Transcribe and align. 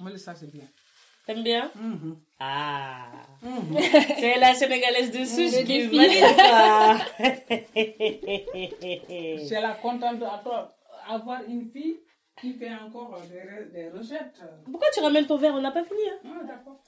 Moi, 0.00 0.16
ça, 0.18 0.34
c'est 0.34 0.50
bien. 0.50 0.64
T'aimes 1.26 1.42
bien? 1.42 1.70
Mhm. 1.74 2.16
Ah 2.38 3.06
Mhm. 3.42 3.78
C'est 4.20 4.38
la 4.38 4.54
sénégalaise 4.54 5.10
de 5.10 5.24
Souche 5.24 5.52
Le 5.58 5.64
qui 5.64 5.80
valide. 5.88 6.24
C'est 9.48 9.60
la 9.60 9.72
contente 9.74 10.18
d'avoir 10.18 11.42
une 11.48 11.70
fille 11.70 11.96
qui 12.40 12.52
fait 12.54 12.74
encore 12.74 13.20
des, 13.30 13.70
des 13.72 13.88
recettes. 13.90 14.40
Pourquoi 14.70 14.88
tu 14.92 15.00
ramènes 15.00 15.26
ton 15.26 15.38
verre? 15.38 15.54
On 15.54 15.60
n'a 15.60 15.70
pas 15.70 15.84
fini. 15.84 16.00
Hein 16.10 16.18
Ah, 16.40 16.44
d'accord. 16.44 16.82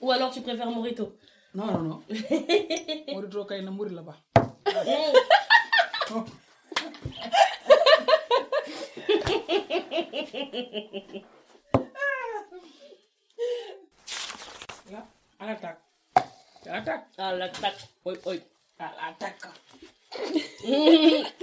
Ou 0.00 0.10
alors 0.10 0.30
tu 0.30 0.40
préfères 0.42 0.70
Morito? 0.70 1.16
Non, 1.54 1.66
non, 1.66 1.82
non. 1.82 2.02
Morito 3.12 3.44
kay 3.46 3.62
na 3.62 3.70
muri 3.70 3.94
là-bas. 3.94 4.16
À 15.40 15.46
l'attaque. 15.46 15.78
À 16.66 16.72
l'attaque. 16.76 17.04
Ah, 17.18 17.34
la 17.34 17.48
tac. 17.48 17.74
Oui, 18.04 18.14
oui. 18.26 18.40
À 18.78 18.92
l'attaque. 19.10 19.38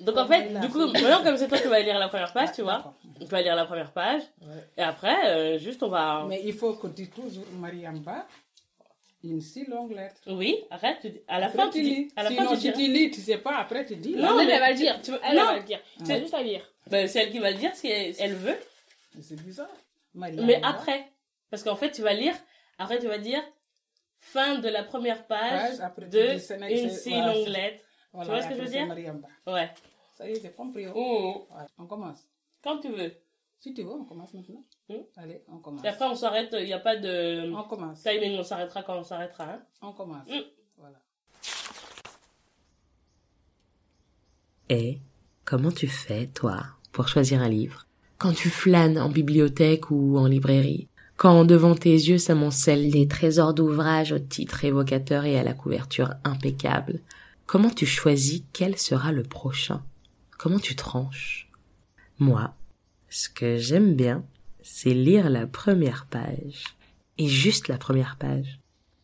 Donc 0.00 0.16
en 0.16 0.26
fait, 0.26 0.48
du 0.60 0.68
coup, 0.68 0.86
maintenant 0.86 1.22
comme 1.22 1.36
c'est 1.36 1.46
toi 1.48 1.58
qui 1.58 1.68
vas 1.68 1.80
lire 1.80 1.98
la 1.98 2.08
première 2.08 2.32
page, 2.32 2.52
tu 2.54 2.62
vois, 2.62 2.94
tu 3.20 3.26
vas 3.26 3.40
lire 3.42 3.54
la 3.54 3.66
première 3.66 3.92
page, 3.92 4.22
Ouais. 4.40 4.64
et 4.76 4.82
après, 4.82 5.28
euh, 5.28 5.58
juste 5.58 5.80
on 5.84 5.88
va... 5.88 6.24
Mais 6.28 6.40
il 6.44 6.52
faut 6.54 6.72
que 6.74 6.88
tu 6.88 7.08
toujours 7.08 7.44
Mariamba 7.60 8.26
une 9.22 9.40
si 9.40 9.64
longue 9.66 9.92
lettre. 9.92 10.20
Oui, 10.26 10.64
arrête, 10.70 10.98
tu 11.00 11.10
dis- 11.10 11.20
à 11.28 11.38
la 11.38 11.46
Après, 11.46 11.58
fin 11.58 11.70
tu 11.70 11.82
dis... 11.82 11.90
lis. 11.94 12.12
À 12.16 12.24
la 12.24 12.30
Sinon, 12.30 12.42
fin 12.48 12.56
tu 12.56 12.60
dis... 12.60 12.72
tu 12.72 12.90
lis, 12.92 13.10
tu 13.12 13.20
sais 13.20 13.38
pas, 13.38 13.58
après 13.58 13.84
tu 13.86 13.94
dis. 13.94 14.16
Non, 14.16 14.36
mais 14.36 14.44
elle 14.50 14.58
va 14.58 14.70
le 14.70 14.74
tu- 14.76 14.82
dire. 14.82 15.00
tu 15.00 15.12
veux- 15.12 15.20
Elle, 15.22 15.36
non. 15.36 15.42
elle 15.42 15.46
va 15.46 15.56
le 15.58 15.62
dire. 15.64 15.78
C'est 16.04 16.18
juste 16.20 16.34
à 16.34 16.42
lire. 16.42 16.68
Ben, 16.90 17.08
c'est 17.08 17.22
elle 17.24 17.30
qui 17.30 17.38
va 17.38 17.50
le 17.50 17.56
dire 17.58 17.74
si 17.74 17.88
elle, 17.88 18.14
elle 18.18 18.34
veut, 18.34 18.58
C'est 19.20 19.40
bizarre. 19.42 19.68
Mais 20.14 20.60
après. 20.62 21.10
Parce 21.50 21.62
qu'en 21.62 21.76
fait, 21.76 21.90
tu 21.92 22.02
vas 22.02 22.14
lire, 22.14 22.34
après 22.78 22.98
tu 22.98 23.06
vas 23.08 23.18
dire 23.18 23.42
fin 24.18 24.58
de 24.58 24.68
la 24.68 24.82
première 24.82 25.26
page 25.26 25.80
après 25.80 26.04
tu 26.08 26.10
de 26.10 26.32
une 26.32 26.38
c'est- 26.38 26.88
si 26.90 27.10
voilà, 27.10 27.34
longue 27.34 27.48
lettre. 27.48 27.84
Voilà, 28.12 28.30
vois 28.30 28.42
ce 28.42 28.48
que 28.48 28.54
je 28.54 28.60
veux 28.60 28.68
dire? 28.68 28.86
Mariamba. 28.86 29.28
Ouais. 29.46 29.70
Ça 30.16 30.28
y 30.28 30.32
est, 30.32 30.40
c'est 30.40 30.54
compris. 30.54 30.86
oh. 30.94 31.46
Mmh. 31.50 31.54
Ouais, 31.56 31.64
on 31.78 31.86
commence. 31.86 32.28
Quand 32.62 32.78
tu 32.78 32.88
veux. 32.90 33.12
Si 33.58 33.72
tu 33.74 33.82
veux, 33.82 33.90
on 33.92 34.04
commence 34.04 34.34
maintenant. 34.34 34.64
Hmm. 34.88 34.96
Allez, 35.16 35.42
on 35.48 35.58
commence. 35.58 35.84
Et 35.84 35.88
après, 35.88 36.04
on 36.06 36.14
s'arrête, 36.14 36.54
il 36.58 36.64
n'y 36.66 36.72
a 36.72 36.78
pas 36.80 36.96
de 36.96 37.52
On 37.54 37.62
commence. 37.64 38.02
timing, 38.02 38.38
on 38.38 38.42
s'arrêtera 38.42 38.82
quand 38.82 38.98
on 38.98 39.04
s'arrêtera. 39.04 39.44
Hein. 39.44 39.62
On 39.82 39.92
commence. 39.92 40.28
Hmm. 40.28 40.40
Voilà. 40.78 40.98
Et 44.68 44.98
comment 45.52 45.70
tu 45.70 45.86
fais, 45.86 46.28
toi, 46.28 46.62
pour 46.92 47.08
choisir 47.08 47.42
un 47.42 47.48
livre? 47.50 47.86
Quand 48.16 48.32
tu 48.32 48.48
flânes 48.48 48.98
en 48.98 49.10
bibliothèque 49.10 49.90
ou 49.90 50.16
en 50.16 50.24
librairie 50.24 50.88
Quand 51.18 51.44
devant 51.44 51.74
tes 51.74 51.92
yeux 51.92 52.16
s'amoncellent 52.16 52.90
des 52.90 53.06
trésors 53.06 53.52
d'ouvrages 53.52 54.12
au 54.12 54.18
titre 54.18 54.64
évocateur 54.64 55.26
et 55.26 55.38
à 55.38 55.42
la 55.42 55.52
couverture 55.52 56.14
impeccable 56.24 57.00
Comment 57.44 57.68
tu 57.68 57.84
choisis 57.84 58.44
quel 58.54 58.78
sera 58.78 59.12
le 59.12 59.24
prochain? 59.24 59.82
Comment 60.38 60.58
tu 60.58 60.74
tranches? 60.74 61.50
Moi, 62.18 62.54
ce 63.10 63.28
que 63.28 63.58
j'aime 63.58 63.94
bien, 63.94 64.24
c'est 64.62 64.94
lire 64.94 65.28
la 65.28 65.46
première 65.46 66.06
page. 66.06 66.64
Et 67.18 67.28
juste 67.28 67.68
la 67.68 67.76
première 67.76 68.16
page. 68.16 68.58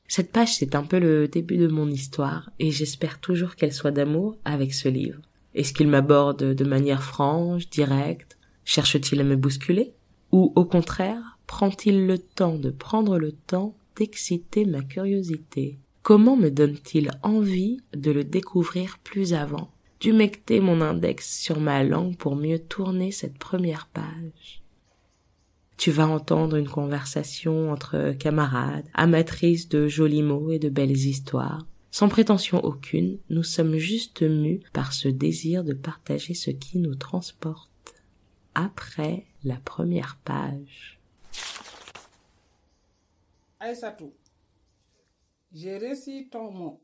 Cette 0.06 0.32
page, 0.32 0.56
c'est 0.56 0.74
un 0.74 0.84
peu 0.84 0.98
le 0.98 1.28
début 1.28 1.58
de 1.58 1.68
mon 1.68 1.90
histoire, 1.90 2.48
et 2.58 2.70
j'espère 2.70 3.20
toujours 3.20 3.54
qu'elle 3.54 3.74
soit 3.74 3.90
d'amour 3.90 4.38
avec 4.46 4.72
ce 4.72 4.88
livre. 4.88 5.20
Est-ce 5.54 5.72
qu'il 5.72 5.88
m'aborde 5.88 6.54
de 6.54 6.64
manière 6.64 7.02
franche, 7.02 7.68
directe? 7.70 8.38
Cherche-t-il 8.64 9.20
à 9.20 9.24
me 9.24 9.36
bousculer? 9.36 9.94
Ou 10.30 10.52
au 10.54 10.64
contraire, 10.64 11.38
prend-il 11.46 12.06
le 12.06 12.18
temps 12.18 12.58
de 12.58 12.70
prendre 12.70 13.18
le 13.18 13.32
temps 13.32 13.74
d'exciter 13.96 14.64
ma 14.64 14.82
curiosité? 14.82 15.78
Comment 16.02 16.36
me 16.36 16.50
donne-t-il 16.50 17.10
envie 17.22 17.80
de 17.94 18.10
le 18.10 18.24
découvrir 18.24 18.98
plus 19.02 19.34
avant? 19.34 19.70
D'humecter 20.00 20.60
mon 20.60 20.80
index 20.80 21.40
sur 21.40 21.58
ma 21.58 21.82
langue 21.82 22.16
pour 22.16 22.36
mieux 22.36 22.60
tourner 22.60 23.10
cette 23.10 23.38
première 23.38 23.88
page. 23.92 24.62
Tu 25.76 25.90
vas 25.90 26.06
entendre 26.06 26.56
une 26.56 26.68
conversation 26.68 27.70
entre 27.72 28.12
camarades, 28.18 28.86
amatrices 28.94 29.68
de 29.68 29.88
jolis 29.88 30.22
mots 30.22 30.50
et 30.50 30.58
de 30.58 30.68
belles 30.68 30.90
histoires. 30.90 31.66
Sans 31.90 32.08
prétention 32.08 32.62
aucune, 32.64 33.18
nous 33.30 33.42
sommes 33.42 33.76
juste 33.76 34.22
mus 34.22 34.60
par 34.72 34.92
ce 34.92 35.08
désir 35.08 35.64
de 35.64 35.72
partager 35.72 36.34
ce 36.34 36.50
qui 36.50 36.78
nous 36.78 36.94
transporte. 36.94 37.70
Après 38.54 39.26
la 39.44 39.56
première 39.56 40.18
page. 40.24 41.00
Aïssatou, 43.60 44.12
j'ai 45.52 45.78
reçu 45.78 46.28
ton 46.28 46.50
mot 46.50 46.82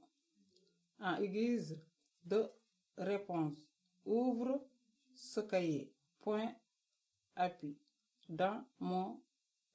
en 1.01 1.21
guise 1.23 1.79
de 2.25 2.49
réponse. 2.97 3.57
Ouvre 4.05 4.65
ce 5.15 5.41
cahier. 5.41 5.93
Point 6.21 6.53
appui. 7.37 7.77
Dans 8.29 8.65
mon 8.81 9.21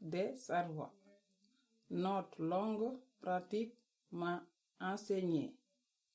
désarroi. 0.02 0.94
Notre 1.92 2.42
longue 2.42 2.98
pratique 3.22 3.76
m'a 4.12 4.44
enseigné 4.80 5.56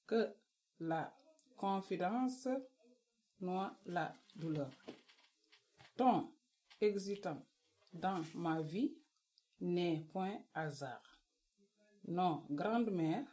que 0.07 0.35
la 0.81 1.15
confidence 1.57 2.49
noie 3.41 3.77
la 3.87 4.15
douleur. 4.35 4.71
Ton 5.97 6.33
existant 6.81 7.41
dans 7.93 8.23
ma 8.35 8.61
vie 8.63 8.95
n'est 9.61 10.01
point 10.13 10.39
hasard. 10.53 11.03
Nos 12.07 12.45
grandes-mères, 12.51 13.27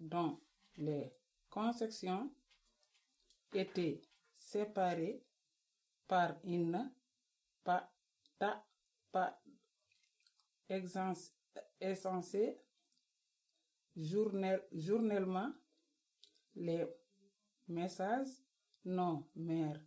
dont 0.00 0.40
les 0.76 1.12
conceptions 1.48 2.32
étaient 3.52 4.00
séparées 4.34 5.22
par 6.08 6.34
une 6.44 6.90
pas, 7.62 7.92
ta, 8.38 8.64
pas 9.12 9.40
journel, 13.96 14.62
journellement, 14.72 15.52
les 16.54 16.86
messages, 17.68 18.28
nos 18.84 19.28
mères 19.34 19.80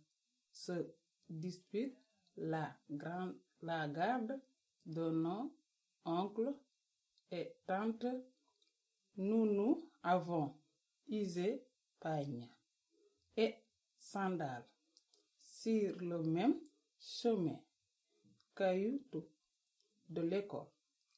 se 0.50 0.94
disputent 1.28 1.98
la, 2.36 2.76
grande, 2.90 3.36
la 3.62 3.88
garde 3.88 4.40
de 4.84 5.10
nos 5.10 5.54
oncles 6.04 6.54
et 7.30 7.56
tantes. 7.66 8.06
Nous, 9.16 9.46
nous 9.46 9.90
avons 10.02 10.54
usé 11.08 11.66
pagne 12.00 12.48
et 13.36 13.54
sandales 13.96 14.66
sur 15.38 15.96
le 15.98 16.22
même 16.22 16.60
chemin 16.98 17.58
caillou 18.54 19.02
de 20.08 20.20
l'école 20.22 20.66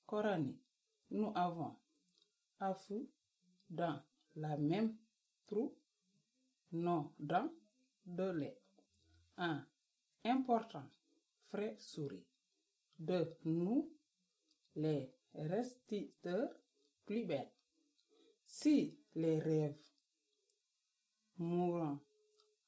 coranique. 0.06 0.62
Nous 1.10 1.32
avons 1.34 1.76
affou 2.60 3.08
dans 3.68 4.00
la 4.36 4.56
même 4.56 4.96
trou 5.46 5.76
nos 6.72 7.12
dents 7.18 7.52
de 8.04 8.30
lait. 8.30 8.60
Un 9.36 9.66
important 10.24 10.88
frais 11.50 11.76
souris 11.78 12.26
de 12.98 13.34
nous 13.44 13.90
les 14.74 15.10
restituteurs 15.34 16.52
plus 17.06 17.24
belles. 17.24 17.50
Si 18.44 18.98
les 19.14 19.38
rêves 19.38 19.76
mourant 21.36 21.98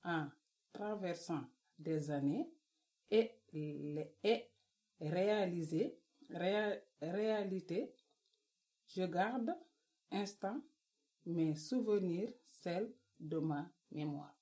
en 0.04 0.28
traversant 0.72 1.44
des 1.78 2.10
années 2.10 2.48
et, 3.10 3.32
et 3.52 4.50
réaliser, 5.00 5.98
réa- 6.30 6.80
réalité, 7.00 7.92
je 8.86 9.02
garde 9.04 9.54
instant 10.10 10.60
mes 11.26 11.54
souvenirs, 11.54 12.30
celles 12.44 12.92
de 13.18 13.38
ma 13.38 13.70
mémoire. 13.90 14.34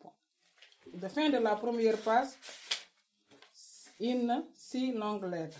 Bon. 0.00 0.12
De 0.92 1.08
fin 1.08 1.28
de 1.30 1.38
la 1.38 1.56
première 1.56 2.00
page, 2.00 2.28
une 3.98 4.46
si 4.54 4.92
longue 4.92 5.24
lettre. 5.24 5.58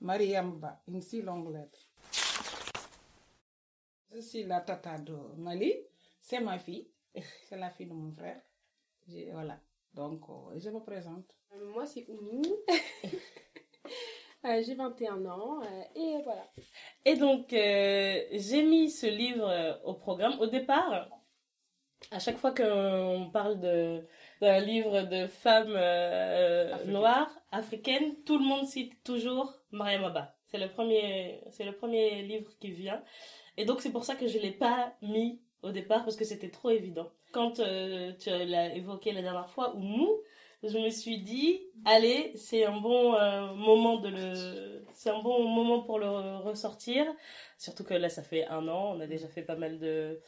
Mariamba, 0.00 0.82
une 0.88 1.00
si 1.00 1.22
longue 1.22 1.52
lettre. 1.54 1.78
Je 4.10 4.20
suis 4.20 4.42
la 4.44 4.60
tata 4.60 4.98
de 4.98 5.14
Mali, 5.36 5.72
c'est 6.20 6.40
ma 6.40 6.58
fille, 6.58 6.90
c'est 7.48 7.56
la 7.56 7.70
fille 7.70 7.86
de 7.86 7.94
mon 7.94 8.10
frère. 8.12 8.42
Voilà, 9.32 9.58
donc 9.94 10.22
euh, 10.28 10.58
je 10.58 10.70
me 10.70 10.80
présente. 10.80 11.34
Euh, 11.52 11.70
Moi, 11.72 11.86
c'est 11.86 12.06
Oumi. 12.08 12.42
Euh, 14.44 14.60
J'ai 14.60 14.74
21 14.74 15.24
ans. 15.26 15.62
euh, 15.62 15.82
et 15.94 16.20
voilà. 16.24 16.50
Et 17.04 17.16
donc, 17.16 17.52
euh, 17.52 18.20
j'ai 18.32 18.62
mis 18.62 18.90
ce 18.90 19.06
livre 19.06 19.48
euh, 19.48 19.74
au 19.84 19.94
programme. 19.94 20.38
Au 20.40 20.46
départ, 20.46 21.08
à 22.10 22.18
chaque 22.18 22.38
fois 22.38 22.52
qu'on 22.52 23.30
parle 23.32 23.58
d'un 23.60 24.60
livre 24.60 25.02
de 25.02 25.26
femmes 25.26 25.74
euh, 25.74 26.84
noires, 26.86 27.30
africaines, 27.50 28.16
tout 28.24 28.38
le 28.38 28.44
monde 28.44 28.66
cite 28.66 29.02
toujours 29.04 29.54
Mariam 29.70 30.04
Abba. 30.04 30.36
C'est 30.46 30.58
le 30.58 30.68
premier, 30.68 31.42
c'est 31.50 31.64
le 31.64 31.72
premier 31.72 32.22
livre 32.22 32.50
qui 32.60 32.70
vient. 32.70 33.02
Et 33.56 33.64
donc 33.64 33.80
c'est 33.80 33.92
pour 33.92 34.04
ça 34.04 34.14
que 34.14 34.26
je 34.26 34.38
l'ai 34.38 34.50
pas 34.50 34.94
mis 35.02 35.40
au 35.62 35.70
départ 35.70 36.04
parce 36.04 36.16
que 36.16 36.24
c'était 36.24 36.50
trop 36.50 36.70
évident. 36.70 37.10
Quand 37.32 37.60
euh, 37.60 38.12
tu 38.18 38.30
l'as 38.30 38.74
évoqué 38.74 39.12
la 39.12 39.22
dernière 39.22 39.48
fois, 39.48 39.74
ou 39.74 39.80
nous, 39.80 40.20
je 40.62 40.78
me 40.78 40.90
suis 40.90 41.18
dit, 41.18 41.60
allez, 41.84 42.32
c'est 42.36 42.64
un 42.64 42.78
bon 42.80 43.14
euh, 43.14 43.52
moment 43.54 43.96
de 43.98 44.08
le, 44.08 44.84
c'est 44.92 45.10
un 45.10 45.20
bon 45.20 45.42
moment 45.48 45.80
pour 45.82 45.98
le 45.98 46.06
ressortir. 46.38 47.06
Surtout 47.58 47.84
que 47.84 47.94
là, 47.94 48.08
ça 48.08 48.22
fait 48.22 48.46
un 48.46 48.66
an, 48.68 48.94
on 48.96 49.00
a 49.00 49.06
déjà 49.06 49.28
fait 49.28 49.42
pas 49.42 49.56
mal 49.56 49.78
de, 49.78 50.20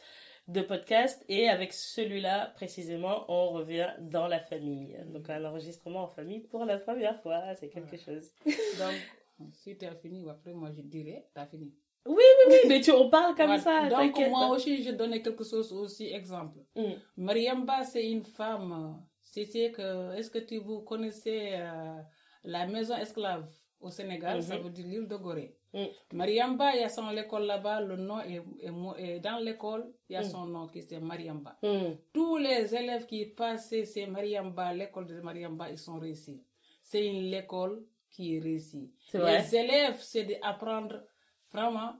de 0.47 0.61
podcasts 0.61 1.23
et 1.29 1.49
avec 1.49 1.73
celui-là 1.73 2.51
précisément, 2.55 3.25
on 3.29 3.49
revient 3.49 3.89
dans 3.99 4.27
la 4.27 4.39
famille. 4.39 4.97
Donc 5.07 5.29
un 5.29 5.43
enregistrement 5.45 6.03
en 6.03 6.07
famille 6.07 6.41
pour 6.41 6.65
la 6.65 6.77
première 6.77 7.19
fois, 7.21 7.55
c'est 7.55 7.69
quelque 7.69 7.97
chose. 7.97 8.29
Donc, 8.79 9.49
si 9.53 9.77
tu 9.77 9.85
as 9.85 9.95
fini, 9.95 10.27
après, 10.29 10.53
moi, 10.53 10.69
je 10.75 10.81
dirais, 10.81 11.27
tu 11.33 11.39
as 11.39 11.45
fini. 11.45 11.73
Oui, 12.07 12.23
mais 12.67 12.81
tu 12.81 12.91
on 12.91 13.09
parle 13.09 13.33
comme 13.35 13.57
Voilà. 13.57 13.61
ça. 13.61 13.89
Donc, 13.89 14.15
moi 14.29 14.49
aussi, 14.49 14.83
je 14.83 14.91
donnais 14.91 15.21
quelque 15.23 15.43
chose 15.43 15.73
aussi, 15.73 16.13
exemple. 16.13 16.59
Mm. 16.75 16.91
Mariamba, 17.17 17.83
c'est 17.83 18.07
une 18.07 18.23
femme. 18.23 19.01
C'était 19.35 19.69
que, 19.69 20.13
est-ce 20.15 20.29
que 20.29 20.39
tu 20.39 20.59
vous 20.59 20.79
connaissez 20.83 21.49
euh, 21.55 21.99
la 22.45 22.65
maison 22.67 22.95
esclave 22.95 23.49
au 23.81 23.89
Sénégal? 23.89 24.41
Ça 24.41 24.55
Mhm. 24.55 24.63
veut 24.63 24.69
dire 24.69 24.87
l'île 24.87 25.07
de 25.09 25.17
Gorée. 25.17 25.57
Mm. 25.73 25.87
Mariamba, 26.13 26.73
il 26.73 26.79
y 26.79 26.83
a 26.85 26.87
son 26.87 27.09
école 27.17 27.43
là-bas, 27.43 27.81
le 27.81 27.97
nom 27.97 28.21
est, 28.21 28.41
est 28.61 28.71
est 29.15 29.19
dans 29.19 29.39
l'école, 29.43 29.91
il 30.07 30.13
y 30.13 30.15
a 30.15 30.21
Mm. 30.21 30.29
son 30.35 30.45
nom 30.45 30.67
qui 30.67 30.81
c'est 30.81 31.01
Mariamba. 31.01 31.57
Mm. 31.61 31.95
Tous 32.13 32.37
les 32.37 32.73
élèves 32.73 33.05
qui 33.07 33.25
passaient 33.25 33.83
c'est 33.83 34.07
Mariamba, 34.07 34.73
l'école 34.73 35.05
de 35.07 35.19
Mariamba, 35.19 35.69
ils 35.69 35.77
sont 35.77 35.99
réussis. 35.99 36.41
C'est 36.81 37.05
une 37.05 37.33
école 37.33 37.83
qui 38.11 38.37
est 38.37 38.39
réussie. 38.39 38.89
Vrai. 39.13 39.41
Les 39.41 39.53
élèves, 39.63 39.99
c'est 39.99 40.23
d'apprendre 40.23 41.03
vraiment, 41.51 41.93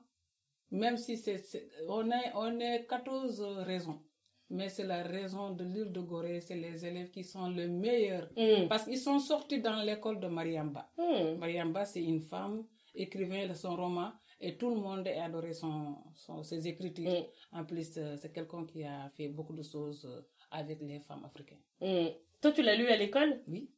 même 0.72 0.96
si 0.96 1.18
c'est- 1.18 1.68
on, 1.90 2.10
est, 2.12 2.32
on 2.36 2.58
est 2.62 2.86
14 2.88 3.42
raisons. 3.72 4.00
Mais 4.50 4.70
c'est 4.70 4.84
la 4.86 5.02
raison 5.04 5.52
de 5.52 5.64
l'île 5.64 5.92
de 5.92 6.02
Gorée, 6.02 6.40
c'est 6.40 6.56
les 6.56 6.86
élèves 6.86 7.10
qui 7.10 7.24
sont 7.24 7.50
les 7.50 7.68
meilleurs. 7.68 8.30
Mm. 8.38 8.68
Parce 8.70 8.86
qu'ils 8.86 9.00
sont 9.00 9.20
sortis 9.20 9.60
dans 9.60 9.82
l'école 9.82 10.20
de 10.20 10.28
Mariamba. 10.28 10.90
Mm. 10.98 11.38
Mariamba, 11.40 11.84
c'est 11.86 12.04
une 12.04 12.22
femme, 12.22 12.64
écrivain 12.94 13.48
de 13.48 13.54
son 13.56 13.76
roman, 13.76 14.12
et 14.40 14.56
tout 14.58 14.70
le 14.70 14.76
monde 14.76 15.08
a 15.08 15.26
adoré 15.26 15.54
son, 15.54 15.98
son- 16.14 16.44
ses 16.44 16.68
écritures. 16.68 17.10
Mm. 17.52 17.58
En 17.60 17.66
plus, 17.66 17.98
euh, 17.98 18.16
c'est 18.18 18.32
quelqu'un 18.32 18.66
qui 18.66 18.84
a 18.84 19.10
fait 19.18 19.30
beaucoup 19.30 19.54
de 19.54 19.64
choses 19.64 20.06
euh, 20.06 20.22
avec 20.52 20.80
les 20.82 21.00
femmes 21.00 21.26
africaines. 21.26 21.64
Toi, 22.42 22.52
tu 22.52 22.62
l'as 22.62 22.76
lu 22.76 22.88
à 22.88 22.96
l'école? 22.98 23.42
Oui. 23.48 23.70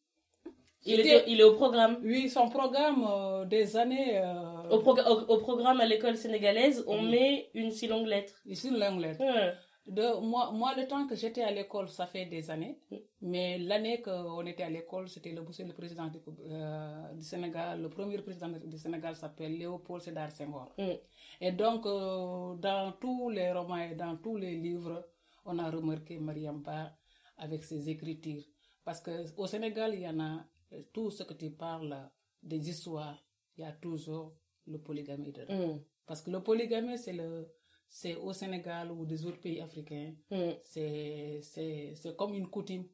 il, 0.83 0.99
est, 0.99 1.23
il 1.27 1.39
est 1.39 1.43
au 1.43 1.53
programme? 1.55 1.99
Oui, 2.03 2.29
son 2.29 2.49
programme 2.49 3.05
euh, 3.09 3.45
des 3.45 3.77
années. 3.77 4.17
euh, 4.17 4.69
Au, 4.69 4.79
progr- 4.79 5.07
au, 5.09 5.33
au 5.33 5.37
programme 5.39 5.79
à 5.79 5.85
l'école 5.85 6.17
sénégalaise, 6.17 6.83
on 6.87 7.01
met 7.03 7.49
une 7.53 7.71
si 7.71 7.87
longue 7.87 8.07
lettre. 8.07 8.33
Ici, 8.45 8.69
l'anglais. 8.69 9.13
Mm. 9.19 9.53
De, 9.87 10.19
moi, 10.19 10.51
moi, 10.51 10.75
le 10.75 10.85
temps 10.85 11.07
que 11.07 11.15
j'étais 11.15 11.43
à 11.43 11.51
l'école, 11.51 11.87
ça 11.87 12.05
fait 12.07 12.25
des 12.25 12.49
années. 12.51 12.77
Mais 13.21 13.57
l'année 13.57 14.01
qu'on 14.01 14.45
était 14.45 14.63
à 14.63 14.69
l'école, 14.69 15.07
c'était 15.07 15.31
le, 15.31 15.41
le 15.41 15.73
président 15.73 16.07
du, 16.07 16.19
euh, 16.41 17.13
du 17.13 17.23
Sénégal. 17.23 17.81
Le 17.81 17.89
premier 17.89 18.17
président 18.17 18.49
du 18.49 18.77
Sénégal 18.77 19.15
s'appelle 19.15 19.57
Léopold 19.57 20.01
Sédar 20.03 20.29
Senghor. 20.31 20.73
Mm. 20.77 20.91
Et 21.39 21.51
donc, 21.53 21.85
euh, 21.85 22.55
dans 22.55 22.91
tous 22.99 23.29
les 23.29 23.51
romans 23.53 23.77
et 23.77 23.95
dans 23.95 24.17
tous 24.17 24.35
les 24.35 24.55
livres, 24.57 25.07
on 25.45 25.57
a 25.57 25.71
remarqué 25.71 26.19
Mariam 26.19 26.61
Ba 26.61 26.91
avec 27.37 27.63
ses 27.63 27.89
écritures. 27.89 28.43
Parce 28.83 28.99
qu'au 29.01 29.47
Sénégal, 29.47 29.93
il 29.93 30.01
y 30.01 30.07
en 30.09 30.19
a 30.19 30.45
euh, 30.73 30.81
tout 30.91 31.09
ce 31.11 31.23
que 31.23 31.33
tu 31.33 31.49
parles 31.51 31.95
des 32.43 32.69
histoires, 32.69 33.23
il 33.57 33.61
y 33.61 33.65
a 33.65 33.71
toujours 33.71 34.35
le 34.65 34.79
polygamie 34.79 35.31
dedans. 35.31 35.75
Mm. 35.75 35.79
Parce 36.05 36.21
que 36.21 36.29
le 36.29 36.43
polygamie, 36.43 36.97
c'est 36.97 37.13
le 37.13 37.47
c'est 37.89 38.15
au 38.15 38.33
Sénégal 38.33 38.91
ou 38.91 39.05
des 39.05 39.25
autres 39.25 39.39
pays 39.39 39.59
africains, 39.61 40.13
Mm. 40.31 40.51
c'est 40.61 42.15
comme 42.17 42.33
une 42.33 42.47
coutume, 42.49 42.85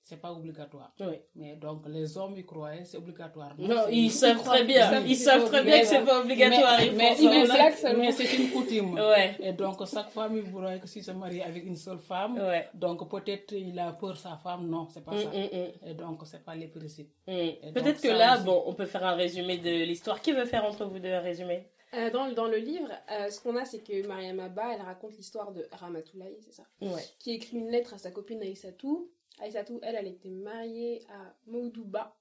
c'est 0.00 0.20
pas 0.20 0.32
obligatoire. 0.32 0.92
Oui. 1.00 1.16
Mais 1.34 1.56
donc 1.56 1.84
les 1.88 2.16
hommes 2.16 2.36
y 2.38 2.44
croyaient, 2.46 2.84
c'est 2.84 2.96
obligatoire. 2.96 3.54
Non, 3.58 3.88
ils 3.90 4.10
savent 4.12 4.40
très 4.44 4.62
bien. 4.64 5.04
Ils 5.04 5.16
savent 5.16 5.46
très 5.46 5.64
bien 5.64 5.80
que 5.80 5.86
c'est 5.86 6.04
pas 6.04 6.20
obligatoire. 6.20 6.78
mais, 6.96 8.12
c'est 8.12 8.36
une 8.38 8.50
coutume. 8.50 8.94
Ouais. 9.12 9.34
Et 9.40 9.52
donc 9.52 9.84
chaque 9.86 10.10
famille 10.10 10.42
voudrait 10.42 10.78
que 10.78 10.86
si 10.86 11.02
se 11.02 11.10
marie 11.10 11.42
avec 11.42 11.64
une 11.64 11.74
seule 11.76 11.98
femme, 11.98 12.34
Ouais. 12.38 12.68
donc 12.72 13.08
peut-être 13.10 13.52
il 13.52 13.76
a 13.80 13.92
peur 13.94 14.16
sa 14.16 14.36
femme, 14.36 14.68
non, 14.68 14.86
c'est 14.88 15.04
pas 15.04 15.12
Mm, 15.12 15.18
ça. 15.18 15.28
mm, 15.30 15.58
mm. 15.58 15.88
Et 15.90 15.94
donc 15.94 16.20
c'est 16.24 16.44
pas 16.44 16.54
les 16.54 16.68
principes. 16.68 17.12
Peut-être 17.26 18.00
que 18.00 18.08
là, 18.08 18.36
aussi. 18.36 18.44
bon, 18.44 18.62
on 18.66 18.74
peut 18.74 18.86
faire 18.86 19.04
un 19.04 19.14
résumé 19.16 19.58
de 19.58 19.70
l'histoire. 19.84 20.20
Qui 20.20 20.30
veut 20.32 20.44
faire 20.46 20.64
entre 20.64 20.84
vous 20.84 21.00
deux 21.00 21.12
un 21.12 21.20
résumé? 21.20 21.66
Euh, 21.94 22.10
dans, 22.10 22.30
dans 22.32 22.48
le 22.48 22.56
livre, 22.58 22.90
euh, 23.10 23.30
ce 23.30 23.40
qu'on 23.40 23.56
a, 23.56 23.64
c'est 23.64 23.78
que 23.82 24.06
Mariam 24.06 24.40
Abba, 24.40 24.74
elle 24.74 24.80
raconte 24.82 25.16
l'histoire 25.16 25.52
de 25.52 25.66
Ramatoulaye, 25.72 26.36
c'est 26.40 26.52
ça 26.52 26.64
Ouais. 26.80 27.02
Qui 27.18 27.32
écrit 27.32 27.56
une 27.58 27.70
lettre 27.70 27.94
à 27.94 27.98
sa 27.98 28.10
copine 28.10 28.42
Aïssatou. 28.42 29.10
Aïssatou, 29.38 29.78
elle, 29.82 29.94
elle 29.94 30.08
était 30.08 30.30
mariée 30.30 31.04
à 31.08 31.34
Maudouba, 31.46 32.16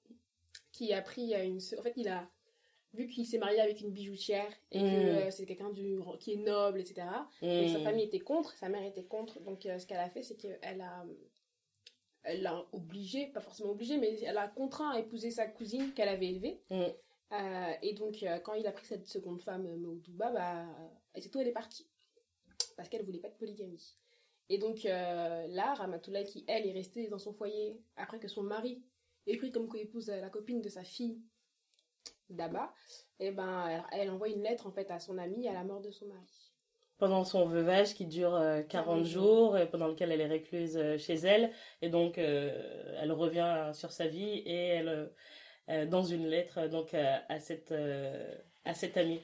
qui 0.71 0.93
a 0.93 1.01
pris 1.01 1.33
euh, 1.33 1.43
une... 1.43 1.59
En 1.77 1.81
fait, 1.81 1.93
il 1.97 2.07
a... 2.07 2.29
Vu 2.93 3.07
qu'il 3.07 3.25
s'est 3.25 3.39
marié 3.39 3.59
avec 3.59 3.81
une 3.81 3.91
bijoutière 3.91 4.49
et 4.71 4.79
que 4.79 4.85
Mm. 4.85 4.87
euh, 5.27 5.29
c'est 5.31 5.45
quelqu'un 5.45 5.69
du 5.69 5.97
qui 6.21 6.31
est 6.31 6.37
noble, 6.37 6.79
etc. 6.79 7.05
Donc 7.41 7.69
sa 7.69 7.79
Mm. 7.79 7.83
famille 7.83 8.05
était 8.05 8.19
contre, 8.21 8.55
sa 8.55 8.69
mère 8.69 8.83
était 8.85 9.03
contre. 9.03 9.41
Donc 9.41 9.63
ce 9.63 9.85
qu'elle 9.85 9.97
a 9.99 10.07
fait, 10.07 10.23
c'est 10.23 10.37
qu'elle 10.37 10.79
a, 10.79 11.03
elle 12.23 12.41
l'a 12.41 12.65
obligé, 12.71 13.27
pas 13.27 13.41
forcément 13.41 13.71
obligé, 13.71 13.97
mais 13.97 14.17
elle 14.21 14.37
a 14.37 14.47
contraint 14.47 14.91
à 14.91 14.99
épouser 14.99 15.29
sa 15.29 15.45
cousine 15.45 15.93
qu'elle 15.93 16.07
avait 16.07 16.27
élevée. 16.27 16.61
Mm. 16.69 16.83
Euh, 17.41 17.73
et 17.81 17.93
donc 17.93 18.23
euh, 18.23 18.39
quand 18.39 18.53
il 18.53 18.67
a 18.67 18.71
pris 18.71 18.85
cette 18.85 19.07
seconde 19.07 19.41
femme, 19.41 19.65
euh, 19.65 19.77
Maudouba, 19.77 20.31
bah, 20.31 20.65
c'est 21.17 21.29
tout, 21.29 21.39
elle 21.39 21.47
est 21.47 21.53
partie 21.53 21.87
parce 22.77 22.89
qu'elle 22.89 23.03
voulait 23.03 23.19
pas 23.19 23.29
de 23.29 23.35
polygamie. 23.35 23.95
Et 24.49 24.57
donc 24.57 24.85
euh, 24.85 25.47
là, 25.47 25.73
Ramatoulaye 25.73 26.25
qui 26.25 26.45
elle 26.47 26.67
est 26.67 26.73
restée 26.73 27.07
dans 27.07 27.19
son 27.19 27.33
foyer 27.33 27.79
après 27.95 28.19
que 28.19 28.27
son 28.27 28.43
mari 28.43 28.83
ait 29.27 29.37
pris 29.37 29.51
comme 29.51 29.67
co-épouse 29.67 30.09
la 30.09 30.29
copine 30.29 30.61
de 30.61 30.69
sa 30.69 30.83
fille 30.83 31.19
Daba, 32.29 32.73
et 33.19 33.31
ben 33.31 33.67
elle, 33.67 33.83
elle 33.91 34.09
envoie 34.11 34.29
une 34.29 34.41
lettre 34.41 34.67
en 34.67 34.71
fait 34.71 34.89
à 34.91 34.99
son 34.99 35.17
amie 35.17 35.47
à 35.47 35.53
la 35.53 35.63
mort 35.63 35.81
de 35.81 35.91
son 35.91 36.07
mari. 36.07 36.51
Pendant 36.97 37.23
son 37.23 37.45
veuvage 37.45 37.93
qui 37.93 38.05
dure 38.05 38.33
euh, 38.35 38.61
40 38.61 38.69
40 38.69 39.05
jours, 39.05 39.57
et 39.57 39.69
pendant 39.69 39.87
lequel 39.87 40.11
elle 40.11 40.21
est 40.21 40.27
récluse 40.27 40.79
chez 40.97 41.15
elle. 41.15 41.51
Et 41.81 41.89
donc, 41.89 42.17
elle 42.17 43.11
revient 43.11 43.71
sur 43.73 43.91
sa 43.91 44.07
vie 44.07 44.39
et 44.45 44.55
elle, 44.55 45.11
dans 45.67 46.03
une 46.03 46.27
lettre 46.27 46.59
euh, 46.59 46.67
donc, 46.67 46.93
euh, 46.93 47.17
à, 47.29 47.39
cette, 47.39 47.71
euh, 47.71 48.35
à 48.65 48.73
cette 48.73 48.97
amie. 48.97 49.21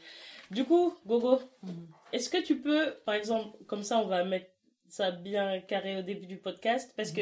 Du 0.49 0.65
coup, 0.65 0.93
Gogo, 1.05 1.39
Mhm. 1.63 1.87
est-ce 2.13 2.29
que 2.29 2.41
tu 2.43 2.59
peux, 2.61 2.95
par 3.05 3.15
exemple, 3.15 3.57
comme 3.65 3.83
ça 3.83 3.99
on 3.99 4.07
va 4.07 4.23
mettre 4.23 4.51
ça 4.89 5.11
bien 5.11 5.61
carré 5.61 5.97
au 5.97 6.01
début 6.01 6.27
du 6.27 6.37
podcast, 6.37 6.91
parce 6.97 7.11
que 7.11 7.21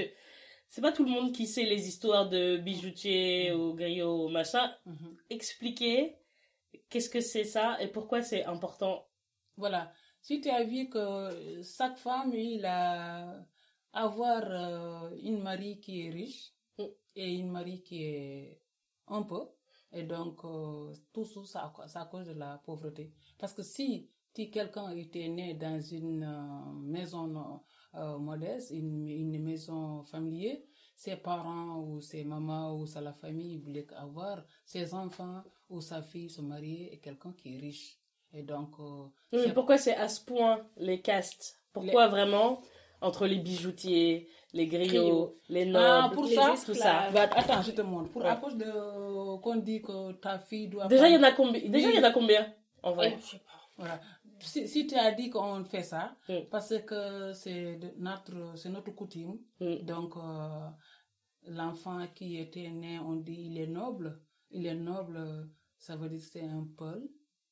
c'est 0.67 0.81
pas 0.81 0.91
tout 0.91 1.03
le 1.03 1.11
monde 1.11 1.31
qui 1.33 1.45
sait 1.45 1.65
les 1.65 1.87
histoires 1.87 2.27
de 2.29 2.57
bijoutiers 2.57 3.51
ou 3.51 3.73
griots 3.75 4.25
ou 4.25 4.29
machin, 4.29 4.73
Mhm. 4.85 5.17
expliquer 5.29 6.15
qu'est-ce 6.89 7.09
que 7.09 7.19
c'est 7.21 7.43
ça 7.43 7.77
et 7.81 7.87
pourquoi 7.87 8.21
c'est 8.21 8.43
important. 8.45 9.07
Voilà. 9.57 9.91
Si 10.21 10.41
tu 10.41 10.49
as 10.49 10.63
vu 10.63 10.89
que 10.89 11.61
chaque 11.77 11.97
femme, 11.97 12.33
il 12.33 12.65
a 12.65 13.45
avoir 13.93 14.43
euh, 14.45 15.15
une 15.23 15.41
mari 15.41 15.79
qui 15.79 16.05
est 16.05 16.09
riche 16.09 16.51
Mm. 16.77 16.83
et 17.15 17.33
une 17.33 17.51
mari 17.51 17.81
qui 17.81 18.03
est 18.05 18.61
un 19.09 19.23
peu. 19.23 19.41
Et 19.91 20.03
donc, 20.03 20.43
euh, 20.45 20.93
tout 21.13 21.25
ça, 21.45 21.73
ça, 21.87 22.01
à 22.01 22.05
cause 22.05 22.27
de 22.27 22.33
la 22.33 22.59
pauvreté. 22.63 23.11
Parce 23.39 23.53
que 23.53 23.63
si, 23.63 24.09
si 24.35 24.51
quelqu'un 24.51 24.91
était 24.91 25.27
né 25.27 25.55
dans 25.55 25.81
une 25.81 26.23
euh, 26.23 26.71
maison 26.81 27.61
euh, 27.95 28.17
modeste, 28.17 28.71
une, 28.71 29.07
une 29.07 29.41
maison 29.43 30.03
familiale, 30.03 30.59
ses 30.95 31.15
parents 31.15 31.79
ou 31.79 32.01
ses 32.01 32.23
mamans 32.23 32.75
ou 32.77 32.85
sa 32.85 33.01
la 33.01 33.13
famille 33.13 33.57
voulaient 33.57 33.87
avoir 33.95 34.43
ses 34.65 34.93
enfants 34.93 35.43
ou 35.69 35.81
sa 35.81 36.01
fille 36.01 36.29
se 36.29 36.41
marier 36.41 36.93
et 36.93 36.99
quelqu'un 36.99 37.31
qui 37.33 37.55
est 37.55 37.59
riche. 37.59 37.97
Et 38.33 38.43
donc, 38.43 38.75
mais 39.31 39.43
c'est- 39.43 39.53
pourquoi 39.53 39.77
c'est 39.77 39.95
à 39.95 40.07
ce 40.07 40.23
point 40.23 40.67
les 40.77 41.01
castes? 41.01 41.59
Pourquoi 41.73 42.07
vraiment 42.07 42.61
entre 43.01 43.27
les 43.27 43.37
bijoutiers, 43.39 44.27
les 44.53 44.67
griots, 44.67 45.35
les 45.49 45.71
Ah, 45.75 46.01
nobles, 46.03 46.15
pour 46.15 46.23
les 46.25 46.35
ça, 46.35 46.53
tout 46.65 46.73
ça 46.73 47.09
Bah, 47.11 47.29
attends, 47.35 47.61
je 47.61 47.71
te 47.71 47.81
montre. 47.81 48.09
Pour 48.11 48.23
Ouais. 48.23 48.29
à 48.29 48.35
cause 48.37 48.55
de 48.55 49.37
qu'on 49.41 49.55
dit 49.57 49.81
que 49.81 50.13
ta 50.13 50.39
fille 50.39 50.67
doit. 50.67 50.87
Déjà, 50.87 51.07
il 51.07 51.15
y 51.15 51.17
en 51.17 51.23
a 51.23 51.31
combien 51.31 51.61
Déjà, 51.69 51.87
Oui. 51.87 51.93
il 51.95 51.99
y 51.99 52.03
en 52.05 52.07
a 52.09 52.11
combien 52.11 52.53
en 52.83 52.93
vrai? 52.93 53.17
Je 53.21 53.25
sais 53.25 53.37
pas. 53.39 53.43
Voilà. 53.77 53.99
Si, 54.41 54.67
si 54.67 54.87
tu 54.87 54.95
as 54.95 55.11
dit 55.11 55.29
qu'on 55.29 55.63
fait 55.65 55.83
ça, 55.83 56.15
Mm. 56.27 56.33
parce 56.49 56.73
que 56.85 57.33
c'est 57.33 57.77
notre, 57.97 58.53
c'est 58.55 58.69
notre 58.69 58.91
coutume. 58.91 59.37
Mm. 59.59 59.75
Donc, 59.83 60.15
euh, 60.17 60.69
l'enfant 61.47 62.05
qui 62.15 62.37
était 62.37 62.69
né, 62.69 62.99
on 62.99 63.15
dit 63.17 63.47
il 63.51 63.57
est 63.59 63.67
noble. 63.67 64.19
Il 64.51 64.65
est 64.65 64.75
noble, 64.75 65.49
ça 65.77 65.95
veut 65.95 66.09
dire 66.09 66.19
que 66.19 66.25
c'est 66.25 66.41
un 66.43 66.67
peul. 66.77 67.07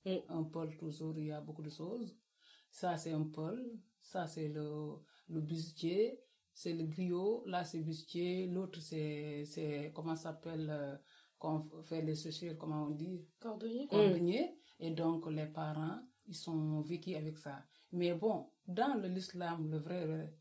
Mm. 0.06 0.16
Un 0.30 0.44
peul, 0.44 0.76
toujours, 0.78 1.14
il 1.18 1.26
y 1.28 1.32
a 1.32 1.42
beaucoup 1.42 1.62
de 1.62 1.70
choses. 1.70 2.16
Ça, 2.72 2.96
c'est 2.98 3.12
un 3.12 3.24
peul. 3.24 3.62
Ça, 4.02 4.26
c'est 4.28 4.48
le, 4.48 4.94
le 5.30 5.42
bijoutier. 5.42 6.20
C'est 6.60 6.74
le 6.74 6.86
griot, 6.86 7.44
là 7.46 7.64
c'est 7.64 7.80
bustier, 7.82 8.48
l'autre 8.48 8.82
c'est, 8.82 9.44
c'est, 9.46 9.92
comment 9.94 10.16
ça 10.16 10.24
s'appelle, 10.32 10.68
euh, 10.72 10.96
qu'on 11.38 11.60
fait 11.84 12.02
les 12.02 12.16
chaussures, 12.16 12.58
comment 12.58 12.86
on 12.88 12.90
dit, 12.90 13.24
Cordonnier. 13.40 13.88
cordonnier. 13.88 14.58
Et 14.80 14.90
donc 14.92 15.30
les 15.30 15.46
parents, 15.46 16.00
ils 16.26 16.36
sont 16.36 16.82
vécus 16.82 17.16
avec 17.16 17.38
ça. 17.38 17.64
Mais 17.92 18.14
bon, 18.16 18.50
dans 18.66 18.96
le- 19.00 19.08
l'islam, 19.08 19.70
le 19.70 19.78
vrai, 19.78 20.34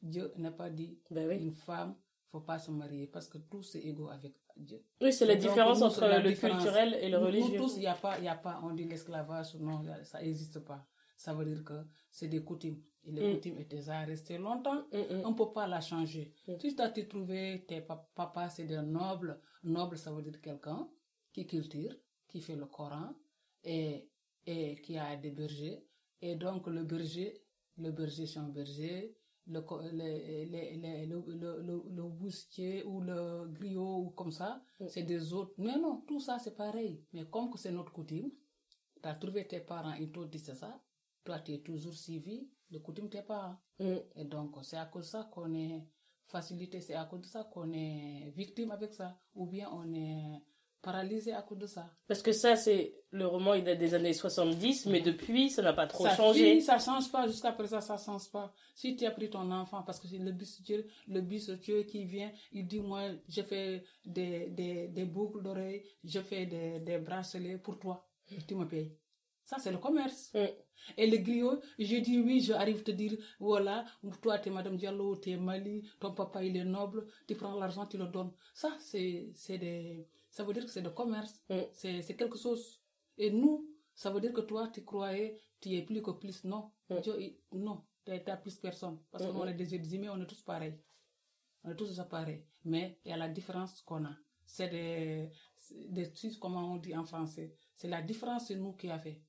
Dieu 0.00 0.32
n'a 0.38 0.50
pas 0.50 0.70
dit 0.70 0.98
Ben 1.10 1.28
oui. 1.28 1.36
une 1.44 1.52
femme, 1.54 1.94
faut 2.30 2.40
pas 2.40 2.58
se 2.58 2.70
marier 2.70 3.06
parce 3.06 3.28
que 3.28 3.36
tous 3.38 3.62
c'est 3.64 3.80
égaux 3.80 4.08
avec 4.08 4.34
Dieu. 4.56 4.82
Oui, 5.02 5.12
c'est 5.12 5.26
la 5.26 5.34
donc, 5.34 5.42
différence 5.42 5.80
nous, 5.80 5.86
entre 5.86 6.06
la 6.06 6.20
le 6.20 6.30
différence. 6.30 6.62
culturel 6.62 6.94
et 7.02 7.10
le 7.10 7.18
Nous- 7.18 7.26
religieux. 7.26 7.58
Nous 7.58 7.64
tous, 7.64 7.76
il 7.76 7.80
n'y 7.80 7.86
a 7.86 7.94
pas, 7.94 8.18
il 8.18 8.24
y 8.24 8.28
a 8.28 8.34
pas, 8.34 8.60
on 8.62 8.72
dit 8.72 8.84
l'esclavage, 8.84 9.54
non, 9.56 9.82
ça 10.04 10.22
n'existe 10.22 10.60
pas. 10.60 10.86
Ça 11.18 11.34
veut 11.34 11.44
dire 11.44 11.62
que 11.64 11.78
c'est 12.10 12.28
des 12.28 12.42
coutumes. 12.42 12.80
Et 13.04 13.12
les 13.12 13.22
Mm. 13.28 13.34
coutumes 13.34 13.64
déjà 13.64 14.00
restées 14.00 14.38
longtemps. 14.38 14.82
Mm, 14.92 14.98
mm. 15.16 15.22
On 15.24 15.30
ne 15.30 15.34
peut 15.36 15.52
pas 15.52 15.66
la 15.66 15.80
changer. 15.80 16.34
Mm. 16.46 16.52
Si 16.60 16.74
tu 16.76 16.82
as 16.82 16.90
trouvé 16.90 17.64
tes 17.66 17.80
pa- 17.80 18.08
papas, 18.14 18.50
c'est 18.50 18.64
des 18.66 18.80
nobles. 18.82 19.40
Noble, 19.64 19.96
ça 19.98 20.10
veut 20.12 20.22
dire 20.22 20.40
quelqu'un 20.40 20.88
qui 21.32 21.46
cultive, 21.46 21.96
qui 22.28 22.40
fait 22.40 22.56
le 22.56 22.66
Coran 22.66 23.14
et, 23.64 24.08
et 24.46 24.76
qui 24.82 24.98
a 24.98 25.16
des 25.16 25.30
bergers. 25.30 25.82
Et 26.20 26.34
donc, 26.36 26.66
le 26.66 26.82
berger, 26.84 27.42
le 27.78 27.90
berger, 27.90 28.26
c'est 28.26 28.38
un 28.38 28.48
berger. 28.48 29.16
Le, 29.46 29.60
le, 29.60 31.06
le, 31.06 31.62
le, 31.62 31.82
le, 31.96 32.02
boustier 32.04 32.84
ou 32.84 33.00
le 33.00 33.48
griot 33.48 33.96
ou 34.04 34.10
comme 34.10 34.30
ça, 34.30 34.62
Mm. 34.78 34.88
c'est 34.88 35.02
des 35.02 35.32
autres. 35.32 35.54
Mais 35.58 35.76
non, 35.78 36.02
tout 36.06 36.20
ça, 36.20 36.38
c'est 36.38 36.54
pareil. 36.54 37.02
Mais 37.12 37.24
comme 37.24 37.50
que 37.50 37.58
c'est 37.58 37.72
notre 37.72 37.92
coutume, 37.92 38.30
tu 39.02 39.08
as 39.08 39.14
trouvé 39.14 39.46
tes 39.48 39.60
parents, 39.60 39.94
ils 39.94 40.10
t'ont 40.12 40.24
dit 40.26 40.38
c'est 40.38 40.54
ça. 40.54 40.80
Toi, 41.24 41.40
tu 41.40 41.52
es 41.52 41.58
toujours 41.58 41.94
suivi 41.94 42.48
le 42.70 42.78
coutume 42.78 43.08
tes 43.08 43.22
parents. 43.22 43.56
Mm. 43.78 43.96
Et 44.16 44.24
donc, 44.24 44.56
c'est 44.62 44.76
à 44.76 44.86
cause 44.86 45.06
de 45.06 45.10
ça 45.10 45.28
qu'on 45.32 45.52
est 45.54 45.86
facilité, 46.26 46.80
c'est 46.80 46.94
à 46.94 47.04
cause 47.04 47.20
de 47.22 47.26
ça 47.26 47.44
qu'on 47.44 47.72
est 47.72 48.32
victime 48.36 48.70
avec 48.70 48.92
ça. 48.92 49.18
Ou 49.34 49.46
bien 49.46 49.68
on 49.72 49.92
est 49.92 50.42
paralysé 50.82 51.32
à 51.32 51.42
cause 51.42 51.58
de 51.58 51.66
ça. 51.66 51.90
Parce 52.06 52.22
que 52.22 52.32
ça, 52.32 52.56
c'est 52.56 52.94
le 53.10 53.26
roman, 53.26 53.54
il 53.54 53.64
date 53.64 53.78
des 53.78 53.94
années 53.94 54.12
70, 54.12 54.86
mais 54.86 55.00
depuis, 55.00 55.50
ça 55.50 55.62
n'a 55.62 55.72
pas 55.72 55.86
trop 55.86 56.04
ça 56.04 56.16
changé. 56.16 56.52
finit, 56.52 56.62
ça 56.62 56.78
change 56.78 57.10
pas, 57.10 57.26
jusqu'à 57.26 57.52
présent, 57.52 57.80
ça 57.80 57.98
change 57.98 58.30
pas. 58.30 58.52
Si 58.74 58.96
tu 58.96 59.04
as 59.04 59.10
pris 59.10 59.28
ton 59.28 59.50
enfant, 59.50 59.82
parce 59.82 60.00
que 60.00 60.08
c'est 60.08 60.18
le 60.18 60.32
bistoutier, 60.32 60.86
le 61.08 61.20
bistoutier 61.20 61.84
qui 61.84 62.04
vient, 62.04 62.32
il 62.52 62.66
dit, 62.66 62.80
moi, 62.80 63.02
je 63.28 63.42
fais 63.42 63.84
des, 64.06 64.48
des, 64.50 64.88
des 64.88 65.04
boucles 65.04 65.42
d'oreilles, 65.42 65.82
je 66.02 66.20
fais 66.20 66.46
des, 66.46 66.80
des 66.80 66.98
bracelets 66.98 67.58
pour 67.58 67.78
toi, 67.78 68.08
et 68.30 68.40
tu 68.42 68.54
me 68.54 68.66
payes. 68.66 68.96
Ça, 69.50 69.58
c'est 69.58 69.72
le 69.72 69.78
commerce. 69.78 70.30
Mm. 70.32 70.46
Et 70.96 71.06
le 71.10 71.16
griot, 71.16 71.60
je 71.76 71.96
dis 71.96 72.20
oui, 72.20 72.40
je 72.40 72.52
arrive 72.52 72.84
te 72.84 72.92
dire, 72.92 73.14
voilà, 73.40 73.84
toi, 74.22 74.38
tu 74.38 74.48
es 74.48 74.52
Madame 74.52 74.76
Diallo, 74.76 75.16
tu 75.16 75.30
es 75.30 75.36
Mali, 75.36 75.82
ton 75.98 76.14
papa, 76.14 76.44
il 76.44 76.56
est 76.56 76.64
noble, 76.64 77.04
tu 77.26 77.34
prends 77.34 77.58
l'argent, 77.58 77.84
tu 77.84 77.98
le 77.98 78.06
donnes. 78.06 78.30
Ça, 78.54 78.70
c'est, 78.78 79.32
c'est 79.34 79.58
des, 79.58 80.06
ça 80.30 80.44
veut 80.44 80.52
dire 80.54 80.64
que 80.64 80.70
c'est 80.70 80.82
le 80.82 80.90
commerce. 80.90 81.42
Mm. 81.48 81.62
C'est, 81.72 82.00
c'est 82.02 82.14
quelque 82.14 82.38
chose. 82.38 82.80
Et 83.18 83.32
nous, 83.32 83.68
ça 83.92 84.10
veut 84.12 84.20
dire 84.20 84.32
que 84.32 84.42
toi, 84.42 84.68
tu 84.72 84.84
croyais, 84.84 85.36
tu 85.60 85.70
es 85.74 85.82
plus 85.82 86.00
que 86.00 86.12
plus. 86.12 86.44
Non. 86.44 86.70
Mm. 86.88 87.00
Dieu, 87.00 87.14
il- 87.20 87.36
non, 87.52 87.82
tu 88.04 88.12
n'as 88.12 88.36
plus 88.36 88.54
personne. 88.54 89.00
Parce 89.10 89.26
qu'on 89.26 89.48
est 89.48 89.54
des 89.54 89.94
humains, 89.96 90.12
on 90.16 90.22
est 90.22 90.26
tous 90.26 90.42
pareils. 90.42 90.78
On 91.64 91.70
est 91.72 91.76
tous 91.76 92.00
pareils. 92.08 92.44
Mais 92.64 93.00
il 93.04 93.10
y 93.10 93.12
a 93.12 93.16
la 93.16 93.28
différence 93.28 93.82
qu'on 93.82 94.04
a. 94.04 94.14
C'est 94.46 94.68
des, 94.68 95.30
des 95.88 96.12
comment 96.40 96.74
on 96.74 96.76
dit 96.76 96.94
en 96.94 97.04
français. 97.04 97.56
C'est 97.74 97.88
la 97.88 98.00
différence, 98.00 98.46
c'est 98.46 98.56
nous 98.56 98.74
qui 98.74 98.88
a 98.88 98.98
fait. 99.00 99.20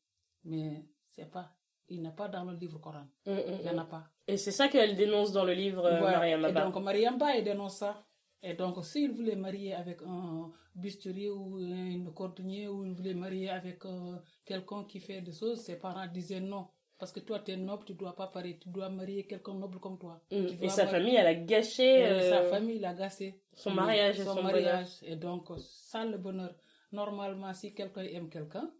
Mais 0.45 0.85
c'est 1.07 1.29
pas, 1.29 1.51
il 1.89 2.01
n'est 2.01 2.11
pas 2.15 2.27
dans 2.27 2.43
le 2.45 2.55
livre 2.55 2.79
Coran. 2.79 3.05
Mm, 3.25 3.31
mm, 3.31 3.41
Il 3.59 3.63
n'y 3.63 3.69
en 3.69 3.75
mm. 3.75 3.79
a 3.79 3.85
pas. 3.85 4.03
Et 4.27 4.37
c'est 4.37 4.51
ça 4.51 4.67
qu'elle 4.67 4.95
dénonce 4.95 5.31
dans 5.31 5.43
le 5.45 5.53
livre 5.53 5.85
euh, 5.85 5.99
Voilà. 5.99 6.17
Mariam 6.17 6.45
Et 6.45 6.51
donc, 6.53 6.75
Mariam 6.77 7.17
Ba, 7.17 7.35
elle 7.35 7.43
dénonce 7.43 7.77
ça. 7.77 8.03
Et 8.43 8.53
donc, 8.55 8.83
s'il 8.83 9.11
voulait 9.11 9.35
marier 9.35 9.73
avec 9.75 10.01
un 10.01 10.49
bisturier 10.73 11.29
ou 11.29 11.57
un 11.57 12.11
cordonnier, 12.11 12.67
ou 12.67 12.85
il 12.85 12.93
voulait 12.93 13.13
marier 13.13 13.49
avec 13.49 13.85
euh, 13.85 14.15
quelqu'un 14.45 14.83
qui 14.85 14.99
fait 14.99 15.21
des 15.21 15.31
choses, 15.33 15.59
ses 15.61 15.77
parents 15.77 16.07
disaient 16.07 16.39
non. 16.39 16.67
Parce 16.97 17.11
que 17.11 17.19
toi, 17.19 17.39
tu 17.39 17.51
es 17.51 17.57
noble, 17.57 17.83
tu 17.85 17.93
dois 17.93 18.15
pas 18.15 18.27
pareil, 18.27 18.57
tu 18.59 18.69
dois 18.69 18.89
marier 18.89 19.25
quelqu'un 19.25 19.53
noble 19.55 19.79
comme 19.79 19.97
toi. 19.99 20.21
Mm. 20.31 20.45
Et 20.61 20.69
sa 20.69 20.85
marier- 20.85 20.91
famille, 20.99 21.15
elle 21.15 21.27
a 21.27 21.35
gâché 21.35 21.83
Et 21.99 22.05
euh, 22.05 22.29
sa 22.29 22.41
famille 22.49 22.79
l'a 22.79 22.93
gâché. 22.93 23.41
son 23.53 23.71
mariage 23.71 24.19
et 24.19 24.23
son, 24.23 24.35
son 24.35 24.43
mariage. 24.43 24.87
Et 25.03 25.15
donc, 25.15 25.47
ça, 25.59 26.05
le 26.05 26.17
bonheur. 26.17 26.55
Normalement, 26.91 27.53
si 27.53 27.73
quelqu'un 27.73 28.03
aime 28.03 28.29
quelqu'un, 28.29 28.71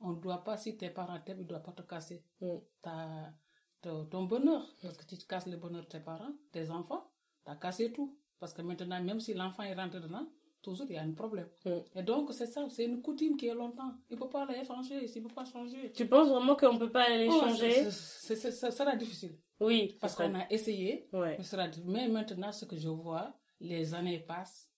on 0.00 0.10
ne 0.10 0.20
doit 0.20 0.42
pas, 0.44 0.56
si 0.56 0.76
tes 0.76 0.90
parents 0.90 1.18
t'aiment, 1.24 1.40
ils 1.40 1.44
ne 1.44 1.48
doivent 1.48 1.62
pas 1.62 1.72
te 1.72 1.82
casser 1.82 2.24
Mm. 2.40 2.46
ta, 2.82 3.32
ta- 3.80 4.04
ton 4.10 4.24
bonheur. 4.24 4.64
Parce 4.82 4.96
que 4.96 5.04
tu 5.04 5.16
te 5.18 5.26
casses 5.26 5.46
le 5.46 5.56
bonheur 5.56 5.82
de 5.82 5.88
tes 5.88 6.00
parents, 6.00 6.32
tes 6.52 6.70
enfants, 6.70 7.10
tu 7.44 7.50
as 7.50 7.56
cassé 7.56 7.92
tout. 7.92 8.16
Parce 8.38 8.52
que 8.54 8.62
maintenant, 8.62 9.02
même 9.02 9.20
si 9.20 9.34
l'enfant 9.34 9.62
est 9.64 9.74
rentré 9.74 10.00
dedans, 10.00 10.26
toujours 10.62 10.86
il 10.88 10.94
y 10.94 10.98
a 10.98 11.02
un 11.02 11.12
problème. 11.12 11.48
Mm. 11.66 11.70
Et 11.98 12.02
donc, 12.02 12.32
c'est 12.32 12.46
ça, 12.46 12.66
c'est 12.70 12.84
une 12.84 13.02
coutume 13.02 13.36
qui 13.36 13.46
est 13.48 13.54
longtemps. 13.54 13.92
Il 14.08 14.14
ne 14.16 14.20
peut 14.20 14.28
pas 14.30 14.46
la 14.46 14.64
changer, 14.64 15.04
il 15.14 15.22
ne 15.22 15.28
peut 15.28 15.34
pas 15.34 15.44
changer. 15.44 15.92
Tu 15.92 16.06
penses 16.06 16.28
vraiment 16.28 16.56
qu'on 16.56 16.78
peut 16.78 16.90
pas 16.90 17.08
les 17.10 17.28
Oh, 17.28 17.40
changer 17.40 17.84
c'est- 17.84 17.90
c'est- 17.90 18.36
c'est- 18.36 18.50
Ça 18.52 18.70
sera 18.70 18.96
difficile. 18.96 19.36
Oui, 19.60 19.98
Parce 20.00 20.14
qu'on 20.14 20.34
a 20.34 20.48
essayé, 20.50 21.06
Ouais. 21.12 21.36
mais, 21.36 21.44
sera- 21.44 21.68
mais 21.84 22.08
maintenant, 22.08 22.50
ce 22.50 22.64
que 22.64 22.78
je 22.78 22.88
vois, 22.88 23.34
les 23.60 23.92
années 23.92 24.20
passent. 24.20 24.69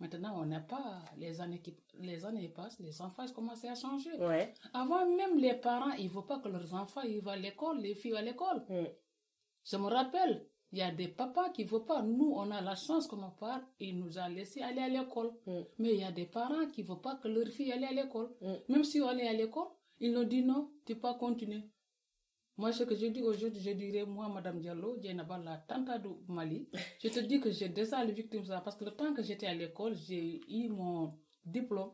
Maintenant, 0.00 0.40
on 0.40 0.46
n'a 0.46 0.60
pas 0.60 1.02
les 1.16 1.40
années 1.40 1.58
qui 1.60 1.74
les 2.00 2.24
années 2.24 2.48
passent, 2.48 2.78
les 2.78 3.02
enfants 3.02 3.24
ils 3.26 3.32
commencent 3.32 3.64
à 3.64 3.74
changer. 3.74 4.12
Ouais. 4.18 4.54
Avant 4.72 5.04
même 5.16 5.38
les 5.38 5.54
parents, 5.54 5.92
ils 5.98 6.06
ne 6.06 6.10
veulent 6.10 6.26
pas 6.26 6.38
que 6.38 6.48
leurs 6.48 6.72
enfants 6.74 7.02
ils 7.02 7.20
vont 7.20 7.32
à 7.32 7.36
l'école, 7.36 7.80
les 7.80 7.94
filles 7.96 8.16
à 8.16 8.22
l'école. 8.22 8.62
Mm. 8.68 8.84
Je 9.64 9.76
me 9.76 9.86
rappelle, 9.86 10.46
il 10.70 10.78
y 10.78 10.82
a 10.82 10.92
des 10.92 11.08
papas 11.08 11.50
qui 11.50 11.64
ne 11.64 11.70
veulent 11.70 11.84
pas. 11.84 12.02
Nous, 12.02 12.32
on 12.36 12.50
a 12.52 12.60
la 12.60 12.76
chance 12.76 13.08
que 13.08 13.16
nos 13.16 13.30
parents, 13.30 13.60
ils 13.80 13.98
nous 13.98 14.18
ont 14.18 14.28
laissé 14.28 14.62
aller 14.62 14.82
à 14.82 14.88
l'école. 14.88 15.32
Mm. 15.46 15.60
Mais 15.78 15.94
il 15.94 16.00
y 16.00 16.04
a 16.04 16.12
des 16.12 16.26
parents 16.26 16.66
qui 16.72 16.82
ne 16.82 16.88
veulent 16.88 17.00
pas 17.00 17.16
que 17.16 17.26
leur 17.26 17.48
fille 17.48 17.72
aille 17.72 17.84
à 17.84 17.92
l'école. 17.92 18.30
Mm. 18.40 18.54
Même 18.68 18.84
si 18.84 19.00
on 19.00 19.10
est 19.18 19.26
à 19.26 19.32
l'école, 19.32 19.68
ils 19.98 20.12
nous 20.12 20.24
disent 20.24 20.44
non, 20.44 20.70
tu 20.86 20.94
peux 20.94 21.00
pas 21.00 21.14
continuer. 21.14 21.64
Moi, 22.58 22.72
ce 22.72 22.82
que 22.82 22.96
je 22.96 23.06
dis 23.06 23.22
aujourd'hui, 23.22 23.60
je 23.60 23.70
dirais, 23.70 24.04
moi, 24.04 24.28
Madame 24.28 24.58
Diallo, 24.58 25.00
Djenaba, 25.00 25.38
la 25.38 25.58
tante 25.58 26.02
du 26.02 26.08
Mali, 26.26 26.68
je 27.02 27.08
te 27.08 27.20
dis 27.20 27.40
que 27.40 27.52
j'ai 27.52 27.68
déjà 27.68 28.04
les 28.04 28.12
victimes. 28.12 28.42
Parce 28.64 28.74
que 28.74 28.84
le 28.84 28.90
temps 28.90 29.14
que 29.14 29.22
j'étais 29.22 29.46
à 29.46 29.54
l'école, 29.54 29.94
j'ai 29.94 30.40
eu 30.50 30.68
mon 30.68 31.14
diplôme, 31.44 31.92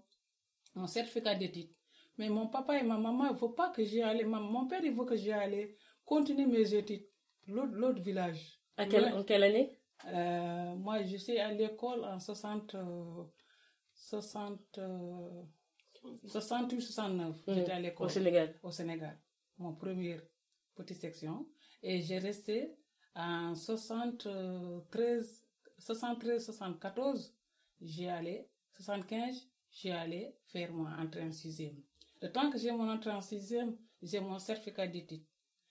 mon 0.74 0.86
certificat 0.86 1.34
d'études. 1.34 1.68
Mais 2.16 2.30
mon 2.30 2.46
papa 2.48 2.78
et 2.78 2.82
ma 2.82 2.96
maman, 2.96 3.26
il 3.26 3.32
ne 3.32 3.36
faut 3.36 3.50
pas 3.50 3.70
que 3.70 3.84
j'y 3.84 4.00
aille. 4.00 4.24
Mon 4.24 4.66
père, 4.66 4.82
il 4.82 4.92
veut 4.94 5.04
que 5.04 5.16
j'y 5.16 5.32
aille 5.32 5.76
continuer 6.06 6.46
mes 6.46 6.74
études. 6.74 7.06
L'autre 7.46 8.00
village. 8.00 8.58
À 8.78 8.86
Ouais. 8.86 9.12
En 9.12 9.22
quelle 9.22 9.42
année? 9.42 9.78
Euh, 10.06 10.74
moi, 10.76 11.02
je 11.02 11.16
suis 11.18 11.38
à 11.38 11.52
l'école 11.52 12.04
en 12.04 12.18
60, 12.18 12.74
euh, 12.74 13.22
60, 13.92 14.78
euh, 14.78 15.42
68, 16.26 16.80
69. 16.80 17.36
Mm. 17.46 17.52
J'étais 17.54 17.72
à 17.72 17.80
l'école 17.80 18.06
Au 18.06 18.08
Sénégal. 18.08 18.58
au 18.62 18.70
Sénégal, 18.70 19.18
mon 19.58 19.74
première 19.74 20.22
petite 20.74 20.98
section. 21.00 21.46
Et 21.82 22.00
j'ai 22.00 22.18
resté 22.18 22.74
en 23.14 23.54
73, 23.54 25.44
73, 25.78 26.44
74, 26.44 27.34
j'ai 27.80 28.08
allé, 28.08 28.48
75, 28.72 29.48
j'ai 29.70 29.92
allé 29.92 30.34
faire 30.46 30.72
mon 30.72 30.86
entrée 30.86 31.22
en 31.22 31.32
sixième. 31.32 31.76
Le 32.22 32.30
temps 32.32 32.50
que 32.50 32.58
j'ai 32.58 32.72
mon 32.72 32.88
entrée 32.90 33.10
en 33.10 33.20
sixième, 33.20 33.76
j'ai 34.02 34.20
mon 34.20 34.38
certificat 34.38 34.86
d'études. 34.86 35.24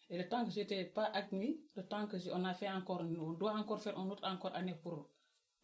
Et 0.09 0.17
le 0.17 0.27
temps 0.27 0.45
que 0.45 0.51
j'étais 0.51 0.85
pas 0.85 1.05
admis, 1.05 1.59
le 1.75 1.83
temps 1.87 2.05
que 2.07 2.17
on 2.33 2.43
a 2.45 2.53
fait 2.53 2.69
encore, 2.69 3.01
on 3.01 3.33
doit 3.33 3.53
encore 3.55 3.81
faire 3.81 3.97
une 3.97 4.11
autre 4.11 4.27
encore 4.27 4.53
année 4.55 4.75
pour 4.75 5.09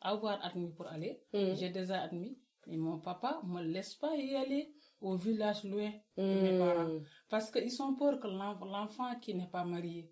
avoir 0.01 0.43
admis 0.43 0.71
pour 0.71 0.87
aller, 0.87 1.21
Mm. 1.33 1.55
j'ai 1.55 1.69
déjà 1.69 2.01
admis. 2.01 2.37
Et 2.67 2.77
mon 2.77 2.99
papa 2.99 3.41
me 3.45 3.61
laisse 3.61 3.95
pas 3.95 4.15
y 4.15 4.35
aller 4.35 4.73
au 5.01 5.15
village 5.15 5.63
loin 5.63 5.91
de 6.17 6.23
mes 6.23 6.53
Mm. 6.53 6.59
parents. 6.59 6.99
Parce 7.29 7.51
qu'ils 7.51 7.81
ont 7.81 7.95
peur 7.95 8.19
que 8.19 8.27
l'en- 8.27 8.59
l'enfant 8.65 9.15
qui 9.19 9.33
n'est 9.33 9.47
pas 9.47 9.63
marié 9.63 10.11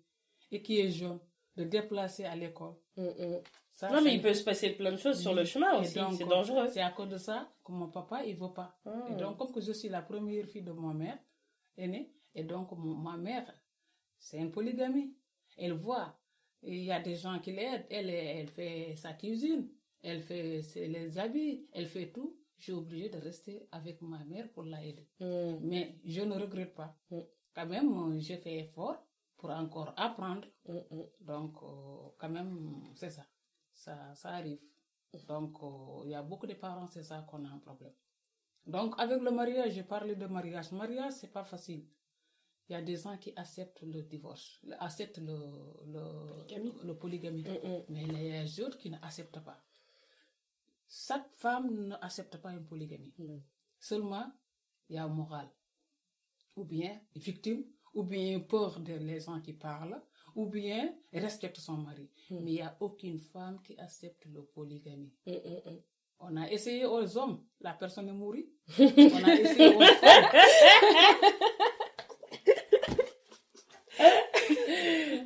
et 0.50 0.62
qui 0.62 0.80
est 0.80 0.90
jeune, 0.90 1.18
de 1.56 1.64
déplacer 1.64 2.24
à 2.24 2.34
l'école. 2.36 2.74
Mm, 2.96 3.02
mm. 3.04 3.40
Ça, 3.72 3.90
Non, 3.90 4.00
mais 4.02 4.14
il 4.14 4.22
peut 4.22 4.34
se 4.34 4.42
passer 4.42 4.70
plein 4.70 4.90
de 4.92 4.96
choses 4.96 5.20
sur 5.20 5.34
le 5.34 5.44
chemin 5.44 5.78
aussi. 5.78 5.98
C'est 6.16 6.24
dangereux. 6.24 6.66
C'est 6.68 6.80
à 6.80 6.90
cause 6.90 7.08
de 7.10 7.16
ça 7.18 7.48
que 7.64 7.70
mon 7.70 7.88
papa, 7.88 8.24
il 8.24 8.34
veut 8.36 8.52
pas. 8.52 8.76
Et 9.10 9.14
donc, 9.14 9.36
comme 9.38 9.52
que 9.52 9.60
je 9.60 9.70
suis 9.72 9.88
la 9.88 10.02
première 10.02 10.46
fille 10.46 10.62
de 10.62 10.72
ma 10.72 10.92
mère 10.94 11.18
aînée, 11.76 12.12
et 12.34 12.42
donc 12.42 12.70
ma 12.72 13.16
mère, 13.16 13.46
c'est 14.18 14.38
une 14.38 14.50
polygamie. 14.50 15.14
Elle 15.56 15.72
voit, 15.74 16.18
il 16.62 16.82
y 16.84 16.90
a 16.90 16.98
des 17.00 17.14
gens 17.14 17.38
qui 17.38 17.52
l'aident. 17.52 17.86
Elle, 17.90 18.10
elle 18.10 18.48
fait 18.48 18.94
sa 18.96 19.12
cuisine, 19.12 19.68
elle 20.02 20.22
fait 20.22 20.60
les 20.88 21.16
habits, 21.18 21.66
elle 21.72 21.86
fait 21.86 22.10
tout. 22.10 22.36
Je 22.58 22.64
suis 22.64 22.72
obligée 22.72 23.08
de 23.08 23.18
rester 23.18 23.68
avec 23.72 24.02
ma 24.02 24.24
mère 24.24 24.50
pour 24.52 24.64
la 24.64 24.84
aider. 24.84 25.06
Mm. 25.20 25.58
Mais 25.62 26.00
je 26.04 26.22
ne 26.22 26.34
regrette 26.34 26.74
pas. 26.74 26.96
Mm. 27.10 27.18
Quand 27.54 27.66
même, 27.66 28.20
j'ai 28.20 28.36
fait 28.38 28.58
effort 28.58 28.96
pour 29.36 29.50
encore 29.50 29.94
apprendre. 29.96 30.46
Mm. 30.68 30.78
Donc, 31.20 31.56
euh, 31.62 32.08
quand 32.18 32.28
même, 32.28 32.82
c'est 32.94 33.10
ça. 33.10 33.26
ça. 33.72 34.14
Ça 34.14 34.30
arrive. 34.30 34.58
Donc, 35.26 35.56
euh, 35.62 36.02
il 36.04 36.10
y 36.10 36.14
a 36.14 36.22
beaucoup 36.22 36.46
de 36.46 36.54
parents, 36.54 36.88
c'est 36.90 37.02
ça 37.04 37.24
qu'on 37.28 37.44
a 37.44 37.48
un 37.48 37.58
problème. 37.58 37.92
Donc, 38.66 38.94
avec 38.98 39.22
le 39.22 39.30
mariage, 39.30 39.72
j'ai 39.72 39.84
parlé 39.84 40.14
de 40.16 40.26
mariage. 40.26 40.72
Mariage, 40.72 41.12
c'est 41.12 41.32
pas 41.32 41.44
facile. 41.44 41.86
il 42.68 42.72
y 42.72 42.76
a 42.76 42.82
des 42.82 42.96
gens 42.96 43.16
qui 43.16 43.32
acceptent 43.34 43.82
le 43.82 44.02
divorce, 44.02 44.60
acceptent 44.80 45.18
le, 45.18 45.38
le, 45.86 46.02
Polygamie. 46.44 46.74
le 46.84 46.94
polygamie. 46.98 47.42
Mm, 47.44 47.68
mm. 47.68 47.82
Mais 47.88 48.02
il 48.02 48.22
y 48.24 48.36
a 48.36 48.42
des 48.42 48.60
autres 48.60 48.76
qui 48.76 48.90
n'acceptent 48.90 49.40
pas. 49.40 49.58
Chaque 50.88 51.30
femme 51.32 51.88
n'accepte 51.88 52.38
pas 52.38 52.52
une 52.52 52.64
polygamie. 52.64 53.12
Mm. 53.18 53.38
Seulement, 53.78 54.32
il 54.88 54.96
y 54.96 54.98
a 54.98 55.06
morale. 55.06 55.50
Ou 56.56 56.64
bien 56.64 57.00
victime, 57.14 57.64
ou 57.94 58.02
bien 58.02 58.40
peur 58.40 58.80
des 58.80 58.98
les 58.98 59.20
gens 59.20 59.40
qui 59.40 59.52
parlent, 59.52 60.00
ou 60.34 60.46
bien 60.46 60.94
respecte 61.12 61.58
son 61.58 61.76
mari. 61.76 62.10
Mm. 62.30 62.36
Mais 62.40 62.50
il 62.50 62.54
n'y 62.54 62.62
a 62.62 62.76
aucune 62.80 63.18
femme 63.18 63.60
qui 63.62 63.78
accepte 63.78 64.24
le 64.26 64.42
polygamie. 64.44 65.12
Mm, 65.26 65.32
mm, 65.32 65.70
mm. 65.72 65.82
On 66.20 66.36
a 66.36 66.50
essayé 66.50 66.84
aux 66.84 67.16
hommes, 67.16 67.44
la 67.60 67.74
personne 67.74 68.08
est 68.08 68.12
morte. 68.12 68.38
On 68.78 69.24
a 69.24 69.34
essayé 69.34 69.74
aux 69.76 69.80
femmes. 69.80 70.24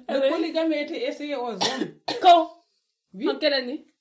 Le 0.08 0.18
ouais. 0.20 0.28
polygamie 0.28 0.74
a 0.74 0.82
été 0.82 1.04
essayé 1.06 1.36
aux 1.36 1.52
hommes. 1.52 1.98
Quand? 2.20 2.64
Oui. 3.14 3.28
En 3.28 3.38
quelle 3.38 3.54
année? 3.54 3.91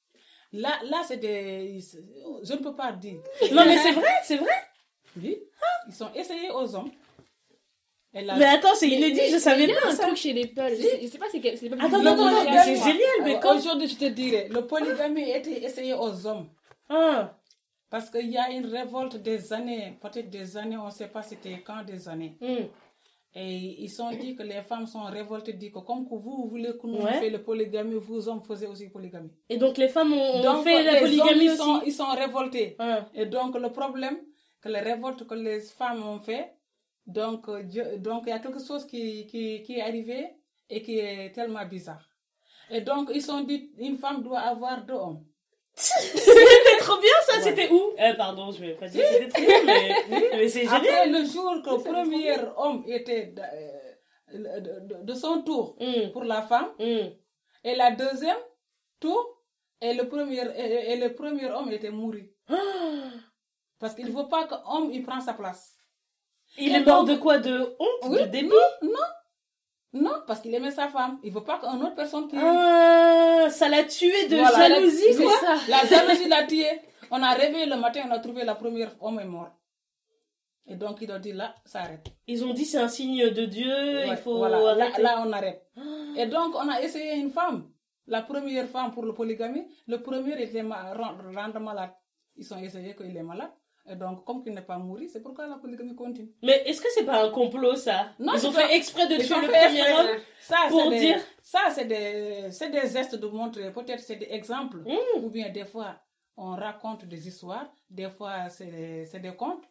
Là, 0.53 0.79
là 0.89 1.01
c'est 1.07 1.17
des. 1.17 1.79
Je 2.43 2.53
ne 2.53 2.57
peux 2.59 2.75
pas 2.75 2.91
dire. 2.91 3.19
Non, 3.51 3.65
mais 3.65 3.77
c'est 3.77 3.91
vrai, 3.93 4.13
c'est 4.23 4.37
vrai. 4.37 4.63
Oui. 5.21 5.37
Ils 5.87 5.93
sont 5.93 6.11
essayés 6.13 6.49
aux 6.51 6.75
hommes. 6.75 6.91
Mais 8.13 8.45
attends, 8.45 8.75
c'est 8.75 8.89
inédit, 8.89 9.21
je 9.31 9.37
savais 9.37 9.63
Il 9.63 9.69
y 9.69 9.73
a 9.73 9.79
pas 9.81 9.87
un 9.87 9.95
ça. 9.95 10.03
truc 10.03 10.17
chez 10.17 10.33
les 10.33 10.47
Peuls. 10.47 10.75
Je 10.75 10.81
sais- 10.81 10.99
je 11.01 11.07
sais 11.07 11.17
pas 11.17 11.27
c'est 11.31 11.39
quel. 11.39 11.57
c'est 11.57 11.69
pas 11.69 11.77
Attends, 11.77 12.05
attends, 12.05 12.25
attends, 12.27 12.63
c'est 12.65 12.75
génial, 12.75 13.17
mais 13.23 13.39
quand 13.39 13.55
Aujourd'hui, 13.55 13.87
je 13.87 13.95
te 13.95 14.05
dirais, 14.05 14.49
le 14.51 14.67
polygamie 14.67 15.31
a 15.31 15.37
été 15.37 15.63
essayé 15.63 15.93
aux 15.93 16.27
hommes. 16.27 16.49
Ah, 16.89 17.37
Parce 17.89 18.09
qu'il 18.09 18.29
y 18.29 18.37
a 18.37 18.49
une 18.51 18.65
révolte 18.65 19.15
des 19.17 19.53
années, 19.53 19.97
peut-être 20.01 20.29
des 20.29 20.57
années, 20.57 20.75
on 20.77 20.87
ne 20.87 20.91
sait 20.91 21.07
pas 21.07 21.23
c'était 21.23 21.61
quand 21.65 21.83
des 21.85 22.09
années. 22.09 22.35
mm. 22.41 22.65
Et 23.33 23.81
ils 23.83 23.89
sont 23.89 24.11
dit 24.11 24.35
que 24.35 24.43
les 24.43 24.61
femmes 24.61 24.85
sont 24.87 25.03
révoltées, 25.03 25.53
dit 25.53 25.71
que 25.71 25.79
comme 25.79 26.03
que 26.03 26.15
vous, 26.15 26.35
vous 26.43 26.47
voulez 26.49 26.73
que 26.77 26.85
nous 26.85 26.97
Ouais. 27.01 27.13
fassions 27.13 27.29
le 27.31 27.41
polygamie, 27.41 27.95
vous 27.95 28.27
hommes 28.27 28.43
faisiez 28.43 28.67
aussi 28.67 28.89
polygamie. 28.89 29.31
Et 29.49 29.57
donc 29.57 29.77
les 29.77 29.87
femmes 29.87 30.11
ont, 30.11 30.41
Donc 30.43 30.63
fait 30.65 30.83
la 30.83 30.99
polygamie 30.99 31.29
hommes, 31.31 31.41
ils 31.41 31.49
aussi. 31.49 31.57
sont, 31.57 31.81
ils 31.85 31.93
sont 31.93 32.11
révoltés. 32.23 32.75
Et 33.13 33.25
donc 33.25 33.57
le 33.57 33.69
problème, 33.71 34.17
que 34.61 34.67
les 34.69 34.81
révoltes 34.81 35.25
que 35.25 35.33
les 35.35 35.61
femmes 35.61 36.03
ont 36.05 36.19
fait, 36.19 36.51
donc 37.07 37.47
euh, 37.47 37.63
Dieu- 37.63 37.97
donc 37.99 38.23
il 38.27 38.29
y 38.29 38.33
a 38.33 38.39
quelque 38.39 38.59
chose 38.63 38.85
qui, 38.85 39.25
qui, 39.27 39.63
qui 39.63 39.73
est 39.77 39.81
arrivé 39.81 40.35
et 40.69 40.81
qui 40.81 40.99
est 40.99 41.31
tellement 41.33 41.65
bizarre. 41.65 42.05
Et 42.69 42.81
donc 42.81 43.11
ils 43.13 43.21
sont 43.21 43.41
dit, 43.41 43.71
une 43.77 43.97
femme 43.97 44.21
doit 44.23 44.39
avoir 44.39 44.85
deux 44.85 44.93
hommes. 44.93 45.23
C'était 46.81 46.91
trop 46.91 46.99
bien 47.01 47.17
ça, 47.27 47.35
Ouais. 47.37 47.43
c'était 47.43 47.69
où 47.71 47.81
eh, 47.97 48.13
Pardon, 48.17 48.51
je 48.51 48.59
vais 48.61 48.73
pas 48.73 48.87
dire 48.87 49.01
que 49.07 49.13
c'était 49.13 49.27
trop 49.29 49.41
bien, 49.45 49.63
mais, 50.09 50.29
mais 50.33 50.47
c'est 50.49 50.61
génial. 50.61 50.77
Après 50.77 51.07
le 51.09 51.25
jour 51.25 51.61
que 51.63 51.69
le 51.69 51.83
premier 51.93 52.35
homme 52.57 52.83
était 52.87 53.27
de, 53.27 53.41
euh, 53.41 54.59
de- 54.59 54.79
de- 54.87 55.03
de 55.03 55.13
son 55.13 55.41
tour 55.43 55.75
Mm, 55.79 56.11
pour 56.11 56.23
la 56.23 56.41
femme, 56.41 56.69
mm. 56.79 57.09
et 57.63 57.75
la 57.75 57.91
deuxième 57.91 58.37
tour, 58.99 59.43
et 59.81 59.93
le 59.93 60.07
premier, 60.07 60.41
et, 60.57 60.91
et 60.93 60.95
le 60.97 61.13
premier 61.13 61.49
homme 61.51 61.71
était 61.71 61.91
mort. 61.91 62.13
Ah, 62.49 62.55
Parce 63.79 63.95
qu'il 63.95 64.05
ne 64.05 64.11
veut 64.11 64.27
pas 64.29 64.45
qu'un 64.47 64.61
homme 64.67 64.91
il 64.91 65.03
prend 65.03 65.19
sa 65.21 65.33
place. 65.33 65.75
Il 66.57 66.71
Et 66.73 66.75
est 66.77 66.85
mort 66.85 67.05
donc- 67.05 67.09
de 67.09 67.15
quoi? 67.21 67.37
De 67.39 67.75
honte? 67.79 68.03
Oui, 68.11 68.19
De 68.21 68.25
dépit? 68.25 68.49
Non, 68.83 69.07
parce 70.25 70.39
qu'il 70.41 70.53
aimait 70.53 70.71
sa 70.71 70.87
femme. 70.87 71.19
Il 71.23 71.33
ne 71.33 71.37
veut 71.39 71.43
pas 71.43 71.59
qu'une 71.59 71.81
autre 71.83 71.95
personne 71.95 72.27
qui... 72.27 72.35
Ah, 72.39 73.47
ça 73.49 73.67
l'a 73.67 73.83
tué 73.83 74.27
de 74.27 74.37
Voilà. 74.37 74.69
jalousie, 74.69 75.15
quoi. 75.17 75.31
ça. 75.39 75.55
La 75.67 75.85
jalousie 75.85 76.27
l'a 76.29 76.45
tué. 76.45 76.65
On 77.11 77.21
a 77.21 77.33
réveillé 77.33 77.65
le 77.65 77.75
matin, 77.75 78.03
on 78.07 78.11
a 78.11 78.19
trouvé 78.19 78.43
la 78.45 78.55
première 78.55 78.95
homme 79.01 79.19
est 79.19 79.25
mort. 79.25 79.51
Et 80.67 80.75
donc 80.75 80.99
il 81.01 81.11
a 81.11 81.19
dit 81.19 81.33
là, 81.33 81.55
ça 81.65 81.81
arrête. 81.81 82.07
Ils 82.27 82.45
ont 82.45 82.53
dit 82.53 82.63
c'est 82.65 82.77
un 82.77 82.87
signe 82.87 83.29
de 83.31 83.45
Dieu, 83.45 84.05
il 84.07 84.15
faut 84.15 84.37
voilà, 84.37 84.57
là, 84.75 84.85
arrêter. 84.85 85.01
là, 85.01 85.23
on 85.25 85.31
arrête. 85.33 85.67
Et 86.15 86.27
donc 86.27 86.55
on 86.55 86.69
a 86.69 86.79
essayé 86.81 87.15
une 87.15 87.31
femme. 87.31 87.69
La 88.07 88.21
première 88.21 88.67
femme 88.67 88.91
pour 88.91 89.03
le 89.03 89.13
polygamie, 89.13 89.67
le 89.87 90.01
premier 90.01 90.41
était 90.41 90.61
rendre 90.61 91.59
malade. 91.59 91.91
Ils 92.37 92.53
ont 92.53 92.57
essayé 92.59 92.95
qu'il 92.95 93.15
est 93.17 93.23
malade. 93.23 93.51
Et 93.89 93.95
donc, 93.95 94.23
comme 94.25 94.43
il 94.45 94.53
n'est 94.53 94.61
pas 94.61 94.77
mort, 94.77 94.99
c'est 95.11 95.21
pourquoi 95.21 95.47
la 95.47 95.57
polygamie 95.57 95.95
continue. 95.95 96.31
Mais 96.43 96.63
est-ce 96.67 96.81
que 96.81 96.87
c'est 96.93 97.03
pas 97.05 97.25
un 97.25 97.31
complot 97.31 97.75
ça? 97.75 98.09
Non, 98.19 98.33
Ils 98.35 98.47
ont 98.47 98.53
pas- 98.53 98.67
fait 98.67 98.75
exprès 98.75 99.07
de 99.07 99.15
tuer 99.15 99.41
le 99.41 99.47
premier 99.47 99.91
homme 99.93 100.19
Ça, 100.39 100.57
pour 100.69 100.83
c'est 100.83 100.89
des, 100.91 100.99
dire- 100.99 101.21
ça, 101.41 101.59
c'est 101.71 101.85
des, 101.85 102.49
des 102.69 102.87
gestes 102.87 103.15
de 103.15 103.27
montrer. 103.27 103.71
Peut-être 103.71 103.99
c'est 103.99 104.17
des 104.17 104.27
exemples. 104.29 104.77
Mm. 104.85 105.23
Ou 105.23 105.29
bien 105.29 105.49
des 105.49 105.65
fois, 105.65 105.95
on 106.37 106.51
raconte 106.55 107.05
des 107.05 107.27
histoires. 107.27 107.73
Des 107.89 108.09
fois, 108.09 108.49
c'est 108.49 108.65
des, 109.19 109.35
contes. 109.35 109.63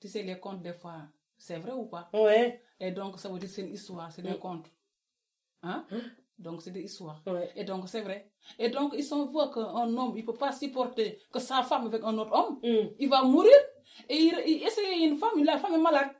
Tu 0.00 0.08
sais, 0.08 0.22
les 0.22 0.38
contes, 0.38 0.60
des 0.62 0.72
fois, 0.74 0.96
c'est 1.36 1.58
vrai 1.58 1.72
ou 1.72 1.86
pas? 1.86 2.08
Ouais, 2.12 2.60
Et 2.80 2.90
donc, 2.90 3.18
ça 3.20 3.28
veut 3.28 3.38
dire 3.38 3.48
que 3.48 3.54
c'est 3.54 3.62
une 3.62 3.72
histoire, 3.74 4.10
c'est 4.10 4.22
des 4.22 4.36
contes. 4.36 4.66
Hein? 5.62 5.84
Donc, 6.38 6.62
c'est 6.62 6.70
des 6.70 6.82
histoires. 6.82 7.20
ouais. 7.26 7.50
Et 7.56 7.64
donc, 7.64 7.88
c'est 7.88 8.02
vrai. 8.02 8.30
Et 8.58 8.68
donc, 8.68 8.94
ils 8.96 9.04
sont 9.04 9.26
voient 9.26 9.50
qu'un 9.52 9.96
homme, 9.96 10.12
il 10.16 10.22
ne 10.22 10.26
peut 10.26 10.38
pas 10.38 10.52
supporter 10.52 11.18
que 11.32 11.40
sa 11.40 11.62
femme 11.62 11.86
avec 11.86 12.02
un 12.04 12.16
autre 12.16 12.32
homme. 12.32 12.58
Mm. 12.62 12.88
Il 13.00 13.08
va 13.08 13.22
mourir. 13.22 13.56
Et 14.08 14.16
il, 14.16 14.34
il 14.46 14.62
essaye 14.62 15.04
une 15.04 15.16
femme, 15.16 15.42
la 15.44 15.58
femme 15.58 15.74
est 15.74 15.78
malade. 15.78 16.10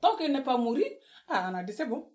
Tant 0.00 0.16
qu'elle 0.16 0.32
n'est 0.32 0.42
pas 0.42 0.56
mourue, 0.56 0.84
ah, 1.28 1.50
on 1.50 1.54
a 1.54 1.62
dit 1.62 1.72
c'est 1.72 1.86
bon. 1.86 2.10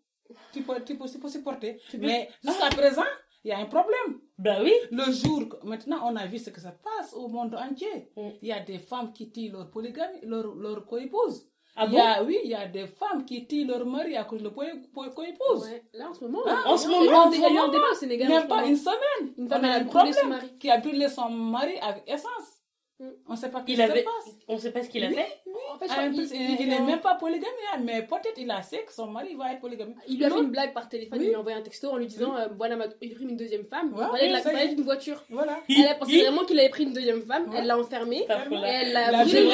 Tu 0.51 0.61
peux, 0.63 0.83
tu 0.83 0.97
peux, 0.97 1.07
tu 1.07 1.19
peux 1.19 1.29
supporter. 1.29 1.79
Tu 1.89 1.97
Mais 1.99 2.27
jusqu'à 2.43 2.69
présent, 2.69 3.03
il 3.43 3.49
y 3.49 3.51
a 3.53 3.59
un 3.59 3.65
problème. 3.65 4.19
Bah 4.37 4.57
oui. 4.61 4.73
Le 4.91 5.09
jour, 5.11 5.43
maintenant, 5.63 5.99
on 6.11 6.15
a 6.15 6.25
vu 6.25 6.37
ce 6.39 6.49
que 6.49 6.59
ça 6.59 6.71
passe 6.71 7.13
au 7.13 7.27
monde 7.27 7.55
entier. 7.55 8.11
Mm. 8.17 8.29
Il 8.41 8.47
y 8.47 8.51
a 8.51 8.59
des 8.59 8.79
femmes 8.79 9.13
qui 9.13 9.31
tuent 9.31 9.51
leur 9.51 9.69
polygamie, 9.69 10.19
leur, 10.23 10.53
leur 10.55 10.85
co-épouse. 10.85 11.47
Ah 11.79 11.85
il 11.85 11.91
bon 11.91 11.97
y 11.97 12.01
a, 12.01 12.23
oui, 12.23 12.39
il 12.43 12.49
y 12.49 12.55
a 12.55 12.67
des 12.67 12.87
femmes 12.87 13.23
qui 13.23 13.45
tuent 13.47 13.65
leur 13.65 13.85
mari 13.85 14.17
à 14.17 14.23
cause 14.23 14.41
de 14.41 14.49
co-épouse. 14.49 15.63
Ouais. 15.63 15.83
Là, 15.93 16.09
en 16.09 16.13
ce 16.13 16.23
moment, 16.25 16.39
Ah, 16.47 16.49
il 16.49 16.67
y 16.67 16.69
a- 16.69 16.73
en 16.73 16.77
ce 16.77 16.85
a 16.87 16.89
moment, 16.89 17.17
en 17.23 17.29
dé- 17.29 17.35
ce 17.35 17.41
il 17.41 17.43
y 17.43 17.45
a 17.45 17.49
eu 17.49 17.51
un 17.51 17.61
moment, 17.61 17.71
débat 17.71 17.91
au 17.91 17.95
Sénégal. 17.95 18.27
Même 18.29 18.47
pas 18.47 18.55
moment. 18.57 18.67
une 18.67 18.75
semaine. 18.77 19.33
Une 19.37 19.45
on 19.45 19.49
femme 19.49 19.63
a 19.63 19.67
elle 19.67 19.73
a 19.73 19.75
un 19.77 19.83
brûlé 19.83 20.11
son 20.13 20.19
problème 20.19 20.29
mari. 20.29 20.57
qui 20.59 20.69
a 20.71 20.77
brûlé 20.79 21.07
son 21.09 21.29
mari 21.29 21.73
avec 21.81 22.03
essence. 22.07 22.61
Mm. 22.99 23.05
On 23.27 23.31
ne 23.33 23.37
sait 23.37 23.49
pas 23.51 23.59
ce 23.61 23.65
qui 23.65 23.75
se 23.75 23.81
avait... 23.81 24.03
passe. 24.03 24.33
On 24.47 24.57
sait 24.57 24.71
pas 24.71 24.81
ce 24.83 24.89
qu'il 24.89 25.03
a 25.05 25.07
Oui. 25.09 25.13
fait 25.15 25.41
En 25.73 25.77
fait, 25.77 25.87
je 25.87 25.93
Ah, 25.97 26.05
il 26.07 26.61
il- 26.61 26.67
n'est 26.69 26.79
même 26.79 26.99
pas 26.99 27.15
polygame, 27.15 27.49
hein, 27.73 27.79
mais 27.83 28.01
peut-être 28.03 28.37
il 28.37 28.49
a 28.51 28.61
sait 28.61 28.83
que 28.83 28.93
son 28.93 29.07
mari 29.07 29.35
va 29.35 29.53
être 29.53 29.59
polygame. 29.61 29.93
Il 30.07 30.17
lui 30.17 30.25
a 30.25 30.29
fait 30.29 30.39
une 30.39 30.49
blague 30.51 30.73
par 30.73 30.87
téléphone, 30.89 31.17
Oui. 31.19 31.25
il 31.25 31.29
lui 31.29 31.35
a 31.35 31.39
envoyé 31.39 31.57
un 31.57 31.61
texto 31.61 31.89
en 31.89 31.97
lui 31.97 32.07
disant 32.07 32.35
euh, 32.35 32.47
Voilà, 32.57 32.75
ma- 32.75 32.85
il 33.01 33.11
a 33.11 33.15
pris 33.15 33.23
une 33.25 33.35
deuxième 33.37 33.65
femme. 33.65 33.93
Ouais, 33.93 34.05
il 34.29 34.41
parlait 34.43 34.65
est. 34.65 34.75
d'une 34.75 34.83
voiture. 34.83 35.23
Voilà. 35.29 35.59
Elle 35.69 35.87
a 35.87 35.95
pensé 35.95 36.21
vraiment 36.21 36.43
qu'il 36.45 36.59
avait 36.59 36.69
pris 36.69 36.83
une 36.83 36.93
deuxième 36.93 37.21
femme, 37.23 37.49
Ouais. 37.49 37.57
elle 37.59 37.65
l'a 37.67 37.77
enfermée, 37.79 38.25
elle 38.27 38.93
l'a 38.93 39.23
brûlée. 39.23 39.49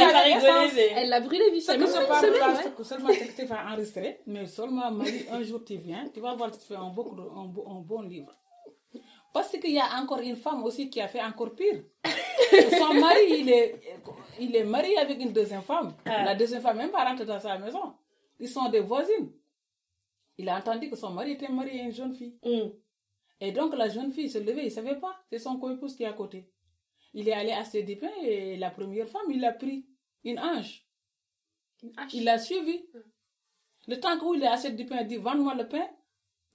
Elle 0.96 1.10
l'a 1.10 1.20
brûlée 1.22 1.52
vite. 1.52 1.62
Ça 1.64 1.76
que 1.78 1.82
une 1.82 1.88
seulement 2.84 3.10
tu 3.36 3.46
vas 3.46 3.72
enregistrer, 3.72 4.20
mais 4.28 4.46
seulement 4.48 4.92
Marie, 4.92 5.26
un 5.32 5.42
jour 5.44 5.64
tu 5.66 5.76
viens, 5.78 6.06
tu 6.14 6.20
vas 6.20 6.34
voir, 6.36 6.52
tu 6.52 6.60
fais 6.68 6.76
un 6.76 6.90
bon 6.90 8.02
livre. 8.02 8.32
Parce 9.34 9.50
qu'il 9.58 9.72
y 9.72 9.80
a 9.80 10.00
encore 10.00 10.20
une 10.20 10.36
femme 10.36 10.64
aussi 10.64 10.92
qui 10.92 11.02
a 11.02 11.08
fait 11.08 11.22
encore 11.22 11.56
pire. 11.56 11.84
Son 12.78 12.94
mari, 12.94 13.40
il 13.40 13.50
est, 13.50 13.82
il 14.40 14.56
est 14.56 14.64
marié 14.64 14.96
avec 15.00 15.20
une 15.20 15.34
deuxième 15.34 15.64
femme. 15.64 15.96
Ah. 16.06 16.24
La 16.24 16.36
deuxième 16.36 16.62
femme 16.62 16.78
même 16.78 16.92
pas 16.92 17.04
rentrée 17.04 17.26
dans 17.26 17.40
sa 17.40 17.58
maison. 17.58 17.96
Ils 18.40 18.48
sont 18.48 18.70
des 18.70 18.80
voisines. 18.80 19.32
Il 20.38 20.48
a 20.50 20.58
entendu 20.58 20.90
que 20.90 20.96
son 20.96 21.10
mari 21.10 21.32
était 21.32 21.50
marié 21.50 21.82
à 21.82 21.84
une 21.86 21.92
jeune 21.92 22.14
fille. 22.14 22.38
Mm. 22.44 22.70
Et 23.40 23.52
donc 23.52 23.76
la 23.76 23.90
jeune 23.90 24.12
fille 24.12 24.30
se 24.30 24.38
levait, 24.38 24.62
il 24.62 24.66
ne 24.66 24.70
savait 24.70 25.00
pas. 25.00 25.16
C'est 25.32 25.40
son 25.40 25.58
co-épouse 25.58 25.96
qui 25.96 26.04
est 26.04 26.08
à 26.08 26.14
côté. 26.14 26.48
Il 27.14 27.28
est 27.28 27.34
allé 27.34 27.52
acheter 27.52 27.84
du 27.84 27.98
pain 27.98 28.12
et 28.22 28.56
la 28.58 28.70
première 28.70 29.08
femme, 29.08 29.30
il 29.30 29.44
a 29.46 29.52
pris 29.52 29.86
une 30.24 30.38
hache. 30.38 30.86
Il 32.14 32.24
l'a 32.24 32.38
suivi. 32.38 32.86
Le 33.88 34.00
temps 34.00 34.18
où 34.24 34.36
il 34.36 34.44
a 34.46 34.54
acheté 34.54 34.72
du 34.72 34.86
pain, 34.86 35.02
il 35.02 35.08
dit 35.08 35.18
Vends-moi 35.18 35.56
le 35.56 35.68
pain. 35.68 35.88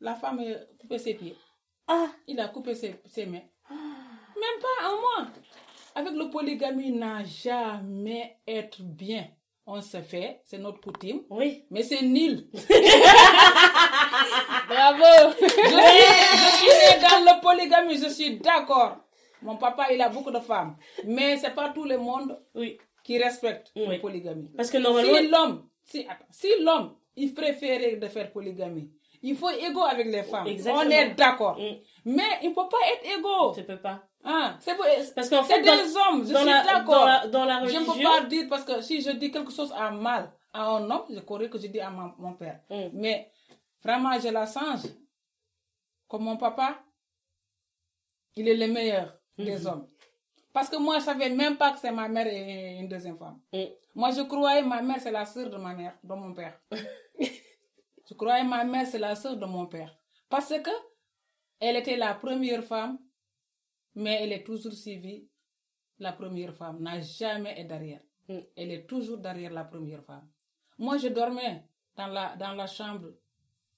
La 0.00 0.14
femme 0.14 0.40
coupé 0.78 0.98
ses 0.98 1.14
pieds. 1.14 1.36
Ah, 1.88 2.08
Il 2.26 2.38
a 2.40 2.48
coupé 2.48 2.74
ses, 2.74 3.00
ses 3.06 3.26
mains. 3.26 3.42
Même 3.70 4.58
pas 4.60 4.86
un 4.88 4.92
mois. 5.00 5.26
Avec 5.94 6.12
le 6.12 6.30
polygamie, 6.30 6.92
n'a 6.92 7.24
jamais 7.24 8.36
être 8.46 8.82
bien. 8.82 9.26
On 9.66 9.80
se 9.82 10.00
fait, 10.00 10.40
c'est 10.44 10.56
notre 10.58 10.80
coutume, 10.80 11.22
oui. 11.28 11.64
mais 11.70 11.82
c'est 11.82 12.00
nul. 12.00 12.48
Bravo 14.68 15.34
Je 15.38 15.46
je 15.46 16.56
suis 16.56 17.00
dans 17.02 17.20
le 17.24 17.40
polygamie, 17.42 17.98
je 17.98 18.08
suis 18.08 18.38
d'accord. 18.38 18.96
Mon 19.42 19.56
papa, 19.56 19.92
il 19.92 20.00
a 20.00 20.08
beaucoup 20.08 20.30
de 20.30 20.40
femmes. 20.40 20.76
Mais 21.04 21.36
c'est 21.36 21.54
pas 21.54 21.68
tout 21.70 21.84
le 21.84 21.98
monde 21.98 22.40
Oui. 22.54 22.78
qui 23.04 23.18
respecte 23.22 23.70
Oui. 23.76 23.86
le 23.88 24.00
polygamie. 24.00 24.50
Parce 24.56 24.70
que 24.70 24.78
normalement... 24.78 25.16
Si 25.18 25.28
l'homme, 25.28 25.68
si, 25.84 26.06
si 26.30 26.48
l'homme, 26.62 26.94
il 27.16 27.34
préférait 27.34 27.96
de 27.96 28.06
faire 28.08 28.32
polygamie, 28.32 28.90
il 29.22 29.36
faut 29.36 29.50
égaux 29.50 29.84
avec 29.84 30.06
les 30.06 30.22
femmes. 30.22 30.46
Exactement. 30.46 30.84
On 30.86 30.90
est 30.90 31.14
d'accord. 31.14 31.58
Mm. 31.58 31.76
Mais 32.06 32.38
il 32.42 32.50
ne 32.50 32.54
peut 32.54 32.68
pas 32.70 32.78
être 32.92 33.18
égaux. 33.18 33.52
Je 33.56 33.62
peux 33.62 33.78
pas. 33.78 34.02
Hein, 34.24 34.56
c'est 34.60 34.76
Parce 35.14 35.30
qu'en 35.30 35.42
c'est 35.44 35.54
fait, 35.54 35.62
des 35.62 35.96
hommes, 35.96 36.20
je 36.22 36.24
suis 36.26 36.34
dans, 36.34 36.44
d'accord. 36.44 37.06
la, 37.06 37.22
Je 37.66 37.78
ne 37.78 37.84
peux 37.84 38.02
pas 38.02 38.24
dire 38.24 38.46
parce 38.48 38.64
que 38.64 38.80
si 38.82 39.00
je 39.00 39.10
dis 39.12 39.30
quelque 39.30 39.52
chose 39.52 39.72
à 39.76 39.90
mal 39.90 40.32
à 40.52 40.64
un 40.70 40.90
homme, 40.90 41.04
je 41.10 41.20
croirais 41.20 41.48
que 41.48 41.58
je 41.58 41.68
dis 41.68 41.80
à 41.80 41.90
mon, 41.90 42.12
mon 42.18 42.34
père. 42.34 42.60
Mm. 42.70 42.88
Mais 42.94 43.30
vraiment, 43.82 44.18
je 44.18 44.28
la 44.28 44.46
change. 44.46 44.90
Comme 46.08 46.24
mon 46.24 46.36
papa, 46.36 46.78
il 48.34 48.48
est 48.48 48.56
le 48.56 48.72
meilleur 48.72 49.18
des 49.36 49.66
hommes. 49.66 49.86
Parce 50.52 50.68
que 50.68 50.76
moi, 50.76 50.94
je 50.94 51.00
ne 51.00 51.04
savais 51.04 51.30
même 51.30 51.56
pas 51.56 51.72
que 51.72 51.78
c'est 51.78 51.92
ma 51.92 52.08
mère 52.08 52.26
et 52.26 52.78
une 52.80 52.88
deuxième 52.88 53.16
femme. 53.16 53.38
Mm. 53.52 53.64
Moi, 53.94 54.10
je 54.10 54.22
croyais 54.22 54.62
ma 54.62 54.82
mère, 54.82 55.00
c'est 55.00 55.10
la 55.10 55.24
sœur 55.26 55.50
de 55.50 55.56
ma 55.56 55.74
mère, 55.74 55.94
de 56.02 56.14
mon 56.14 56.32
père. 56.34 56.58
Je 58.08 58.14
croyais 58.14 58.44
ma 58.44 58.64
mère, 58.64 58.86
c'est 58.86 58.98
la 58.98 59.14
sœur 59.14 59.36
de 59.36 59.44
mon 59.44 59.66
père. 59.66 59.94
Parce 60.28 60.48
que 60.62 60.70
elle 61.60 61.76
était 61.76 61.96
la 61.96 62.14
première 62.14 62.64
femme, 62.64 62.98
mais 63.94 64.22
elle 64.22 64.32
est 64.32 64.44
toujours 64.44 64.72
suivie. 64.72 65.28
La 65.98 66.12
première 66.12 66.54
femme 66.54 66.80
n'a 66.80 67.00
jamais 67.00 67.52
été 67.52 67.64
derrière. 67.64 68.00
Mm. 68.28 68.38
Elle 68.56 68.70
est 68.70 68.86
toujours 68.86 69.18
derrière 69.18 69.52
la 69.52 69.64
première 69.64 70.04
femme. 70.04 70.28
Moi, 70.78 70.96
je 70.96 71.08
dormais 71.08 71.64
dans 71.96 72.06
la, 72.06 72.36
dans 72.36 72.52
la 72.52 72.66
chambre 72.66 73.00
de 73.00 73.20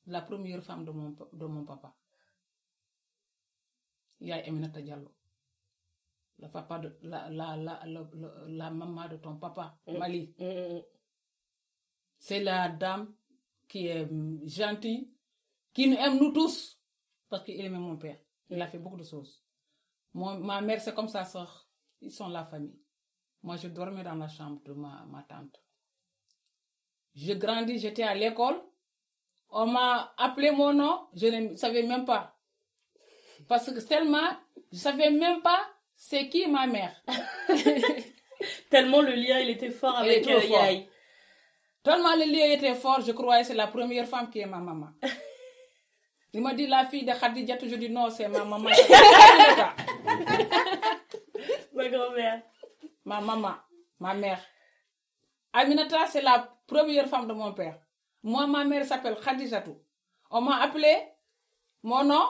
la 0.07 0.21
première 0.21 0.63
femme 0.63 0.85
de 0.85 0.91
mon, 0.91 1.17
de 1.33 1.47
mon 1.47 1.65
papa. 1.65 1.95
Il 4.21 4.29
y 4.29 4.33
a 4.33 4.47
Eminata 4.47 4.83
Diallo. 4.83 5.15
Le 6.39 6.49
papa 6.49 6.79
de, 6.79 6.99
la, 7.03 7.31
la, 7.31 7.57
la, 7.57 7.81
la, 8.47 8.71
maman 8.71 9.09
de 9.09 9.17
ton 9.17 9.37
papa, 9.37 9.79
Mm. 9.87 9.99
Mali. 9.99 10.35
Mm. 10.39 10.81
C'est 12.19 12.41
la 12.41 12.69
dame 12.69 13.15
qui 13.71 13.87
est 13.87 14.03
hum, 14.03 14.41
gentille, 14.45 15.09
qui 15.73 15.89
nous 15.89 15.97
aime 15.97 16.19
nous 16.19 16.33
tous, 16.33 16.79
parce 17.29 17.45
qu'il 17.45 17.65
aimait 17.65 17.79
mon 17.79 17.97
père. 17.97 18.19
Il 18.51 18.61
a 18.61 18.67
fait 18.67 18.79
beaucoup 18.79 18.97
de 18.99 19.05
choses. 19.05 19.43
Ma 20.13 20.61
mère, 20.61 20.81
c'est 20.81 20.95
comme 20.95 21.09
sa 21.09 21.25
soeur. 21.25 21.69
Ils 22.01 22.11
sont 22.11 22.29
la 22.29 22.45
famille. 22.45 22.79
Moi, 23.43 23.57
je 23.57 23.69
dormais 23.69 24.03
dans 24.03 24.17
la 24.17 24.27
chambre 24.29 24.61
de 24.65 24.73
ma, 24.73 25.07
ma 25.09 25.23
tante. 25.23 25.63
Je 27.15 27.33
grandis, 27.35 27.79
j'étais 27.79 28.03
à 28.03 28.15
l'école. 28.15 28.61
On 29.51 29.67
m'a 29.67 30.13
appelé 30.19 30.51
mon 30.51 30.73
nom, 30.73 31.07
je 31.15 31.27
ne 31.27 31.57
savais 31.57 31.85
même 31.85 32.05
pas. 32.05 32.37
Parce 33.49 33.73
que 33.73 33.81
tellement, 33.81 34.37
je 34.73 34.79
savais 34.79 35.11
même 35.11 35.43
pas 35.43 35.61
c'est 36.03 36.29
qui 36.29 36.47
ma 36.47 36.67
mère. 36.67 36.95
Tellement 38.71 39.03
le 39.03 39.13
lien, 39.13 39.39
il 39.41 39.51
était 39.51 39.71
fort 39.71 39.99
avec 39.99 40.27
euh. 40.27 40.41
Yaï. 40.41 40.89
Tellement 41.83 42.15
le 42.15 42.25
lien 42.31 42.45
était 42.53 42.75
fort, 42.75 43.01
je 43.01 43.13
croyais 43.13 43.41
que 43.43 43.49
c'est 43.49 43.55
la 43.55 43.67
première 43.69 44.07
femme 44.07 44.29
qui 44.31 44.41
est 44.41 44.47
ma 44.47 44.59
maman. 44.59 44.89
Il 46.33 46.43
m'a 46.43 46.53
dit 46.55 46.67
la 46.67 46.85
fille 46.87 47.05
de 47.05 47.13
Khadija, 47.13 47.57
je 47.63 47.75
dis 47.75 47.89
non, 47.89 48.09
c'est 48.11 48.29
ma 48.29 48.45
maman. 48.45 48.69
Ma 51.75 51.89
grand-mère. 51.89 52.43
ma 53.07 53.21
maman, 53.23 53.55
ma 53.99 54.13
mère. 54.15 54.41
Aminata, 55.53 56.07
c'est 56.07 56.21
la 56.21 56.47
première 56.67 57.09
femme 57.09 57.27
de 57.27 57.33
mon 57.33 57.53
père. 57.55 57.79
Moi, 58.23 58.47
ma 58.47 58.65
mère 58.65 58.85
s'appelle 58.85 59.17
Khadijatou. 59.17 59.77
On 60.31 60.43
m'a 60.43 60.61
appelé 60.61 60.95
mon 61.83 62.05
nom, 62.05 62.23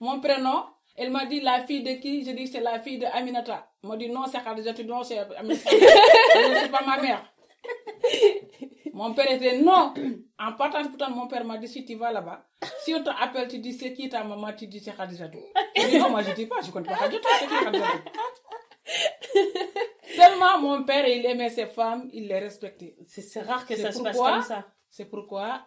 mon 0.00 0.20
prénom. 0.20 0.66
Elle 0.94 1.10
m'a 1.10 1.24
dit 1.26 1.40
la 1.40 1.64
fille 1.64 1.82
de 1.82 1.92
qui? 2.00 2.22
Je 2.24 2.32
dis 2.32 2.46
c'est 2.48 2.60
la 2.60 2.78
fille 2.80 2.98
de 2.98 3.06
Aminata. 3.06 3.70
Elle 3.82 3.88
m'a 3.88 3.96
dit 3.96 4.10
non, 4.10 4.26
c'est 4.26 4.44
Khadijatou, 4.44 4.82
non, 4.84 5.02
c'est 5.02 5.18
Aminata. 5.18 5.70
Je 5.70 6.54
c'est 6.60 6.70
pas 6.70 6.84
ma 6.84 6.98
mère. 7.00 7.24
Mon 8.92 9.14
père 9.14 9.30
était 9.30 9.58
non. 9.60 9.94
En 10.38 10.52
partant, 10.54 10.82
pourtant, 10.84 11.10
mon 11.10 11.28
père 11.28 11.44
m'a 11.44 11.58
dit 11.58 11.68
si 11.68 11.84
tu 11.84 11.94
vas 11.96 12.10
là-bas, 12.12 12.48
si 12.84 12.94
on 12.94 13.02
t'appelle, 13.02 13.46
tu 13.48 13.58
dis 13.58 13.72
c'est 13.72 13.92
qui 13.92 14.08
ta 14.08 14.24
maman, 14.24 14.52
tu 14.54 14.66
dis 14.66 14.80
c'est 14.80 14.96
Khadijatou. 14.96 15.38
Non, 15.98 16.10
moi 16.10 16.22
je 16.22 16.32
dis 16.32 16.46
pas, 16.46 16.60
je 16.64 16.70
connais 16.70 16.88
pas 16.88 16.96
Khadijatou, 16.96 17.28
c'est 17.38 17.46
qui 17.46 17.64
Khadijatou 17.64 17.98
Tellement 20.16 20.58
mon 20.60 20.84
père, 20.84 21.06
il 21.06 21.24
aimait 21.26 21.50
ses 21.50 21.66
femmes, 21.66 22.08
il 22.12 22.26
les 22.28 22.38
respectait. 22.38 22.96
C'est 23.06 23.42
rare 23.42 23.66
que 23.66 23.76
ça 23.76 23.92
se 23.92 24.02
passe 24.02 24.16
comme 24.16 24.42
ça. 24.42 24.66
C'est 24.88 25.04
pourquoi 25.06 25.66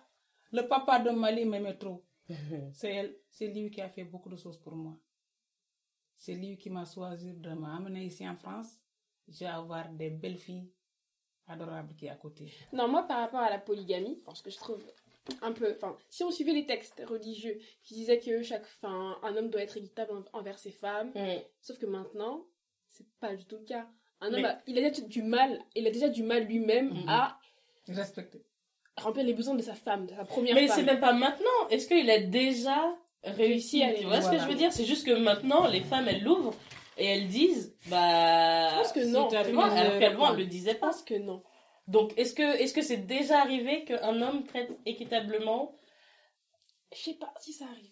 le 0.52 0.68
papa 0.68 1.00
de 1.00 1.12
Mali 1.12 1.46
m'aimait 1.46 1.78
trop. 1.78 2.04
C'est 2.74 3.48
lui 3.48 3.72
qui 3.72 3.82
a 3.82 3.90
fait 3.90 4.04
beaucoup 4.04 4.30
de 4.30 4.36
choses 4.36 4.58
pour 4.58 4.76
moi. 4.76 4.98
C'est 6.16 6.34
lui 6.34 6.58
qui 6.58 6.70
m'a 6.70 6.86
choisi 6.86 7.34
de 7.34 7.50
m'amener 7.52 8.06
ici 8.06 8.28
en 8.28 8.36
France. 8.36 8.82
Je 9.28 9.40
vais 9.40 9.46
avoir 9.46 9.90
des 9.90 10.10
belles 10.10 10.38
filles 10.38 10.70
adorables 11.48 11.94
qui 11.96 12.06
est 12.06 12.10
à 12.10 12.16
côté. 12.16 12.52
Non, 12.74 12.88
moi, 12.88 13.04
par 13.04 13.20
rapport 13.20 13.40
à 13.42 13.50
la 13.50 13.60
polygamie, 13.60 14.20
parce 14.26 14.42
que 14.42 14.50
je 14.50 14.58
trouve 14.58 14.82
un 15.42 15.52
peu. 15.52 15.72
Enfin, 15.76 15.96
si 16.10 16.24
on 16.24 16.32
suivait 16.32 16.54
les 16.54 16.66
textes 16.66 17.02
religieux 17.08 17.60
qui 17.84 17.94
disaient 17.94 18.20
que 18.20 18.42
chaque, 18.42 18.64
enfin, 18.78 19.18
un 19.24 19.36
homme 19.36 19.50
doit 19.50 19.62
être 19.62 19.78
équitable 19.78 20.12
en- 20.34 20.40
envers 20.40 20.58
ses 20.60 20.72
femmes, 20.72 21.12
Mm. 21.16 21.42
sauf 21.62 21.78
que 21.78 21.86
maintenant, 21.86 22.46
c'est 22.90 23.06
pas 23.20 23.36
du 23.36 23.46
tout 23.46 23.58
le 23.58 23.66
cas. 23.66 23.88
Un 24.22 24.34
homme, 24.34 24.42
Mais- 24.42 24.48
a- 24.48 24.62
il 24.68 24.78
a 24.78 24.90
déjà 24.90 25.02
du 25.08 25.24
mal, 25.24 25.60
il 25.76 25.88
a 25.88 25.92
déjà 25.92 26.10
du 26.10 26.24
mal 26.24 26.44
lui-même 26.46 26.90
Mhm. 26.94 27.06
à 27.10 27.40
Respecté. 27.88 28.44
remplir 28.98 29.26
les 29.26 29.34
besoins 29.34 29.56
de 29.56 29.62
sa 29.64 29.74
femme, 29.76 30.06
de 30.06 30.14
sa 30.14 30.26
première 30.26 30.54
Mais 30.56 30.68
femme. 30.68 30.78
c'est 30.78 30.84
même 30.84 31.00
pas 31.00 31.14
maintenant. 31.14 31.68
Est-ce 31.70 31.88
qu'il 31.88 32.10
a 32.10 32.20
déjà 32.20 32.96
réussi 33.24 33.84
à 33.84 33.92
Tu 33.94 34.00
les- 34.02 34.06
vois 34.06 34.18
ce 34.22 34.26
que 34.26 34.36
voilà. 34.36 34.44
je 34.44 34.48
veux 34.50 34.56
dire? 34.56 34.72
C'est 34.74 34.86
juste 34.86 35.06
que 35.06 35.12
maintenant, 35.12 35.68
les 35.68 35.82
femmes, 35.82 36.08
elles 36.08 36.24
l'ouvrent 36.24 36.54
et 37.02 37.06
elles 37.06 37.28
disent, 37.28 37.76
bah. 37.88 38.70
Je 38.70 38.76
pense 38.78 38.92
que 38.94 39.06
non. 39.06 39.30
le- 39.30 39.38
alors 39.78 40.00
qu'avant, 40.00 40.32
elle 40.32 40.38
le 40.38 40.44
Je 40.44 40.50
disait 40.50 40.76
pas. 40.76 40.88
pense 40.88 41.02
que 41.04 41.16
non. 41.16 41.44
Donc, 41.88 42.14
est-ce 42.18 42.34
que 42.36 42.44
est-ce 42.62 42.74
que 42.74 42.82
c'est 42.82 43.06
déjà 43.18 43.40
arrivé 43.42 43.84
qu'un 43.86 44.22
homme 44.22 44.44
traite 44.46 44.72
équitablement, 44.86 45.76
Je 46.94 47.00
sais 47.00 47.14
pas 47.16 47.34
si 47.40 47.54
ça 47.54 47.66
arrive. 47.66 47.90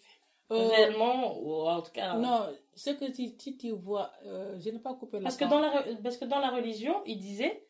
Euh, 0.52 0.66
réellement, 0.68 1.38
ou 1.40 1.68
en 1.68 1.80
tout 1.80 1.92
cas. 1.92 2.14
non, 2.14 2.40
ce 2.74 2.90
que 2.90 3.04
tu, 3.12 3.36
tu, 3.36 3.56
tu 3.56 3.70
vois, 3.70 4.10
euh, 4.26 4.58
je 4.58 4.70
n'ai 4.70 4.80
pas 4.80 4.94
coupé 4.94 5.18
la 5.18 5.22
Parce 5.22 5.36
que, 5.36 5.44
dans 5.44 5.60
la, 5.60 5.84
parce 6.02 6.16
que 6.16 6.24
dans 6.24 6.40
la 6.40 6.50
religion, 6.50 7.02
il 7.06 7.18
disait, 7.18 7.64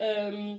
euh, 0.00 0.56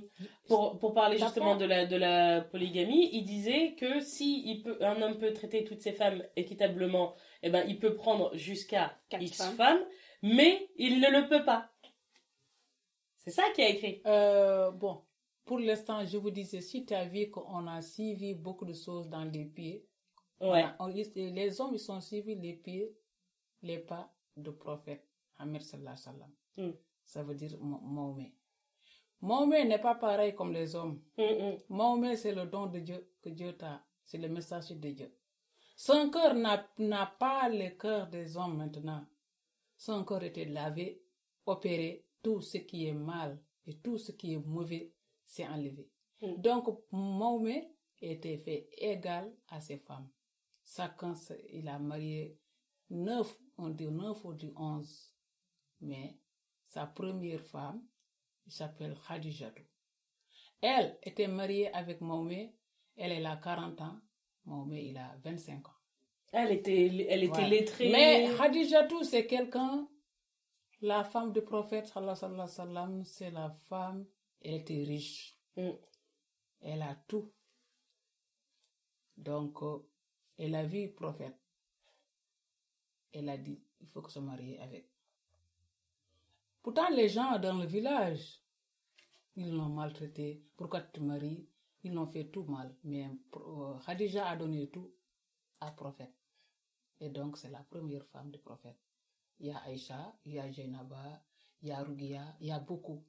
pour, 0.48 0.78
pour 0.78 0.94
parler 0.94 1.18
justement 1.18 1.56
de 1.56 1.66
la, 1.66 1.84
de 1.84 1.96
la 1.96 2.40
polygamie, 2.40 3.10
il 3.12 3.24
disait 3.24 3.74
que 3.78 4.00
si 4.00 4.42
il 4.46 4.62
peut, 4.62 4.78
un 4.80 5.00
homme 5.02 5.18
peut 5.18 5.32
traiter 5.34 5.62
toutes 5.64 5.82
ses 5.82 5.92
femmes 5.92 6.22
équitablement, 6.36 7.14
eh 7.42 7.50
ben, 7.50 7.64
il 7.68 7.78
peut 7.78 7.94
prendre 7.94 8.34
jusqu'à 8.34 8.96
X 9.20 9.36
femmes. 9.36 9.56
femmes. 9.56 9.84
Mais 10.22 10.70
il 10.76 11.00
ne 11.00 11.08
le 11.10 11.28
peut 11.28 11.44
pas. 11.44 11.70
C'est 13.16 13.30
ça 13.30 13.44
qui 13.54 13.62
a 13.62 13.68
écrit. 13.68 14.00
Euh, 14.06 14.70
bon, 14.70 15.02
pour 15.44 15.58
l'instant, 15.58 16.04
je 16.04 16.16
vous 16.16 16.30
disais, 16.30 16.60
si 16.60 16.84
tu 16.84 16.94
as 16.94 17.04
vu 17.06 17.30
qu'on 17.30 17.66
a 17.66 17.82
suivi 17.82 18.34
beaucoup 18.34 18.64
de 18.64 18.72
choses 18.72 19.08
dans 19.08 19.24
les 19.24 19.44
pieds, 19.44 19.86
on 20.40 20.52
Ouais. 20.52 20.62
a- 20.62 20.76
on- 20.78 20.86
les 20.86 21.60
hommes, 21.60 21.74
ils 21.74 21.78
sont 21.80 22.00
suivis 22.00 22.36
les 22.36 22.54
pieds, 22.54 22.94
les 23.62 23.78
pas 23.78 24.12
de 24.36 24.50
prophète, 24.50 25.04
Ahmed 25.38 25.62
sallallahu 25.62 25.96
sallam. 25.96 26.30
Mm. 26.56 26.70
Ça 27.04 27.22
veut 27.22 27.34
dire 27.34 27.58
Mahomet. 27.60 28.32
Mahomet 29.20 29.64
n'est 29.64 29.80
pas 29.80 29.96
pareil 29.96 30.34
comme 30.34 30.52
les 30.52 30.74
hommes. 30.76 31.02
Mm, 31.16 31.22
mm. 31.22 31.58
Mahomet, 31.70 32.16
c'est 32.16 32.32
le 32.34 32.46
don 32.46 32.66
de 32.66 32.78
Dieu 32.78 33.10
que 33.20 33.30
Dieu 33.30 33.56
t'a. 33.56 33.82
C'est 34.04 34.18
le 34.18 34.28
message 34.28 34.70
de 34.70 34.90
Dieu. 34.90 35.12
Son 35.76 36.08
cœur 36.10 36.34
n'a 36.34 37.06
pas 37.18 37.48
le 37.48 37.70
cœur 37.70 38.06
des 38.08 38.36
hommes 38.36 38.56
maintenant. 38.58 39.04
Son 39.78 40.04
cœur 40.04 40.24
était 40.24 40.44
lavé, 40.44 41.00
opéré. 41.46 42.04
Tout 42.20 42.42
ce 42.42 42.58
qui 42.58 42.86
est 42.86 42.92
mal 42.92 43.40
et 43.64 43.78
tout 43.78 43.96
ce 43.96 44.10
qui 44.10 44.34
est 44.34 44.38
mauvais, 44.38 44.92
c'est 45.24 45.46
enlevé. 45.46 45.88
Mm. 46.20 46.34
Donc, 46.40 46.66
Mahomet 46.90 47.70
était 48.00 48.38
fait 48.38 48.68
égal 48.76 49.32
à 49.46 49.60
ses 49.60 49.78
femmes. 49.78 50.10
Chacun, 50.64 51.14
il 51.52 51.68
a 51.68 51.78
marié 51.78 52.36
neuf, 52.90 53.38
on 53.56 53.70
dit 53.70 53.86
neuf 53.86 54.24
ou 54.24 54.34
dit 54.34 54.52
onze. 54.56 55.14
Mais 55.80 56.18
sa 56.66 56.86
première 56.86 57.44
femme, 57.46 57.80
il 58.46 58.52
s'appelle 58.52 58.96
Khadijatou. 59.06 59.62
Elle 60.60 60.98
était 61.04 61.28
mariée 61.28 61.72
avec 61.72 62.00
Mahomet. 62.00 62.52
Elle, 62.96 63.12
elle 63.12 63.26
a 63.26 63.36
40 63.36 63.80
ans. 63.80 64.00
Mahomet, 64.44 64.88
il 64.88 64.98
a 64.98 65.16
25 65.22 65.68
ans. 65.68 65.77
Elle 66.30 66.52
était, 66.52 67.06
elle 67.08 67.24
était 67.24 67.48
lettrée. 67.48 67.90
Mais 67.90 68.30
Khadijatou, 68.36 69.02
c'est 69.02 69.26
quelqu'un, 69.26 69.88
la 70.80 71.04
femme 71.04 71.32
du 71.32 71.42
prophète, 71.42 71.86
sallallahu 71.86 73.04
c'est 73.04 73.30
la 73.30 73.50
femme, 73.50 74.06
elle 74.42 74.54
était 74.54 74.84
riche. 74.84 75.36
Mm. 75.56 75.70
Elle 76.60 76.82
a 76.82 76.94
tout. 77.06 77.32
Donc, 79.16 79.62
euh, 79.62 79.78
elle 80.36 80.54
a 80.54 80.64
vu 80.64 80.82
le 80.86 80.92
prophète. 80.92 81.36
Elle 83.12 83.28
a 83.28 83.38
dit, 83.38 83.60
il 83.80 83.88
faut 83.88 84.02
que 84.02 84.10
je 84.12 84.18
me 84.20 84.26
marie 84.26 84.58
avec. 84.58 84.88
Pourtant, 86.62 86.88
les 86.90 87.08
gens 87.08 87.38
dans 87.38 87.56
le 87.56 87.66
village, 87.66 88.42
ils 89.36 89.50
l'ont 89.50 89.68
maltraité. 89.68 90.44
Pourquoi 90.56 90.82
tu 90.82 90.92
te 90.92 91.00
maries? 91.00 91.48
Ils 91.84 91.94
l'ont 91.94 92.06
fait 92.06 92.26
tout 92.26 92.44
mal. 92.44 92.74
Mais 92.84 93.08
euh, 93.36 93.78
Khadija 93.86 94.28
a 94.28 94.36
donné 94.36 94.68
tout 94.68 94.92
à 95.60 95.70
prophète. 95.70 96.17
Et 97.00 97.08
donc, 97.10 97.36
c'est 97.36 97.50
la 97.50 97.60
première 97.70 98.04
femme 98.06 98.30
du 98.30 98.38
prophète. 98.38 98.76
Il 99.40 99.46
y 99.46 99.50
a 99.50 99.58
Aïcha, 99.66 100.14
il 100.24 100.34
y 100.34 100.38
a 100.40 100.50
Jainaba, 100.50 101.22
il 101.62 101.68
y 101.68 101.72
a 101.72 101.82
Rugia, 101.82 102.24
il 102.40 102.48
y 102.48 102.50
a 102.50 102.58
beaucoup. 102.58 103.04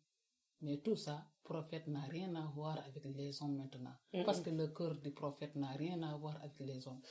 Mais 0.62 0.78
tout 0.78 0.96
ça, 0.96 1.26
prophète 1.44 1.88
n'a 1.88 2.02
rien 2.02 2.34
à 2.36 2.46
voir 2.54 2.78
avec 2.86 3.04
les 3.16 3.42
hommes 3.42 3.58
maintenant. 3.58 3.96
Parce 4.26 4.42
que 4.42 4.50
le 4.52 4.68
cœur 4.68 4.96
du 4.96 5.12
prophète 5.12 5.56
n'a 5.56 5.72
rien 5.72 6.02
à 6.04 6.16
voir 6.18 6.36
avec 6.44 6.60
les 6.60 6.88
hommes. 6.88 7.02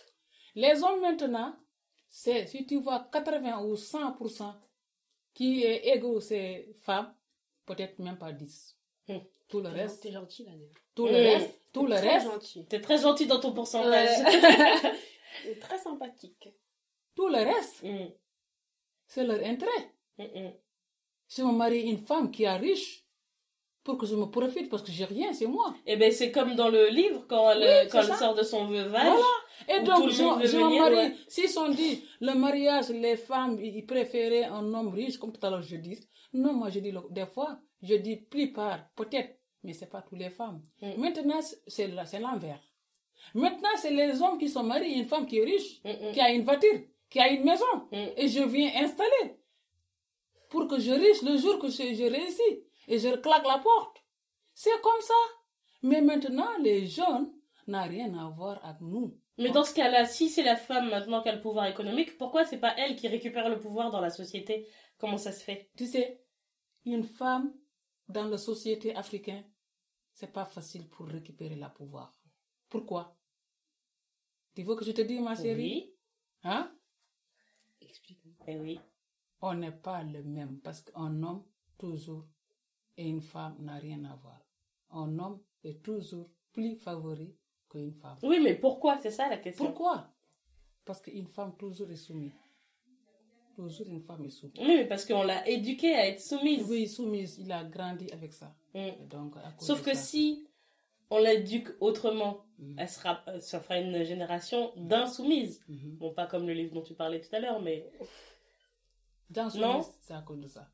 Les 0.55 0.83
hommes 0.83 1.01
maintenant, 1.01 1.57
c'est, 2.09 2.47
si 2.47 2.67
tu 2.67 2.77
vois 2.81 3.09
80 3.11 3.63
ou 3.65 3.75
100% 3.75 4.55
qui 5.35 5.65
est 5.65 5.95
égaux 5.97 6.21
ces 6.21 6.73
femmes, 6.83 7.13
peut-être 7.67 7.99
même 7.99 8.19
pas 8.19 8.33
10. 8.33 8.77
Mhm. 9.09 9.21
Tout 9.49 9.61
le 9.61 9.69
reste, 9.71 10.03
T'es 10.03 10.13
gentil, 10.13 10.45
là, 10.45 10.53
tout 10.95 11.07
le 11.07 11.13
Mhm. 11.13 11.19
reste, 11.41 11.61
tout 11.73 11.87
le 11.87 11.97
Très 11.97 12.19
reste. 12.19 12.69
T'es 12.69 12.81
très 12.81 12.99
gentil 12.99 13.27
dans 13.27 13.41
ton 13.41 13.53
pourcentage. 13.53 14.09
Très 15.61 15.79
sympathique. 15.79 16.49
Tout 17.19 17.29
le 17.37 17.43
reste, 17.53 17.77
Mm, 17.83 18.11
c'est 19.13 19.25
leur 19.29 19.41
intérêt. 19.53 19.85
mm, 20.19 20.25
mm. 20.41 20.53
Si 21.33 21.41
on 21.43 21.53
marie 21.63 21.83
une 21.93 21.99
femme 22.11 22.31
qui 22.35 22.43
est 22.45 22.57
riche, 22.69 22.91
pour 23.85 23.97
que 23.99 24.07
je 24.11 24.17
me 24.23 24.27
profite 24.39 24.69
parce 24.71 24.83
que 24.87 24.93
j'ai 24.97 25.05
rien, 25.17 25.31
c'est 25.39 25.47
moi. 25.57 25.69
Et 25.91 25.97
ben 26.01 26.11
c'est 26.19 26.31
comme 26.37 26.53
dans 26.61 26.69
le 26.79 26.85
livre 27.01 27.21
quand 27.31 27.45
elle, 27.53 27.89
quand 27.91 28.03
elle 28.03 28.15
sort 28.25 28.35
de 28.35 28.43
son 28.53 28.63
veuvage. 28.67 29.07
Voilà. 29.19 29.37
Et 29.75 29.81
donc, 29.89 30.03
je, 30.11 30.15
je 30.51 30.57
me 30.59 30.65
venir, 30.69 30.83
marie. 30.83 30.95
ouais. 30.97 31.11
S'ils 31.35 31.49
sont 31.59 31.71
dit, 31.81 31.95
le 32.21 32.35
mariage, 32.35 32.89
les 33.07 33.17
femmes, 33.31 33.55
ils 33.63 33.85
préféraient 33.95 34.45
un 34.59 34.67
homme 34.75 34.91
riche, 35.01 35.17
comme 35.21 35.33
tout 35.35 35.45
à 35.47 35.51
l'heure 35.51 35.63
je 35.73 35.77
dis. 35.77 35.99
Non, 36.43 36.53
moi 36.61 36.69
je 36.75 36.81
dis, 36.81 36.93
des 37.19 37.27
fois, 37.35 37.51
je 37.83 37.95
dis 38.07 38.17
plupart, 38.35 38.81
peut-être, 38.95 39.33
mais 39.65 39.73
c'est 39.79 39.91
pas 39.95 40.03
toutes 40.03 40.19
les 40.19 40.31
femmes. 40.41 40.61
Mm. 40.83 41.01
Maintenant, 41.03 41.41
c'est 41.67 41.89
l'envers. 42.27 42.61
Maintenant, 43.35 43.75
c'est 43.83 43.91
les 44.01 44.21
hommes 44.23 44.39
qui 44.39 44.49
sont 44.49 44.63
mariés, 44.73 44.97
une 45.03 45.07
femme 45.13 45.27
qui 45.27 45.37
est 45.39 45.45
riche, 45.53 45.71
Mm, 45.85 45.91
mm. 46.09 46.13
qui 46.13 46.21
a 46.21 46.31
une 46.37 46.45
voiture, 46.51 46.79
qui 47.11 47.21
a 47.21 47.29
une 47.29 47.45
maison. 47.45 47.89
Mm. 47.93 48.13
Et 48.17 48.29
je 48.29 48.43
viens 48.43 48.71
installer. 48.85 49.41
Pour 50.51 50.67
que 50.67 50.79
je 50.81 50.93
riche 50.93 51.23
le 51.23 51.37
jour 51.37 51.59
que 51.59 51.69
je, 51.69 51.95
je 51.95 52.11
réussis. 52.11 52.65
Et 52.87 52.99
je 52.99 53.17
claque 53.17 53.47
la 53.47 53.59
porte. 53.59 54.03
C'est 54.55 54.81
comme 54.83 55.01
ça. 55.01 55.15
Mais 55.83 56.01
maintenant, 56.01 56.57
les 56.59 56.87
jeunes 56.87 57.33
n'ont 57.67 57.89
rien 57.89 58.13
à 58.19 58.29
voir 58.31 58.65
avec 58.65 58.81
nous. 58.81 59.19
Mais 59.37 59.51
dans 59.51 59.63
ce 59.63 59.75
cas-là, 59.75 60.05
si 60.05 60.29
c'est 60.29 60.43
la 60.43 60.57
femme 60.57 60.91
maintenant 60.91 61.23
qui 61.23 61.29
a 61.29 61.35
le 61.35 61.41
pouvoir 61.41 61.67
économique, 61.67 62.19
pourquoi 62.19 62.45
c'est 62.45 62.59
pas 62.59 62.75
elle 62.77 62.97
qui 62.97 63.07
récupère 63.07 63.49
le 63.49 63.61
pouvoir 63.61 63.91
dans 63.91 64.01
la 64.01 64.11
société? 64.11 64.67
Comment 64.99 65.17
ça 65.19 65.31
se 65.31 65.45
fait? 65.45 65.71
Tu 65.77 65.87
sais, 65.87 66.25
une 66.85 67.05
femme 67.05 67.55
dans 68.09 68.25
la 68.25 68.39
société 68.39 68.97
africaine, 68.97 69.49
c'est 70.13 70.33
pas 70.33 70.45
facile 70.45 70.89
pour 70.89 71.07
récupérer 71.07 71.55
le 71.55 71.73
pouvoir. 71.73 72.19
Pourquoi? 72.69 73.17
Tu 74.57 74.65
veux 74.65 74.75
que 74.75 74.85
je 74.85 74.91
te 74.91 75.03
dise, 75.03 75.21
ma 75.21 75.37
chérie? 75.37 75.93
Oui. 75.93 75.97
Hein? 76.43 76.77
Eh 78.51 78.57
oui. 78.59 78.81
On 79.43 79.55
n'est 79.55 79.71
pas 79.73 80.03
le 80.03 80.23
même 80.23 80.59
parce 80.65 80.81
qu'un 80.81 81.23
homme, 81.23 81.45
toujours, 81.79 82.25
et 82.97 83.07
une 83.07 83.21
femme 83.23 83.57
n'a 83.61 83.77
rien 83.77 84.03
à 84.05 84.17
voir. 84.17 84.41
Un 84.91 85.19
homme 85.19 85.39
est 85.63 85.83
toujours 85.83 86.29
plus 86.53 86.77
favori 86.77 87.37
qu'une 87.69 87.93
femme. 87.93 88.17
Oui, 88.23 88.41
mais 88.43 88.55
pourquoi? 88.55 88.99
C'est 89.03 89.11
ça 89.11 89.29
la 89.29 89.37
question. 89.37 89.67
Pourquoi? 89.67 90.09
Parce 90.85 91.01
qu'une 91.03 91.29
femme 91.29 91.55
toujours 91.57 91.91
est 91.91 91.97
soumise. 91.97 92.33
Toujours 93.55 93.87
une 93.89 94.01
femme 94.01 94.25
est 94.25 94.31
soumise. 94.31 94.57
Oui, 94.59 94.67
mais 94.77 94.87
parce 94.87 95.05
qu'on 95.05 95.23
l'a 95.25 95.47
éduquée 95.49 95.95
à 95.95 96.07
être 96.09 96.21
soumise. 96.21 96.69
Oui, 96.71 96.89
soumise, 96.89 97.39
il 97.39 97.53
a 97.53 97.63
grandi 97.65 98.11
avec 98.13 98.33
ça. 98.33 98.55
Mm. 98.75 98.79
Et 98.79 99.07
donc, 99.11 99.37
à 99.37 99.51
cause 99.53 99.67
Sauf 99.67 99.83
que 99.83 99.95
ça- 99.95 100.01
si 100.03 100.47
on 101.11 101.19
l'éduque 101.19 101.69
autrement, 101.81 102.45
Mhm. 102.59 102.77
elle 102.79 102.89
sera, 102.89 103.23
ça 103.41 103.61
fera 103.61 103.79
une 103.79 104.03
génération 104.05 104.73
d'insoumises. 104.77 105.61
Mhm. 105.69 105.97
Bon, 105.99 106.13
pas 106.13 106.27
comme 106.27 106.47
le 106.47 106.55
livre 106.55 106.75
dont 106.75 106.83
tu 106.83 106.95
parlais 106.95 107.21
tout 107.21 107.35
à 107.35 107.39
l'heure, 107.41 107.61
mais 107.61 107.89
Non. 109.57 109.83
soumise, 109.83 109.93
c'est 110.01 110.15
à 110.15 110.23
cause 110.23 110.41
de 110.41 110.47
ça. 110.47 110.69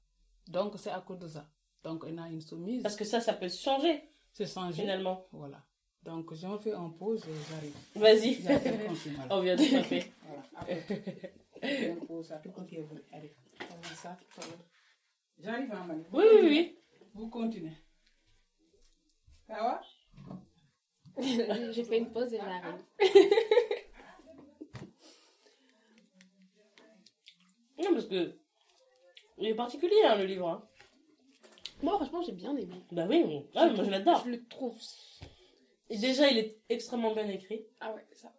Donc, 0.48 0.74
c'est 0.78 0.90
à 0.90 1.00
cause 1.00 1.18
de 1.18 1.28
ça. 1.28 1.48
Donc, 1.82 2.04
on 2.04 2.18
a 2.18 2.28
une 2.28 2.40
soumise. 2.40 2.82
parce 2.82 2.96
que 2.96 3.04
ça, 3.04 3.20
ça 3.20 3.32
peut 3.34 3.48
se 3.48 3.62
changer 3.62 4.02
c'est 4.32 4.46
changé. 4.46 4.82
finalement. 4.82 5.26
Voilà. 5.32 5.64
Donc, 6.02 6.34
je 6.34 6.46
me 6.46 6.58
fais 6.58 6.72
un 6.72 6.90
pause 6.90 7.24
et 7.26 7.32
j'arrive. 7.50 7.74
Vas-y. 7.94 8.38
On 9.30 9.40
vient 9.40 9.56
de 9.56 9.64
taper. 9.64 10.12
Voilà. 10.22 10.42
J'arrive 15.38 15.72
à 15.72 15.84
Mali. 15.84 16.04
Oui, 16.12 16.24
oui, 16.34 16.40
oui. 16.42 16.78
Vous 17.14 17.28
continuez. 17.28 17.76
Ça 19.46 19.54
va? 19.54 19.80
J'ai 21.20 21.84
fait 21.84 21.98
une 21.98 22.12
pause 22.12 22.32
et 22.34 22.38
j'arrive. 22.38 22.82
Non, 27.78 27.92
parce 27.92 28.06
que 28.06 28.43
il 29.38 29.46
est 29.48 29.54
particulier 29.54 30.02
hein, 30.04 30.16
le 30.16 30.24
livre. 30.24 30.48
hein. 30.48 30.62
Moi, 31.82 31.96
franchement, 31.96 32.22
j'ai 32.22 32.32
bien 32.32 32.56
aimé. 32.56 32.74
Bah 32.92 33.06
oui, 33.08 33.24
mais- 33.26 33.46
ah, 33.54 33.68
moi 33.70 33.84
je 33.84 33.90
l'adore. 33.90 34.22
Je 34.24 34.30
le 34.30 34.44
trouve. 34.46 34.74
Et 35.90 35.98
déjà, 35.98 36.30
il 36.30 36.38
est 36.38 36.58
extrêmement 36.68 37.12
bien 37.14 37.28
écrit. 37.28 37.66
Ah 37.80 37.92
ouais, 37.94 38.06
ça. 38.12 38.32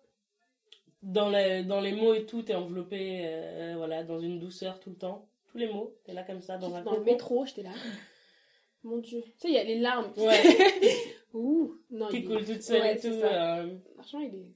Dans 1.04 1.30
les, 1.30 1.64
dans 1.64 1.82
les 1.82 1.92
mots 1.92 2.14
et 2.16 2.26
tout, 2.26 2.42
t'es 2.42 2.56
enveloppé 2.56 3.22
euh, 3.26 3.74
voilà, 3.78 4.04
dans 4.04 4.20
une 4.20 4.40
douceur 4.40 4.80
tout 4.80 4.90
le 4.90 4.96
temps. 4.96 5.28
Tous 5.52 5.58
les 5.60 5.68
mots, 5.68 5.96
t'es 6.04 6.14
là 6.14 6.24
comme 6.24 6.42
ça, 6.42 6.58
dans 6.58 6.74
un 6.74 6.82
Dans 6.82 6.96
le 6.98 7.04
métro, 7.04 7.46
j'étais 7.46 7.62
là. 7.64 7.72
Mon 8.84 8.98
dieu. 8.98 9.22
Tu 9.24 9.32
sais, 9.38 9.48
il 9.50 9.54
y 9.54 9.58
a 9.60 9.64
les 9.64 9.80
larmes. 9.80 10.12
Ouais, 10.18 10.42
Ouh. 11.34 11.76
Non, 11.92 12.08
qui 12.08 12.18
il 12.18 12.24
est- 12.24 12.28
coule 12.28 12.46
toute 12.46 12.62
seule 12.64 12.82
Ouais, 12.82 12.96
et 12.98 13.00
tout. 13.00 13.08
euh, 13.08 13.78
Franchement, 13.96 14.20
il 14.22 14.36
est. 14.36 14.52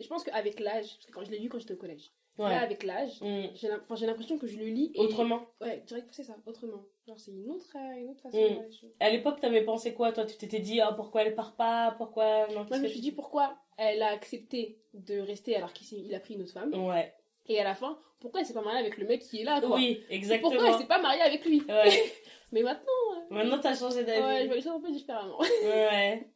Je 0.00 0.08
pense 0.08 0.24
qu'avec 0.24 0.58
l'âge, 0.60 0.86
parce 0.96 1.06
que 1.06 1.12
quand 1.12 1.24
je 1.24 1.30
l'ai 1.30 1.38
lu 1.38 1.48
quand 1.48 1.58
j'étais 1.60 1.74
au 1.74 1.78
collège, 1.78 2.10
ouais. 2.38 2.48
là, 2.50 2.60
avec 2.62 2.82
l'âge, 2.84 3.20
Mm. 3.20 3.46
j'ai 3.54 4.06
l'impression 4.06 4.38
que 4.38 4.46
je 4.46 4.58
le 4.58 4.66
lis. 4.66 4.92
Et... 4.94 5.00
Autrement. 5.00 5.46
Ouais, 5.60 5.82
direct, 5.86 6.08
c'est 6.12 6.24
ça, 6.24 6.36
autrement. 6.46 6.84
Genre, 7.06 7.18
c'est 7.18 7.32
une 7.32 7.50
autre, 7.50 7.76
euh, 7.76 8.00
une 8.00 8.10
autre 8.10 8.20
façon 8.22 8.36
Mm. 8.38 8.56
de 8.58 8.62
les 8.66 8.72
choses. 8.72 8.90
À 9.00 9.10
l'époque, 9.10 9.40
t'avais 9.40 9.62
pensé 9.64 9.94
quoi 9.94 10.12
Toi, 10.12 10.24
tu 10.24 10.36
t'étais 10.36 10.60
dit, 10.60 10.80
ah, 10.80 10.92
pourquoi 10.92 11.22
elle 11.22 11.34
part 11.34 11.56
pas? 11.56 11.94
Pourquoi? 11.98 12.46
Non 12.48 12.64
Moi, 12.68 12.76
je 12.76 12.82
me 12.82 12.88
suis 12.88 13.00
dit 13.00 13.12
pourquoi 13.12 13.56
elle 13.76 14.02
a 14.02 14.08
accepté 14.12 14.78
de 14.94 15.18
rester 15.18 15.56
alors 15.56 15.72
qu'il 15.72 16.14
a 16.14 16.20
pris 16.20 16.34
une 16.34 16.42
autre 16.42 16.52
femme. 16.52 16.72
Ouais. 16.74 17.12
Et 17.46 17.58
à 17.58 17.64
la 17.64 17.74
fin, 17.74 17.98
pourquoi 18.20 18.40
elle 18.40 18.46
s'est 18.46 18.54
pas 18.54 18.62
mariée 18.62 18.78
avec 18.80 18.98
le 18.98 19.06
mec 19.06 19.20
qui 19.22 19.40
est 19.40 19.44
là, 19.44 19.60
quoi? 19.60 19.74
Oui, 19.76 19.94
Pourquoi 19.96 20.06
elle 20.10 20.16
exactement. 20.16 20.78
s'est 20.78 20.86
pas 20.86 21.00
mariée 21.02 21.22
avec 21.22 21.44
lui? 21.44 21.62
Ouais. 21.68 22.12
Mais 22.52 22.62
maintenant, 22.62 22.86
euh, 23.16 23.34
Maintenant, 23.34 23.58
t'as 23.58 23.74
changé 23.74 23.96
ouais, 23.96 24.02
je 24.02 24.06
d'avis. 24.06 24.46
vois 24.46 24.54
les 24.56 24.60
choses 24.62 24.72
un 24.72 24.80
peu 24.80 24.92
différemment. 24.92 25.38
Ouais. 25.40 26.28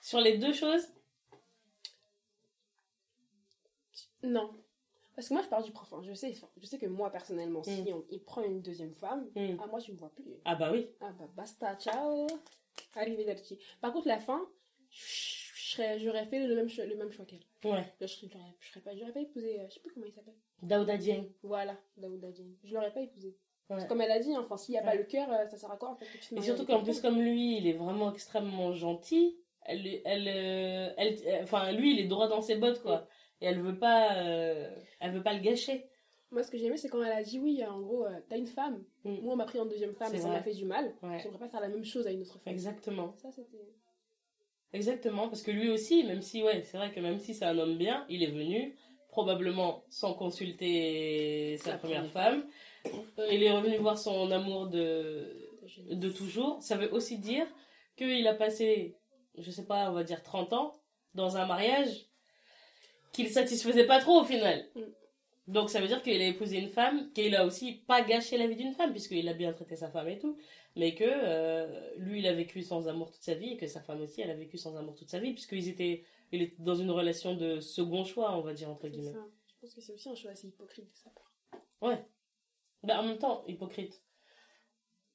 Sur 0.00 0.20
les 0.20 0.38
deux 0.38 0.52
choses 0.52 0.86
non. 4.24 4.50
Parce 5.14 5.28
que 5.28 5.34
moi, 5.34 5.42
je 5.44 5.48
pars 5.48 5.62
du 5.62 5.70
prof. 5.70 5.92
hein. 5.92 6.00
Je, 6.02 6.12
sais, 6.12 6.30
enfin, 6.32 6.48
je 6.60 6.66
sais 6.66 6.78
que 6.78 6.86
moi, 6.86 7.10
personnellement, 7.10 7.62
si 7.62 7.84
on, 7.92 8.04
il 8.10 8.20
prend 8.24 8.42
une 8.42 8.60
deuxième 8.62 8.94
femme, 8.94 9.28
Mm. 9.36 9.56
ah, 9.62 9.66
moi, 9.68 9.80
tu 9.80 9.92
me 9.92 9.96
vois 9.96 10.10
plus. 10.10 10.24
Ah 10.44 10.56
bah 10.56 10.70
oui. 10.72 10.88
Ah 11.00 11.12
bah 11.18 11.26
basta, 11.36 11.76
ciao. 11.76 12.26
Arrivederci. 12.96 13.58
Par 13.80 13.92
contre, 13.92 14.08
la 14.08 14.18
fin, 14.18 14.40
je 14.90 15.42
je 15.56 15.70
serais- 15.80 15.98
j'aurais 15.98 16.24
fait 16.26 16.46
le 16.46 16.54
même, 16.54 16.68
choix- 16.68 16.84
le 16.84 16.94
même 16.94 17.10
choix 17.10 17.24
qu'elle. 17.24 17.40
Ouais. 17.64 17.82
Je 18.00 18.06
serais 18.06 18.28
pas, 18.28 18.38
j'aurais 18.94 19.12
pas 19.12 19.20
épousé, 19.20 19.58
euh, 19.60 19.64
je 19.68 19.74
sais 19.74 19.80
plus 19.80 19.90
comment 19.92 20.06
il 20.06 20.12
s'appelle. 20.12 20.34
Daouda 20.62 20.96
Dieng. 20.96 21.24
Voilà, 21.42 21.76
Daouda 21.96 22.30
Dieng. 22.30 22.46
Je 22.62 22.74
l'aurais 22.74 22.92
pas 22.92 23.00
épousé. 23.00 23.36
Ouais. 23.70 23.84
comme 23.88 24.02
elle 24.02 24.10
a 24.12 24.18
dit, 24.20 24.36
enfin, 24.36 24.56
s'il 24.58 24.72
n'y 24.74 24.78
a 24.78 24.82
pas 24.82 24.94
le 24.94 25.04
cœur, 25.04 25.26
euh, 25.32 25.46
ça 25.48 25.56
sert 25.56 25.70
à 25.72 25.76
quoi 25.78 25.88
en 25.88 25.96
fait 25.96 26.04
que 26.04 26.18
tu 26.18 26.34
Et 26.36 26.42
surtout 26.42 26.66
qu'en 26.66 26.82
plus, 26.82 27.00
comme 27.00 27.18
lui, 27.20 27.56
il 27.56 27.66
est 27.66 27.72
vraiment 27.72 28.12
extrêmement 28.12 28.72
gentil. 28.74 29.36
Elle, 29.62 30.02
elle, 30.04 30.28
euh, 30.28 30.92
elle, 30.98 31.16
euh, 31.26 31.42
enfin, 31.42 31.72
lui, 31.72 31.94
il 31.94 32.00
est 32.00 32.06
droit 32.06 32.28
dans 32.28 32.42
ses 32.42 32.56
bottes, 32.56 32.82
quoi. 32.82 33.08
Et 33.44 33.46
elle 33.46 33.60
veut 33.60 33.78
pas, 33.78 34.16
euh, 34.16 34.74
elle 35.00 35.12
veut 35.12 35.22
pas 35.22 35.34
le 35.34 35.40
gâcher. 35.40 35.84
Moi, 36.30 36.42
ce 36.42 36.50
que 36.50 36.56
j'ai 36.56 36.64
aimé, 36.64 36.78
c'est 36.78 36.88
quand 36.88 37.02
elle 37.02 37.12
a 37.12 37.22
dit 37.22 37.38
oui, 37.38 37.62
en 37.62 37.78
gros, 37.78 38.06
euh, 38.06 38.18
t'as 38.26 38.38
une 38.38 38.46
femme. 38.46 38.82
Mm. 39.04 39.20
Moi, 39.20 39.34
on 39.34 39.36
m'a 39.36 39.44
pris 39.44 39.60
en 39.60 39.66
deuxième 39.66 39.92
femme 39.92 40.14
et 40.14 40.18
ça 40.18 40.28
m'a 40.28 40.40
fait 40.40 40.54
du 40.54 40.64
mal. 40.64 40.94
Ouais. 41.02 41.20
J'aimerais 41.22 41.40
pas 41.40 41.48
faire 41.50 41.60
la 41.60 41.68
même 41.68 41.84
chose 41.84 42.06
à 42.06 42.10
une 42.10 42.22
autre 42.22 42.38
femme. 42.38 42.54
Exactement. 42.54 43.14
Ça, 43.18 43.30
c'était. 43.30 43.68
Exactement, 44.72 45.28
parce 45.28 45.42
que 45.42 45.50
lui 45.50 45.68
aussi, 45.68 46.04
même 46.04 46.22
si, 46.22 46.42
ouais, 46.42 46.62
c'est 46.62 46.78
vrai 46.78 46.90
que 46.90 46.98
même 47.00 47.20
si 47.20 47.34
c'est 47.34 47.44
un 47.44 47.56
homme 47.58 47.76
bien, 47.76 48.06
il 48.08 48.22
est 48.22 48.30
venu, 48.30 48.74
probablement 49.08 49.84
sans 49.90 50.14
consulter 50.14 51.58
sa 51.58 51.72
La 51.72 51.78
première 51.78 52.10
femme. 52.10 52.44
Il 53.30 53.42
est 53.42 53.52
revenu 53.52 53.76
voir 53.76 53.98
son 53.98 54.30
amour 54.32 54.68
de, 54.68 55.50
de 55.90 56.08
toujours. 56.08 56.62
Ça 56.62 56.76
veut 56.78 56.92
aussi 56.92 57.18
dire 57.18 57.46
qu'il 57.94 58.26
a 58.26 58.34
passé, 58.34 58.96
je 59.36 59.50
sais 59.50 59.66
pas, 59.66 59.90
on 59.90 59.92
va 59.92 60.02
dire 60.02 60.22
30 60.22 60.54
ans 60.54 60.72
dans 61.12 61.36
un 61.36 61.46
mariage 61.46 62.08
qu'il 63.14 63.30
satisfaisait 63.30 63.86
pas 63.86 64.00
trop 64.00 64.20
au 64.20 64.24
final. 64.24 64.68
Mm. 64.74 64.80
Donc 65.46 65.68
ça 65.70 65.80
veut 65.80 65.88
dire 65.88 66.02
qu'il 66.02 66.20
a 66.20 66.26
épousé 66.26 66.58
une 66.58 66.68
femme, 66.68 67.12
qu'il 67.12 67.34
a 67.36 67.44
aussi 67.44 67.72
pas 67.86 68.02
gâché 68.02 68.38
la 68.38 68.46
vie 68.46 68.56
d'une 68.56 68.72
femme, 68.72 68.92
puisqu'il 68.92 69.28
a 69.28 69.34
bien 69.34 69.52
traité 69.52 69.76
sa 69.76 69.90
femme 69.90 70.08
et 70.08 70.18
tout, 70.18 70.38
mais 70.74 70.94
que 70.94 71.04
euh, 71.06 71.90
lui 71.98 72.20
il 72.20 72.26
a 72.26 72.32
vécu 72.32 72.62
sans 72.62 72.88
amour 72.88 73.10
toute 73.12 73.22
sa 73.22 73.34
vie 73.34 73.52
et 73.52 73.56
que 73.58 73.66
sa 73.66 73.80
femme 73.80 74.00
aussi 74.00 74.22
elle 74.22 74.30
a 74.30 74.34
vécu 74.34 74.56
sans 74.56 74.74
amour 74.76 74.94
toute 74.94 75.10
sa 75.10 75.18
vie, 75.18 75.32
puisqu'ils 75.32 75.68
étaient, 75.68 76.02
il 76.32 76.40
était 76.42 76.56
dans 76.62 76.74
une 76.74 76.90
relation 76.90 77.34
de 77.34 77.60
second 77.60 78.04
choix, 78.04 78.36
on 78.36 78.40
va 78.40 78.54
dire 78.54 78.70
entre 78.70 78.82
C'est 78.84 78.90
guillemets. 78.90 79.12
ça. 79.12 79.26
Je 79.46 79.54
pense 79.60 79.74
que 79.74 79.80
c'est 79.82 79.92
aussi 79.92 80.08
un 80.08 80.14
choix 80.14 80.30
assez 80.30 80.48
hypocrite 80.48 80.86
de 80.90 80.96
sa 80.96 81.10
part. 81.10 81.32
Bah, 82.82 83.00
en 83.00 83.02
même 83.04 83.18
temps, 83.18 83.44
hypocrite. 83.46 84.02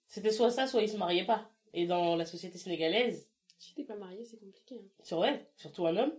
C'était 0.07 0.31
soit 0.31 0.49
ça, 0.51 0.65
soit 0.67 0.81
il 0.81 0.89
se 0.89 0.97
mariait 0.97 1.25
pas. 1.25 1.51
Et 1.73 1.85
dans 1.85 2.15
la 2.15 2.25
société 2.25 2.57
sénégalaise, 2.57 3.29
Si 3.59 3.73
t'es 3.75 3.83
pas 3.83 3.95
marié, 3.95 4.25
c'est 4.25 4.37
compliqué. 4.37 4.75
hein. 4.75 5.03
sur 5.03 5.19
ouais, 5.19 5.47
surtout 5.55 5.85
un 5.85 5.97
homme. 5.97 6.13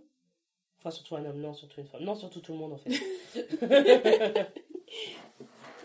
Enfin, 0.80 0.90
surtout 0.90 1.16
un 1.16 1.24
homme, 1.26 1.40
non, 1.40 1.52
surtout 1.54 1.80
une 1.80 1.86
femme. 1.86 2.02
Non, 2.02 2.14
surtout 2.14 2.40
tout 2.40 2.52
le 2.52 2.58
monde 2.58 2.72
en 2.72 2.78
fait. 2.78 2.90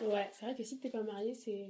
Ouais, 0.01 0.27
c'est 0.33 0.45
vrai 0.45 0.55
que 0.55 0.63
si 0.63 0.79
t'es 0.79 0.89
pas 0.89 1.01
marié, 1.03 1.33
c'est. 1.33 1.69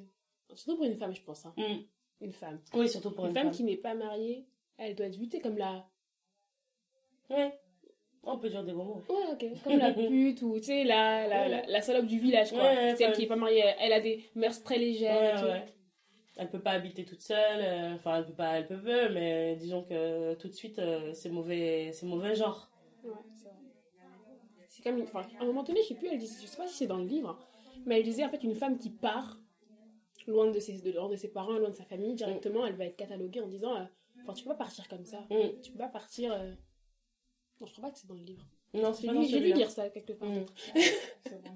Surtout 0.54 0.78
pour 0.78 0.86
une 0.86 0.96
femme, 0.96 1.14
je 1.14 1.22
pense. 1.22 1.46
hein. 1.46 1.54
Mm. 1.58 2.26
Une 2.26 2.34
femme. 2.34 2.60
Oui, 2.74 2.90
surtout 2.90 3.12
pour 3.12 3.26
une, 3.26 3.30
une, 3.32 3.36
femme, 3.36 3.44
femme. 3.48 3.54
qui 3.54 3.64
n'est 3.64 3.78
pas 3.78 3.94
mariée, 3.94 4.46
elle 4.78 4.96
doit 4.96 5.06
être 5.08 5.18
sais, 5.18 5.40
comme 5.40 5.58
la. 5.58 5.88
Ouais. 7.30 7.54
On 8.24 8.38
peut 8.40 8.50
dire 8.50 8.64
des 8.64 8.74
gros 8.74 8.84
mots. 8.84 9.04
Ouais, 9.10 9.32
ok. 9.32 9.46
Comme 9.64 9.78
la 9.78 9.94
pute 9.94 10.42
ou, 10.42 10.58
tu 10.58 10.66
sais, 10.66 10.84
la, 10.84 11.28
la, 11.28 11.48
la, 11.48 11.66
la 11.68 11.82
salope 11.82 12.08
du 12.08 12.18
village, 12.20 12.50
quoi. 12.52 12.64
Ouais, 12.64 12.76
ouais, 12.76 12.96
Celle 12.96 13.10
ouais. 13.12 13.16
qui 13.16 13.24
est 13.24 13.28
pas 13.28 13.36
mariée, 13.36 13.64
elle 13.80 13.94
a 13.94 14.02
des 14.02 14.24
mœurs 14.34 14.64
très 14.64 14.78
légères 14.80 15.44
Ouais, 15.44 15.52
ouais. 15.52 15.66
Elle 16.38 16.50
peut 16.50 16.60
pas 16.62 16.72
habiter 16.72 17.06
toute 17.06 17.22
seule. 17.22 17.62
euh, 17.62 17.94
Enfin, 17.96 18.18
elle 18.18 18.26
peut 18.26 18.34
pas, 18.34 18.58
elle 18.58 18.68
peut 18.68 18.82
peu, 18.82 19.10
mais 19.10 19.56
disons 19.56 19.84
que 19.84 20.34
tout 20.36 20.48
de 20.48 20.54
suite, 20.54 20.80
euh, 20.80 21.14
c'est 21.14 21.30
mauvais, 21.30 21.92
c'est 21.94 22.06
mauvais 22.08 22.36
genre. 22.36 22.70
Ouais, 23.06 23.52
c'est 24.70 24.84
comme 24.84 24.98
une. 24.98 25.04
Enfin, 25.04 25.22
à 25.40 25.44
un 25.44 25.46
moment 25.46 25.64
donné, 25.64 25.82
je 25.84 25.88
sais 25.90 25.96
plus, 25.96 26.08
elle 26.08 26.18
disait, 26.20 26.42
je 26.42 26.48
sais 26.48 26.58
pas 26.58 26.68
si 26.68 26.76
c'est 26.76 26.88
dans 26.88 26.98
le 26.98 27.06
livre, 27.06 27.30
hein, 27.30 27.38
mais 27.86 27.98
elle 28.00 28.04
disait 28.04 28.26
en 28.26 28.30
fait 28.30 28.44
une 28.44 28.56
femme 28.56 28.78
qui 28.78 28.90
part 28.90 29.38
loin 30.28 30.50
de 30.52 30.60
ses, 30.60 30.80
de, 30.82 30.92
loin 30.92 31.08
de 31.10 31.16
ses 31.16 31.30
parents, 31.30 31.54
loin 31.54 31.70
de 31.70 31.76
sa 31.76 31.86
famille, 31.86 32.16
directement, 32.16 32.66
elle 32.66 32.76
va 32.76 32.86
être 32.86 32.98
cataloguée 32.98 33.42
en 33.42 33.48
disant, 33.48 33.76
euh, 33.76 33.84
enfin, 34.24 34.34
tu 34.34 34.44
peux 34.44 34.50
pas 34.50 34.56
partir 34.56 34.88
comme 34.88 35.06
ça. 35.06 35.20
Mm. 35.30 35.62
Tu 35.62 35.72
peux 35.72 35.78
pas 35.78 35.88
partir. 35.88 36.34
euh, 36.34 36.52
Non, 37.62 37.68
je 37.68 37.72
crois 37.74 37.86
pas 37.86 37.92
que 37.92 38.00
c'est 38.00 38.08
dans 38.08 38.16
le 38.16 38.22
livre. 38.24 38.44
Non, 38.74 38.92
c'est 38.94 39.04
J'ai 39.04 39.08
pas 39.14 39.24
celui-là. 39.24 39.56
lire 39.56 39.70
ça 39.70 39.90
quelque 39.90 40.14
part. 40.14 40.28
Mm. 40.28 40.46
C'est 40.76 41.42
bon. 41.42 41.52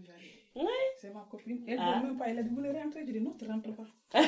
Ouais. 0.56 0.66
C'est 1.00 1.14
ma 1.14 1.26
copine. 1.30 1.64
Elle 1.68 1.78
Ah. 1.80 1.98
ne 1.98 2.02
veut 2.02 2.08
même 2.10 2.18
pas. 2.18 2.26
Elle 2.28 2.40
a 2.40 2.44
dit, 2.44 2.50
vous 2.50 2.56
voulez 2.58 2.72
rentrer 2.72 3.06
Je 3.06 3.12
dis, 3.12 3.22
non, 3.22 3.34
tu 3.34 3.46
rentres 3.46 3.76
pas. 3.76 3.86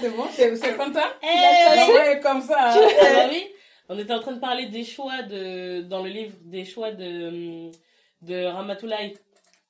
C'est 0.00 0.10
bon, 0.16 0.24
c'est 0.30 0.56
c'est 0.56 0.76
content? 0.76 1.00
Eh, 1.22 1.26
Elle 1.26 1.90
ouais, 1.92 2.20
comme 2.20 2.40
ça. 2.40 2.56
Ah 2.70 3.28
oui, 3.30 3.46
on 3.88 3.98
était 3.98 4.12
en 4.12 4.20
train 4.20 4.32
de 4.32 4.40
parler 4.40 4.66
des 4.66 4.84
choix 4.84 5.22
de 5.22 5.82
dans 5.82 6.02
le 6.02 6.10
livre 6.10 6.34
des 6.44 6.64
choix 6.64 6.92
de 6.92 7.70
de 8.22 8.44
Ramatoulaye 8.44 9.14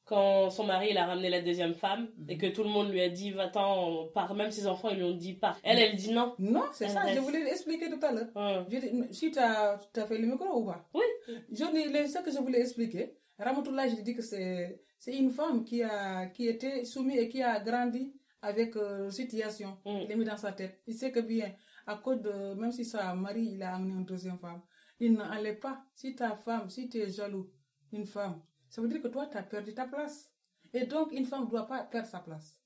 quand 0.04 0.50
son 0.50 0.64
mari 0.64 0.88
il 0.90 0.98
a 0.98 1.06
ramené 1.06 1.28
la 1.28 1.42
deuxième 1.42 1.74
femme 1.74 2.08
et 2.28 2.38
que 2.38 2.46
tout 2.46 2.62
le 2.62 2.68
monde 2.68 2.90
lui 2.90 3.00
a 3.00 3.08
dit 3.08 3.32
va-t'en 3.32 4.06
par 4.14 4.34
même 4.34 4.52
ses 4.52 4.66
enfants 4.66 4.88
ils 4.90 4.98
lui 4.98 5.04
ont 5.04 5.16
dit 5.16 5.34
pas. 5.34 5.56
Elle 5.64 5.80
elle 5.80 5.96
dit 5.96 6.12
non. 6.12 6.34
Non, 6.38 6.64
c'est 6.72 6.88
ça, 6.88 7.02
je 7.12 7.18
voulais 7.18 7.42
l'expliquer 7.42 7.90
tout 7.90 8.04
à 8.04 8.12
l'heure. 8.12 8.64
Si 9.10 9.30
tu 9.32 9.38
as, 9.38 9.78
fait 9.94 10.18
le 10.18 10.28
micro 10.28 10.60
ou 10.60 10.66
pas? 10.66 10.88
Oui. 10.94 11.04
Je 11.50 11.56
ce 11.56 12.22
que 12.24 12.30
je 12.30 12.38
voulais 12.38 12.60
expliquer, 12.60 13.14
Ramatoulaye, 13.38 13.96
je 13.96 14.02
dis 14.02 14.14
que 14.14 14.22
c'est 14.22 14.80
c'est 14.98 15.16
une 15.16 15.30
femme 15.30 15.64
qui, 15.64 15.82
a, 15.82 16.26
qui 16.26 16.48
était 16.48 16.84
soumise 16.84 17.18
et 17.18 17.28
qui 17.28 17.42
a 17.42 17.60
grandi 17.60 18.12
avec 18.42 18.76
euh, 18.76 19.10
situation. 19.10 19.76
Mm. 19.84 19.98
Il 20.02 20.08
l'a 20.08 20.16
mis 20.16 20.24
dans 20.24 20.36
sa 20.36 20.52
tête. 20.52 20.80
Il 20.86 20.94
sait 20.94 21.12
que 21.12 21.20
bien, 21.20 21.52
à 21.86 21.96
cause 21.96 22.20
de, 22.22 22.54
même 22.54 22.72
si 22.72 22.84
sa 22.84 23.14
mari, 23.14 23.52
il 23.54 23.62
a 23.62 23.74
amené 23.76 23.94
une 23.94 24.04
deuxième 24.04 24.38
femme, 24.38 24.62
il 25.00 25.12
n'allait 25.14 25.54
pas. 25.56 25.84
Si 25.94 26.14
ta 26.14 26.34
femme, 26.36 26.68
si 26.70 26.88
tu 26.88 26.98
es 26.98 27.10
jaloux, 27.10 27.50
une 27.92 28.06
femme, 28.06 28.42
ça 28.68 28.82
veut 28.82 28.88
dire 28.88 29.02
que 29.02 29.08
toi, 29.08 29.26
tu 29.26 29.36
as 29.36 29.42
perdu 29.42 29.74
ta 29.74 29.86
place. 29.86 30.32
Et 30.72 30.86
donc, 30.86 31.12
une 31.12 31.24
femme 31.26 31.44
ne 31.44 31.50
doit 31.50 31.66
pas 31.66 31.84
perdre 31.84 32.08
sa 32.08 32.20
place. 32.20 32.60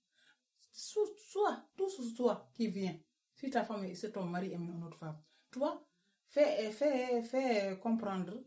Sou- 0.73 1.15
Soit, 1.19 1.69
tout 1.77 1.89
sur 1.91 2.15
toi 2.15 2.51
qui 2.55 2.69
vient. 2.69 2.99
Si 3.35 3.51
ta 3.51 3.65
femme, 3.65 3.95
c'est 3.95 4.13
ton 4.13 4.25
mari 4.25 4.53
aime 4.53 4.71
une 4.71 4.85
autre 4.85 4.99
femme, 4.99 5.21
toi, 5.51 5.87
fais, 6.27 6.71
fais, 6.73 7.23
fais 7.23 7.79
comprendre 7.81 8.45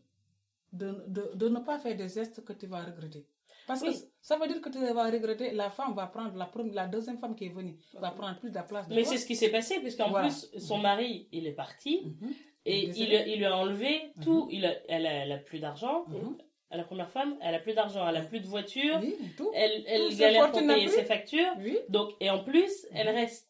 de, 0.72 1.04
de, 1.08 1.32
de 1.34 1.48
ne 1.48 1.60
pas 1.60 1.78
faire 1.78 1.96
des 1.96 2.08
gestes 2.08 2.44
que 2.44 2.52
tu 2.52 2.66
vas 2.66 2.84
regretter. 2.84 3.28
Parce 3.66 3.82
Oui. 3.82 3.92
que 3.92 3.96
ça 4.20 4.36
veut 4.38 4.46
dire 4.46 4.60
que 4.60 4.68
tu 4.68 4.78
vas 4.78 5.04
regretter, 5.10 5.52
la 5.52 5.70
femme 5.70 5.94
va 5.94 6.06
prendre, 6.06 6.36
la, 6.36 6.46
première, 6.46 6.74
la 6.74 6.86
deuxième 6.86 7.18
femme 7.18 7.34
qui 7.34 7.46
est 7.46 7.54
venue, 7.54 7.76
va 7.94 8.10
prendre 8.10 8.38
plus 8.38 8.50
de 8.50 8.54
la 8.54 8.62
place 8.62 8.88
de 8.88 8.94
Mais 8.94 9.04
c'est 9.04 9.16
ce 9.18 9.26
qui 9.26 9.36
s'est 9.36 9.50
passé 9.50 9.80
puisqu'en 9.80 10.10
Voilà. 10.10 10.28
plus 10.28 10.50
son 10.58 10.78
mari 10.78 11.28
il 11.32 11.46
est 11.46 11.52
parti 11.52 12.02
Mhm. 12.20 12.32
et 12.66 12.84
il, 12.84 13.12
il 13.28 13.38
lui 13.38 13.44
a 13.46 13.56
enlevé 13.56 14.12
tout. 14.22 14.48
Il 14.50 14.66
a, 14.66 14.74
elle, 14.88 15.06
a, 15.06 15.12
elle 15.24 15.32
a 15.32 15.38
plus 15.38 15.60
d'argent. 15.60 16.04
Mhm. 16.08 16.36
La 16.70 16.82
première 16.82 17.10
femme, 17.10 17.36
elle 17.40 17.54
a 17.54 17.60
plus 17.60 17.72
d'argent, 17.74 18.06
elle 18.08 18.16
a 18.16 18.22
plus 18.22 18.40
de 18.40 18.46
voiture. 18.48 18.98
Oui, 19.00 19.14
tout. 19.36 19.48
Elle, 19.54 19.84
elle 19.86 20.10
Tout, 20.10 20.16
galère 20.16 20.46
ses 20.46 20.50
pour 20.60 20.66
payer 20.74 20.88
factures. 21.04 21.52
Oui. 21.58 21.78
Donc, 21.88 22.10
et 22.20 22.30
en 22.30 22.42
plus, 22.42 22.86
elle 22.92 23.08
reste. 23.10 23.48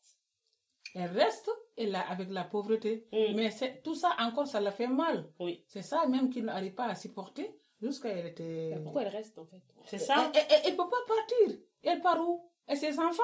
Elle 0.95 1.11
reste 1.11 1.51
et 1.77 1.87
là, 1.87 2.01
avec 2.09 2.29
la 2.31 2.45
pauvreté. 2.45 3.07
Mm. 3.13 3.35
Mais 3.35 3.51
tout 3.83 3.95
ça 3.95 4.15
encore, 4.21 4.47
ça 4.47 4.61
la 4.61 4.71
fait 4.71 4.87
mal. 4.87 5.27
Oui. 5.41 5.65
C'est 5.67 5.83
ça 5.83 6.07
même 6.07 6.29
qu'il 6.31 6.45
n'arrive 6.45 6.75
pas 6.75 6.85
à 6.85 6.95
supporter 6.95 7.51
jusqu'à 7.81 8.09
elle 8.11 8.27
était. 8.27 8.71
Bah, 8.75 8.81
pourquoi 8.83 9.03
elle 9.03 9.09
reste 9.09 9.39
en 9.39 9.45
fait? 9.47 9.63
C'est 9.87 9.99
ça 9.99 10.31
Elle 10.35 10.73
ne 10.73 10.77
peut 10.77 10.89
pas 10.89 11.05
partir. 11.07 11.59
Elle 11.83 12.01
part 12.01 12.21
où? 12.29 12.51
Et 12.69 12.77
ses 12.77 12.99
enfants 12.99 13.23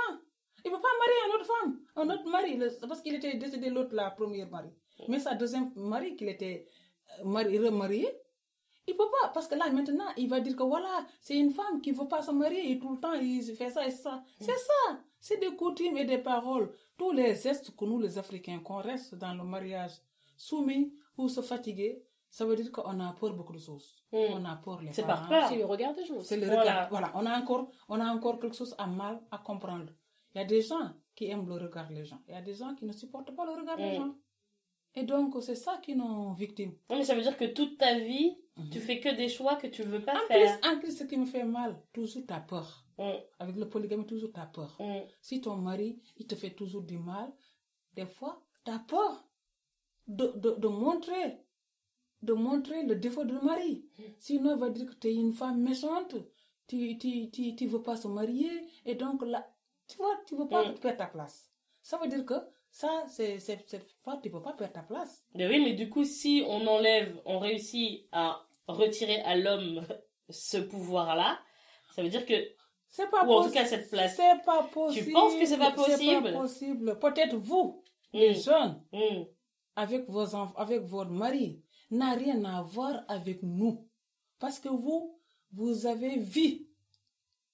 Il 0.65 0.71
ne 0.71 0.77
peut 0.77 0.83
pas 0.83 0.89
marier 0.99 1.19
une 1.27 1.35
autre 1.37 1.47
femme, 1.47 1.81
un 1.97 2.11
autre 2.15 2.29
mari, 2.31 2.57
le- 2.57 2.87
parce 2.87 3.01
qu'il 3.01 3.15
était 3.15 3.35
décédé 3.39 3.71
l'autre, 3.71 3.95
la 3.95 4.11
première 4.11 4.49
mari. 4.51 4.69
Mais 5.09 5.19
sa 5.19 5.35
deuxième 5.35 5.73
mari, 5.77 6.15
qu'il 6.17 6.29
était 6.29 6.67
euh, 7.21 7.25
mari, 7.25 7.59
remarié, 7.59 8.07
il 8.87 8.95
peut 8.97 9.09
pas, 9.23 9.29
parce 9.29 9.47
que 9.49 9.55
là 9.55 9.71
maintenant, 9.71 10.09
il 10.19 10.29
va 10.29 10.41
dire 10.41 10.55
que 10.57 10.63
voilà, 10.63 11.07
c'est 11.23 11.37
une 11.39 11.53
femme 11.53 11.81
qui 11.81 11.93
ne 11.93 11.97
veut 11.97 12.09
pas 12.09 12.21
se 12.23 12.31
marier 12.33 12.71
et 12.73 12.79
tout 12.79 12.93
le 12.93 13.01
temps 13.01 13.15
il 13.15 13.43
fait 13.57 13.71
ça 13.71 13.87
et 13.87 13.91
ça. 13.91 14.23
C'est 14.41 14.59
ça, 14.59 14.99
c'est 15.19 15.39
des 15.39 15.55
coutumes 15.57 15.97
et 15.97 16.05
des 16.05 16.19
paroles. 16.19 16.71
Tous 16.99 17.13
les 17.13 17.35
gestes 17.35 17.75
que 17.75 17.85
nous 17.87 17.99
les 17.99 18.19
Africains, 18.19 18.59
qu'on 18.61 18.83
reste 18.83 19.15
dans 19.15 19.33
le 19.33 19.45
mariage 19.45 19.93
soumis 20.37 20.93
ou 21.17 21.29
se 21.29 21.41
fatiguer, 21.41 22.03
ça 22.31 22.45
veut 22.47 22.57
dire 22.57 22.71
qu'on 22.73 22.99
a 23.01 23.13
peur 23.13 23.35
beaucoup 23.35 23.53
de 23.53 23.59
choses. 23.59 23.95
Mm. 24.13 24.17
On 24.35 24.45
a 24.45 24.57
peur 24.57 24.81
les 24.83 24.93
C'est 24.93 25.03
par 25.07 25.29
peur. 25.29 25.49
C'est 25.49 25.57
le 25.57 25.65
regard 25.67 25.95
des 25.95 26.05
gens. 26.05 26.21
C'est 26.21 26.37
le 26.37 26.47
Voilà. 26.47 26.61
regard. 26.63 26.89
Voilà, 26.91 27.13
on 27.15 27.27
a 27.27 27.39
encore, 27.41 27.71
on 27.89 28.01
a 28.01 28.07
encore 28.13 28.39
quelque 28.39 28.57
chose 28.57 28.75
à 28.79 28.87
mal 28.87 29.21
à 29.31 29.39
comprendre. 29.39 29.93
Il 30.35 30.39
y 30.39 30.41
a 30.41 30.45
des 30.45 30.63
gens 30.63 30.93
qui 31.15 31.27
aiment 31.29 31.49
le 31.49 31.55
regard 31.55 31.89
des 31.89 32.05
gens. 32.05 32.21
Il 32.29 32.33
y 32.35 32.37
a 32.37 32.43
des 32.43 32.55
gens 32.55 32.75
qui 32.77 32.85
ne 32.85 32.93
supportent 32.93 33.35
pas 33.35 33.45
le 33.45 33.53
regard 33.53 33.77
des 33.77 33.93
Mm. 33.93 33.97
gens. 33.97 34.15
Et 34.95 35.05
donc, 35.05 35.37
c'est 35.43 35.55
ça 35.55 35.79
qui 35.83 35.95
nous 35.95 36.35
victimes. 36.35 36.75
Non, 36.89 36.97
mais 36.97 37.05
ça 37.05 37.15
veut 37.15 37.23
dire 37.23 37.37
que 37.37 37.45
toute 37.45 37.79
ta 37.79 37.99
vie, 37.99 38.37
Mhm. 38.57 38.71
tu 38.71 38.81
fais 38.81 38.99
que 39.01 39.09
des 39.15 39.29
choix 39.29 39.55
que 39.57 39.69
tu 39.69 39.83
veux 39.85 40.05
pas 40.05 40.17
En 40.17 40.27
faire. 40.27 40.61
plus, 40.61 40.69
en 40.69 40.79
plus, 40.81 40.99
ce 40.99 41.05
qui 41.05 41.17
me 41.17 41.27
fait 41.27 41.45
mal, 41.45 41.81
toujours 41.93 42.27
ta 42.27 42.41
peur. 42.41 42.85
Mm, 42.99 43.13
Avec 43.39 43.57
le 43.57 43.69
polygamie, 43.69 44.05
toujours 44.07 44.33
ta 44.33 44.47
peur. 44.47 44.77
Si 45.21 45.41
ton 45.41 45.57
mari, 45.57 46.01
il 46.17 46.27
te 46.27 46.35
fait 46.35 46.51
toujours 46.51 46.83
du 46.83 46.99
mal, 46.99 47.33
des 47.95 48.05
fois, 48.07 48.43
tu 48.65 48.71
as 48.73 48.81
peur 48.81 49.25
de, 50.09 50.27
de, 50.37 50.51
de 50.59 50.69
montrer 50.69 51.39
de 52.23 52.33
montrer 52.33 52.83
le 52.85 52.95
défaut 52.97 53.25
du 53.25 53.35
mari. 53.35 53.85
Sinon, 54.19 54.55
il 54.55 54.61
va 54.61 54.71
dire 54.71 54.87
que 54.87 54.95
tu 54.95 55.09
es 55.09 55.15
une 55.15 55.33
femme 55.33 55.61
méchante, 55.61 56.15
tu 56.67 56.77
ne 56.77 56.95
tu, 56.99 57.31
tu, 57.31 57.55
tu 57.57 57.67
veux 57.67 57.83
pas 57.83 57.97
se 57.97 58.09
marier, 58.09 58.51
et 58.85 58.95
donc 58.95 59.23
là, 59.25 59.47
tu 59.89 59.97
vois, 59.97 60.17
tu 60.27 60.37
veux 60.37 60.49
pas 60.49 60.69
Mm. 60.71 60.75
perdre 60.79 60.99
ta 60.99 61.07
place. 61.07 61.51
Ça 61.83 61.97
veut 61.99 62.09
dire 62.09 62.25
que 62.25 62.35
ça, 62.71 63.05
c'est 63.09 63.39
c'est- 63.41 63.65
c'est 63.67 63.85
pas, 64.05 64.19
tu 64.23 64.31
peux 64.31 64.43
pas 64.43 64.53
perdre 64.53 64.73
ta 64.75 64.83
place. 64.83 65.25
Mais 65.35 65.49
oui, 65.49 65.61
mais 65.65 65.73
du 65.73 65.89
coup, 65.89 66.05
si 66.05 66.45
on 66.47 66.67
enlève, 66.67 67.21
on 67.25 67.39
réussit 67.39 68.07
à 68.13 68.45
retirer 68.69 69.21
à 69.23 69.37
l'homme 69.37 69.81
ce 70.29 70.59
pouvoir-là, 70.59 71.39
ça 71.95 72.03
veut 72.03 72.09
dire 72.11 72.25
que 72.27 72.35
C'est 72.93 73.09
pas 73.09 73.25
Ou 73.25 73.33
en 73.33 73.45
tout 73.45 73.53
cas, 73.53 73.65
cette 73.65 73.89
place. 73.89 74.17
C'est 74.17 74.45
pas 74.45 74.65
possible. 74.65 75.13
penses 75.13 75.35
que 75.37 75.47
c'est 75.47 75.57
pas 75.59 75.71
C'est 75.71 75.77
possible 75.77 76.23
pas 76.33 76.33
possible? 76.41 76.99
Peut-être 76.99 77.37
vous, 77.37 77.85
les 78.13 78.31
Mm, 78.33 78.35
jeunes, 78.35 78.83
mm, 78.93 79.23
avec 79.77 80.09
vos 80.11 80.35
avec 80.57 80.83
votre 80.83 81.11
mari, 81.13 81.63
n'a 81.91 82.13
rien 82.15 82.45
à 82.45 82.63
voir 82.63 83.05
avec 83.09 83.43
nous. 83.43 83.89
Parce 84.39 84.59
que 84.59 84.69
vous, 84.69 85.21
vous 85.53 85.87
avez 85.87 86.19
vu. 86.19 86.67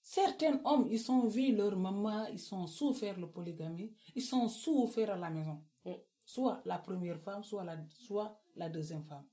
Certains 0.00 0.60
hommes, 0.64 0.86
ils 0.90 1.00
sont 1.00 1.26
vu 1.26 1.54
leur 1.54 1.76
maman, 1.76 2.26
ils 2.26 2.38
sont 2.38 2.66
souffert 2.66 3.18
le 3.18 3.28
polygamie, 3.28 3.92
ils 4.14 4.22
sont 4.22 4.48
souffert 4.48 5.10
à 5.10 5.16
la 5.16 5.30
maison. 5.30 5.64
Mm. 5.84 5.92
Soit 6.24 6.62
la 6.64 6.78
première 6.78 7.20
femme, 7.20 7.42
soit 7.42 7.64
la, 7.64 7.76
soit 7.88 8.40
la 8.54 8.68
deuxième 8.68 9.04
femme. 9.04 9.26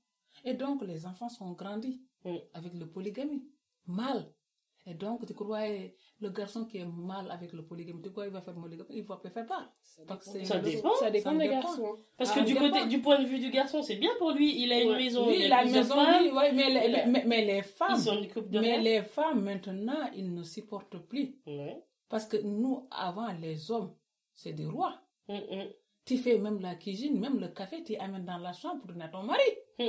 Et 0.44 0.54
donc, 0.54 0.82
les 0.82 1.06
enfants 1.06 1.28
sont 1.28 1.52
grandis 1.52 2.02
Mm. 2.24 2.36
avec 2.54 2.74
le 2.74 2.86
polygamie. 2.90 3.44
Mal. 3.86 4.32
Et 4.86 4.94
donc, 4.94 5.26
tu 5.26 5.34
crois, 5.34 5.68
eh, 5.68 5.96
le 6.24 6.30
garçon 6.30 6.64
qui 6.64 6.78
est 6.78 6.86
mal 6.86 7.30
avec 7.30 7.52
le 7.52 7.62
polygamie, 7.62 8.02
tu 8.02 8.10
crois, 8.10 8.26
il 8.26 8.32
va 8.32 8.40
faire 8.40 8.54
polygamie, 8.54 8.88
il 8.90 9.02
va 9.04 9.16
pas 9.16 9.30
faire 9.30 9.46
pas. 9.46 9.68
Parce 10.08 10.24
que 10.24 10.30
c'est 10.32 10.44
Ça 10.44 10.56
une- 10.56 10.62
dépend. 10.64 10.94
Ça 10.96 11.10
dépend 11.10 11.32
des 11.34 11.48
garçons. 11.48 11.96
Parce 12.18 12.30
Ah, 12.32 12.40
que 12.40 12.44
du 12.46 12.54
côté, 12.56 12.86
du 12.86 13.00
point 13.00 13.20
de 13.22 13.26
vue 13.26 13.38
du 13.38 13.50
garçon, 13.50 13.82
c'est 13.82 13.96
bien 13.96 14.10
pour 14.18 14.32
lui. 14.32 14.48
Il 14.62 14.72
a 14.72 14.80
une 14.80 14.96
maison, 14.96 15.26
Oui, 15.28 15.36
il 15.40 15.44
a 15.52 15.56
la 15.56 15.62
plusieurs 15.62 15.84
maison, 15.84 15.94
femmes, 15.94 16.22
oui, 16.24 16.30
oui, 16.34 16.44
mais, 16.54 16.70
les, 16.70 16.88
Il 16.88 16.94
a- 16.96 17.06
mais, 17.06 17.24
mais 17.26 17.44
les 17.44 17.58
Ils 17.58 17.62
femmes, 17.62 18.00
une 18.06 18.48
de 18.50 18.58
mais 18.60 18.72
rien. 18.74 18.80
les 18.80 19.02
femmes 19.02 19.42
maintenant, 19.42 20.10
ils 20.16 20.32
ne 20.34 20.42
supportent 20.42 20.98
plus. 21.10 21.36
Ouais. 21.46 21.80
Parce 22.08 22.26
que 22.26 22.36
nous, 22.38 22.86
avant, 22.90 23.28
les 23.40 23.70
hommes, 23.70 23.92
c'est 24.34 24.52
des 24.52 24.66
rois. 24.66 24.94
Mm, 25.28 25.34
mm. 25.34 25.68
Tu 26.06 26.18
fais 26.18 26.38
même 26.38 26.60
la 26.60 26.74
cuisine, 26.74 27.18
même 27.18 27.38
le 27.40 27.48
café, 27.48 27.82
tu 27.82 27.96
amènes 27.96 28.24
dans 28.26 28.38
la 28.38 28.52
chambre 28.52 28.80
pour 28.80 28.88
donner 28.88 29.04
à 29.04 29.08
ton 29.08 29.22
mari. 29.22 29.40
Mm. 29.78 29.84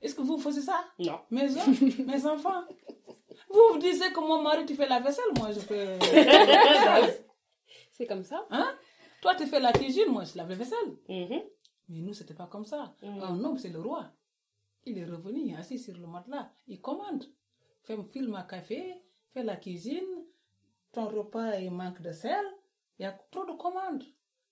Est-ce 0.00 0.14
que 0.14 0.22
vous 0.22 0.38
faisiez 0.38 0.62
ça? 0.62 0.78
Non. 0.98 1.18
Mes 1.30 1.48
hommes, 1.58 2.06
mes 2.06 2.26
enfants 2.26 2.62
Vous 3.50 3.60
vous 3.72 3.78
disiez 3.78 4.12
que 4.12 4.20
mon 4.20 4.42
mari, 4.42 4.66
tu 4.66 4.74
fais 4.74 4.88
la 4.88 5.00
vaisselle, 5.00 5.32
moi 5.38 5.50
je 5.52 5.60
fais... 5.60 5.98
C'est 7.92 8.06
comme 8.06 8.22
ça. 8.24 8.46
Hein? 8.50 8.76
Toi, 9.22 9.34
tu 9.34 9.46
fais 9.46 9.60
la 9.60 9.72
cuisine, 9.72 10.08
moi 10.10 10.24
je 10.24 10.36
lave 10.36 10.48
la 10.50 10.54
vaisselle. 10.56 10.96
Mhm. 11.08 11.42
Mais 11.88 12.00
nous, 12.00 12.12
c'était 12.12 12.34
pas 12.34 12.46
comme 12.46 12.64
ça. 12.64 12.94
Mhm. 13.02 13.22
Un 13.22 13.44
homme, 13.44 13.58
c'est 13.58 13.70
le 13.70 13.80
roi. 13.80 14.10
Il 14.84 14.98
est 14.98 15.04
revenu, 15.04 15.54
assis 15.56 15.78
sur 15.78 15.96
le 15.96 16.06
matelas. 16.06 16.50
Il 16.66 16.80
commande. 16.80 17.24
Fais 17.82 17.96
file 18.04 18.28
ma 18.28 18.42
café, 18.44 19.02
fais 19.32 19.42
la 19.42 19.56
cuisine. 19.56 20.24
Ton 20.92 21.08
repas, 21.08 21.56
il 21.58 21.70
manque 21.70 22.00
de 22.00 22.12
sel. 22.12 22.44
Il 22.98 23.02
y 23.02 23.06
a 23.06 23.12
trop 23.30 23.44
de 23.44 23.52
commandes. 23.52 24.04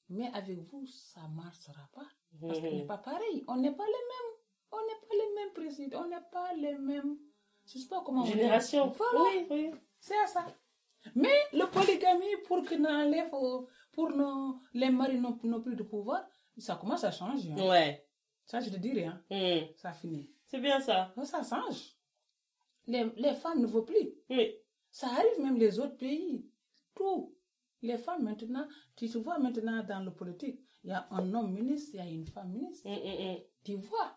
Mais 0.08 0.30
avec 0.34 0.58
vous, 0.58 0.86
ça 0.86 1.20
ne 1.28 1.34
marchera 1.34 1.88
pas. 1.92 2.06
Parce 2.40 2.58
qu'on 2.60 2.64
n'est 2.70 2.80
Mhm. 2.82 2.86
pas 2.86 2.98
pareil. 2.98 3.44
On 3.48 3.56
n'est 3.56 3.72
pas 3.74 3.86
les 3.86 3.92
mêmes. 3.92 4.32
On 4.72 4.78
n'est 4.78 5.00
pas 5.00 5.14
les 5.14 5.34
mêmes 5.36 5.52
présidents. 5.54 6.02
On 6.04 6.08
n'est 6.08 6.28
pas 6.32 6.52
les 6.54 6.76
mêmes. 6.78 7.16
Je 7.66 7.78
sais 7.78 7.88
pas 7.88 8.02
comment 8.04 8.22
on 8.22 8.24
dit. 8.24 8.32
Génération. 8.32 8.88
Voilà. 8.96 9.20
Oui, 9.24 9.46
oui. 9.50 9.70
C'est 9.98 10.26
ça. 10.26 10.46
Mais 11.14 11.34
le 11.52 11.66
polygamie, 11.70 12.36
pour 12.46 12.62
que 12.64 12.74
n'enlève, 12.74 13.30
pour 13.92 14.10
nos, 14.10 14.60
les 14.74 14.90
maris 14.90 15.18
n'ont 15.18 15.36
plus 15.60 15.76
de 15.76 15.82
pouvoir, 15.82 16.26
ça 16.58 16.76
commence 16.76 17.04
à 17.04 17.10
changer. 17.10 17.52
hein. 17.52 17.68
Ouais. 17.68 18.06
Ça, 18.44 18.60
je 18.60 18.70
te 18.70 18.76
dis 18.76 18.92
rien. 18.92 19.22
Mm. 19.30 19.72
Ça 19.76 19.92
finit. 19.92 20.30
C'est 20.46 20.60
bien 20.60 20.80
ça. 20.80 21.12
Oh, 21.16 21.24
Ça 21.24 21.42
change. 21.42 21.96
Les, 22.86 23.04
les 23.16 23.34
femmes 23.34 23.60
ne 23.60 23.66
veulent 23.66 23.84
plus. 23.84 24.10
Oui. 24.30 24.54
Ça 24.90 25.08
arrive 25.08 25.40
même 25.42 25.58
les 25.58 25.78
autres 25.80 25.96
pays. 25.96 26.48
Tout. 26.94 27.34
Les 27.82 27.98
femmes 27.98 28.22
maintenant, 28.22 28.66
tu 28.96 29.08
te 29.08 29.18
vois 29.18 29.38
maintenant 29.38 29.82
dans 29.84 30.00
le 30.00 30.12
politique, 30.12 30.60
il 30.82 30.90
y 30.90 30.92
a 30.92 31.06
un 31.10 31.34
homme 31.34 31.52
ministre, 31.52 31.90
il 31.94 31.98
y 31.98 32.00
a 32.00 32.06
une 32.10 32.26
femme 32.26 32.50
ministre. 32.52 32.88
Mm, 32.88 32.92
mm, 32.94 33.32
mm. 33.32 33.42
Tu 33.64 33.74
vois. 33.74 34.16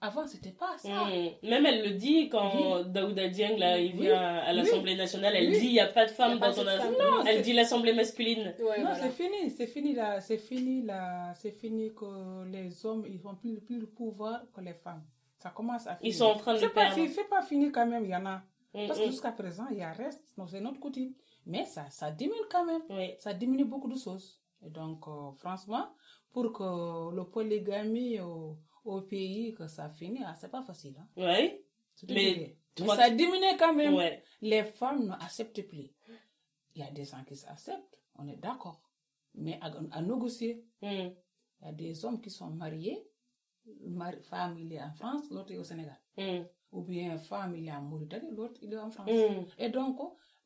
Avant, 0.00 0.26
c'était 0.26 0.52
pas 0.52 0.76
ça. 0.76 1.04
Mm. 1.06 1.48
Même 1.48 1.64
elle 1.66 1.82
le 1.82 1.90
dit 1.94 2.28
quand 2.28 2.82
Daouda 2.84 3.28
Dieng, 3.28 3.56
là, 3.56 3.78
il 3.78 3.94
Oui. 3.94 4.02
vient 4.02 4.20
à 4.20 4.52
l'Assemblée 4.52 4.94
nationale, 4.94 5.34
elle 5.36 5.48
Oui. 5.50 5.58
dit 5.58 5.66
il 5.68 5.72
n'y 5.72 5.80
a 5.80 5.86
pas 5.86 6.04
de 6.04 6.10
Y 6.10 6.14
femme 6.14 6.32
a 6.32 6.38
pas 6.38 6.48
dans 6.48 6.54
femme. 6.56 6.68
assemblée. 6.68 6.98
Non, 6.98 7.24
Elle 7.24 7.42
dit 7.42 7.52
l'Assemblée 7.54 7.92
masculine. 7.94 8.54
Ouais, 8.58 8.78
non, 8.78 8.90
voilà. 8.90 8.94
c'est 8.96 9.10
fini, 9.10 9.50
c'est 9.50 9.66
fini 9.66 9.94
là, 9.94 10.20
c'est 10.20 10.36
fini 10.38 10.82
là, 10.82 11.32
c'est 11.34 11.50
fini 11.52 11.94
que 11.94 12.44
les 12.50 12.84
hommes 12.84 13.06
ils 13.08 13.26
ont 13.26 13.34
plus, 13.36 13.58
plus 13.60 13.78
le 13.80 13.86
pouvoir 13.86 14.42
que 14.52 14.60
les 14.60 14.74
femmes. 14.74 15.02
Ça 15.38 15.50
commence 15.50 15.86
à 15.86 15.96
finir. 15.96 16.12
Ils 16.12 16.16
sont 16.16 16.26
en 16.26 16.36
train 16.36 16.54
de 16.54 16.66
perdre. 16.66 16.94
c'est 17.14 17.28
pas 17.28 17.42
fini 17.42 17.72
quand 17.72 17.86
même, 17.86 18.04
il 18.04 18.10
y 18.10 18.16
en 18.16 18.26
a. 18.26 18.42
Mm, 18.74 18.86
Parce 18.88 18.98
que 19.00 19.04
mm. 19.06 19.10
jusqu'à 19.10 19.32
présent, 19.32 19.66
il 19.70 19.78
y 19.78 19.82
a 19.82 19.92
reste, 19.92 20.22
donc 20.36 20.50
c'est 20.50 20.60
notre 20.60 20.78
coutume. 20.78 21.14
Mais 21.46 21.64
ça, 21.64 21.86
ça 21.90 22.10
diminue 22.10 22.38
quand 22.50 22.64
même. 22.66 22.82
Oui. 22.90 23.14
Ça 23.18 23.32
diminue 23.32 23.64
beaucoup 23.64 23.88
de 23.88 23.98
choses. 23.98 24.40
Et 24.64 24.68
donc, 24.68 25.06
euh, 25.08 25.32
franchement, 25.36 25.86
pour 26.32 26.52
que 26.52 27.14
le 27.14 27.24
polygamie 27.24 28.20
au, 28.20 28.58
au 28.86 29.00
pays, 29.02 29.54
que 29.54 29.66
ça 29.66 29.88
finisse, 29.90 30.22
ah, 30.26 30.34
c'est 30.34 30.50
pas 30.50 30.62
facile. 30.62 30.94
Hein. 30.98 31.08
Te 31.96 32.12
Mais 32.12 32.56
ça 32.96 33.10
diminue 33.10 33.56
quand 33.58 33.74
même. 33.74 33.94
Ouais. 33.94 34.22
Les 34.42 34.64
femmes 34.64 35.06
n'acceptent 35.06 35.62
plus. 35.66 35.90
Il 36.74 36.80
y 36.80 36.82
a 36.82 36.90
des 36.90 37.04
gens 37.04 37.24
qui 37.24 37.34
s'acceptent, 37.36 38.00
on 38.16 38.28
est 38.28 38.36
d'accord. 38.36 38.80
Mais 39.34 39.58
à, 39.62 39.70
à 39.92 40.02
négocier, 40.02 40.64
Mm. 40.82 40.86
il 41.60 41.66
y 41.66 41.68
a 41.68 41.72
des 41.72 42.04
hommes 42.04 42.20
qui 42.20 42.30
sont 42.30 42.48
mariés, 42.50 43.02
mari, 43.86 44.18
femme 44.22 44.58
il 44.58 44.72
est 44.74 44.82
en 44.82 44.92
France, 44.92 45.30
l'autre 45.30 45.52
est 45.52 45.56
au 45.58 45.64
Sénégal. 45.64 45.98
Mm. 46.18 46.42
Ou 46.72 46.82
bien 46.82 47.16
femme 47.18 47.56
il 47.56 47.66
est 47.66 47.72
en 47.72 47.80
Mauritanie, 47.82 48.30
l'autre 48.32 48.58
il 48.62 48.72
est 48.74 48.78
en 48.78 48.90
France. 48.90 49.08
Mm. 49.10 49.46
Et 49.58 49.70
donc, 49.70 49.98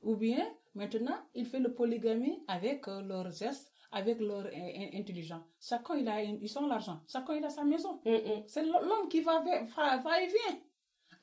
ou 0.02 0.16
bien 0.16 0.46
maintenant, 0.74 1.18
il 1.34 1.46
fait 1.46 1.58
le 1.58 1.74
polygamie 1.74 2.42
avec 2.46 2.86
euh, 2.88 3.02
leurs 3.02 3.30
gestes, 3.32 3.69
avec 3.92 4.20
leur 4.20 4.46
euh, 4.46 4.50
in- 4.52 4.98
intelligence. 4.98 5.42
Chacun 5.60 5.96
il 5.96 6.08
a, 6.08 6.22
ils 6.22 6.58
ont 6.58 6.66
l'argent, 6.66 7.00
chacun 7.08 7.34
il 7.34 7.44
a 7.44 7.50
sa 7.50 7.64
maison. 7.64 8.00
Mm, 8.04 8.10
mm. 8.12 8.42
C'est 8.46 8.64
l'homme 8.64 9.08
qui 9.08 9.20
va, 9.20 9.40
va, 9.40 9.62
va- 9.62 9.96
va 9.98 10.22
et 10.22 10.26
vient. 10.26 10.58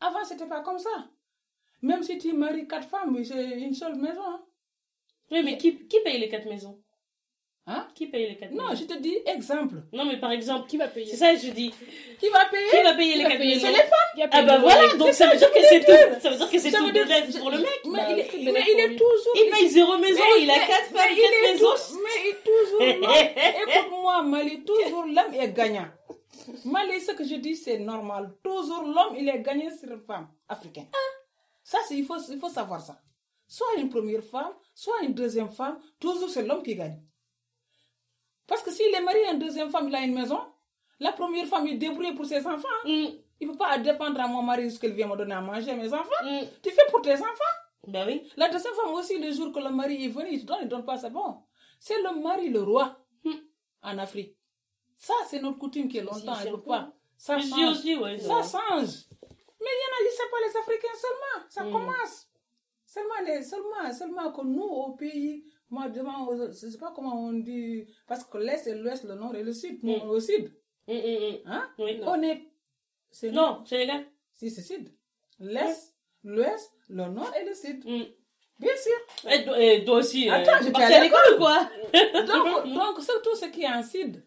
Avant, 0.01 0.23
c'était 0.25 0.47
pas 0.47 0.61
comme 0.61 0.77
ça. 0.79 1.09
Même 1.81 2.03
si 2.03 2.17
tu 2.17 2.33
maries 2.33 2.67
quatre 2.67 2.87
femmes, 2.87 3.23
c'est 3.23 3.59
une 3.59 3.73
seule 3.73 3.95
maison. 3.95 4.21
hein. 4.23 4.43
Oui, 5.31 5.43
mais 5.43 5.57
qui, 5.57 5.87
qui 5.87 5.99
paye 6.03 6.19
les 6.19 6.29
quatre 6.29 6.47
maisons? 6.47 6.81
Hein? 7.69 7.85
Qui 7.93 8.07
paye 8.07 8.29
les 8.29 8.37
quatre 8.37 8.53
Non, 8.53 8.69
maisons 8.69 8.81
je 8.89 8.93
te 8.93 8.97
dis 8.99 9.17
exemple. 9.25 9.75
Non, 9.91 10.05
mais 10.05 10.17
par 10.17 10.31
exemple, 10.31 10.69
Qui 10.69 10.77
va 10.77 10.87
payer? 10.87 11.07
c'est 11.11 11.17
ça 11.17 11.33
que 11.33 11.39
je 11.41 11.51
dis. 11.51 11.73
Qui 12.17 12.29
va 12.29 12.45
payer? 12.45 12.69
Qui 12.71 12.81
va 12.83 12.93
payer 12.93 13.11
Qui 13.11 13.17
les 13.17 13.23
va 13.25 13.29
quatre 13.31 13.39
payer 13.39 13.55
maisons 13.55 13.67
C'est 13.67 13.73
les 13.73 13.89
femmes. 13.89 14.29
Ah 14.31 14.41
bah 14.43 14.57
voilà, 14.59 14.95
donc 14.95 15.13
ça 15.13 15.27
veut 15.29 15.37
dire 15.37 15.51
que 15.51 15.59
c'est 15.69 15.79
tout. 15.81 16.21
Ça 16.21 16.29
veut 16.29 16.37
dire 16.37 16.49
que 16.49 16.59
c'est 16.59 16.71
Ça 16.71 16.77
tout 16.77 16.85
veut 16.85 16.91
dire- 16.93 17.05
bénéfice 17.05 17.37
pour 17.37 17.51
le 17.51 17.57
mec. 17.57 17.81
Mais, 17.85 17.91
Bah, 17.99 18.05
il, 18.11 18.19
est, 18.19 18.51
mais 18.53 18.63
il 18.69 18.95
toujours. 18.95 19.33
Il 19.35 19.49
paye 19.51 19.67
zéro 19.67 19.97
maison, 19.97 20.21
Mais 20.35 20.43
il 20.43 20.49
a 20.49 20.55
est- 20.55 20.67
quatre 20.67 20.91
mais 20.93 20.97
femmes, 20.99 21.07
il 21.11 21.17
quatre 21.21 21.33
est 21.33 21.51
maisons. 21.53 21.65
tou- 21.75 22.01
Mais 22.03 22.15
il 22.21 22.27
est 22.29 22.43
toujours 22.43 22.79
l'homme. 23.01 23.73
Écoute-moi, 23.77 24.21
Mali, 24.23 24.63
toujours 24.63 25.03
l'homme 25.03 25.33
est 25.33 25.51
gagnant. 25.53 25.87
Mali, 26.63 27.01
ce 27.01 27.11
que 27.11 27.23
je 27.25 27.35
dis, 27.35 27.55
c'est 27.57 27.79
normal. 27.79 28.31
Toujours 28.41 28.83
l'homme, 28.83 29.15
il 29.17 29.27
est 29.27 29.39
gagnant 29.41 29.69
sur 29.77 29.91
une 29.91 29.99
femme 30.05 30.29
africaine. 30.47 30.87
Ça, 31.63 31.79
c'est, 31.85 31.95
il, 31.95 32.05
faut, 32.05 32.15
il 32.29 32.39
faut 32.39 32.47
savoir 32.49 32.79
ça. 32.79 32.97
Soit 33.45 33.75
une 33.77 33.89
première 33.89 34.23
femme, 34.23 34.53
soit 34.73 35.01
une 35.03 35.13
deuxième 35.13 35.49
femme, 35.49 35.79
toujours 35.99 36.29
c'est 36.29 36.43
l'homme 36.43 36.63
qui 36.63 36.75
gagne. 36.75 36.97
Parce 38.47 38.63
que 38.63 38.71
s'il 38.71 38.93
est 38.93 39.01
marié 39.01 39.27
à 39.27 39.31
une 39.33 39.39
deuxième 39.39 39.69
femme, 39.69 39.87
il 39.89 39.95
a 39.95 40.01
une 40.01 40.13
maison. 40.13 40.39
La 40.99 41.11
première 41.11 41.45
femme, 41.45 41.67
il 41.67 41.77
débrouille 41.77 42.13
pour 42.15 42.25
ses 42.25 42.45
enfants. 42.47 42.67
Mm. 42.85 43.05
Il 43.39 43.47
ne 43.47 43.51
peut 43.51 43.57
pas 43.57 43.77
dépendre 43.77 44.19
à 44.19 44.27
mon 44.27 44.41
mari 44.41 44.71
ce 44.71 44.79
qu'il 44.79 44.93
vient 44.93 45.07
me 45.07 45.15
donner 45.15 45.35
à 45.35 45.41
manger, 45.41 45.73
mes 45.75 45.93
enfants. 45.93 46.23
Mm. 46.23 46.39
Tu 46.63 46.71
fais 46.71 46.85
pour 46.89 47.01
tes 47.01 47.13
enfants. 47.13 47.53
Bah 47.87 48.03
oui. 48.07 48.27
La 48.35 48.49
deuxième 48.49 48.73
femme 48.73 48.93
aussi, 48.93 49.17
le 49.19 49.31
jour 49.31 49.51
que 49.51 49.59
le 49.59 49.69
mari 49.69 50.05
est 50.05 50.09
venu, 50.09 50.29
il 50.31 50.41
te 50.41 50.45
donne, 50.45 50.57
il 50.61 50.65
ne 50.65 50.69
donne 50.69 50.85
pas, 50.85 50.97
c'est 50.97 51.09
bon. 51.11 51.37
C'est 51.79 52.01
le 52.01 52.19
mari, 52.21 52.49
le 52.49 52.63
roi, 52.63 52.97
Hmm. 53.23 53.33
en 53.83 53.97
Afrique. 53.97 54.35
Ça, 54.95 55.13
c'est 55.29 55.39
notre 55.41 55.57
coutume 55.59 55.87
qui 55.87 55.97
est 55.97 56.03
longtemps, 56.03 56.35
elle 56.43 56.57
pas. 56.61 56.91
Ça 57.17 57.37
change. 57.39 57.71
aussi, 57.71 57.95
ouais. 57.95 58.17
Ça 58.17 58.41
change. 58.41 59.05
Mais 59.59 59.71
il 59.73 59.81
y 59.81 59.87
en 59.87 59.93
a, 59.93 60.11
c'est 60.11 60.29
pas 60.31 60.37
les 60.47 60.57
Africains 60.57 60.97
seulement. 60.99 61.47
Ça 61.49 61.63
commence. 61.63 62.27
Seulement, 62.85 63.15
les, 63.25 63.43
seulement, 63.43 63.91
seulement 63.93 64.31
que 64.31 64.41
nous, 64.41 64.61
au 64.63 64.91
pays, 64.93 65.43
moi, 65.69 65.89
devant, 65.89 66.29
je 66.47 66.51
sais 66.53 66.77
pas 66.77 66.91
comment 66.95 67.15
on 67.27 67.33
dit, 67.33 67.85
parce 68.07 68.23
que 68.23 68.37
l'Est 68.37 68.67
et 68.67 68.75
l'Ouest, 68.75 69.03
le 69.05 69.15
Nord 69.15 69.35
et 69.35 69.43
le 69.43 69.53
Sud, 69.53 69.79
nous, 69.83 69.93
Hmm. 69.95 70.01
on 70.03 70.05
est 70.05 70.15
au 70.15 70.19
Sud. 70.19 70.51
Mm, 70.87 70.93
mm, 70.93 70.97
mm. 70.97 71.37
Hein? 71.47 71.69
Oui. 71.79 71.99
On 72.03 72.21
est. 72.21 72.49
c'est 73.11 73.31
Non, 73.31 73.65
Sénégal. 73.65 74.05
Si, 74.33 74.49
c'est 74.49 74.61
Sud. 74.61 74.89
L'Est, 75.39 75.93
l'Ouest, 76.23 76.71
le 76.89 77.05
Nord 77.09 77.33
et 77.35 77.45
le 77.45 77.53
Sud. 77.53 77.83
Mm. 77.85 78.03
Bien 78.59 78.71
sûr. 78.75 79.31
Et, 79.31 79.43
toi- 79.45 79.59
et 79.61 79.85
toi 79.85 79.97
aussi, 79.97 80.29
Attends, 80.29 80.53
euh, 80.53 80.63
j'étais 80.63 80.81
à 80.81 81.03
l'école 81.03 81.33
ou 81.35 81.37
quoi? 81.37 81.59
Donc, 82.25 82.73
donc, 82.73 83.01
surtout 83.01 83.35
ceux 83.35 83.49
qui 83.51 83.67
en 83.67 83.83
Sud, 83.83 84.25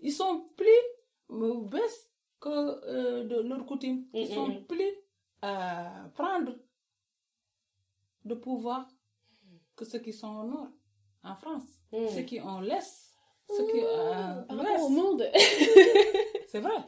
ils 0.00 0.12
sont 0.12 0.48
plus 0.56 0.82
euh, 1.30 1.60
baisse 1.62 2.10
que 2.40 2.48
euh, 2.48 3.24
de 3.24 3.40
leur 3.48 3.64
coutume. 3.64 4.06
Ils 4.12 4.28
Mm, 4.30 4.34
sont 4.34 4.48
mm, 4.48 4.58
mm. 4.60 4.66
plus 4.66 4.92
à 5.42 6.10
prendre 6.14 6.56
de 8.24 8.34
pouvoir 8.34 8.86
que 9.76 9.84
ceux 9.84 9.98
qui 10.00 10.12
sont 10.12 10.28
au 10.40 10.44
nord, 10.44 10.68
en 11.22 11.34
France. 11.34 11.64
Mm. 11.92 12.08
Ceux 12.14 12.22
qui 12.22 12.40
ont 12.40 12.60
l'Est, 12.60 13.14
ceux 13.48 13.66
qui 13.66 13.80
euh, 13.82 14.42
Par 14.42 14.82
au 14.82 14.88
monde. 14.88 15.24
C'est 16.48 16.60
vrai. 16.60 16.78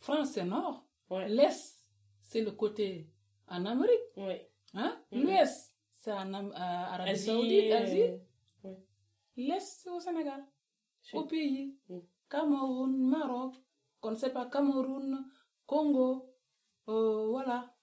France, 0.00 0.32
c'est 0.32 0.44
nord. 0.44 0.84
Ouais. 1.08 1.28
L'Est, 1.28 1.78
c'est 2.20 2.42
le 2.42 2.52
côté 2.52 3.08
en 3.48 3.64
Amérique. 3.64 4.00
Oui. 4.16 4.34
Hein? 4.74 5.00
Mm. 5.10 5.22
L'Ouest, 5.22 5.74
c'est 5.90 6.12
en 6.12 6.32
euh, 6.34 6.50
Arabie 6.54 7.10
Asie, 7.10 7.26
Saoudite, 7.26 7.72
euh, 7.72 7.82
Asie. 7.82 8.20
ouais. 8.64 8.78
L'Est, 9.36 9.80
c'est 9.82 9.90
au 9.90 9.98
Sénégal. 10.00 10.44
Au 11.14 11.24
pays. 11.24 11.74
Mm. 11.88 11.98
Cameroun, 12.28 12.96
Maroc, 13.08 13.54
qu'on 14.00 14.10
ne 14.10 14.16
sait 14.16 14.32
pas, 14.32 14.46
Cameroun, 14.46 15.24
Congo, 15.66 16.34
euh, 16.88 17.26
voilà, 17.28 17.74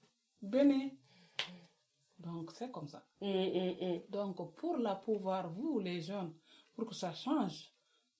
Bénin. 0.41 0.89
Donc, 2.21 2.51
c'est 2.51 2.71
comme 2.71 2.87
ça. 2.87 3.03
Mm, 3.21 3.27
mm, 3.27 3.75
mm. 3.81 4.01
Donc, 4.09 4.55
pour 4.55 4.77
la 4.77 4.95
pouvoir, 4.95 5.49
vous, 5.51 5.79
les 5.79 6.01
jeunes, 6.01 6.33
pour 6.73 6.85
que 6.87 6.93
ça 6.95 7.11
change, 7.13 7.71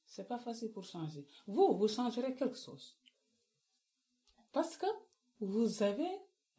c'est 0.06 0.28
pas 0.28 0.39
facile 0.39 0.72
pour 0.72 0.84
changer. 0.84 1.26
Vous, 1.47 1.78
vous 1.78 1.88
changerez 1.88 2.34
quelque 2.36 2.58
chose. 2.58 2.97
Parce 4.52 4.76
que 4.78 4.88
vous 5.39 5.84
avez 5.84 6.10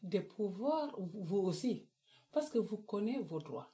des 0.03 0.21
pouvoirs, 0.21 0.95
vous 0.99 1.39
aussi. 1.39 1.87
Parce 2.31 2.49
que 2.49 2.59
vous 2.59 2.79
connaissez 2.79 3.23
vos 3.23 3.41
droits. 3.41 3.71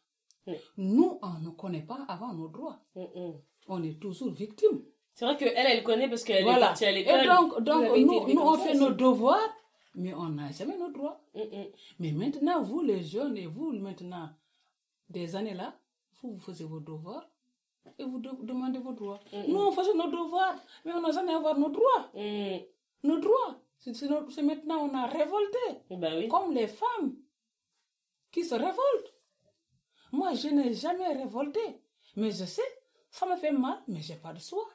Nous, 0.79 1.19
on 1.23 1.39
ne 1.41 1.51
connaît 1.51 1.83
pas 1.85 2.05
avant 2.09 2.33
nos 2.33 2.49
droits. 2.49 2.81
On 2.95 3.83
est 3.83 4.01
toujours 4.01 4.33
victime. 4.33 4.83
C'est 5.12 5.25
vrai 5.27 5.37
qu'elle, 5.37 5.53
elle 5.55 5.83
connaît 5.85 6.09
parce 6.09 6.25
qu'elle 6.25 6.39
est 6.39 6.43
Voilà. 6.45 6.69
partie 6.69 6.87
à 6.87 6.91
Et 6.91 6.95
l'école. 6.95 7.27
donc, 7.27 7.61
donc 7.61 7.97
nous, 7.99 8.33
nous, 8.35 8.41
on 8.41 8.55
fait 8.57 8.71
aussi. 8.71 8.79
nos 8.79 8.91
devoirs, 8.93 9.49
mais 9.99 10.14
on 10.14 10.28
n'a 10.30 10.51
jamais 10.51 10.76
nos 10.78 10.90
droits. 10.90 11.20
Mm, 11.34 11.40
mm. 11.40 11.64
Mais 12.01 12.12
maintenant, 12.12 12.62
vous, 12.62 12.80
les 12.80 13.03
jeunes, 13.03 13.36
et 13.36 13.46
vous, 13.46 13.72
maintenant, 13.72 14.30
des 15.11 15.36
années 15.36 15.55
là, 15.55 15.74
vous, 16.22 16.32
vous 16.34 16.40
faisiez 16.40 16.64
vos 16.66 16.80
devoirs 16.80 17.28
et 17.99 18.05
vous 18.05 18.18
de- 18.18 18.44
demandez 18.44 18.78
vos 18.78 18.92
droits. 18.92 19.20
Mm, 19.32 19.44
Nous, 19.53 19.59
on 19.59 19.72
faisait 19.72 19.94
nos 19.94 20.09
devoirs, 20.11 20.57
mais 20.84 20.92
on 20.92 21.01
n'a 21.01 21.12
jamais 21.12 21.32
avoir 21.32 21.59
nos 21.59 21.70
droits. 21.70 22.11
Nos 23.03 23.18
droits. 23.20 23.61
C'est 23.78 24.42
maintenant, 24.42 24.78
on 24.88 24.94
a 24.94 25.07
révolté, 25.07 25.59
Bah 25.90 26.11
oui. 26.16 26.26
comme 26.28 26.53
les 26.53 26.66
femmes 26.66 27.14
qui 28.32 28.44
se 28.44 28.55
révoltent. 28.55 29.14
Moi, 30.12 30.34
je 30.34 30.49
n'ai 30.49 30.74
jamais 30.74 31.07
révolté, 31.12 31.61
mais 32.16 32.30
je 32.30 32.44
sais, 32.44 32.62
ça 33.11 33.24
me 33.26 33.36
fait 33.36 33.53
mal, 33.53 33.78
mais 33.86 34.01
j'ai 34.01 34.16
pas 34.16 34.32
de 34.32 34.40
choix. 34.40 34.66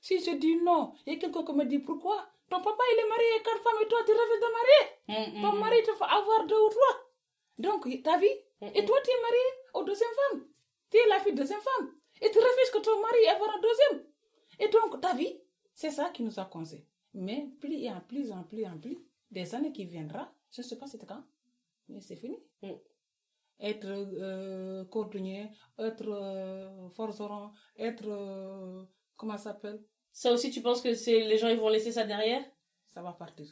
Si 0.00 0.18
je 0.20 0.32
dis 0.36 0.56
non, 0.62 0.92
il 1.06 1.14
y 1.14 1.16
a 1.16 1.18
quelqu'un 1.18 1.44
qui 1.44 1.52
me 1.52 1.64
dit 1.64 1.78
pourquoi 1.78 2.26
Ton 2.52 2.60
papa, 2.60 2.82
il 2.92 2.98
est 3.00 3.08
marié 3.08 3.28
avec 3.30 3.44
quatre 3.44 3.62
femmes 3.62 3.82
et 3.82 3.88
toi, 3.88 4.00
tu 4.04 4.12
refuses 4.12 4.42
de 4.44 4.52
marier. 4.58 4.82
Mm, 5.08 5.38
mm. 5.38 5.42
Ton 5.42 5.52
mari 5.58 5.82
te 5.82 5.92
fait 5.94 6.04
avoir 6.04 6.46
deux 6.46 6.60
ou 6.66 6.68
trois. 6.68 6.94
Donc, 7.56 8.02
ta 8.02 8.18
vie. 8.18 8.36
Mm, 8.60 8.66
Et 8.74 8.84
toi, 8.84 8.98
tu 9.02 9.10
es 9.10 9.20
marié 9.22 9.46
aux 9.72 9.84
deuxième 9.84 10.10
femme. 10.20 10.46
Tu 10.90 10.98
es 10.98 11.08
la 11.08 11.18
fille 11.20 11.32
de 11.32 11.38
deuxième 11.38 11.62
femme. 11.62 11.94
Et 12.20 12.30
tu 12.30 12.38
refuses 12.38 12.70
que 12.74 12.78
ton 12.80 13.00
mari 13.00 13.20
ait 13.24 13.28
avoir 13.28 13.56
un 13.56 13.60
deuxième. 13.60 14.06
Et 14.58 14.68
donc, 14.68 15.00
ta 15.00 15.14
vie, 15.14 15.40
c'est 15.72 15.90
ça 15.90 16.10
qui 16.10 16.22
nous 16.22 16.38
a 16.38 16.44
conseillé. 16.44 16.86
Mais 17.14 17.48
plus 17.58 17.72
et 17.72 17.90
en 17.90 18.00
plus, 18.02 18.30
en 18.30 18.42
plus, 18.44 18.66
en 18.66 18.78
plus, 18.78 18.98
des 19.30 19.54
années 19.54 19.72
qui 19.72 19.86
viendront, 19.86 20.26
je 20.50 20.60
ne 20.60 20.66
sais 20.66 20.76
pas 20.76 20.86
c'était 20.86 21.06
quand, 21.06 21.24
mais 21.88 22.02
c'est 22.02 22.16
fini. 22.16 22.36
Mm. 22.60 22.72
Être 23.60 23.86
euh, 23.88 24.84
cordonnier, 24.86 25.48
être 25.78 26.06
euh, 26.06 26.90
forgeron, 26.90 27.52
être, 27.78 28.08
euh, 28.08 28.84
comment 29.16 29.38
ça 29.38 29.52
s'appelle? 29.52 29.82
Ça 30.12 30.32
aussi, 30.32 30.50
tu 30.50 30.60
penses 30.60 30.82
que 30.82 30.94
c'est 30.94 31.20
les 31.20 31.38
gens 31.38 31.48
ils 31.48 31.58
vont 31.58 31.68
laisser 31.68 31.92
ça 31.92 32.04
derrière? 32.04 32.44
Ça 32.88 33.02
va 33.02 33.12
partir. 33.12 33.46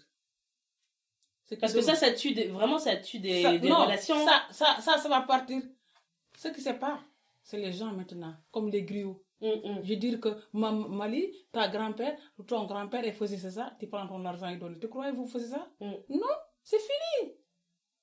Parce 1.61 1.73
que 1.73 1.81
ça, 1.81 1.97
ça 1.97 2.13
tue 2.13 2.33
des... 2.33 2.47
vraiment, 2.47 2.79
ça 2.79 2.97
tue 2.97 3.19
des, 3.19 3.43
Ça- 3.43 3.59
des 3.59 3.69
non, 3.69 3.85
relations. 3.85 4.25
Ça, 4.25 4.47
ça, 4.51 4.81
ça, 4.81 4.99
ça 4.99 5.09
va 5.09 5.23
partir. 5.23 5.63
Ce 6.37 6.49
qui 6.49 6.61
sépare, 6.61 7.03
c'est 7.43 7.59
les 7.59 7.73
gens 7.73 7.93
maintenant, 7.93 8.35
comme 8.53 8.71
les 8.71 8.85
griots. 8.85 9.21
Mm. 9.41 9.81
Je 9.83 9.89
veux 9.89 9.97
dire 9.97 10.21
que 10.21 10.29
ma, 10.53 10.71
Mali, 10.71 11.35
ta 11.51 11.69
grand-père, 11.69 12.17
ton 12.47 12.67
grand-père, 12.67 13.05
il 13.05 13.13
faisait 13.13 13.39
ça, 13.51 13.75
tu 13.81 13.89
prends 13.89 14.07
ton 14.07 14.25
argent 14.25 14.49
et 14.49 14.59
donne. 14.59 14.79
Tu 14.79 14.89
crois 14.89 15.11
que 15.11 15.17
vous 15.17 15.27
faisiez 15.27 15.49
ça? 15.49 15.67
Mm. 15.81 15.93
Non, 16.11 16.37
c'est 16.63 16.79
fini. 16.79 17.35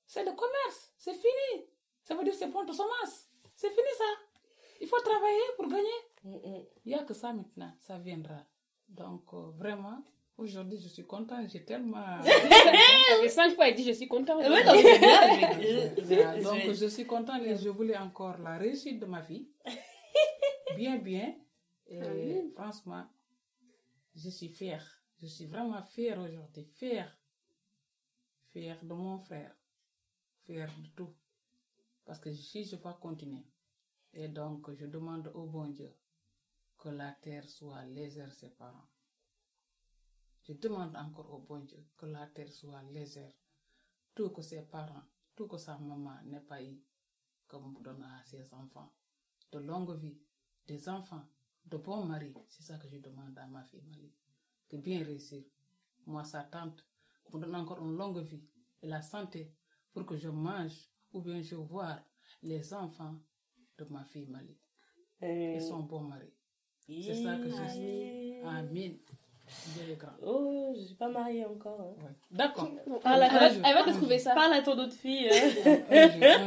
C'est 0.06 0.26
le 0.26 0.32
commerce, 0.32 0.94
c'est 0.98 1.14
fini. 1.14 1.66
Ça 2.04 2.16
veut 2.16 2.24
dire 2.24 2.34
que 2.34 2.40
c'est 2.40 2.50
pour 2.50 2.66
ton 2.66 2.74
semence. 2.74 3.30
C'est 3.56 3.70
fini 3.70 3.88
ça. 3.98 4.04
Il 4.82 4.88
faut 4.88 5.00
travailler 5.00 5.42
pour 5.56 5.68
gagner. 5.68 6.00
Mm, 6.24 6.36
mm. 6.36 6.64
Il 6.86 6.90
n'y 6.90 6.96
a 6.96 7.04
que 7.04 7.14
ça 7.14 7.34
maintenant, 7.34 7.74
ça 7.80 7.98
viendra. 7.98 8.44
Donc, 8.90 9.24
euh, 9.34 9.52
vraiment, 9.58 10.04
Aujourd'hui, 10.38 10.78
je 10.80 10.88
suis 10.88 11.06
contente. 11.06 11.50
J'ai 11.50 11.66
tellement. 11.66 12.22
Fait 12.24 13.30
cinq 13.30 13.56
fois, 13.56 13.72
dit 13.72 13.84
je 13.84 13.92
suis 13.94 14.08
contente. 14.08 14.40
C'est 14.44 14.50
bien. 14.50 15.54
je 15.98 16.04
je 16.04 16.22
Ah, 16.22 16.40
donc, 16.40 16.90
suis 16.92 17.08
contente 17.08 17.42
et 17.44 17.58
je 17.58 17.70
voulais 17.70 17.98
encore 17.98 18.38
la 18.38 18.58
réussite 18.58 19.00
de 19.00 19.08
ma 19.08 19.24
fille. 19.24 19.50
Bien, 20.76 20.98
bien. 20.98 21.34
Et 21.88 22.00
Amen. 22.00 22.52
franchement, 22.52 23.06
je 24.16 24.30
suis 24.30 24.50
fière. 24.50 24.86
Je 25.20 25.26
suis 25.26 25.48
vraiment 25.48 25.82
fière 25.82 26.20
aujourd'hui. 26.20 26.66
Fière. 26.76 27.18
Fière 28.52 28.78
de 28.84 28.94
mon 28.94 29.18
frère. 29.18 29.56
Fière 30.46 30.70
de 30.78 30.88
tout. 30.96 31.16
Parce 32.06 32.20
que 32.20 32.32
si 32.32 32.64
je 32.64 32.76
vais 32.76 32.82
continuer. 33.02 33.44
Et 34.14 34.28
donc, 34.28 34.72
je 34.74 34.86
demande 34.86 35.32
au 35.34 35.46
bon 35.46 35.68
Dieu 35.68 35.94
que 36.78 36.90
la 36.90 37.12
terre 37.12 37.48
soit 37.48 37.86
légère 37.86 38.34
ses 38.34 38.50
parents. 38.50 38.88
Je 40.44 40.54
demande 40.54 40.96
encore 40.96 41.34
au 41.34 41.40
bon 41.40 41.60
Dieu 41.60 41.86
que 41.98 42.06
la 42.06 42.28
terre 42.28 42.52
soit 42.52 42.82
légère. 42.84 43.34
Tout 44.16 44.30
que 44.30 44.42
ses 44.42 44.62
parents, 44.62 45.04
tout 45.36 45.48
que 45.48 45.58
sa 45.58 45.78
maman 45.78 46.22
n'ait 46.26 46.40
pas 46.40 46.64
eu, 46.64 46.82
comme 47.48 47.82
donne 47.82 48.04
à 48.04 48.24
ses 48.24 48.54
enfants. 48.54 48.92
De 49.52 49.60
longue 49.60 49.96
vie, 49.98 50.18
des 50.66 50.90
enfants, 50.90 51.28
de 51.66 51.78
bons 51.78 52.06
maris. 52.06 52.34
C'est 52.48 52.64
ça 52.64 52.78
que 52.78 52.88
je 52.88 52.98
demande 52.98 53.38
à 53.38 53.46
ma 53.48 53.64
fille 53.64 53.84
Mali. 53.84 54.12
Que 54.70 54.78
bien 54.78 55.04
réussir. 55.04 55.44
Moi, 56.06 56.24
sa 56.24 56.44
tante, 56.44 56.84
me 57.34 57.40
donne 57.40 57.56
encore 57.56 57.84
une 57.84 57.96
longue 57.98 58.20
vie 58.20 58.44
et 58.82 58.88
la 58.88 59.02
santé 59.02 59.54
pour 59.92 60.06
que 60.06 60.16
je 60.16 60.30
mange 60.30 60.90
ou 61.12 61.22
bien 61.22 61.42
je 61.42 61.56
vois 61.56 62.00
les 62.42 62.74
enfants 62.74 63.20
de 63.78 63.86
ma 63.90 64.04
fille 64.06 64.28
Mali 64.28 64.56
et 65.22 65.60
son 65.60 65.80
bon 65.80 66.02
mari. 66.02 66.32
C'est 66.88 67.14
ça 67.14 67.36
que 67.38 67.50
je 67.50 67.72
suis. 67.72 68.40
Amen. 68.46 68.96
Dieu 69.74 69.94
est 69.94 69.96
grand. 69.96 70.12
Oh, 70.26 70.74
je 70.78 70.82
suis 70.88 70.96
pas 70.96 71.08
mariée 71.10 71.46
encore. 71.46 71.80
hein. 71.80 72.04
Ouais. 72.04 72.12
D'accord. 72.32 72.70
Ah, 73.06 73.14
elle, 73.16 73.74
va, 73.76 73.84
te 73.84 73.92
trouver 73.98 74.20
ça. 74.20 74.34
Parle 74.36 74.54
à 74.54 74.62
ton 74.62 74.78
autre 74.78 74.94
fille. 74.94 75.28
hein. 75.30 75.78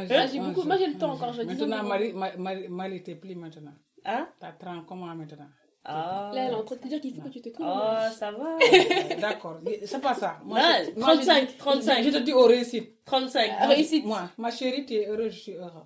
Ah, 0.09 0.27
j'ai 0.27 0.39
beaucoup- 0.39 0.63
moi, 0.63 0.77
j'ai 0.77 0.87
le 0.87 0.97
temps 0.97 1.13
encore, 1.13 1.33
je 1.33 1.41
dis 1.41 1.47
Maintenant. 1.47 1.83
Marie, 1.83 2.13
Marie, 2.13 2.37
Marie, 2.37 2.67
Marie 2.69 3.03
t'es 3.03 3.15
plus 3.15 3.35
maintenant. 3.35 3.73
Hein? 4.05 4.27
T'as 4.39 4.51
30 4.51 4.85
comment 4.85 5.07
maintenant? 5.15 5.47
Ah. 5.83 6.31
Là, 6.33 6.43
elle 6.45 6.51
est 6.51 6.55
en 6.55 6.63
train 6.63 6.75
de 6.75 6.81
te 6.81 6.87
dire 6.87 7.01
qu'il 7.01 7.15
faut 7.15 7.21
que 7.21 7.29
tu 7.29 7.41
te 7.41 7.49
calmes. 7.49 7.69
Oh, 7.71 8.13
ça 8.13 8.31
va. 8.31 8.57
D'accord, 9.19 9.59
c'est 9.83 10.01
pas 10.01 10.13
ça. 10.13 10.39
Moi, 10.45 10.59
Ah, 10.61 10.83
je- 10.83 10.99
moi, 10.99 11.09
je 11.15 11.21
35, 11.21 11.47
dis- 11.49 11.57
35. 11.57 12.03
Je 12.03 12.09
te 12.11 12.17
dis 12.19 12.33
au 12.33 12.45
réussite. 12.45 13.03
35. 13.03 13.51
Ah, 13.57 13.67
réussite. 13.67 14.05
Moi, 14.05 14.29
ma 14.37 14.51
chérie, 14.51 14.85
tu 14.85 14.93
es 14.93 15.07
heureuse, 15.07 15.33
je 15.33 15.39
suis 15.39 15.53
heureux. 15.53 15.85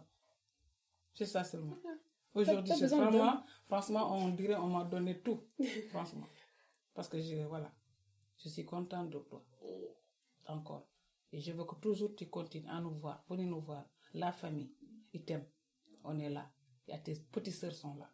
C'est 1.15 1.25
ça 1.25 1.43
seulement. 1.43 1.77
Aujourd'hui, 2.33 2.73
c'est 2.75 2.81
besoin 2.81 3.09
de 3.11 3.17
vraiment, 3.17 3.43
franchement, 3.65 4.13
on 4.17 4.29
dirait 4.29 4.55
on 4.55 4.67
m'a 4.67 4.83
donné 4.83 5.21
tout. 5.21 5.41
franchement. 5.89 6.27
Parce 6.93 7.07
que 7.07 7.19
je, 7.19 7.37
voilà, 7.45 7.71
je 8.37 8.49
suis 8.49 8.65
contente 8.65 9.09
de 9.09 9.19
toi. 9.19 9.43
Encore. 10.47 10.87
Et 11.31 11.39
je 11.41 11.51
veux 11.53 11.65
que 11.65 11.75
toujours 11.75 12.15
tu 12.15 12.29
continues 12.29 12.69
à 12.69 12.79
nous 12.79 12.93
voir. 12.99 13.23
Venez 13.29 13.45
nous 13.45 13.61
voir. 13.61 13.85
La 14.13 14.31
famille, 14.31 14.71
ils 15.13 15.23
t'aiment. 15.25 15.47
On 16.03 16.19
est 16.19 16.29
là. 16.29 16.49
A 16.91 16.97
tes 16.99 17.15
petites 17.15 17.53
sœurs 17.55 17.73
sont 17.73 17.95
là. 17.95 18.09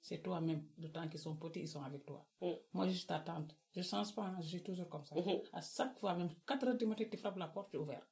C'est 0.00 0.22
toi-même. 0.22 0.66
Temps 0.92 1.08
qu'ils 1.08 1.20
sont 1.20 1.36
petits, 1.36 1.60
ils 1.60 1.68
sont 1.68 1.82
avec 1.82 2.04
toi. 2.04 2.26
Mm. 2.40 2.46
Moi, 2.72 2.86
je 2.88 2.92
suis 2.92 3.06
ta 3.06 3.20
tante. 3.20 3.54
Je 3.72 3.80
ne 3.80 3.84
change 3.84 4.14
pas. 4.14 4.24
hein. 4.24 4.36
Je 4.40 4.48
suis 4.48 4.62
toujours 4.62 4.88
comme 4.88 5.04
ça. 5.04 5.14
Mhm. 5.14 5.40
À 5.52 5.60
chaque 5.60 5.98
fois, 5.98 6.14
même 6.14 6.30
4 6.46 6.66
heures 6.66 6.76
du 6.76 6.86
matin, 6.86 7.04
tu 7.10 7.16
frappes 7.16 7.36
la 7.36 7.48
porte, 7.48 7.70
tu 7.70 7.76
es 7.76 7.80
ouvert. 7.80 8.06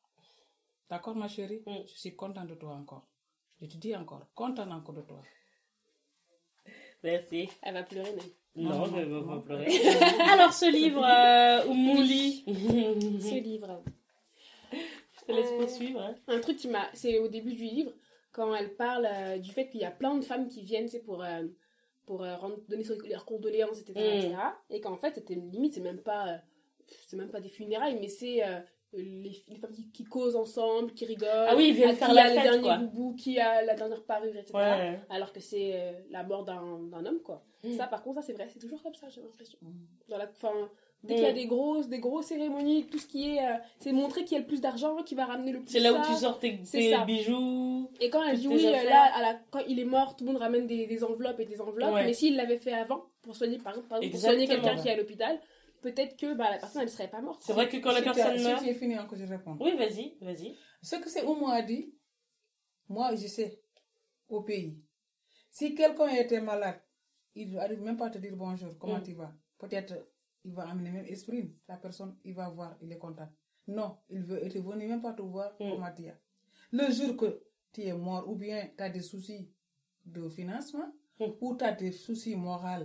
D'accord, 0.89 1.17
ma 1.17 1.29
chérie? 1.29 1.63
Mm. 1.67 1.87
Je 1.87 1.95
suis 1.99 2.15
contente 2.17 2.49
de 2.49 2.55
toi 2.55 2.75
encore. 2.75 3.09
Je 3.65 3.69
te 3.71 3.77
dis 3.79 3.97
encore, 3.97 4.27
contente 4.35 4.71
encore 4.71 4.95
de 4.95 5.01
toi. 5.01 5.23
Merci. 7.03 7.49
Elle 7.63 7.75
va 7.75 7.83
pleurer, 7.83 8.11
même. 8.13 8.25
Non, 8.57 8.71
Non, 8.71 8.85
je 8.87 8.95
vais 8.97 9.07
non, 9.07 9.27
pas 9.27 9.41
pleurer. 9.41 9.67
Alors, 10.33 10.53
ce 10.53 10.71
livre, 10.71 11.03
euh, 11.05 11.67
Oumouli. 11.71 12.45
Ce 12.47 13.41
livre. 13.43 13.83
Je 14.73 15.25
te 15.27 15.33
laisse 15.33 15.51
Euh, 15.53 15.59
poursuivre. 15.61 16.01
hein. 16.01 16.15
Un 16.29 16.41
truc 16.41 16.59
qui 16.59 16.69
m'a. 16.69 16.89
C'est 16.93 17.19
au 17.19 17.29
début 17.29 17.55
du 17.55 17.65
livre, 17.65 17.93
quand 18.33 18.55
elle 18.55 18.75
parle 18.77 19.09
euh, 19.11 19.39
du 19.39 19.51
fait 19.51 19.69
qu'il 19.71 19.81
y 19.81 19.85
a 19.85 19.91
plein 19.91 20.15
de 20.15 20.25
femmes 20.25 20.49
qui 20.49 20.63
viennent, 20.63 20.89
c'est 20.89 21.03
pour. 21.03 21.23
euh, 21.23 21.45
pour 22.07 22.23
euh, 22.23 22.37
rendre- 22.37 22.61
donner 22.69 22.85
leurs 23.09 23.25
condoléances, 23.25 23.81
etc. 23.81 23.95
Mm. 23.99 24.19
etc. 24.27 24.37
Et 24.69 24.81
qu'en 24.83 24.99
fait, 24.99 25.15
c'était 25.15 25.35
limite, 25.37 25.73
c'est 25.73 25.81
même 25.81 26.03
pas. 26.03 26.29
euh, 26.29 26.37
c'est 27.07 27.17
même 27.17 27.31
pas 27.31 27.41
des 27.41 27.49
funérailles, 27.49 27.99
mais 27.99 28.09
c'est 28.09 28.45
euh, 28.47 28.61
les, 28.97 29.33
les 29.49 29.57
femmes 29.57 29.73
qui, 29.73 29.91
qui 29.91 30.05
causent 30.05 30.37
ensemble, 30.37 30.93
qui 30.93 31.05
rigolent. 31.05 31.29
Ah 31.49 31.55
oui, 31.57 31.69
ils 31.69 31.75
viennent 31.75 31.97
faire 31.97 32.09
qui 32.09 32.15
la 32.15 32.25
a 32.25 32.29
le 32.29 32.35
dernier 32.43 32.63
quoi. 32.63 32.77
boubou, 32.79 33.15
qui 33.15 33.39
a 33.41 33.63
la 33.63 33.75
dernière 33.75 34.03
parure, 34.05 34.35
etc. 34.37 34.53
Ouais. 34.55 35.01
Alors 35.11 35.33
que 35.33 35.41
c'est 35.41 35.73
euh, 35.75 35.93
la 36.11 36.23
mort 36.23 36.45
d'un 36.45 36.59
homme, 37.07 37.21
quoi. 37.23 37.45
Mm. 37.65 37.73
Ça, 37.77 37.87
par 37.87 38.03
contre, 38.03 38.21
ça, 38.21 38.27
c'est 38.27 38.33
vrai, 38.35 38.49
c'est 38.53 38.59
toujours 38.59 38.83
comme 38.83 38.95
ça, 38.95 39.09
j'ai 39.09 39.21
l'impression. 39.21 39.59
Mm. 39.63 39.71
Dans 40.09 40.19
la, 40.19 40.27
fin, 40.29 40.51
dès 41.03 41.15
qu'il 41.15 41.25
y 41.25 41.27
a 41.27 41.33
Mm. 41.33 41.35
des 41.35 41.47
grosses, 41.47 41.89
des 41.89 41.99
grosses 41.99 42.27
cérémonies, 42.27 42.85
tout 42.87 42.99
ce 42.99 43.07
qui 43.07 43.37
est. 43.37 43.41
euh, 43.45 43.57
c'est 43.79 43.93
montrer 43.93 44.25
qui 44.25 44.37
a 44.37 44.39
le 44.39 44.47
plus 44.47 44.61
d'argent, 44.61 45.03
qui 45.03 45.15
va 45.15 45.25
ramener 45.27 45.53
le 45.53 45.61
plus 45.61 45.71
C'est 45.73 45.81
là 45.81 45.93
où 45.93 45.97
ça. 45.97 46.11
tu 46.11 46.15
sors 46.17 46.39
tes, 46.39 46.59
bijoux. 47.07 47.91
Et 48.01 48.11
quand 48.11 48.23
elle 48.25 48.39
dit 48.39 48.49
oui, 48.49 48.67
affaires. 48.67 48.85
là, 48.85 49.11
à 49.15 49.23
la- 49.23 49.39
quand 49.51 49.61
il 49.69 49.79
est 49.79 49.85
mort, 49.85 50.17
tout 50.17 50.25
le 50.25 50.33
monde 50.33 50.41
ramène 50.41 50.67
des, 50.67 50.87
des 50.87 51.05
enveloppes 51.05 51.41
et 51.41 51.45
des 51.47 51.61
enveloppes. 51.61 51.95
Ouais. 51.95 52.05
Mais 52.05 52.13
s'il 52.13 52.37
l'avait 52.37 52.59
fait 52.59 52.73
avant, 52.73 53.05
pour 53.23 53.35
soigner, 53.37 53.59
par 53.59 53.73
exemple, 53.75 53.89
pour 54.11 54.21
soigner 54.21 54.47
quelqu'un 54.47 54.77
qui 54.77 54.89
est 54.89 54.93
à 54.93 54.97
l'hôpital, 54.97 55.39
peut-être 55.85 56.17
que 56.17 56.35
bah, 56.35 56.51
la 56.51 56.59
personne, 56.59 56.83
elle 56.83 56.91
serait 56.91 57.11
pas 57.11 57.21
morte. 57.21 57.43
C'est 57.47 57.53
vrai 57.53 57.69
que 57.69 57.77
quand 57.77 57.93
la 57.93 57.99
as- 57.99 58.03
personne 58.03 58.43
meurt. 58.43 58.63
es 58.67 58.75
fini 58.75 58.99
encore, 58.99 59.19
je 59.19 59.25
réponds. 59.25 59.57
Oui, 59.61 59.77
vas-y, 59.77 60.17
vas-y. 60.21 60.57
Ce 60.83 60.97
que 60.97 61.09
c'est 61.09 61.25
Oumou 61.25 61.49
a 61.49 61.63
dit, 61.63 61.95
moi 62.89 63.15
je 63.15 63.27
sais, 63.27 63.61
au 64.29 64.43
pays. 64.43 64.73
Si 65.51 65.75
quelqu'un 65.75 66.09
était 66.09 66.41
malade, 66.41 66.81
il 67.35 67.51
n'arrive 67.53 67.83
même 67.83 67.97
pas 67.97 68.07
à 68.07 68.11
te 68.11 68.19
dire 68.19 68.37
bonjour, 68.37 68.77
comment 68.79 68.99
Mm. 68.99 69.03
tu 69.03 69.13
vas? 69.15 69.33
Peut-être 69.59 69.95
il 70.45 70.53
va 70.53 70.69
amener 70.69 70.91
même 70.91 71.07
esprit, 71.07 71.55
la 71.69 71.77
personne, 71.77 72.17
il 72.25 72.35
va 72.35 72.49
voir, 72.51 72.77
il 72.83 72.91
est 72.93 72.99
content. 72.99 73.29
Non, 73.67 73.97
il 74.11 74.23
veut 74.23 74.45
est 74.45 74.59
venu 74.59 74.87
même 74.87 75.01
pas 75.03 75.13
te 75.15 75.23
voir 75.23 75.53
Mm. 75.61 75.71
comment 75.71 75.93
tu 75.97 76.05
es. 76.05 76.15
Le 76.73 76.91
jour 76.93 77.17
que 77.17 77.43
tu 77.73 77.83
es 77.83 77.93
mort, 77.93 78.29
ou 78.29 78.35
bien 78.37 78.69
tu 78.77 78.83
as 78.83 78.91
des 78.91 79.01
soucis 79.03 79.51
de 80.05 80.29
financement, 80.29 80.91
Mm. 81.21 81.25
ou 81.41 81.57
tu 81.57 81.65
as 81.65 81.73
des 81.73 81.93
soucis 81.93 82.37
moraux, 82.37 82.85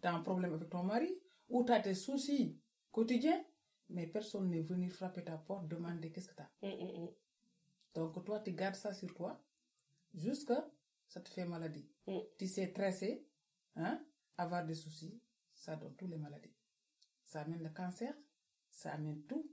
tu 0.00 0.08
as 0.08 0.14
un 0.14 0.20
problème 0.20 0.54
avec 0.54 0.70
ton 0.70 0.82
mari, 0.84 1.12
ou 1.54 1.64
tu 1.64 1.72
as 1.72 1.78
des 1.78 1.94
soucis 1.94 2.58
quotidiens, 2.90 3.42
mais 3.88 4.06
personne 4.08 4.50
n'est 4.50 4.60
venu 4.62 4.90
frapper 4.90 5.22
ta 5.22 5.38
porte, 5.38 5.68
demander 5.68 6.10
qu'est-ce 6.10 6.28
que 6.28 6.34
tu 6.34 6.42
as. 6.42 6.50
Mm, 6.62 6.82
mm, 6.82 7.02
mm. 7.04 7.08
Donc, 7.94 8.24
toi, 8.24 8.40
tu 8.40 8.52
gardes 8.52 8.74
ça 8.74 8.92
sur 8.92 9.14
toi 9.14 9.40
jusqu'à 10.12 10.66
ça 11.06 11.20
te 11.20 11.28
fait 11.28 11.44
maladie. 11.44 11.86
Mm. 12.08 12.18
Tu 12.38 12.48
sais 12.48 12.72
tresser, 12.72 13.24
hein, 13.76 14.00
avoir 14.36 14.64
des 14.66 14.74
soucis, 14.74 15.20
ça 15.54 15.76
donne 15.76 15.94
toutes 15.94 16.10
les 16.10 16.16
maladies. 16.16 16.52
Ça 17.24 17.42
amène 17.42 17.62
le 17.62 17.70
cancer, 17.70 18.12
ça 18.68 18.92
amène 18.92 19.22
tout. 19.22 19.46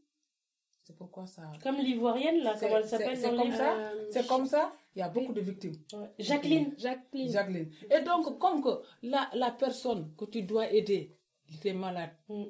C'est 0.84 0.96
pourquoi 0.98 1.28
ça. 1.28 1.52
Comme 1.62 1.78
l'ivoirienne, 1.78 2.42
là, 2.42 2.56
C'est- 2.58 2.66
comment 2.66 2.80
elle 2.80 2.88
s'appelle 2.90 3.16
c'est 3.18 3.36
comme 3.36 3.52
ça. 3.52 3.78
Euh, 3.78 4.08
C'est 4.10 4.26
comme 4.28 4.48
ça, 4.48 4.74
il 4.96 5.00
y 5.00 5.02
a 5.04 5.10
beaucoup 5.10 5.34
de 5.34 5.42
victimes. 5.42 5.76
Ouais. 5.94 6.10
Jacqueline. 6.18 6.74
Jacqueline. 6.80 7.30
Jacqueline. 7.32 7.72
Et 7.92 8.02
donc, 8.02 8.40
comme 8.40 8.64
que 8.64 8.82
la, 9.04 9.30
la 9.36 9.52
personne 9.52 10.16
que 10.16 10.26
tu 10.26 10.42
dois 10.42 10.72
aider, 10.72 11.16
il 11.52 11.68
est 11.68 11.74
malade, 11.74 12.12
Mm, 12.30 12.44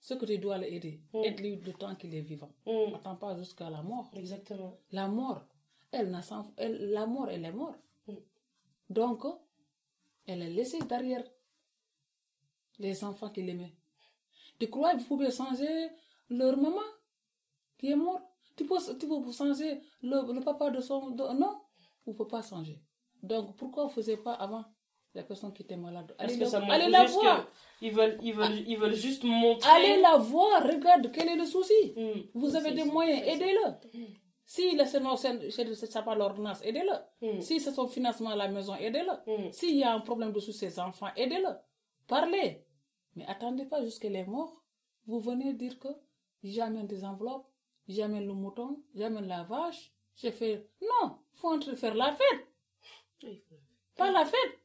ce 0.00 0.14
que 0.14 0.24
tu 0.26 0.38
dois 0.38 0.58
l'aider, 0.58 1.00
Mm. 1.12 1.24
aide-lui 1.24 1.56
le 1.56 1.72
temps 1.72 1.94
qu'il 1.96 2.14
est 2.14 2.20
vivant. 2.20 2.52
mm. 2.66 2.94
Attends 2.96 3.16
pas 3.16 3.36
jusqu'à 3.36 3.68
la 3.70 3.82
mort. 3.82 4.10
Exactement. 4.14 4.76
La 4.92 5.08
mort, 5.08 5.42
elle 5.92 6.10
n'a 6.10 6.22
sans- 6.22 6.52
elle, 6.56 6.90
la 6.90 7.06
mort, 7.06 7.28
elle 7.30 7.44
est 7.44 7.52
morte. 7.52 7.78
Mm. 8.06 8.14
Donc, 8.90 9.24
elle 10.26 10.42
a 10.42 10.48
laissé 10.48 10.78
derrière 10.80 11.24
les 12.78 13.04
enfants 13.04 13.30
qu'il 13.30 13.48
aimait. 13.48 13.74
Tu 14.58 14.68
crois 14.68 14.92
que 14.94 14.98
vous 15.00 15.06
pouvez 15.06 15.30
changer 15.30 15.90
leur 16.28 16.56
maman 16.56 16.80
qui 17.78 17.90
est 17.90 17.96
morte? 17.96 18.22
Tu 18.56 18.64
peux, 18.66 18.78
tu 18.98 19.06
peux 19.08 19.32
changer 19.32 19.80
le, 20.02 20.32
le 20.32 20.40
papa 20.40 20.70
de 20.70 20.80
son... 20.80 21.10
de- 21.10 21.32
non, 21.38 21.60
vous 22.06 22.12
ne 22.12 22.16
pouvez 22.16 22.28
pas 22.30 22.42
changer. 22.42 22.80
Donc, 23.22 23.56
pourquoi 23.56 23.84
vous 23.84 23.90
ne 23.90 23.94
faisiez 23.94 24.16
pas 24.16 24.34
avant? 24.34 24.64
La 25.14 25.22
personne 25.22 25.52
qui 25.52 25.62
était 25.62 25.76
malade 25.76 26.14
Allez, 26.18 26.34
que 26.36 26.40
la- 26.40 26.46
ça 26.46 26.60
montre 26.60 26.72
allez 26.72 26.88
la 26.90 27.06
juste 27.06 27.14
voir. 27.20 27.46
ils 27.80 27.92
veulent, 27.92 28.18
ils 28.22 28.34
veulent, 28.34 28.68
ils 28.68 28.76
veulent 28.78 28.94
juste 28.94 29.22
montrer. 29.24 29.70
Allez 29.70 30.00
la 30.00 30.16
voir. 30.16 30.62
Regarde, 30.62 31.10
quel 31.12 31.28
est 31.28 31.36
le 31.36 31.44
souci? 31.46 31.94
Mm. 31.96 32.20
vous 32.34 32.56
avez 32.56 32.72
des 32.72 32.84
moyens, 32.84 33.22
aidez-le. 33.26 34.08
Si 34.46 34.76
le 34.76 34.84
Sénat, 34.84 35.16
c'est 35.16 36.04
pas 36.04 36.14
l'ordonnance, 36.14 36.60
aidez-le. 36.62 37.36
Mm. 37.36 37.40
Si 37.40 37.60
c'est 37.60 37.72
son 37.72 37.86
financement 37.88 38.30
à 38.30 38.36
la 38.36 38.48
maison, 38.48 38.74
aidez-le. 38.74 39.12
Mm. 39.48 39.52
S'il 39.52 39.76
y 39.76 39.84
a 39.84 39.92
un 39.94 40.00
problème 40.00 40.32
dessous 40.32 40.52
ses 40.52 40.78
enfants, 40.80 41.08
aidez-le. 41.16 41.50
Parlez. 42.08 42.64
Mais 43.14 43.24
attendez 43.26 43.64
pas 43.66 43.82
jusqu'elle 43.82 44.16
est 44.16 44.26
morte. 44.26 44.56
Vous 45.06 45.20
venez 45.20 45.52
dire 45.54 45.78
que 45.78 45.88
j'amène 46.42 46.86
des 46.86 47.04
enveloppes, 47.04 47.46
j'amène 47.88 48.26
le 48.26 48.32
mouton, 48.32 48.82
j'amène 48.94 49.26
la 49.28 49.44
vache. 49.44 49.92
J'ai 50.16 50.32
fait. 50.32 50.68
Non, 50.82 51.18
faut 51.34 51.52
entrer 51.52 51.76
faire 51.76 51.94
la 51.94 52.12
fête. 52.12 53.32
Pas 53.96 54.10
la 54.10 54.24
fête. 54.24 54.58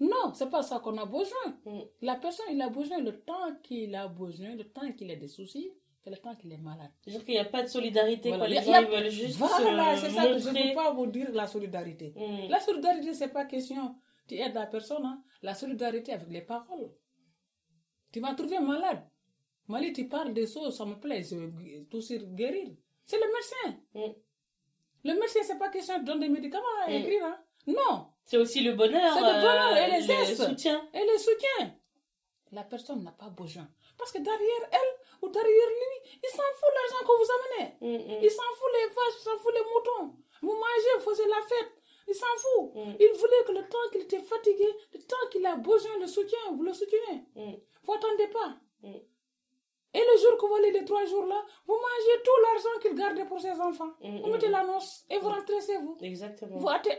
Non, 0.00 0.32
c'est 0.34 0.50
pas 0.50 0.62
ça 0.62 0.78
qu'on 0.80 0.96
a 0.98 1.06
besoin. 1.06 1.46
Mm. 1.64 1.80
La 2.02 2.16
personne, 2.16 2.46
il 2.50 2.60
a 2.60 2.68
besoin 2.68 2.98
le 3.00 3.20
temps 3.22 3.54
qu'il 3.62 3.94
a 3.94 4.08
besoin, 4.08 4.54
le 4.54 4.64
temps 4.64 4.92
qu'il 4.92 5.10
a 5.10 5.16
des 5.16 5.28
soucis, 5.28 5.70
et 6.04 6.10
le 6.10 6.16
temps 6.18 6.34
qu'il 6.36 6.52
est 6.52 6.58
malade. 6.58 6.90
C'est-à-dire 7.00 7.24
qu'il 7.24 7.34
n'y 7.34 7.40
a 7.40 7.44
pas 7.46 7.62
de 7.62 7.68
solidarité. 7.68 8.28
Voilà. 8.28 8.44
Quoi. 8.46 8.48
Les 8.48 8.58
a- 8.58 8.62
gens, 8.62 8.72
a- 8.74 8.82
ils 8.82 8.88
veulent 8.88 9.10
juste 9.10 9.36
Voilà, 9.38 9.96
c'est 9.96 10.10
ça 10.10 10.26
que 10.26 10.38
je 10.38 10.48
ne 10.50 10.68
peux 10.68 10.74
pas 10.74 10.92
vous 10.92 11.06
dire 11.06 11.30
la 11.32 11.46
solidarité. 11.46 12.12
Mm. 12.16 12.48
La 12.48 12.60
solidarité, 12.60 13.14
c'est 13.14 13.32
pas 13.32 13.44
question. 13.46 13.96
Tu 14.28 14.34
aides 14.36 14.54
la 14.54 14.66
personne. 14.66 15.04
hein. 15.04 15.22
La 15.42 15.54
solidarité 15.54 16.12
avec 16.12 16.28
les 16.28 16.42
paroles. 16.42 16.90
Tu 18.12 18.20
vas 18.20 18.34
trouver 18.34 18.58
malade. 18.60 19.02
Mali, 19.68 19.92
tu 19.92 20.08
parles 20.08 20.32
des 20.32 20.46
choses, 20.46 20.76
ça 20.76 20.84
me 20.84 20.94
plaît, 20.94 21.22
je 21.22 21.34
veux 21.36 21.84
tout 21.90 22.00
sur 22.00 22.20
guérir. 22.34 22.68
C'est 23.04 23.16
le 23.18 23.26
médecin. 23.26 23.82
Mm. 23.94 24.14
Le 25.08 25.14
médecin, 25.14 25.40
c'est 25.42 25.58
pas 25.58 25.68
question 25.70 25.98
de 26.00 26.04
donner 26.04 26.26
des 26.28 26.32
médicaments 26.34 26.64
à 26.86 26.90
Mm. 26.90 26.92
écrire. 26.94 27.24
Hein. 27.24 27.38
Non, 27.66 28.08
C'est 28.26 28.36
aussi 28.38 28.60
le 28.60 28.72
bonheur, 28.72 29.14
C'est 29.14 29.20
le 29.20 29.40
bonheur 29.40 29.76
et 29.76 29.90
les 29.90 30.06
le 30.06 30.34
soutien. 30.34 30.88
et 30.92 31.06
le 31.06 31.16
soutien. 31.16 31.74
La 32.50 32.64
personne 32.64 33.04
n'a 33.04 33.12
pas 33.12 33.28
besoin. 33.30 33.68
Parce 33.96 34.10
que 34.12 34.18
derrière 34.18 34.68
elle 34.72 34.92
ou 35.22 35.28
derrière 35.28 35.68
lui, 35.68 36.18
il 36.22 36.30
s'en 36.30 36.42
fout 36.58 36.72
l'argent 36.74 37.06
que 37.06 37.14
vous 37.22 37.30
amenez. 37.36 37.76
Mm, 37.80 38.18
mm. 38.18 38.24
Il 38.24 38.30
s'en 38.30 38.50
fout 38.58 38.70
les 38.74 38.86
vaches, 38.88 39.16
il 39.20 39.22
s'en 39.22 39.38
fout 39.38 39.54
les 39.54 39.62
moutons. 39.62 40.14
Vous 40.42 40.52
mangez, 40.52 40.92
vous 40.98 41.04
faisiez 41.10 41.26
la 41.28 41.42
fête. 41.42 41.72
Il 42.08 42.14
s'en 42.14 42.26
fout. 42.36 42.74
Mm. 42.74 42.96
Il 42.98 43.12
voulait 43.16 43.44
que 43.46 43.52
le 43.52 43.68
temps 43.68 43.88
qu'il 43.92 44.02
était 44.02 44.20
fatigué, 44.20 44.68
le 44.92 45.00
temps 45.02 45.28
qu'il 45.30 45.46
a 45.46 45.56
besoin 45.56 45.98
de 45.98 46.06
soutien, 46.06 46.38
vous 46.52 46.62
le 46.64 46.74
soutenez. 46.74 47.24
Mm. 47.36 47.54
Vous 47.84 47.92
attendez 47.92 48.28
pas. 48.28 48.56
Et 49.96 50.04
le 50.10 50.14
jour 50.22 50.36
que 50.38 50.46
vous 50.46 50.54
allez 50.56 50.72
les 50.78 50.84
trois 50.84 51.04
jours 51.06 51.24
là, 51.26 51.40
vous 51.66 51.72
mangez 51.74 52.16
tout 52.26 52.38
l'argent 52.46 52.78
qu'il 52.82 52.94
gardait 52.94 53.24
pour 53.24 53.40
ses 53.40 53.58
enfants. 53.68 53.92
Mm, 54.02 54.18
Vous 54.20 54.28
mm. 54.28 54.32
mettez 54.32 54.48
la 54.48 54.62
noce 54.64 55.06
et 55.08 55.16
vous 55.18 55.28
rentrez 55.28 55.60
chez 55.66 55.78
vous. 55.78 55.96
Exactement. 56.02 56.58
Vous 56.58 56.68
hâtez 56.68 56.90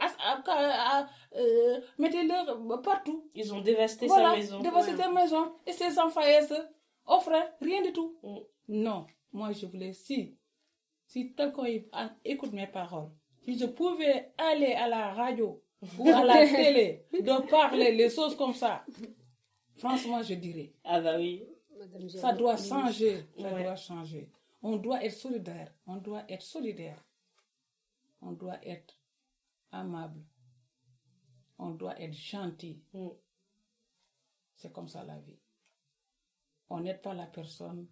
euh, 1.35 1.79
mettez-le 1.99 2.81
partout. 2.81 3.29
Ils 3.35 3.53
ont 3.53 3.61
dévasté 3.61 4.07
Voilà, 4.07 4.31
sa 4.31 4.35
maison. 4.37 4.59
devant 4.61 4.81
cette 4.81 5.11
maison. 5.13 5.53
Et 5.67 5.73
ses 5.73 5.99
enfants 5.99 6.21
et 6.21 6.41
ses 6.41 6.55
offrent 7.05 7.51
rien 7.61 7.81
du 7.83 7.93
tout. 7.93 8.17
Mm. 8.23 8.37
Non, 8.69 9.05
moi 9.31 9.51
je 9.51 9.65
voulais, 9.67 9.93
si, 9.93 10.35
si 11.05 11.33
quelqu'un 11.35 11.65
é- 11.65 11.87
a- 11.91 12.09
écoute 12.25 12.51
mes 12.53 12.67
paroles, 12.67 13.09
si 13.43 13.57
je 13.59 13.65
pouvais 13.67 14.33
aller 14.39 14.73
à 14.73 14.87
la 14.87 15.13
radio 15.13 15.61
ou 15.99 16.09
à 16.09 16.23
la 16.23 16.47
télé 16.47 17.05
de 17.13 17.49
parler 17.49 17.91
les 17.91 18.09
choses 18.09 18.35
comme 18.35 18.53
ça, 18.55 18.83
franchement 19.77 20.21
je 20.23 20.33
dirais, 20.33 20.73
Ah 20.83 20.99
bah 20.99 21.15
oui. 21.17 21.45
Ça 22.09 22.33
doit 22.33 22.57
changer, 22.57 23.25
ça 23.37 23.53
Ouais. 23.53 23.63
doit 23.63 23.75
changer. 23.75 24.31
On 24.61 24.77
doit 24.77 25.03
être 25.03 25.15
solidaire, 25.15 25.73
on 25.85 25.97
doit 25.97 26.23
être 26.31 26.41
solidaire, 26.41 27.03
on 28.21 28.31
doit 28.31 28.59
être 28.65 28.95
amable, 29.71 30.21
on 31.57 31.71
doit 31.71 31.99
être 32.01 32.13
gentil. 32.13 32.81
Mm. 32.93 33.09
C'est 34.55 34.71
comme 34.73 34.87
ça 34.87 35.03
la 35.03 35.19
vie. 35.19 35.39
On 36.69 36.79
n'aide 36.81 37.01
pas 37.01 37.13
la 37.13 37.27
personne 37.27 37.87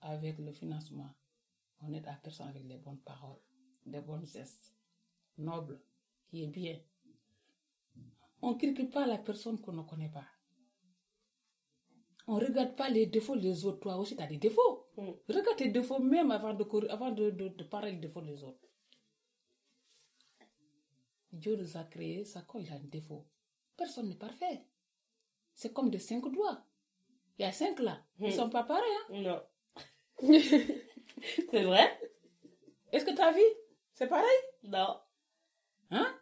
avec 0.00 0.38
le 0.38 0.52
financement. 0.52 1.10
On 1.80 1.92
aide 1.92 2.04
la 2.04 2.14
personne 2.14 2.48
avec 2.48 2.64
les 2.64 2.76
bonnes 2.76 3.00
paroles, 3.00 3.40
les 3.86 4.00
bons 4.00 4.24
gestes, 4.26 4.74
nobles, 5.38 5.80
qui 6.28 6.44
est 6.44 6.48
bien. 6.48 6.78
On 8.42 8.52
ne 8.52 8.58
critique 8.58 8.92
pas 8.92 9.06
la 9.06 9.18
personne 9.18 9.58
qu'on 9.60 9.72
ne 9.72 9.82
connaît 9.82 10.10
pas. 10.10 10.26
On 12.26 12.38
ne 12.38 12.44
regarde 12.46 12.74
pas 12.74 12.88
les 12.88 13.06
défauts 13.06 13.36
des 13.36 13.66
autres. 13.66 13.80
Toi 13.80 13.96
aussi, 13.96 14.16
tu 14.16 14.22
as 14.22 14.26
des 14.26 14.38
défauts. 14.38 14.86
Mm. 14.96 15.10
Regarde 15.28 15.56
tes 15.58 15.68
défauts 15.68 15.98
même 15.98 16.30
avant 16.30 16.54
de, 16.54 16.88
avant 16.88 17.10
de, 17.10 17.30
de, 17.30 17.48
de 17.48 17.64
parler 17.64 17.92
des 17.92 17.98
défauts 18.06 18.22
des 18.22 18.42
autres. 18.42 18.58
Dieu 21.32 21.56
nous 21.56 21.76
a 21.76 21.84
créés, 21.84 22.24
ça 22.24 22.42
quand 22.46 22.58
il 22.58 22.70
a 22.70 22.76
un 22.76 22.80
défaut. 22.84 23.26
Personne 23.76 24.08
n'est 24.08 24.14
parfait. 24.14 24.64
C'est 25.54 25.72
comme 25.72 25.90
des 25.90 25.98
cinq 25.98 26.22
doigts. 26.32 26.64
Il 27.38 27.42
y 27.42 27.44
a 27.44 27.52
cinq 27.52 27.78
là. 27.80 28.04
Ils 28.18 28.26
ne 28.26 28.28
Mm. 28.28 28.32
sont 28.32 28.50
pas 28.50 28.62
pareils. 28.62 28.98
hein. 29.10 29.20
Non. 29.22 29.42
C'est 31.50 31.62
vrai? 31.64 31.98
Est-ce 32.92 33.04
que 33.04 33.20
as 33.20 33.32
vu? 33.32 33.42
C'est 33.92 34.06
pareil? 34.08 34.38
Non. 34.62 35.00
Hein? 35.90 36.14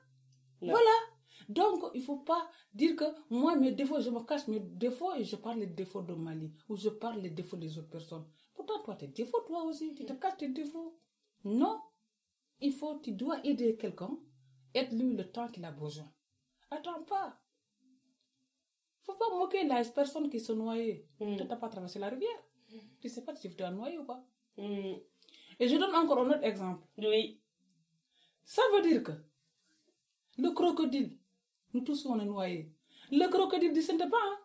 Non. 0.63 0.71
Voilà. 0.73 0.91
Donc, 1.49 1.85
il 1.95 2.01
ne 2.01 2.05
faut 2.05 2.19
pas 2.19 2.51
dire 2.73 2.97
que 2.97 3.05
moi, 3.31 3.57
mes 3.57 3.73
défauts, 3.73 4.01
je 4.01 4.11
me 4.11 4.21
cache 4.21 4.47
mes 4.49 4.61
défauts 4.61 5.15
et 5.15 5.25
je 5.25 5.37
parle 5.37 5.61
les 5.61 5.67
défauts 5.67 6.03
de 6.03 6.15
Mali 6.15 6.53
ou 6.69 6.77
je 6.77 6.89
parle 6.89 7.21
les 7.21 7.31
défauts 7.31 7.57
des 7.57 7.79
autres 7.79 7.91
personnes. 7.91 8.25
Pourtant, 8.55 8.83
toi, 8.85 8.97
tes 8.97 9.09
défauts, 9.09 9.41
toi 9.47 9.65
aussi, 9.65 9.95
tu 9.95 10.05
te 10.05 10.13
caches 10.13 10.37
tes 10.39 10.49
défauts. 10.49 10.99
Non. 11.45 11.81
Il 12.61 12.73
faut, 12.73 12.99
tu 13.01 13.13
dois 13.13 13.45
aider 13.45 13.77
quelqu'un. 13.77 14.19
Aide-lui 14.75 15.17
le 15.17 15.31
temps 15.31 15.49
qu'il 15.49 15.65
a 15.65 15.73
besoin. 15.73 16.11
Attends 16.71 17.03
pas. 17.03 17.39
Il 17.83 19.11
ne 19.11 19.15
faut 19.15 19.19
pas 19.19 19.37
moquer 19.37 19.67
la 19.67 19.85
personne 19.85 20.31
qui 20.31 20.39
se 20.41 20.53
noyait. 20.53 21.07
Mm. 21.21 21.37
Tu 21.37 21.45
n'as 21.45 21.57
pas 21.57 21.69
traversé 21.69 21.99
la 21.99 22.09
rivière. 22.09 22.43
Tu 23.01 23.09
ne 23.09 23.13
sais 23.13 23.25
pas 23.25 23.35
si 23.35 23.51
tu 23.51 23.57
dois 23.57 23.71
noyer 23.71 23.99
ou 23.99 24.05
pas. 24.05 24.25
Mm. 24.57 24.95
Et 25.59 25.69
je 25.69 25.77
donne 25.77 25.95
encore 25.95 26.21
un 26.21 26.31
autre 26.31 26.45
exemple. 26.45 26.87
Oui. 26.99 27.41
Ça 28.45 28.63
veut 28.75 28.83
dire 28.83 29.03
que 29.03 29.13
le 30.39 30.51
crocodile, 30.51 31.19
nous 31.73 31.81
tous 31.83 32.07
on 32.07 32.19
est 32.21 32.25
noyés. 32.25 32.71
Le 33.11 33.27
crocodile 33.29 33.71
ne 33.71 33.75
descend 33.75 33.99
pas. 33.99 34.17
hein. 34.17 34.39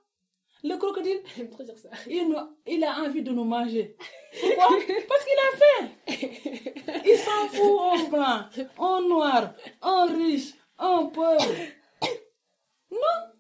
Le 0.64 0.76
crocodile, 0.78 1.22
dire 1.38 1.78
ça. 1.78 1.90
il, 2.10 2.28
nous- 2.30 2.58
il 2.66 2.84
a 2.84 3.02
envie 3.04 3.22
de 3.22 3.32
nous 3.32 3.44
manger. 3.44 3.96
Pourquoi? 4.42 4.68
Parce 5.08 5.26
qu'il 5.26 5.40
a 5.40 5.58
faim. 5.62 5.90
Il 7.06 7.18
s'en 7.18 7.48
fout 7.50 7.80
en 7.80 8.10
blanc, 8.10 8.50
en 8.78 9.02
noir, 9.02 9.54
en 9.82 10.06
riche, 10.08 10.54
en 10.78 11.08
pauvre. 11.08 11.54
Non. 12.92 13.32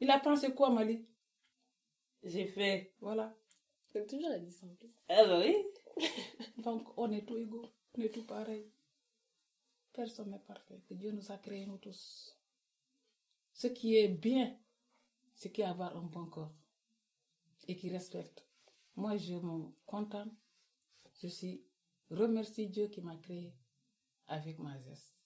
Il 0.00 0.10
a 0.10 0.18
pensé 0.18 0.52
quoi, 0.54 0.70
Mali? 0.70 1.04
J'ai 2.22 2.46
fait. 2.46 2.92
Voilà. 3.00 3.34
T'as 3.92 4.02
toujours 4.02 4.28
la 4.30 4.38
dit 4.38 4.50
ça 4.50 4.66
en 4.66 4.74
plus. 4.74 4.90
Ah 5.08 5.24
bah 5.24 5.40
oui. 5.40 5.56
Donc, 6.58 6.86
on 6.96 7.10
est 7.12 7.24
tous 7.26 7.36
égaux, 7.38 7.66
on 7.96 8.02
est 8.02 8.08
tous 8.12 8.22
pareils. 8.24 8.70
Personne 9.92 10.30
n'est 10.30 10.38
parfait. 10.40 10.80
Dieu 10.90 11.12
nous 11.12 11.30
a 11.32 11.38
créés, 11.38 11.66
nous 11.66 11.78
tous. 11.78 12.35
Ce 13.56 13.68
qui 13.68 13.96
est 13.96 14.08
bien, 14.08 14.54
c'est 15.34 15.50
qu'il 15.50 15.64
avoir 15.64 15.96
un 15.96 16.02
bon 16.02 16.26
corps 16.26 16.52
et 17.66 17.74
qui 17.74 17.88
respecte. 17.88 18.44
Moi, 18.96 19.16
je 19.16 19.32
me 19.32 19.72
contente. 19.86 20.28
Je 21.22 21.28
suis 21.28 21.64
remercie 22.10 22.66
Dieu 22.66 22.88
qui 22.88 23.00
m'a 23.00 23.16
créé 23.16 23.54
avec 24.26 24.58
ma 24.58 24.78
geste, 24.82 25.16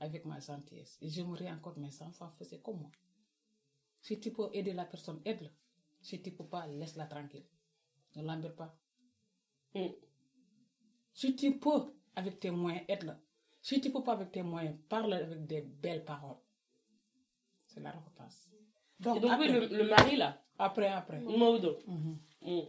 avec 0.00 0.24
ma 0.24 0.40
gentillesse. 0.40 0.98
Et 1.00 1.08
j'aimerais 1.08 1.48
encore 1.48 1.78
mes 1.78 2.02
enfants 2.02 2.32
faisaient 2.36 2.58
comme 2.58 2.80
moi. 2.80 2.90
Si 4.00 4.18
tu 4.18 4.32
peux 4.32 4.50
aider 4.52 4.72
la 4.72 4.84
personne, 4.84 5.20
aide-la. 5.24 5.50
Si 6.00 6.20
tu 6.20 6.30
ne 6.32 6.36
peux 6.36 6.46
pas, 6.46 6.66
laisse-la 6.66 7.06
tranquille. 7.06 7.46
Ne 8.16 8.22
l'embête 8.24 8.56
pas. 8.56 8.76
Mm. 9.76 9.86
Si 11.14 11.36
tu 11.36 11.56
peux, 11.60 11.94
avec 12.16 12.40
tes 12.40 12.50
moyens, 12.50 12.84
aide-la. 12.88 13.16
Si 13.62 13.80
tu 13.80 13.90
ne 13.90 13.92
peux 13.92 14.02
pas 14.02 14.14
avec 14.14 14.32
tes 14.32 14.42
moyens, 14.42 14.76
parle 14.88 15.12
avec 15.12 15.46
des 15.46 15.60
belles 15.60 16.04
paroles. 16.04 16.40
C'est 17.76 17.82
la 17.82 17.90
repasse. 17.90 18.50
Donc, 19.00 19.18
Et 19.18 19.20
donc 19.20 19.30
oui, 19.38 19.46
après, 19.46 19.48
le, 19.48 19.66
le 19.76 19.84
mari 19.84 20.16
là, 20.16 20.40
après, 20.58 20.86
après. 20.88 21.20
Maudo. 21.20 21.76
Mhm. 21.86 22.18
Mm. 22.42 22.60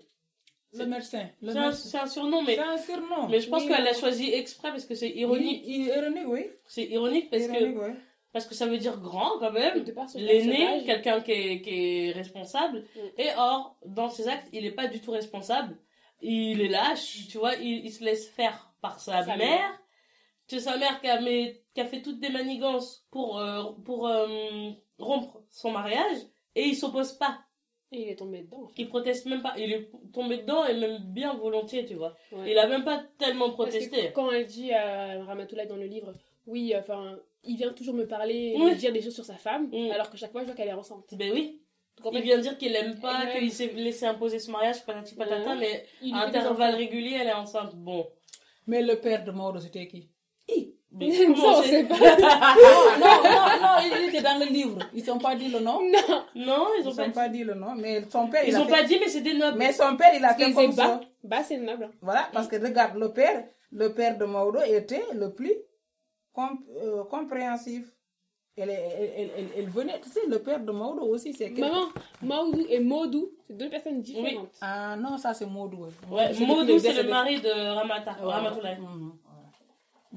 Le 0.74 0.86
médecin. 0.86 1.30
Le 1.42 1.52
C'est 1.54 1.58
un, 1.58 1.68
médecin. 1.68 1.90
c'est 1.90 1.98
un 1.98 2.08
surnom, 2.08 2.44
mais, 2.44 2.56
C'est 2.56 2.62
un 2.62 2.78
surnom. 2.78 3.28
mais 3.30 3.40
je 3.40 3.50
pense 3.50 3.64
Oui, 3.64 3.70
qu'elle 3.70 3.86
l'a 3.86 3.92
oui. 3.94 3.98
choisi 4.00 4.34
exprès 4.34 4.70
parce 4.72 4.84
que 4.86 4.96
c'est 4.96 5.10
ironique. 5.10 5.64
Oui, 5.66 5.90
ironique, 5.96 6.24
oui. 6.28 6.46
C'est 6.68 6.84
ironique 6.84 7.30
parce 7.30 7.44
Ironique, 7.44 7.76
que, 7.78 7.86
oui. 7.88 7.94
parce 8.34 8.46
que 8.46 8.54
ça 8.54 8.66
veut 8.68 8.78
dire 8.78 9.00
grand 9.00 9.40
quand 9.40 9.54
même. 9.54 9.86
L'aîné, 10.16 10.84
quelqu'un 10.86 11.22
qui 11.22 11.32
est, 11.32 11.62
qui 11.62 11.70
est 12.08 12.12
responsable. 12.12 12.80
Mm. 12.96 13.00
Et 13.22 13.30
or, 13.38 13.78
dans 13.86 14.10
ses 14.10 14.28
actes, 14.28 14.50
il 14.52 14.64
n'est 14.64 14.72
pas 14.72 14.88
du 14.88 15.00
tout 15.00 15.12
responsable. 15.12 15.78
Il 16.22 16.60
est 16.60 16.68
lâche, 16.68 17.28
tu 17.30 17.38
vois, 17.38 17.56
il, 17.56 17.86
il 17.86 17.92
se 17.94 18.04
laisse 18.04 18.28
faire 18.30 18.74
par 18.82 19.00
sa, 19.00 19.22
Sa 19.24 19.38
mère. 19.38 19.38
mère. 19.38 19.80
C'est 20.48 20.60
sa 20.60 20.78
mère 20.78 21.00
qui 21.02 21.08
a, 21.08 21.20
mis- 21.22 21.54
qui 21.74 21.82
a 21.82 21.86
fait 21.86 22.02
toutes 22.02 22.20
des 22.20 22.30
manigances 22.30 23.06
pour, 23.12 23.40
euh, 23.40 23.64
pour 23.86 24.08
euh, 24.08 24.28
rompre 24.98 25.44
son 25.50 25.72
mariage. 25.72 26.18
Et 26.56 26.64
il 26.64 26.76
s'oppose 26.76 27.14
pas. 27.14 27.40
Et 27.92 28.02
il 28.04 28.10
est 28.10 28.16
tombé 28.16 28.42
dedans. 28.42 28.64
en 28.64 28.68
fait. 28.68 28.82
Il 28.82 28.88
proteste 28.90 29.26
même 29.28 29.42
pas. 29.42 29.54
Il 29.58 29.72
est 29.72 29.90
tombé 30.14 30.38
dedans 30.38 30.66
et 30.66 30.74
même 30.74 30.98
bien 31.00 31.34
volontiers, 31.36 31.86
tu 31.86 31.94
vois. 31.96 32.16
Ouais. 32.32 32.52
Il 32.52 32.58
a 32.58 32.68
même 32.68 32.84
pas 32.84 33.04
tellement 33.18 33.52
Parce 33.52 33.70
que 33.70 33.78
protesté. 33.88 34.12
quand 34.14 34.32
elle 34.32 34.46
dit 34.46 34.74
à 34.74 35.24
Ramatoulaye 35.26 35.68
dans 35.68 35.76
le 35.78 35.86
livre, 35.86 36.14
oui, 36.46 36.74
enfin, 36.78 37.18
il 37.44 37.56
vient 37.58 37.72
toujours 37.74 37.94
me 37.94 38.06
parler, 38.08 38.56
Oui. 38.58 38.72
me 38.72 38.76
dire 38.76 38.92
des 38.92 39.02
choses 39.02 39.16
sur 39.16 39.24
sa 39.26 39.36
femme, 39.38 39.70
Mm. 39.72 39.92
alors 39.92 40.10
que 40.10 40.18
chaque 40.18 40.32
fois 40.32 40.42
je 40.42 40.48
vois 40.48 40.56
qu'elle 40.56 40.68
est 40.70 40.74
enceinte. 40.74 41.14
Ben 41.14 41.32
oui. 41.32 41.62
Donc 42.04 42.14
en 42.14 42.18
Il 42.18 42.24
vient 42.24 42.38
dire 42.38 42.58
qu'il 42.58 42.76
aime 42.76 43.00
pas, 43.00 43.26
Ouais. 43.26 43.40
qu'il 43.40 43.52
s'est 43.52 43.68
laissé 43.74 44.06
imposer 44.06 44.40
ce 44.40 44.52
mariage, 44.52 44.86
patati 44.86 45.16
patata, 45.16 45.52
Ouais. 45.52 45.58
mais 45.58 45.86
il 46.02 46.14
à 46.14 46.26
intervalles 46.28 46.76
réguliers, 46.76 47.18
elle 47.22 47.28
est 47.28 47.34
enceinte. 47.34 47.76
Bon. 47.76 48.08
Mais 48.66 48.82
le 48.82 49.00
père 49.00 49.24
de 49.24 49.32
Mauro, 49.32 49.60
c'était 49.60 49.88
qui? 49.88 50.10
Mais 50.92 51.12
Ça, 51.12 51.26
comment 51.28 51.58
on 51.60 51.62
c'est- 51.64 51.84
pas. 51.84 51.96
non, 52.00 53.24
non, 53.24 53.62
non, 53.62 53.76
il 53.86 54.10
était 54.10 54.22
dans 54.22 54.40
le 54.40 54.46
livre. 54.46 54.80
Ils 54.94 55.06
n'ont 55.06 55.20
pas 55.20 55.36
dit 55.36 55.50
le 55.50 55.60
nom. 55.60 55.80
Non, 55.82 56.24
Non, 56.36 56.68
ils 56.78 56.82
Ils 56.82 56.88
ont 56.88 56.90
n'ont 56.92 56.96
pas 56.96 57.10
pas 57.10 57.30
dit 57.30 57.44
le 57.44 57.54
nom. 57.54 57.76
Mais 57.76 58.04
son 58.10 58.28
père, 58.30 58.44
il 58.46 58.50
Ils 58.50 58.56
a 58.56 58.62
ont 58.62 58.66
fait- 58.66 58.72
pas 58.72 58.84
dit, 58.84 58.98
mais 59.00 59.08
c'est 59.10 59.22
des 59.22 59.34
nobles. 59.36 59.58
Mais 59.58 59.74
son 59.74 59.96
père, 59.98 60.12
il 60.16 60.24
a 60.26 60.30
parce 60.34 60.42
fait 60.44 60.54
comme 60.54 60.72
ça. 60.72 60.88
bas. 60.88 61.02
Bas, 61.24 61.44
c'est 61.44 61.58
noble. 61.58 61.90
Voilà, 62.02 62.30
parce 62.34 62.48
que 62.48 62.56
regarde, 62.56 62.98
le 62.98 63.12
père, 63.12 63.44
le 63.72 63.94
père 63.94 64.18
de 64.18 64.26
Mauro 64.26 64.60
était 64.66 65.04
le 65.14 65.34
plus 65.34 65.54
com- 66.34 66.58
euh, 66.82 67.04
compréhensif. 67.04 67.92
Elle, 68.60 68.72
elle, 68.72 69.12
elle, 69.16 69.30
elle- 69.38 69.50
elle 69.56 69.70
venait, 69.70 70.00
tu 70.02 70.10
sais, 70.10 70.22
le 70.28 70.40
père 70.40 70.60
de 70.62 70.72
Mauro 70.72 71.02
aussi, 71.14 71.32
c'est 71.32 71.52
que... 71.52 71.62
Maman, 71.62 71.90
Maoudou 72.24 72.66
et 72.68 72.80
Maudou, 72.80 73.30
c'est 73.46 73.54
deux 73.56 73.70
personnes 73.70 74.02
différentes. 74.02 74.56
Ah 74.62 74.96
non, 74.96 75.16
ça 75.20 75.36
c'est 75.36 75.46
Maudou. 75.46 75.86
ouais. 76.10 76.34
Maudou, 76.44 76.80
c'est 76.80 76.94
le 76.94 77.04
mari 77.08 77.40
de 77.40 77.52
Ramata, 77.76 78.14
Ouais, 78.20 78.34
Ramatoulaye. 78.34 78.80
mhm, 78.80 79.12
ouais. 79.12 79.27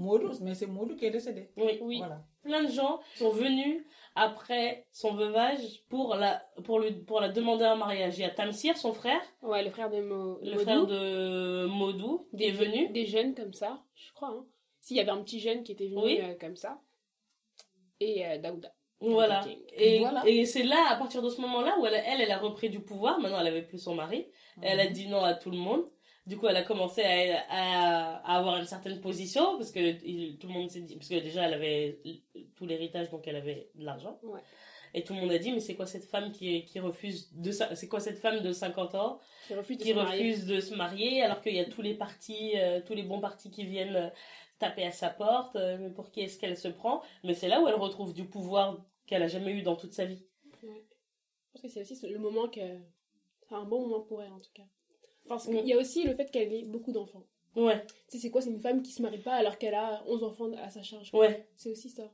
Modou, 0.01 0.33
mais 0.43 0.55
c'est 0.55 0.67
Modou 0.67 0.97
qui 0.97 1.05
est 1.07 1.11
décédé. 1.11 1.51
Oui. 1.57 1.79
Oui. 1.83 1.99
Voilà. 1.99 2.25
Plein 2.43 2.63
de 2.65 2.71
gens 2.71 3.01
sont 3.17 3.31
venus 3.31 3.85
après 4.15 4.87
son 4.93 5.15
veuvage 5.15 5.85
pour 5.89 6.15
la, 6.15 6.43
pour 6.65 6.79
le, 6.81 6.91
pour 7.05 7.21
la 7.21 7.29
demander 7.29 7.67
en 7.67 7.77
mariage. 7.77 8.19
Il 8.19 8.23
y 8.23 8.25
a 8.25 8.31
Tamsir, 8.31 8.77
son 8.77 8.93
frère, 8.93 9.21
Ouais, 9.43 9.63
le 9.63 9.71
frère 9.71 9.91
de 9.91 10.01
Mo... 10.01 10.39
le 10.43 10.53
Modou. 10.53 10.63
frère 10.63 10.87
de 10.87 11.67
Modou, 11.67 12.29
qui 12.37 12.45
est 12.45 12.51
venu. 12.51 12.89
Des 12.89 13.07
jeunes 13.07 13.35
comme 13.35 13.53
ça, 13.53 13.83
je 13.95 14.13
crois. 14.15 14.31
Hein. 14.31 14.47
S'il 14.81 14.97
y 14.97 15.01
avait 15.01 15.11
un 15.11 15.23
petit 15.23 15.39
jeune 15.41 15.63
qui 15.63 15.73
était 15.73 15.89
venu 15.89 16.03
Oui. 16.03 16.19
euh, 16.23 16.35
comme 16.41 16.57
ça. 16.57 16.81
Et 18.01 18.27
euh, 18.27 18.39
Daouda. 18.39 18.73
Voilà. 19.03 19.45
Et, 19.75 19.99
Voilà. 20.01 20.23
et 20.27 20.45
c'est 20.45 20.63
là, 20.63 20.87
à 20.91 20.97
partir 20.97 21.23
de 21.23 21.29
ce 21.31 21.41
moment-là, 21.43 21.77
où 21.79 21.87
elle, 21.87 22.03
elle, 22.07 22.21
elle 22.21 22.31
a 22.31 22.39
repris 22.39 22.69
du 22.71 22.81
pouvoir. 22.81 23.19
Maintenant, 23.19 23.41
elle 23.41 23.47
avait 23.47 23.63
plus 23.63 23.79
son 23.79 23.95
mari. 23.95 24.27
Elle 24.63 24.81
a 24.81 24.87
dit 24.87 25.09
non 25.09 25.23
à 25.23 25.35
tout 25.35 25.51
le 25.51 25.57
monde. 25.57 25.85
Du 26.31 26.37
coup, 26.39 26.47
elle 26.47 26.57
a 26.57 26.63
commencé 26.63 27.03
à, 27.03 27.45
à, 27.49 28.17
à 28.33 28.39
avoir 28.39 28.57
une 28.59 28.65
certaine 28.65 29.01
position 29.01 29.57
parce 29.59 29.73
que 29.73 29.81
il- 30.07 30.39
tout 30.39 30.47
le 30.47 30.53
monde 30.55 30.71
s'est 30.71 30.81
dit, 30.81 30.95
parce 30.97 31.09
que 31.09 31.19
déjà, 31.21 31.47
elle 31.47 31.55
avait 31.55 32.01
tout 32.57 32.67
l'héritage, 32.67 33.11
donc 33.11 33.27
elle 33.27 33.37
avait 33.37 33.69
de 33.75 33.85
l'argent. 33.85 34.19
Ouais. 34.23 34.41
Et 34.95 35.03
tout 35.05 35.13
le 35.15 35.21
monde 35.21 35.31
a 35.33 35.39
dit, 35.39 35.53
mais 35.53 35.61
c'est 35.61 35.75
quoi 35.77 35.87
cette 35.87 36.05
femme 36.05 36.33
qui, 36.33 36.65
qui 36.65 36.79
refuse 36.81 37.33
de, 37.35 37.51
c'est 37.53 37.89
quoi 37.89 38.01
cette 38.01 38.19
femme 38.19 38.41
de 38.43 38.53
50 38.53 38.95
ans 38.95 39.21
Qui 39.47 39.55
refuse 39.55 39.79
de 39.79 39.83
qui 39.83 39.89
se 39.91 39.95
marier. 39.95 40.19
refuse 40.31 40.47
de 40.47 40.61
se 40.61 40.75
marier 40.75 41.23
alors 41.23 41.41
qu'il 41.43 41.55
y 41.55 41.61
a 41.61 41.65
tous 41.65 41.83
les 41.83 41.95
partis, 41.95 42.53
euh, 42.57 42.81
tous 42.85 42.95
les 42.95 43.03
bons 43.05 43.21
partis 43.21 43.51
qui 43.51 43.65
viennent 43.67 43.97
euh, 43.97 44.09
taper 44.59 44.85
à 44.85 44.91
sa 44.93 45.11
porte. 45.11 45.55
euh, 45.57 45.79
mais 45.81 45.91
pour 45.91 46.11
qui 46.11 46.21
est-ce 46.23 46.39
qu'elle 46.39 46.57
se 46.57 46.69
prend? 46.69 47.03
Mais 47.25 47.35
c'est 47.35 47.49
là 47.49 47.61
où 47.61 47.69
elle 47.69 47.75
retrouve 47.77 48.13
du 48.15 48.25
pouvoir 48.25 48.79
qu'elle 49.07 49.23
a 49.23 49.29
jamais 49.29 49.53
eu 49.53 49.63
dans 49.63 49.77
toute 49.77 49.93
sa 49.93 50.05
vie. 50.05 50.25
Je 50.63 50.67
pense 51.53 51.63
que 51.63 51.69
c'est 51.69 51.81
aussi 51.83 52.09
le 52.09 52.19
moment 52.19 52.49
que. 52.49 52.61
C'est 53.49 53.55
un 53.57 53.65
bon 53.65 53.81
moment 53.87 54.01
pour 54.03 54.23
elle 54.23 54.33
en 54.33 54.39
tout 54.41 54.53
cas. 54.55 54.63
Parce 55.31 55.47
Mm. 55.47 55.57
qu'il 55.59 55.67
y 55.69 55.73
a 55.73 55.79
aussi 55.79 56.03
le 56.03 56.13
fait 56.13 56.29
qu'elle 56.33 56.53
ait 56.53 56.65
beaucoup 56.65 56.91
d'enfants. 56.91 57.23
Ouais, 57.55 57.81
Tu 57.87 57.95
sais, 58.09 58.19
c'est 58.19 58.31
quoi 58.31 58.41
C'est 58.41 58.51
une 58.51 58.61
femme 58.61 58.83
qui 58.83 58.91
se 58.91 59.01
marie 59.01 59.19
pas 59.19 59.35
alors 59.35 59.59
qu'elle 59.59 59.75
a 59.75 60.03
11 60.09 60.25
enfants 60.25 60.51
à 60.63 60.69
sa 60.71 60.83
charge. 60.83 61.11
ouais, 61.15 61.47
C'est 61.57 61.71
aussi 61.71 61.89
ça. 61.89 62.11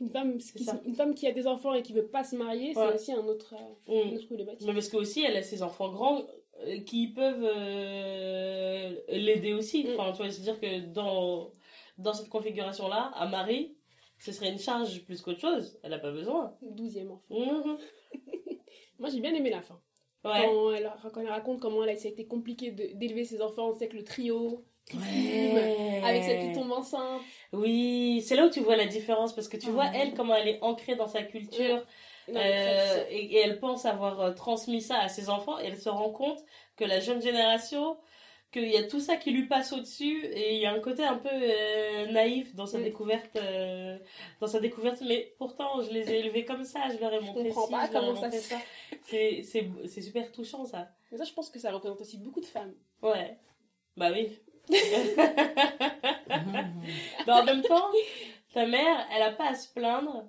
Une 0.00 0.10
femme, 0.10 0.36
qui, 0.38 0.64
ça. 0.64 0.80
une 0.84 0.94
femme 0.94 1.14
qui 1.14 1.26
a 1.26 1.32
des 1.32 1.46
enfants 1.46 1.72
et 1.74 1.82
qui 1.82 1.92
veut 1.94 2.06
pas 2.06 2.22
se 2.24 2.36
marier, 2.36 2.72
c'est 2.74 2.80
Ouais. 2.80 2.94
aussi 2.94 3.12
un 3.12 3.24
autre, 3.26 3.54
euh, 3.54 4.04
Mm. 4.04 4.08
une 4.08 4.14
autre 4.16 4.26
problématique. 4.26 4.66
Mais 4.66 4.74
parce 4.74 4.88
que 4.90 4.96
aussi 4.98 5.22
elle 5.24 5.36
a 5.36 5.42
ses 5.42 5.62
enfants 5.62 5.90
grands 5.90 6.22
euh, 6.66 6.78
qui 6.80 7.08
peuvent 7.08 7.42
euh, 7.42 8.94
l'aider 9.08 9.54
aussi. 9.54 9.84
Mm. 9.84 9.94
Enfin, 9.98 10.12
tu 10.12 10.18
vois, 10.18 10.30
c'est-à-dire 10.30 10.60
que 10.60 10.80
dans 10.92 11.52
dans 11.98 12.12
cette 12.14 12.28
configuration-là, 12.30 13.10
à 13.14 13.26
Marie, 13.28 13.76
ce 14.18 14.32
serait 14.32 14.50
une 14.50 14.58
charge 14.58 15.04
plus 15.04 15.20
qu'autre 15.22 15.40
chose. 15.40 15.78
Elle 15.82 15.92
a 15.94 15.98
pas 15.98 16.12
besoin. 16.12 16.54
Douzième 16.62 17.10
enfant. 17.10 17.34
Mhm. 17.34 17.76
Moi, 18.98 19.08
j'ai 19.10 19.20
bien 19.20 19.34
aimé 19.34 19.50
la 19.50 19.60
fin. 19.62 19.78
Ouais. 20.24 20.44
Quand, 20.44 20.72
elle, 20.72 20.92
quand 21.12 21.20
elle 21.20 21.28
raconte 21.30 21.60
comment 21.60 21.82
elle 21.84 21.90
a, 21.90 21.96
ça 21.96 22.08
a 22.08 22.10
été 22.10 22.26
compliqué 22.26 22.70
d'élever 22.70 23.24
ses 23.24 23.40
enfants, 23.40 23.72
c'est 23.72 23.84
avec 23.84 23.94
le 23.94 24.04
trio, 24.04 24.62
Ouais. 24.92 26.00
avec 26.04 26.24
celle 26.24 26.40
qui 26.40 26.52
tombe 26.52 26.72
enceinte. 26.72 27.20
Oui, 27.52 28.22
c'est 28.26 28.34
là 28.34 28.46
où 28.46 28.50
tu 28.50 28.60
vois 28.60 28.76
la 28.76 28.86
différence 28.86 29.34
parce 29.34 29.48
que 29.48 29.56
tu 29.56 29.70
vois 29.70 29.86
elle 29.94 30.14
comment 30.14 30.34
elle 30.34 30.48
est 30.48 30.58
ancrée 30.62 30.96
dans 30.96 31.06
sa 31.06 31.22
culture 31.22 31.84
Non, 32.28 32.34
euh, 32.40 33.04
et, 33.10 33.24
et 33.34 33.36
elle 33.38 33.60
pense 33.60 33.86
avoir 33.86 34.20
euh, 34.20 34.32
transmis 34.32 34.82
ça 34.82 34.98
à 34.98 35.08
ses 35.08 35.28
enfants 35.30 35.58
et 35.60 35.66
elle 35.66 35.76
se 35.78 35.88
rend 35.88 36.10
compte 36.10 36.38
que 36.76 36.84
la 36.84 36.98
jeune 37.00 37.22
génération 37.22 37.96
qu'il 38.50 38.68
y 38.68 38.76
a 38.76 38.84
tout 38.86 39.00
ça 39.00 39.16
qui 39.16 39.30
lui 39.30 39.46
passe 39.46 39.72
au-dessus 39.72 40.24
et 40.26 40.54
il 40.56 40.60
y 40.60 40.66
a 40.66 40.72
un 40.72 40.80
côté 40.80 41.04
un 41.04 41.16
peu 41.18 41.28
euh, 41.32 42.06
naïf 42.12 42.54
dans 42.54 42.66
sa 42.66 42.78
Mm. 42.78 42.82
découverte 42.84 43.36
euh, 43.36 43.98
dans 44.40 44.46
sa 44.48 44.60
découverte 44.60 45.02
mais 45.06 45.34
pourtant 45.38 45.82
je 45.82 45.90
les 45.90 46.10
ai 46.10 46.18
élevés 46.20 46.44
comme 46.44 46.64
ça 46.64 46.80
je 46.92 46.98
leur 46.98 47.12
ai 47.12 47.20
montré 47.20 47.48
comprends 47.48 47.66
ci, 47.66 47.72
pas 47.72 47.86
je 47.86 47.92
leur 47.92 48.02
ai 48.02 48.06
comment 48.08 48.20
ça 48.20 48.30
c'est 49.04 49.42
c'est 49.86 50.02
super 50.02 50.32
touchant 50.32 50.64
ça 50.64 50.88
Mais 51.12 51.18
ça, 51.18 51.24
je 51.24 51.32
pense 51.32 51.50
que 51.50 51.58
ça 51.58 51.70
représente 51.72 52.00
aussi 52.00 52.18
beaucoup 52.18 52.40
de 52.40 52.46
femmes. 52.46 52.74
ouais 53.02 53.36
bah 53.96 54.10
oui. 54.12 54.28
Mais 54.70 54.78
en 57.32 57.44
même 57.44 57.62
temps, 57.62 57.90
ta 58.54 58.66
mère, 58.66 59.06
elle 59.14 59.22
a 59.22 59.32
pas 59.32 59.50
à 59.50 59.54
se 59.54 59.72
plaindre, 59.72 60.24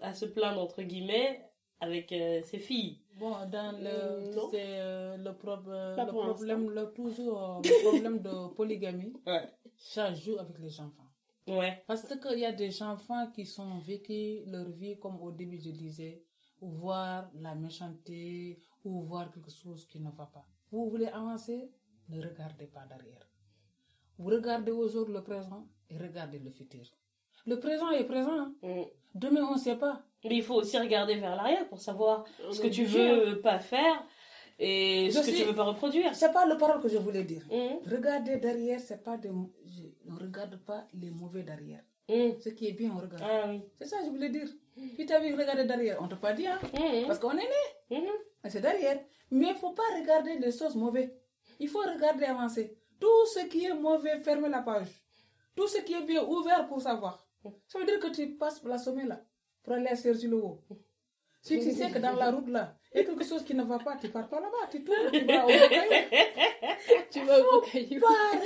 à 0.00 0.14
se 0.14 0.24
plaindre 0.24 0.60
entre 0.60 0.82
guillemets, 0.82 1.42
avec 1.80 2.12
euh, 2.12 2.42
ses 2.42 2.58
filles. 2.58 2.98
Bon, 3.18 3.32
dans 3.50 3.72
le, 3.78 4.30
Mm, 4.30 4.34
non. 4.34 4.48
c'est 4.50 4.80
euh, 4.80 5.16
le, 5.16 5.30
prob- 5.32 5.68
euh, 5.68 5.96
le 5.96 6.06
problème, 6.12 6.70
le, 6.70 6.92
toujours 6.92 7.42
euh, 7.42 7.60
le 7.62 7.90
problème 7.90 8.18
de 8.20 8.54
polygamie, 8.54 9.12
Ouais. 9.26 9.48
ça 9.76 10.12
joue 10.14 10.38
avec 10.38 10.58
les 10.58 10.80
enfants. 10.80 11.08
Ouais. 11.46 11.82
Parce 11.86 12.06
qu'il 12.18 12.38
y 12.38 12.44
a 12.46 12.52
des 12.52 12.82
enfants 12.82 13.30
qui 13.34 13.44
sont 13.46 13.78
vécu 13.78 14.42
leur 14.46 14.68
vie, 14.70 14.98
comme 14.98 15.20
au 15.20 15.30
début 15.30 15.58
je 15.60 15.70
disais, 15.70 16.22
ou 16.60 16.70
voir 16.70 17.30
la 17.34 17.54
méchanceté, 17.54 18.58
ou 18.84 19.02
voir 19.02 19.30
quelque 19.32 19.50
chose 19.50 19.84
qui 19.86 20.00
ne 20.00 20.10
va 20.10 20.26
pas. 20.26 20.46
Vous 20.70 20.88
voulez 20.88 21.06
avancer, 21.08 21.70
ne 22.08 22.20
regardez 22.22 22.66
pas 22.66 22.86
derrière. 22.86 23.28
Vous 24.18 24.28
regardez 24.30 24.70
aujourd'hui 24.72 25.14
le 25.14 25.22
présent 25.22 25.66
et 25.90 25.98
regardez 25.98 26.38
le 26.38 26.50
futur. 26.50 26.84
Le 27.46 27.58
présent 27.58 27.90
est 27.90 28.04
présent. 28.04 28.38
hein. 28.38 28.54
Mm. 28.62 28.82
Demain, 29.14 29.42
on 29.50 29.54
ne 29.54 29.58
sait 29.58 29.76
pas. 29.76 30.02
Mais 30.24 30.36
il 30.36 30.42
faut 30.42 30.54
aussi 30.54 30.78
regarder 30.78 31.16
vers 31.16 31.34
l'arrière 31.36 31.66
pour 31.68 31.80
savoir 31.80 32.24
On 32.48 32.52
ce 32.52 32.60
que 32.60 32.68
tu 32.68 32.82
obligé, 32.82 33.10
hein. 33.10 33.20
veux 33.26 33.40
pas 33.40 33.58
faire 33.58 34.04
et 34.58 35.06
Je 35.10 35.18
ce 35.18 35.18
que 35.18 35.24
sais. 35.32 35.38
tu 35.38 35.44
veux 35.44 35.54
pas 35.54 35.64
reproduire. 35.64 36.14
C'est 36.14 36.32
pas 36.32 36.46
le 36.46 36.56
parole 36.56 36.80
que 36.80 36.88
je 36.88 36.98
voulais 36.98 37.24
dire. 37.24 37.42
Mm. 37.50 37.90
Regardez 37.90 38.36
derrière, 38.36 38.78
c'est 38.80 39.02
pas 39.02 39.16
de, 39.16 39.28
je 39.66 39.82
ne 40.10 40.18
regarde 40.18 40.56
pas 40.64 40.86
les 40.94 41.10
mauvais 41.10 41.42
derrière. 41.42 41.82
Mm. 42.08 42.38
Ce 42.40 42.50
qui 42.50 42.68
est 42.68 42.72
bien, 42.72 42.92
on 42.94 43.00
regarde. 43.00 43.22
Ah 43.24 43.46
oui. 43.48 43.62
C'est 43.78 43.86
ça 43.86 43.98
que 43.98 44.04
je 44.06 44.10
voulais 44.10 44.28
dire. 44.28 44.46
Si 44.96 45.04
tu 45.06 45.12
as 45.12 45.20
vu 45.20 45.34
regarder 45.34 45.64
derrière, 45.64 45.98
on 46.00 46.04
ne 46.04 46.10
t'a 46.10 46.16
pas 46.16 46.32
dit, 46.32 46.46
hein. 46.46 46.58
Mm. 46.74 47.06
Parce 47.06 47.18
qu'on 47.18 47.32
est 47.32 47.48
né. 47.54 47.98
Mhm. 47.98 48.04
Et 48.44 48.50
C'est 48.50 48.60
derrière. 48.60 49.00
Mais 49.30 49.46
il 49.46 49.52
ne 49.52 49.54
faut 49.54 49.72
pas 49.72 49.82
regarder 49.98 50.38
les 50.38 50.52
choses 50.52 50.76
mauvaises. 50.76 51.10
Il 51.58 51.68
faut 51.68 51.80
regarder 51.80 52.24
avancer. 52.26 52.76
Tout 53.00 53.26
ce 53.34 53.40
qui 53.46 53.64
est 53.64 53.74
mauvais, 53.74 54.20
fermez 54.22 54.48
la 54.48 54.60
page. 54.62 54.88
Tout 55.56 55.66
ce 55.66 55.78
qui 55.80 55.94
est 55.94 56.02
bien, 56.02 56.22
ouvert 56.24 56.66
pour 56.68 56.80
savoir. 56.80 57.26
Ça 57.66 57.78
veut 57.78 57.84
dire 57.86 57.98
que 57.98 58.08
tu 58.08 58.36
passes 58.36 58.62
la 58.64 58.78
sommet 58.78 59.04
là, 59.04 59.20
pour 59.62 59.72
aller 59.74 59.94
chercher 59.96 60.28
le 60.28 60.36
haut. 60.36 60.60
Si 61.40 61.58
tu 61.58 61.72
sais 61.72 61.90
que 61.90 61.98
dans 61.98 62.14
la 62.14 62.30
route 62.30 62.48
là, 62.48 62.76
il 62.94 62.98
y 62.98 63.00
a 63.00 63.04
quelque 63.04 63.24
chose 63.24 63.42
qui 63.44 63.54
ne 63.54 63.64
va 63.64 63.78
pas, 63.78 63.96
tu 63.96 64.08
pars 64.08 64.28
pas 64.28 64.40
là-bas, 64.40 64.68
tu 64.70 64.84
tournes, 64.84 65.10
tu 65.10 65.24
vas 65.24 65.44
au 65.44 65.48
caillou. 65.48 65.92
Tu 67.12 67.20
vas 67.20 67.38
au 67.38 67.42
gros 67.44 67.60
caillou. 67.60 68.00
Elle 68.32 68.38
a 68.38 68.40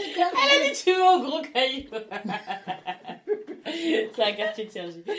dit 0.68 0.74
tu 0.84 0.92
vas 0.92 1.14
au 1.16 1.20
gros 1.20 1.40
caillou. 1.40 1.88
C'est 4.14 4.22
un 4.22 4.32
quartier 4.32 4.64
de 4.66 4.70
Sergi. 4.70 5.02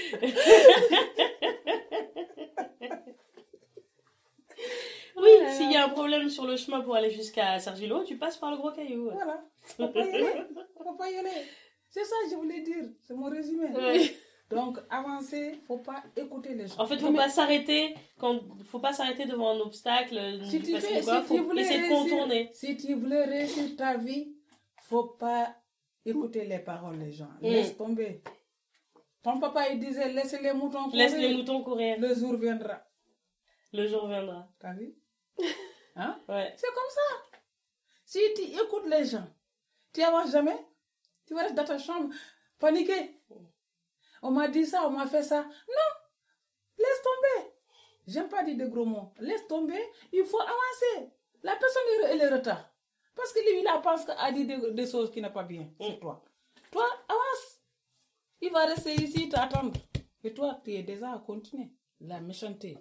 Oui, 5.19 5.29
s'il 5.57 5.71
y 5.71 5.75
a 5.75 5.85
un 5.85 5.89
problème 5.89 6.29
sur 6.29 6.45
le 6.45 6.55
chemin 6.57 6.81
pour 6.81 6.95
aller 6.95 7.09
jusqu'à 7.09 7.57
Sergilo, 7.57 8.03
tu 8.03 8.17
passes 8.17 8.37
par 8.37 8.51
le 8.51 8.57
gros 8.57 8.71
caillou. 8.71 9.09
Voilà. 9.11 9.43
Faut 9.63 9.87
pas 9.87 10.05
y 10.05 10.15
aller. 10.15 10.43
Faut 10.77 10.93
pas 10.93 11.09
y 11.09 11.17
aller. 11.17 11.41
C'est 11.89 12.03
ça 12.03 12.15
que 12.23 12.29
je 12.31 12.35
voulais 12.35 12.61
dire. 12.61 12.85
C'est 13.01 13.15
mon 13.15 13.27
résumé. 13.29 13.67
Ouais. 13.71 14.11
Donc, 14.49 14.79
avancer, 14.89 15.59
faut 15.67 15.79
pas 15.79 16.03
écouter 16.15 16.55
les 16.55 16.67
gens. 16.67 16.79
En 16.79 16.85
fait, 16.85 16.97
faut 16.99 17.11
pas 17.11 17.29
s'arrêter 17.29 17.95
quand, 18.17 18.39
faut 18.63 18.79
pas 18.79 18.93
s'arrêter 18.93 19.25
devant 19.25 19.49
un 19.49 19.59
obstacle, 19.59 20.39
si 20.45 20.59
du 20.59 20.65
tu, 20.65 20.71
quoi, 21.03 21.21
si 21.21 21.33
tu 21.33 21.39
voulais 21.41 21.61
essayer 21.63 21.79
de 21.79 21.93
réussir, 21.93 22.09
contourner. 22.09 22.49
si 22.53 22.77
tu 22.77 22.93
voulais 22.93 23.25
réussir 23.25 23.75
ta 23.75 23.97
vie, 23.97 24.33
faut 24.83 25.03
pas 25.03 25.53
écouter 26.05 26.45
les 26.45 26.59
paroles 26.59 26.97
des 26.99 27.11
gens. 27.11 27.29
Mm. 27.41 27.47
Laisse 27.47 27.75
tomber. 27.75 28.23
Ton 29.21 29.39
papa, 29.39 29.67
il 29.69 29.79
disait, 29.79 30.13
laisse 30.13 30.39
les 30.41 30.53
moutons 30.53 30.85
courir. 30.85 30.97
Laisse 30.97 31.17
les 31.17 31.33
moutons 31.35 31.61
courir. 31.61 31.99
Le 31.99 32.15
jour 32.15 32.37
viendra. 32.37 32.81
Le 33.73 33.85
jour 33.87 34.07
viendra. 34.07 34.47
T'as 34.59 34.73
vu? 34.73 34.95
Hein? 35.99 36.15
Ouais. 36.29 36.53
C'est 36.55 36.67
comme 36.67 36.91
ça. 36.91 37.39
Si 38.05 38.19
tu 38.35 38.43
écoutes 38.43 38.85
les 38.85 39.03
gens, 39.03 39.27
tu 39.91 40.03
avances 40.03 40.31
jamais. 40.31 40.55
Tu 41.25 41.33
vas 41.33 41.41
rester 41.41 41.55
dans 41.55 41.65
ta 41.65 41.79
chambre, 41.79 42.13
paniqué. 42.59 43.16
On 44.22 44.32
m'a 44.32 44.47
dit 44.47 44.65
ça, 44.65 44.88
on 44.88 44.91
m'a 44.91 45.07
fait 45.07 45.24
ça. 45.24 45.43
Non, 45.43 45.89
laisse 46.78 47.01
tomber. 47.03 47.51
J'aime 48.07 48.30
pas 48.30 48.43
dire 48.43 48.57
de 48.57 48.65
gros 48.68 48.86
mots. 48.86 49.13
Laisse 49.20 49.47
tomber, 49.47 49.82
il 50.11 50.24
faut 50.26 50.39
avancer. 50.39 51.11
La 51.43 51.55
personne, 51.55 51.84
elle 52.09 52.22
est 52.22 52.32
en 52.32 52.36
retard. 52.38 52.74
Parce 53.15 53.34
que 53.34 53.39
lui, 53.39 53.61
il 53.61 53.68
a 53.68 53.80
pense 53.80 54.07
à 54.09 54.32
dire 54.32 54.45
des, 54.47 54.72
des 54.74 54.88
choses 54.89 55.11
qui 55.11 55.22
n'est 55.22 55.32
pas 55.34 55.43
bien 55.43 55.68
sur 55.80 55.95
Mm. 55.95 55.99
toi. 55.99 56.24
Toi, 56.72 56.86
avance. 57.07 57.61
Il 58.41 58.51
va 58.51 58.65
rester 58.65 58.93
ici, 58.93 59.28
t'attendre. 59.30 59.74
Et 60.24 60.34
toi, 60.34 60.59
tu 60.63 60.74
es 60.74 60.84
déjà 60.84 61.13
à 61.13 61.20
continuer. 61.20 61.72
La 61.99 62.20
méchanceté 62.20 62.78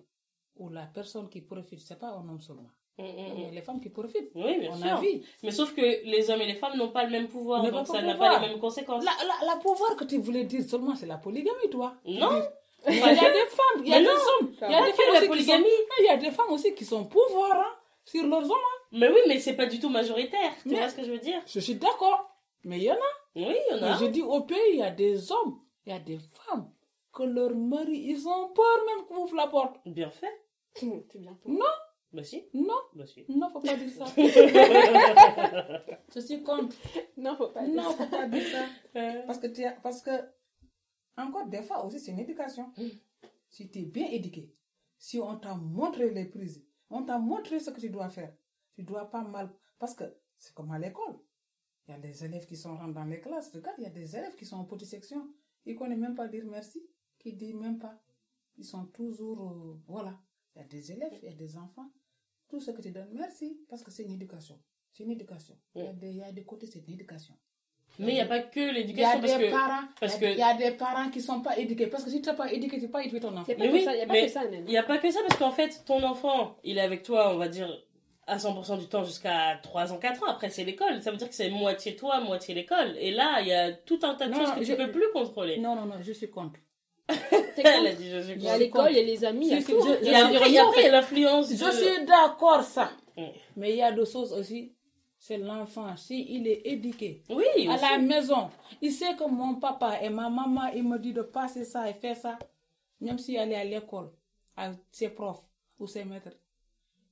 ou 0.56 0.68
la 0.68 0.86
personne 0.86 1.28
qui 1.28 1.40
profite, 1.40 1.80
c'est 1.80 1.98
pas 1.98 2.08
un 2.10 2.28
homme 2.28 2.40
seulement. 2.40 2.70
Les 2.98 3.60
femmes 3.62 3.80
qui 3.80 3.90
profitent. 3.90 4.30
Oui, 4.34 4.58
bien 4.58 4.70
On 4.72 4.76
sûr. 4.76 4.86
a 4.96 5.00
vu. 5.00 5.20
Mais 5.42 5.50
sauf 5.50 5.74
que 5.74 5.80
les 5.82 6.30
hommes 6.30 6.40
et 6.40 6.46
les 6.46 6.54
femmes 6.54 6.76
n'ont 6.78 6.90
pas 6.90 7.04
le 7.04 7.10
même 7.10 7.28
pouvoir, 7.28 7.62
donc 7.62 7.72
pas 7.72 7.84
ça 7.84 8.02
n'a 8.02 8.14
pas 8.14 8.38
les 8.40 8.48
mêmes 8.48 8.58
conséquences. 8.58 9.04
La, 9.04 9.12
la, 9.26 9.54
la 9.54 9.56
pouvoir 9.60 9.96
que 9.96 10.04
tu 10.04 10.18
voulais 10.18 10.44
dire 10.44 10.62
seulement, 10.68 10.94
c'est 10.94 11.06
la 11.06 11.18
polygamie, 11.18 11.68
toi. 11.70 11.94
Non. 12.06 12.30
Il 12.88 12.94
y 12.94 13.00
a 13.02 13.08
des 13.14 13.46
femmes, 13.46 13.82
il 13.82 13.88
y 13.88 13.94
a 13.94 13.98
Mais 13.98 14.04
des 14.04 14.06
non. 14.06 14.12
hommes. 14.40 14.52
Il 14.62 14.70
y 14.70 14.74
a 14.74 14.84
des 14.86 14.92
femmes 14.92 15.10
aussi 15.32 15.34
qui 15.34 15.44
sont, 15.44 15.64
il 15.98 16.04
y 16.04 16.08
a 16.08 16.16
des 16.16 16.30
femmes 16.30 16.50
aussi 16.52 16.74
qui 16.74 16.84
sont 16.84 17.04
pouvoir 17.04 17.52
hein, 17.58 17.72
sur 18.04 18.24
leurs 18.26 18.44
hommes. 18.44 18.50
hein. 18.52 18.86
Mais 18.92 19.08
oui, 19.08 19.18
mais 19.26 19.40
c'est 19.40 19.54
pas 19.56 19.66
du 19.66 19.80
tout 19.80 19.88
majoritaire. 19.88 20.52
Tu 20.62 20.68
Mais- 20.68 20.76
vois 20.76 20.88
ce 20.88 20.94
que 20.94 21.02
je 21.02 21.10
veux 21.10 21.18
dire? 21.18 21.42
Je 21.46 21.58
suis 21.58 21.74
d'accord. 21.74 22.30
Mais 22.64 22.76
il 22.78 22.84
y 22.84 22.90
en 22.92 22.94
a. 22.94 23.12
Oui, 23.34 23.56
il 23.70 23.72
y 23.72 23.78
en 23.78 23.80
Mais 23.80 23.88
a. 23.92 23.96
je 23.98 24.04
dis 24.06 24.22
au 24.22 24.40
pays, 24.42 24.56
il 24.74 24.78
y 24.78 24.82
a 24.82 24.90
des 24.90 25.32
hommes, 25.32 25.58
il 25.84 25.92
y 25.92 25.96
a 25.96 25.98
des 25.98 26.16
femmes 26.18 26.70
que 27.12 27.24
leurs 27.24 27.56
maris, 27.56 28.04
ils 28.08 28.28
ont 28.28 28.48
peur 28.54 28.76
même 28.86 29.04
qu'on 29.06 29.24
ouvre 29.24 29.34
la 29.36 29.48
porte. 29.48 29.76
Bien 29.84 30.10
fait. 30.10 30.40
C'est 30.74 30.86
bien. 31.18 31.36
Non, 31.44 31.64
Bah 32.12 32.22
si. 32.24 32.48
Non, 32.54 32.74
Bah 32.94 33.04
si. 33.06 33.24
non, 33.28 33.48
faut 33.50 33.60
pas 33.60 33.76
dire 33.76 33.90
ça. 33.90 34.04
Je 36.14 36.20
suis 36.20 36.42
contre. 36.42 36.74
Non, 37.16 37.36
faut 37.36 37.48
pas 37.48 37.64
dire 37.66 37.74
Non, 37.74 37.90
ça. 37.90 38.04
faut 38.04 38.10
pas 38.10 38.28
dire 38.28 38.46
ça. 38.46 38.64
Euh, 38.96 39.22
Parce 39.26 39.38
que, 39.38 39.46
tu 39.48 39.64
as- 39.64 39.72
parce 39.82 40.02
que, 40.02 40.10
encore 41.16 41.46
des 41.46 41.62
fois 41.62 41.84
aussi, 41.84 41.98
c'est 42.00 42.12
une 42.12 42.18
éducation. 42.20 42.72
Si 43.48 43.70
tu 43.70 43.78
es 43.80 43.84
bien 43.84 44.06
éduqué, 44.08 44.54
si 44.98 45.18
on 45.20 45.36
t'a 45.38 45.54
montré 45.54 46.10
les 46.10 46.26
prises, 46.26 46.64
on 46.90 47.02
t'a 47.04 47.18
montré 47.18 47.58
ce 47.60 47.70
que 47.70 47.80
tu 47.80 47.90
dois 47.90 48.08
faire, 48.08 48.34
tu 48.74 48.82
dois 48.82 49.10
pas 49.10 49.22
mal. 49.22 49.50
Parce 49.78 49.94
que 49.94 50.04
c'est 50.38 50.54
comme 50.54 50.70
à 50.70 50.78
l'école. 50.78 51.18
Il 51.88 51.92
y 51.92 51.94
a 51.94 51.98
des 51.98 52.24
élèves 52.24 52.46
qui 52.46 52.56
sont 52.56 52.76
rentrés 52.76 52.92
dans 52.94 53.04
les 53.04 53.20
classes. 53.20 53.52
Regarde, 53.54 53.76
il 53.78 53.84
y 53.84 53.86
a 53.86 53.90
des 53.90 54.16
élèves 54.16 54.34
qui 54.36 54.44
sont 54.44 54.56
en 54.56 54.64
petite 54.64 54.88
section. 54.88 55.28
Ils 55.64 55.74
ne 55.74 55.78
connaissent 55.78 55.98
même 55.98 56.14
pas 56.14 56.28
dire 56.28 56.44
merci. 56.46 56.84
Qui 57.18 57.32
disent 57.34 57.54
même 57.54 57.78
pas. 57.78 58.00
Ils 58.58 58.64
sont 58.64 58.86
toujours. 58.86 59.50
euh, 59.50 59.80
voilà. 59.86 60.18
Il 60.56 60.60
y 60.60 60.64
a 60.64 60.68
des 60.68 60.92
élèves, 60.92 61.12
il 61.22 61.28
y 61.28 61.32
a 61.32 61.34
des 61.36 61.56
enfants. 61.56 61.86
Tout 62.48 62.60
ce 62.60 62.70
que 62.70 62.80
tu 62.80 62.90
donnes, 62.90 63.10
merci. 63.12 63.60
Parce 63.68 63.82
que 63.82 63.90
c'est 63.90 64.04
une 64.04 64.12
éducation. 64.14 64.58
C'est 64.92 65.04
une 65.04 65.10
éducation. 65.10 65.54
Il, 65.74 65.84
y 65.84 65.86
a 65.86 65.92
des, 65.92 66.08
il 66.08 66.16
y 66.16 66.22
a 66.22 66.32
des 66.32 66.44
côtés, 66.44 66.66
c'est 66.66 66.78
une 66.86 66.94
éducation. 66.94 67.34
Mais 67.98 68.12
il 68.12 68.14
n'y 68.14 68.20
a 68.20 68.26
pas 68.26 68.40
que 68.40 68.58
Il 68.60 68.66
y 68.66 68.68
a 68.70 68.72
l'éducation 68.72 69.20
parce 69.20 69.36
des 69.38 69.46
que. 69.46 69.50
parents, 69.50 69.88
parce 70.00 70.16
il 70.16 70.22
y 70.22 70.24
a- 70.24 70.28
que- 70.28 70.34
il 70.34 70.38
y 70.38 70.42
a 70.42 70.54
des 70.70 70.76
parents 70.76 71.10
qui 71.10 71.20
sont 71.20 71.40
pas 71.42 71.58
éduqués. 71.58 71.86
Parce 71.88 72.04
que 72.04 72.10
si 72.10 72.20
tu 72.22 72.28
n'es 72.30 72.36
pas 72.36 72.50
éduqué, 72.52 72.76
tu 72.78 72.82
n'es 72.84 72.88
pas 72.88 73.02
éduqué 73.04 73.20
ton 73.20 73.36
enfant. 73.36 73.52
Il 73.52 73.56
n'y 73.58 73.62
a 73.62 73.64
pas 73.64 73.64
Mais 73.64 73.68
que 73.70 73.74
oui, 73.76 73.84
ça, 73.84 73.94
il 73.94 73.98
y 73.98 74.02
a 74.02 74.06
pas 74.06 74.20
que 74.22 74.28
ça. 74.28 74.44
Il 74.44 74.64
n'y 74.64 74.76
a 74.78 74.82
pas 74.82 74.98
que 74.98 75.10
ça 75.10 75.20
parce 75.28 75.38
qu'en 75.38 75.50
fait, 75.52 75.82
ton 75.84 76.02
enfant, 76.02 76.56
il 76.64 76.78
est 76.78 76.82
avec 76.82 77.02
toi, 77.02 77.34
on 77.34 77.36
va 77.38 77.48
dire, 77.48 77.70
à 78.26 78.38
100% 78.38 78.78
du 78.78 78.86
temps 78.88 79.04
jusqu'à 79.04 79.58
3 79.62 79.92
ans, 79.92 79.98
4 79.98 80.22
ans. 80.22 80.26
Après, 80.28 80.50
c'est 80.50 80.64
l'école. 80.64 81.00
Ça 81.02 81.10
veut 81.10 81.16
dire 81.16 81.28
que 81.28 81.34
c'est 81.34 81.50
moitié 81.50 81.94
toi, 81.96 82.20
moitié 82.20 82.54
l'école. 82.54 82.96
Et 82.98 83.12
là, 83.12 83.40
il 83.40 83.48
y 83.48 83.52
a 83.52 83.72
tout 83.72 84.00
un 84.02 84.14
tas 84.14 84.26
de 84.26 84.32
Non, 84.32 84.40
choses 84.40 84.54
que 84.54 84.64
je- 84.64 84.72
tu 84.72 84.76
peux 84.76 84.90
plus 84.90 85.10
contrôler. 85.12 85.58
Non, 85.58 85.74
non, 85.76 85.84
non, 85.86 85.96
je 86.02 86.12
suis 86.12 86.28
contre. 86.30 86.58
Elle 87.64 87.86
a 87.86 87.92
dit, 87.94 88.10
je 88.10 88.20
suis 88.20 88.34
Il 88.34 88.42
y 88.42 88.48
a 88.48 88.58
l'école, 88.58 88.90
il 88.90 88.96
y 88.96 89.00
a 89.00 89.02
les 89.02 89.24
amis, 89.24 89.46
il 89.46 89.52
y 89.52 89.54
a 89.54 89.60
Si, 89.60 89.66
si, 89.66 89.72
tout. 89.72 89.86
il 90.02 90.08
y 90.08 90.14
a 90.14 90.90
l'influence. 90.90 91.50
Je 91.50 91.70
suis 91.70 92.04
d'accord, 92.04 92.62
ça. 92.62 92.90
Mm. 93.16 93.22
Mais 93.56 93.70
il 93.70 93.76
y 93.76 93.82
a 93.82 93.92
d'autres 93.92 94.12
choses 94.12 94.32
aussi. 94.32 94.72
C'est 95.18 95.38
l'enfant. 95.38 95.96
Si 95.96 96.26
il 96.28 96.46
est 96.46 96.62
éduqué 96.66 97.22
Oui, 97.30 97.68
à 97.68 97.76
la 97.76 97.98
maison, 97.98 98.50
il 98.80 98.92
sait 98.92 99.16
que 99.16 99.28
mon 99.28 99.56
papa 99.56 100.00
et 100.02 100.08
ma 100.10 100.28
maman, 100.28 100.68
ils 100.74 100.84
me 100.84 100.98
disent 100.98 101.14
de 101.14 101.22
passer 101.22 101.64
ça 101.64 101.88
et 101.88 101.94
faire 101.94 102.16
ça. 102.16 102.38
Même 103.00 103.18
s'il 103.18 103.36
est 103.36 103.54
à 103.54 103.64
l'école, 103.64 104.10
à 104.56 104.72
ses 104.92 105.08
profs 105.08 105.42
ou 105.78 105.86
ses 105.86 106.04
maîtres, 106.04 106.30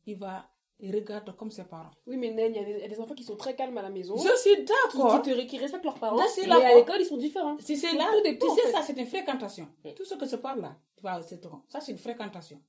il 0.07 0.17
va, 0.17 0.49
il 0.81 0.95
regarde 0.95 1.35
comme 1.37 1.51
ses 1.51 1.65
parents. 1.65 1.91
Oui, 2.07 2.17
mais 2.17 2.31
Naine, 2.31 2.55
il 2.55 2.79
y, 2.81 2.83
a 2.85 2.89
des- 2.89 3.01
enfants 3.01 3.15
qui 3.15 3.23
sont 3.25 3.37
très 3.37 3.55
calmes 3.55 3.77
à 3.79 3.83
la 3.83 3.91
maison. 3.91 4.17
Je 4.17 4.37
suis 4.37 4.57
Qui, 4.57 4.65
d'accord. 4.65 5.23
qui, 5.23 5.31
te- 5.31 5.41
qui 5.47 5.59
respectent 5.59 5.85
leurs 5.85 5.99
parents. 5.99 6.19
Suis 6.29 6.43
mais 6.47 6.53
à 6.53 6.61
d'accord. 6.61 6.77
l'école, 6.79 7.01
ils 7.01 7.07
sont 7.07 7.17
différents. 7.17 7.57
Si 7.61 7.77
c'est 7.77 7.93
là, 7.95 8.11
tu 8.25 8.49
sais, 8.57 8.73
ça 8.73 8.83
c'est 8.83 8.97
une 8.99 9.07
fréquentation. 9.07 9.69
Tout 9.97 10.05
ce 10.05 10.15
que 10.15 10.27
je 10.27 10.37
parle 10.37 10.61
là, 10.63 10.77
tu 10.97 11.03
vois, 11.03 11.23
c'est. 11.23 11.43
Ça 11.69 11.81
c'est 11.81 11.93
une 11.93 11.99
fréquentation. 11.99 12.61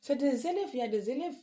C'est 0.00 0.16
des 0.16 0.46
élèves, 0.46 0.68
il 0.72 0.78
y 0.78 0.82
a 0.82 0.88
des 0.88 1.10
élèves 1.10 1.36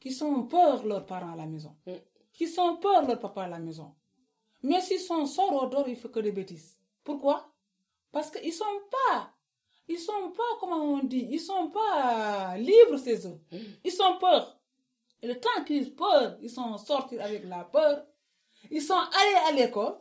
qui 0.00 0.12
sont 0.12 0.42
peur 0.44 0.84
leurs 0.84 1.06
parents 1.06 1.32
à 1.32 1.36
la 1.36 1.46
maison. 1.46 1.76
Mm. 1.86 1.92
Qui 2.32 2.48
sont 2.48 2.76
peur 2.76 3.06
leur 3.06 3.18
papa 3.20 3.42
à 3.44 3.48
la 3.48 3.58
maison. 3.58 3.94
Mais 4.62 4.80
s'ils 4.80 5.00
sont 5.00 5.26
sorts 5.26 5.62
au 5.62 5.66
dehors, 5.66 5.88
ils 5.88 5.96
font 5.96 6.08
que 6.08 6.20
des 6.20 6.32
bêtises. 6.32 6.78
Pourquoi? 7.04 7.48
Parce 8.10 8.30
qu'ils 8.30 8.52
sont 8.52 8.64
pas, 8.90 9.32
ils 9.88 9.98
sont 9.98 10.30
pas, 10.36 10.42
comment 10.60 10.76
on 10.82 10.98
dit, 11.02 11.26
ils 11.30 11.40
sont 11.40 11.68
pas 11.70 12.56
libres, 12.58 12.96
ces 12.98 13.26
eux. 13.26 13.40
Ils 13.84 13.90
sont 13.92 14.18
peur. 14.20 14.58
Et 15.22 15.28
le 15.28 15.38
temps 15.38 15.62
qu'ils 15.66 15.94
peur, 15.94 16.36
ils 16.42 16.50
sont 16.50 16.76
sortis 16.78 17.18
avec 17.18 17.44
la 17.48 17.64
peur. 17.64 18.02
Ils 18.70 18.82
sont 18.82 18.94
allés 18.94 19.36
à 19.48 19.52
l'école. 19.64 19.94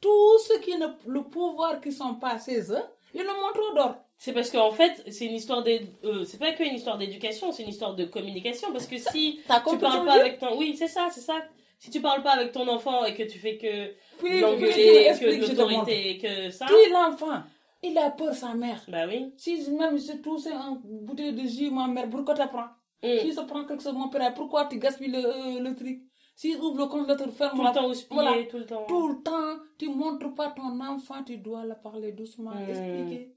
Tout 0.00 0.38
ce 0.46 0.58
qui 0.60 0.76
ne, 0.76 0.86
le 1.06 1.22
pouvoir 1.24 1.80
qui 1.80 1.90
sont 1.92 2.14
passés 2.14 2.70
eux, 2.70 2.82
ils 3.14 3.22
le 3.22 3.26
montrent 3.26 3.74
dehors. 3.74 3.96
C'est 4.16 4.32
parce 4.32 4.50
qu'en 4.50 4.70
fait, 4.70 5.02
c'est 5.10 5.26
une 5.26 5.34
histoire 5.34 5.62
d'éd- 5.62 5.88
euh, 6.04 6.24
c'est 6.24 6.38
pas 6.38 6.52
que 6.52 6.62
une 6.62 6.74
histoire 6.74 6.98
d'éducation, 6.98 7.50
c'est 7.52 7.62
une 7.64 7.68
histoire 7.70 7.94
de 7.94 8.04
communication. 8.04 8.72
Parce 8.72 8.86
que 8.86 8.98
si 8.98 9.40
tu 9.72 9.78
parles 9.78 10.04
pas 10.06 10.12
avec 10.20 10.38
ton, 10.38 10.56
oui, 10.58 10.76
c'est 10.76 10.88
ça, 10.88 11.08
c'est 11.12 11.20
ça. 11.20 11.42
Si 11.80 11.90
tu 11.90 12.00
parles 12.00 12.22
pas 12.22 12.32
avec 12.32 12.52
ton 12.52 12.66
enfant 12.68 13.04
et 13.04 13.14
que 13.14 13.22
tu 13.24 13.38
fais 13.38 13.56
que 13.56 13.94
puis, 14.18 14.40
l'engueuler, 14.40 15.12
que 15.18 15.24
l'autorité, 15.52 16.10
et 16.10 16.18
que 16.18 16.50
ça, 16.50 16.66
Puis 16.66 16.92
l'enfant, 16.92 17.42
il 17.82 17.96
a 17.98 18.10
peur 18.10 18.30
de 18.30 18.34
sa 18.36 18.54
mère. 18.54 18.82
bah 18.88 19.06
oui. 19.08 19.32
Si 19.36 19.68
même 19.70 19.96
je 19.98 20.12
touche 20.18 20.46
un 20.46 20.78
bouteille 20.84 21.32
de 21.32 21.46
jus, 21.46 21.70
ma 21.70 21.86
mère, 21.86 22.08
pourquoi 22.10 22.34
tu 22.34 22.42
prends 22.48 22.66
Mm. 23.02 23.18
Si 23.20 23.32
je 23.32 23.40
prends 23.46 23.64
quelque 23.64 23.82
chose, 23.82 23.94
mon 23.94 24.08
père, 24.08 24.34
pourquoi 24.34 24.66
tu 24.66 24.78
gaspilles 24.78 25.10
le, 25.12 25.18
euh, 25.24 25.60
le 25.60 25.74
truc? 25.74 26.02
Si 26.34 26.54
ouvre 26.56 26.78
le 26.78 26.86
congélateur, 26.86 27.32
ferme 27.32 27.56
Tout 27.56 27.62
la 27.62 27.70
le 27.70 27.74
temps 27.74 28.14
Voilà. 28.14 28.44
tout 28.44 28.58
le 28.58 28.66
temps. 28.66 28.86
Tout 28.86 29.08
le 29.08 29.22
temps, 29.22 29.56
tu 29.78 29.88
montres 29.88 30.34
pas 30.34 30.50
ton 30.50 30.80
enfant, 30.80 31.22
tu 31.24 31.38
dois 31.38 31.64
le 31.64 31.74
parler 31.80 32.12
doucement, 32.12 32.52
Mm. 32.54 32.68
expliquer. 32.70 33.36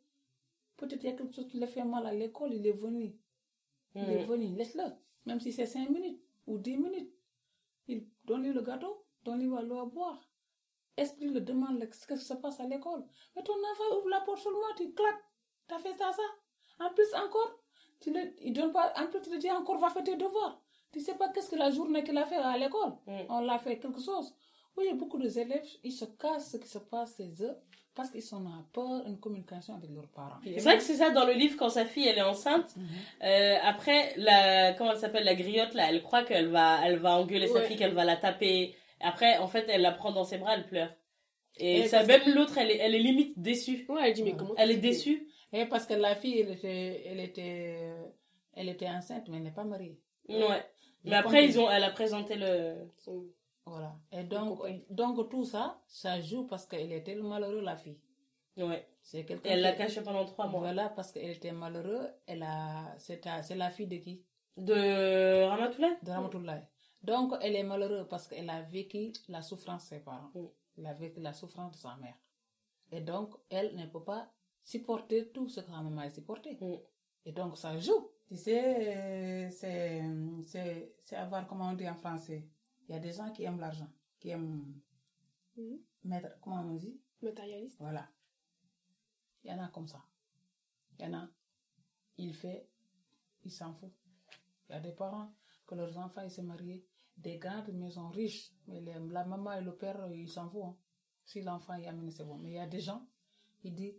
Peut-être 0.78 1.00
qu'il 1.00 1.10
y 1.10 1.14
a 1.14 1.16
quelque 1.16 1.34
chose 1.34 1.48
qui 1.48 1.60
lui 1.60 1.68
fait 1.68 1.84
mal 1.84 2.06
à 2.06 2.14
l'école, 2.14 2.54
il 2.54 2.66
est 2.66 2.72
venu. 2.72 3.16
Il 3.96 4.02
est 4.10 4.24
Mm. 4.24 4.28
venu, 4.28 4.56
laisse-le. 4.56 4.84
Même 5.26 5.40
si 5.40 5.52
c'est 5.52 5.66
5 5.68 5.90
minutes 5.90 6.22
ou 6.48 6.58
10 6.58 6.78
minutes. 6.78 7.12
Il 7.88 8.08
donne-lui 8.26 8.54
le 8.54 8.62
gâteau, 8.62 9.06
donne-lui 9.24 9.48
l'eau 9.68 9.80
à 9.80 9.86
boire. 9.86 10.20
Explique-le, 10.98 11.42
demande 11.42 11.88
ce 11.92 12.06
que 12.08 12.16
se 12.16 12.34
passe 12.36 12.60
à 12.60 12.68
l'école. 12.68 13.04
Mais 13.36 13.44
ton 13.44 13.54
enfant 13.54 13.98
ouvre 13.98 14.10
la 14.10 14.22
porte 14.22 14.40
seulement, 14.40 14.60
tu 14.78 14.92
claques. 14.94 15.24
Tu 15.68 15.74
as 15.76 15.80
fait 15.80 15.94
ça, 15.94 16.12
ça? 16.12 16.86
En 16.86 16.92
plus, 16.94 17.08
encore, 17.16 17.61
tu 18.02 18.12
le, 18.12 18.20
il 18.42 18.54
donne 18.54 18.72
pas, 18.72 18.92
en 18.98 19.08
plus, 19.08 19.22
tu 19.22 19.30
le 19.32 19.38
dis 19.38 19.50
encore, 19.52 19.78
va 19.78 19.90
faire 19.90 20.04
tes 20.04 20.16
devoirs. 20.16 20.60
Tu 20.92 21.00
sais 21.00 21.16
pas 21.16 21.30
qu'est-ce 21.30 21.50
que 21.52 21.56
la 21.56 21.72
journée 21.72 22.04
qu'il 22.04 22.18
a 22.18 22.26
fait 22.26 22.36
à 22.36 22.58
l'école. 22.58 22.90
Mm. 23.08 23.12
On 23.30 23.42
l'a 23.42 23.58
fait 23.60 23.78
quelque 23.80 24.02
chose. 24.02 24.34
Oui, 24.76 24.86
il 24.88 24.90
y 24.90 24.94
a 24.94 24.96
beaucoup 24.96 25.18
d'élèves, 25.18 25.66
ils 25.84 25.92
se 25.92 26.06
cassent 26.06 26.52
ce 26.52 26.58
qui 26.58 26.68
se 26.68 26.80
passe 26.80 27.16
chez 27.18 27.30
eux 27.44 27.56
parce 27.94 28.10
qu'ils 28.10 28.22
sont 28.24 28.38
en 28.46 28.64
peur, 28.72 29.04
une 29.06 29.20
communication 29.20 29.76
avec 29.76 29.90
leurs 29.92 30.08
parents. 30.08 30.40
C'est 30.46 30.60
vrai 30.62 30.78
que 30.78 30.84
c'est 30.84 30.96
ça 30.96 31.10
dans 31.12 31.26
le 31.26 31.34
livre 31.34 31.58
quand 31.58 31.70
sa 31.70 31.86
fille 31.86 32.08
elle 32.08 32.18
est 32.18 32.22
enceinte. 32.22 32.74
Mhm. 32.78 32.88
euh, 33.24 33.58
après 33.64 34.14
la 34.16 34.74
comment 34.74 34.92
elle 34.92 34.98
s'appelle 34.98 35.26
la 35.26 35.36
griotte 35.36 35.74
là, 35.74 35.88
elle 35.90 36.02
croit 36.02 36.24
qu'elle 36.24 36.48
va 36.48 36.80
elle 36.86 37.00
va 37.00 37.18
engueuler 37.18 37.48
sa 37.48 37.62
fille, 37.62 37.76
qu'elle 37.76 37.94
va 37.94 38.06
la 38.06 38.16
taper. 38.16 38.74
Après 39.02 39.38
en 39.40 39.48
fait 39.50 39.66
elle 39.68 39.82
la 39.82 39.92
prend 39.92 40.14
dans 40.14 40.24
ses 40.24 40.38
bras, 40.38 40.56
elle 40.56 40.66
pleure. 40.68 40.90
Et, 41.58 41.80
Et 41.80 41.88
ça 41.90 41.98
parce 41.98 42.08
même 42.08 42.34
l'autre 42.34 42.58
elle 42.58 42.72
est 42.72 42.78
elle 42.78 42.96
est 42.96 43.00
limite 43.00 43.38
déçue. 43.38 43.86
Ouais, 43.90 44.02
elle 44.08 44.14
dit, 44.14 44.24
mais 44.24 44.32
Ouais. 44.32 44.38
comment 44.40 44.54
Elle 44.58 44.72
est 44.72 44.78
déçue. 44.78 45.28
Et 45.54 45.66
parce 45.66 45.86
que 45.86 45.94
la 45.94 46.16
fille, 46.16 46.40
elle 46.40 46.52
était, 46.52 47.04
elle 47.06 47.20
était, 47.20 47.94
elle 48.54 48.70
était 48.70 48.88
enceinte, 48.88 49.28
mais 49.30 49.38
elle 49.38 49.44
n'est 49.44 49.52
pas 49.52 49.64
mariée. 49.64 50.00
Ouais. 50.30 50.64
Mais 51.04 51.16
après 51.16 51.46
ils 51.46 51.60
ont 51.60 51.70
elle 51.70 51.84
a 51.84 51.90
présenté 51.92 52.36
le 52.36 52.88
Son- 53.00 53.26
Voilà. 53.66 53.96
Et 54.12 54.24
donc, 54.24 54.60
donc 54.90 55.30
tout 55.30 55.44
ça, 55.46 55.82
ça 55.88 56.20
joue 56.22 56.46
parce 56.48 56.66
qu'elle 56.68 56.92
était 56.92 57.16
malheureuse, 57.16 57.64
la 57.64 57.76
fille. 57.76 58.00
ouais. 58.58 58.88
C'est 59.04 59.26
quelqu'un. 59.26 59.50
elle 59.50 59.62
l'a 59.62 59.72
qui- 59.72 59.80
caché 59.80 60.02
pendant 60.02 60.26
trois 60.26 60.46
mois. 60.48 60.60
Voilà, 60.60 60.90
parce 60.90 61.12
qu'elle 61.12 61.32
était 61.32 61.52
malheureuse. 61.52 62.08
Elle 62.28 62.44
a, 62.44 62.94
c'est 63.00 63.26
à- 63.26 63.42
c'est 63.42 63.56
la 63.56 63.72
fille 63.72 63.88
de 63.88 63.98
qui? 63.98 64.24
De 64.56 65.44
Ramatoulaye 65.48 65.98
De 66.04 66.12
Ramatoulaye. 66.12 66.68
Donc, 67.02 67.34
elle 67.42 67.56
est 67.56 67.64
malheureuse 67.64 68.06
parce 68.08 68.28
qu'elle 68.28 68.48
a 68.50 68.62
vécu 68.62 69.12
la 69.28 69.42
souffrance 69.42 69.86
de 69.86 69.88
ses 69.96 70.00
parents. 70.04 70.30
Mm. 70.36 70.46
Elle 70.78 70.86
a 70.86 70.94
vécu 70.94 71.20
la 71.20 71.34
souffrance 71.34 71.72
de 71.72 71.78
sa 71.78 71.96
mère. 71.96 72.14
Et 72.92 73.02
donc, 73.02 73.34
elle 73.50 73.76
ne 73.76 73.88
peut 73.88 74.04
pas 74.04 74.30
supporter 74.64 75.32
tout 75.32 75.48
ce 75.50 75.62
que 75.62 75.72
maman 75.72 75.98
a 76.02 76.10
supporté. 76.10 76.58
Mm. 76.60 76.76
Et 77.26 77.32
donc, 77.32 77.58
ça 77.58 77.78
joue. 77.78 78.10
Tu 78.28 78.38
sais, 78.38 79.50
c'est, 79.52 81.16
avoir, 81.16 81.46
comment 81.48 81.70
on 81.70 81.74
dit 81.74 81.88
en 81.90 81.96
français, 81.96 82.48
il 82.88 82.94
y 82.94 82.98
a 82.98 83.00
des 83.00 83.12
gens 83.12 83.32
qui 83.32 83.44
aiment 83.44 83.60
l'argent, 83.60 83.90
qui 84.20 84.30
aiment 84.30 84.74
Mhm. 85.58 85.80
mettre, 86.06 86.40
comment 86.40 86.62
on 86.62 86.76
dit? 86.76 86.98
Matérialiste. 87.22 87.78
Voilà. 87.80 88.10
Il 89.44 89.52
y 89.52 89.54
en 89.54 89.60
a 89.64 89.68
comme 89.68 89.88
ça. 89.88 90.02
Il 90.98 91.06
y 91.06 91.08
en 91.10 91.14
a, 91.14 91.28
il 92.18 92.34
fait, 92.34 92.70
il 93.44 93.52
s'en 93.52 93.74
fout. 93.74 93.92
Il 94.70 94.74
y 94.74 94.76
a 94.76 94.80
des 94.80 94.94
parents 94.94 95.34
que 95.68 95.76
leurs 95.76 95.98
enfants 95.98 96.22
ils 96.24 96.32
se 96.32 96.42
marient, 96.42 96.84
des 97.18 97.38
grandes 97.38 97.74
maisons 97.74 98.10
riches, 98.10 98.52
mais 98.68 98.80
les- 98.80 98.94
la 99.10 99.26
maman 99.26 99.54
et 99.54 99.62
le 99.62 99.76
père, 99.76 100.08
ils 100.12 100.30
s'en 100.30 100.50
foutent. 100.50 100.64
hein. 100.64 100.78
Si 101.26 101.42
l'enfant 101.42 101.76
y 101.76 101.86
amène, 101.86 102.10
c'est 102.12 102.24
bon. 102.24 102.38
Mais 102.38 102.52
il 102.52 102.56
y 102.56 102.60
a 102.60 102.68
des 102.68 102.80
gens, 102.80 103.06
ils 103.64 103.76
disent, 103.76 103.96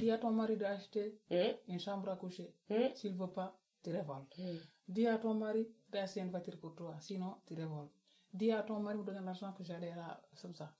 dis 0.00 0.10
à 0.10 0.18
ton 0.18 0.30
mari 0.30 0.56
d'acheter 0.56 1.18
Hum, 1.30 1.38
une 1.68 1.80
chambre 1.80 2.08
à 2.10 2.16
coucher. 2.16 2.52
hum, 2.70 2.88
S'il 2.94 3.14
ne 3.14 3.18
veut 3.18 3.30
pas, 3.32 3.56
tu 3.82 3.90
révoltes. 3.90 4.34
hum. 4.38 4.58
Dis 4.88 5.06
à 5.06 5.18
ton 5.18 5.34
mari 5.34 5.68
d'acheter 5.88 6.20
une 6.20 6.30
voiture 6.30 6.58
pour 6.58 6.74
toi, 6.74 6.96
sinon 7.00 7.34
tu 7.46 7.54
révoltes. 7.54 7.92
Dis 8.32 8.50
à 8.52 8.62
ton 8.62 8.78
mari 8.80 8.98
de 8.98 9.02
donner 9.04 9.20
l'argent 9.24 9.52
que 9.52 9.62
j'allais 9.64 9.94
là, 9.94 10.20
comme 10.40 10.54
ça. 10.54 10.72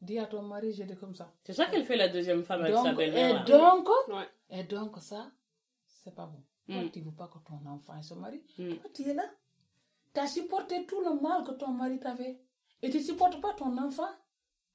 Dis 0.00 0.18
à 0.18 0.26
ton 0.26 0.42
mari, 0.42 0.72
j'ai 0.72 0.84
dit 0.84 0.96
comme 0.96 1.14
ça. 1.14 1.32
C'est 1.44 1.52
ça 1.54 1.66
qu'elle 1.66 1.84
fait 1.84 1.96
la 1.96 2.08
deuxième 2.08 2.42
femme 2.42 2.62
avec 2.62 2.74
sa 2.76 2.92
belle-mère. 2.92 3.30
et 3.30 3.32
là. 3.32 3.44
donc, 3.44 3.88
Ouais. 4.08 4.28
et 4.50 4.64
donc 4.64 4.98
ça, 5.00 5.30
c'est 5.86 6.14
pas 6.14 6.26
bon. 6.26 6.42
Mm. 6.68 6.90
tu 6.90 7.00
veux 7.00 7.12
pas 7.12 7.28
que 7.28 7.38
ton 7.38 7.64
enfant 7.70 8.02
se 8.02 8.14
marie. 8.14 8.42
Mm. 8.58 8.74
Toi, 8.76 8.90
tu 8.92 9.02
es 9.08 9.14
là. 9.14 9.24
Tu 10.12 10.20
as 10.20 10.26
supporté 10.26 10.84
tout 10.84 11.00
le 11.00 11.20
mal 11.20 11.44
que 11.44 11.52
ton 11.52 11.68
mari 11.68 11.98
t'avait. 12.00 12.40
Et 12.82 12.90
tu 12.90 13.00
supportes 13.00 13.40
pas 13.40 13.54
ton 13.54 13.76
enfant 13.78 14.10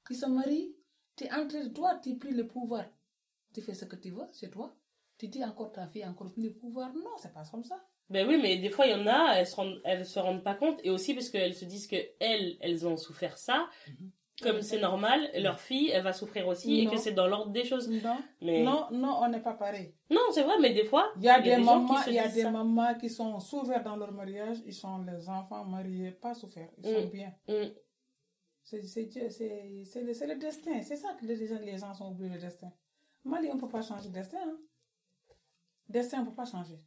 qui 0.06 0.14
se 0.14 0.26
marie. 0.26 0.74
Tu 1.16 1.24
es 1.24 1.32
entre 1.32 1.72
toi, 1.72 1.96
tu 2.02 2.16
pris 2.16 2.32
le 2.32 2.46
pouvoir. 2.46 2.84
Tu 3.52 3.60
fais 3.60 3.74
ce 3.74 3.84
que 3.84 3.96
tu 3.96 4.10
veux, 4.10 4.24
c'est 4.32 4.50
toi. 4.50 4.74
Tu 5.18 5.28
dis 5.28 5.44
encore 5.44 5.72
ta 5.72 5.86
fille, 5.86 6.04
encore 6.04 6.32
plus 6.32 6.42
le 6.44 6.54
pouvoir. 6.54 6.92
Non, 6.94 7.10
c'est 7.18 7.32
pas 7.32 7.42
comme 7.50 7.62
ça. 7.62 7.76
Ben 8.10 8.26
oui, 8.26 8.38
mais 8.42 8.56
des 8.58 8.70
fois, 8.70 8.86
il 8.86 8.92
y 8.92 8.94
en 8.94 9.06
a, 9.06 9.34
elles 9.36 9.46
se 9.46 9.56
rendent, 9.56 9.80
elles 9.84 10.04
se 10.04 10.18
rendent 10.18 10.42
pas 10.44 10.54
compte. 10.54 10.80
Et 10.84 10.90
aussi 10.90 11.14
parce 11.14 11.30
qu'elles 11.30 11.54
se 11.54 11.64
disent 11.64 11.86
que 11.86 11.96
elles, 12.20 12.56
elles 12.60 12.86
ont 12.86 12.96
souffert 12.96 13.38
ça. 13.38 13.68
Mhm. 13.88 14.10
comme 14.42 14.60
c'est 14.62 14.80
normal, 14.80 15.30
leur 15.38 15.60
fille, 15.60 15.90
elle 15.90 16.02
va 16.02 16.12
souffrir 16.12 16.48
aussi 16.48 16.80
et 16.80 16.86
que 16.86 16.96
c'est 16.96 17.12
dans 17.12 17.28
l'ordre 17.28 17.52
des 17.52 17.64
choses. 17.64 17.88
Non, 17.88 18.18
Mais 18.40 18.62
non, 18.64 18.88
non, 18.90 19.18
on 19.22 19.28
n'est 19.28 19.42
pas 19.42 19.54
pareil. 19.54 19.94
non, 20.10 20.20
c'est 20.32 20.42
vrai, 20.42 20.54
mais 20.60 20.72
des 20.74 20.84
fois, 20.84 21.12
Il 21.16 21.22
y 21.22 21.28
a 21.28 21.38
il 21.38 21.46
y 21.46 21.52
a 21.52 21.58
des 21.58 21.62
mamans, 21.62 21.96
il 22.08 22.14
y 22.14 22.18
a 22.18 22.26
des 22.28 22.42
ça. 22.42 22.50
mamans 22.50 22.94
qui 22.96 23.08
sont 23.08 23.38
souffert 23.38 23.84
dans 23.84 23.94
leur 23.94 24.10
mariage, 24.10 24.56
ils 24.66 24.74
sont 24.74 24.98
les 25.02 25.28
enfants 25.28 25.64
mariés, 25.64 26.10
pas 26.10 26.34
souffert, 26.34 26.68
ils 26.78 26.84
sont 26.92 27.06
Mm. 27.06 27.10
bien. 27.10 27.32
Mm. 27.46 27.70
C'est 28.64 28.82
c'est 28.82 29.04
Dieu, 29.06 29.28
c'est 29.30 29.82
c'est 29.84 30.02
le, 30.02 30.12
le 30.34 30.38
destin. 30.40 30.80
C'est 30.82 30.96
ça 30.96 31.14
que 31.20 31.24
les 31.26 31.46
gens, 31.46 31.58
les 31.60 31.78
gens 31.78 31.94
sont 31.94 32.10
oubliés 32.10 32.30
le 32.30 32.38
destin. 32.40 32.72
Mali, 33.24 33.48
on 33.50 33.54
ne 33.56 33.60
peut 33.60 33.68
pas 33.68 33.82
changer 33.82 34.08
le 34.08 34.14
destin. 34.14 34.38
Hein. 34.44 34.56
Destin, 35.88 36.18
on 36.18 36.20
ne 36.22 36.26
peut 36.30 36.34
pas 36.34 36.44
changer. 36.44 36.78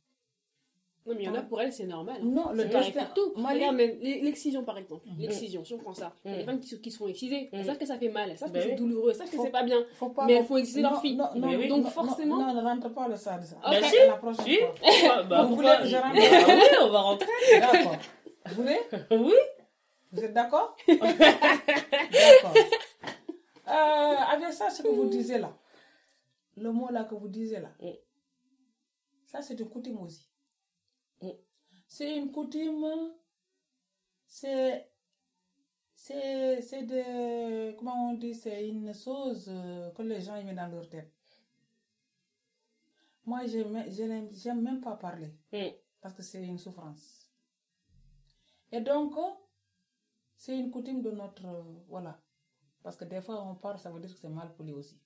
Non, 1.05 1.13
mais 1.13 1.21
il 1.21 1.25
y 1.25 1.29
en 1.29 1.35
a 1.35 1.43
pour 1.43 1.61
elles, 1.61 1.71
c'est 1.71 1.85
normal. 1.85 2.15
hein. 2.19 2.25
Non, 2.25 2.51
le 2.51 2.63
C'est 2.63 2.69
destin. 2.69 3.05
tout. 3.13 3.33
Mali, 3.39 3.59
Regarde, 3.59 3.75
même 3.75 3.99
l'excision 4.01 4.63
par 4.63 4.75
exemple. 4.79 5.07
Mhm. 5.07 5.19
L'excision, 5.19 5.63
si 5.63 5.75
on 5.75 5.77
prend 5.77 5.93
ça. 5.93 6.13
Il 6.25 6.31
y 6.31 6.33
a 6.33 6.37
Mhm. 6.37 6.39
des 6.39 6.45
femmes 6.45 6.59
qui, 6.59 6.67
se- 6.67 6.75
qui 6.77 6.89
se 6.91 6.97
font 6.97 7.07
exciser. 7.07 7.49
Elles 7.53 7.59
Mhm. 7.59 7.65
savent 7.65 7.77
que 7.77 7.85
ça 7.85 7.99
fait 7.99 8.09
mal, 8.09 8.31
elles 8.31 8.37
savent 8.39 8.51
Ben 8.51 8.59
que 8.59 8.65
c'est 8.65 8.71
oui. 8.71 8.75
douloureux, 8.79 9.11
elles 9.11 9.15
savent 9.15 9.29
que 9.29 9.37
c'est 9.39 9.51
pas 9.51 9.61
bien. 9.61 9.85
faut 9.93 10.09
pas. 10.09 10.25
Mais 10.25 10.33
elles 10.33 10.45
font 10.45 10.55
leur 10.55 10.93
non, 10.93 10.99
fille. 10.99 11.15
Non, 11.15 11.29
non, 11.35 11.47
Mais 11.47 11.57
oui. 11.57 11.67
Donc 11.67 11.85
forcément- 11.89 12.37
Non, 12.37 12.55
ne 12.55 12.61
rentre 12.61 12.89
pas 12.91 13.07
le 13.07 13.15
ça 13.17 13.37
de 13.37 13.45
ça. 13.45 13.55
Si, 13.83 13.95
La 14.07 14.17
prochaine 14.17 14.45
si. 14.45 14.57
fois. 14.57 14.73
Pourquoi 14.81 15.23
Bah, 15.23 15.43
Vous 15.43 15.55
voulez 15.55 15.69
que 15.79 15.85
je 15.85 15.95
rentre? 15.95 16.15
Bah 16.15 16.53
oui, 16.55 16.77
on 16.81 16.89
va 16.89 17.01
rentrer. 17.01 17.27
D'accord. 17.59 17.97
Vous 18.47 18.55
voulez? 18.55 18.79
Oui. 19.11 19.33
Vous 20.11 20.23
êtes 20.23 20.33
D'accord? 20.33 20.75
Euh, 23.67 23.71
avec 23.71 24.53
ça, 24.53 24.69
ce 24.69 24.83
que 24.83 24.87
vous 24.89 25.05
disiez 25.05 25.39
là, 25.39 25.51
le 26.75 26.79
mot 26.81 26.89
là 26.91 27.03
que 27.05 27.15
vous 27.15 27.27
disiez 27.29 27.59
là, 27.59 27.73
Mm. 27.79 27.91
ça 29.25 29.41
c'est 29.41 29.59
une 29.59 29.69
coutume 29.69 29.99
aussi. 29.99 30.29
Mm. 31.21 31.29
C'est 31.87 32.17
une 32.17 32.31
coutume, 32.31 32.85
c'est. 34.27 34.89
C'est 35.97 36.61
c'est 36.61 36.83
de. 36.83 37.71
Comment 37.77 38.09
on 38.11 38.13
dit 38.15 38.35
C'est 38.35 38.67
une 38.69 38.93
chose 38.93 39.45
euh, 39.49 39.91
que 39.91 40.01
les 40.03 40.21
gens 40.21 40.41
mettent 40.43 40.55
dans 40.57 40.67
leur 40.67 40.87
tête. 40.89 41.11
Moi, 43.25 43.45
je 43.47 43.59
je 43.97 44.03
n'aime- 44.03 44.29
j'aime 44.33 44.61
même 44.61 44.81
pas 44.81 44.95
parler 44.97 45.31
Mm. 45.51 45.69
parce 46.01 46.13
que 46.13 46.21
c'est 46.23 46.43
une 46.45 46.57
souffrance. 46.59 47.31
Et 48.71 48.81
donc, 48.81 49.13
c'est 50.37 50.57
une 50.57 50.69
coutume 50.71 51.01
de 51.01 51.11
notre... 51.11 51.45
euh, 51.45 51.63
voilà. 51.87 52.21
Parce 52.83 52.97
que 52.97 53.05
des 53.05 53.21
fois, 53.21 53.41
on 53.43 53.55
parle, 53.55 53.79
ça 53.79 53.89
veut 53.91 53.99
dire 53.99 54.11
que 54.13 54.19
c'est 54.19 54.29
mal 54.29 54.53
poli 54.55 54.73
aussi. 54.73 54.99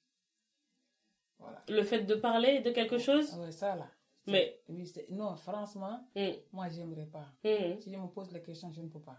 Voilà. 1.40 1.64
Le 1.68 1.84
fait 1.84 2.04
de 2.04 2.16
parler 2.16 2.60
de 2.62 2.72
quelque 2.72 2.98
chose? 2.98 3.32
Ah 3.34 3.40
ouais, 3.40 3.52
ça 3.52 3.76
là. 3.76 3.90
Mais- 4.28 4.62
Oui, 4.70 4.92
non, 5.10 5.36
franchement, 5.38 6.06
Mm. 6.16 6.30
moi, 6.52 6.70
j'aimerais 6.70 7.06
pas. 7.08 7.26
Mm. 7.44 7.80
Si 7.80 7.92
je 7.92 7.98
me 7.98 8.08
pose 8.08 8.32
la 8.32 8.40
question, 8.42 8.72
je 8.72 8.82
ne 8.82 8.90
peux 8.90 9.00
pas. 9.02 9.18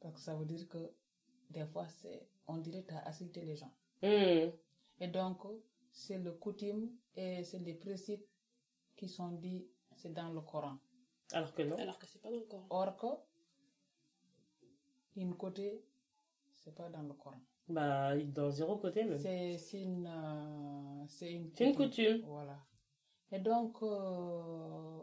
Parce 0.00 0.14
que 0.14 0.20
ça 0.20 0.34
veut 0.34 0.44
dire 0.46 0.66
que 0.68 0.90
des 1.50 1.64
fois, 1.66 1.86
c'est, 1.88 2.26
on 2.48 2.56
dirait 2.56 2.82
que 2.82 2.88
tu 2.88 2.94
as 2.94 3.06
insulté 3.06 3.42
les 3.42 3.54
gens. 3.56 3.72
Mm. 4.02 4.50
Et 5.00 5.08
donc, 5.08 5.38
c'est 5.92 6.18
le 6.18 6.32
coutume 6.32 6.90
et 7.14 7.44
c'est 7.44 7.58
les 7.60 7.74
préceptes 7.74 8.28
qui 8.96 9.08
sont 9.08 9.28
dits, 9.32 9.66
c'est 9.94 10.12
dans 10.12 10.30
le 10.32 10.40
Coran. 10.40 10.78
Alors 11.32 11.52
que 11.54 11.62
non. 11.62 11.76
Alors 11.76 11.98
que 11.98 12.06
c'est 12.06 12.20
pas 12.20 12.30
dans 12.30 12.36
le 12.38 12.44
corps. 12.46 12.66
Or 12.70 12.96
que, 12.96 13.06
d'une 15.16 15.36
côté, 15.36 15.84
c'est 16.56 16.74
pas 16.74 16.88
dans 16.88 17.02
le 17.02 17.12
Coran. 17.14 17.40
Bah, 17.72 18.16
dans 18.24 18.50
zéro 18.50 18.76
côté 18.76 19.04
même. 19.04 19.18
C'est 19.18 19.56
c'est 19.58 19.82
une, 19.82 20.06
euh, 20.06 21.04
c'est 21.08 21.32
une, 21.32 21.50
coutume. 21.74 22.22
Voilà. 22.26 22.58
Et 23.30 23.38
donc, 23.38 23.76
euh, 23.82 24.98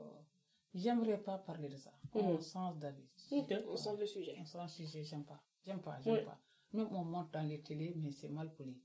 j'aimerais 0.74 1.18
pas 1.22 1.38
parler 1.40 1.70
de 1.70 1.78
ça. 1.78 1.92
On 2.14 2.34
Mhm. 2.34 2.42
change 2.42 2.78
d'avis. 2.78 3.08
Ok. 3.32 3.54
On 3.68 3.76
sent 3.78 3.96
le 4.00 4.06
sujet. 4.06 4.36
On 4.40 4.46
change 4.46 4.72
de 4.78 4.86
sujet, 4.86 5.04
j'aime 5.04 5.26
pas. 5.26 5.42
J'aime 5.66 5.82
pas, 5.82 6.00
j'aime 6.02 6.24
pas. 6.26 6.40
Même 6.74 6.88
on 6.92 7.04
monte 7.04 7.32
dans 7.34 7.42
les 7.48 7.62
télés, 7.62 7.94
mais 7.98 8.12
c'est 8.12 8.30
mal 8.30 8.54
poli. 8.54 8.78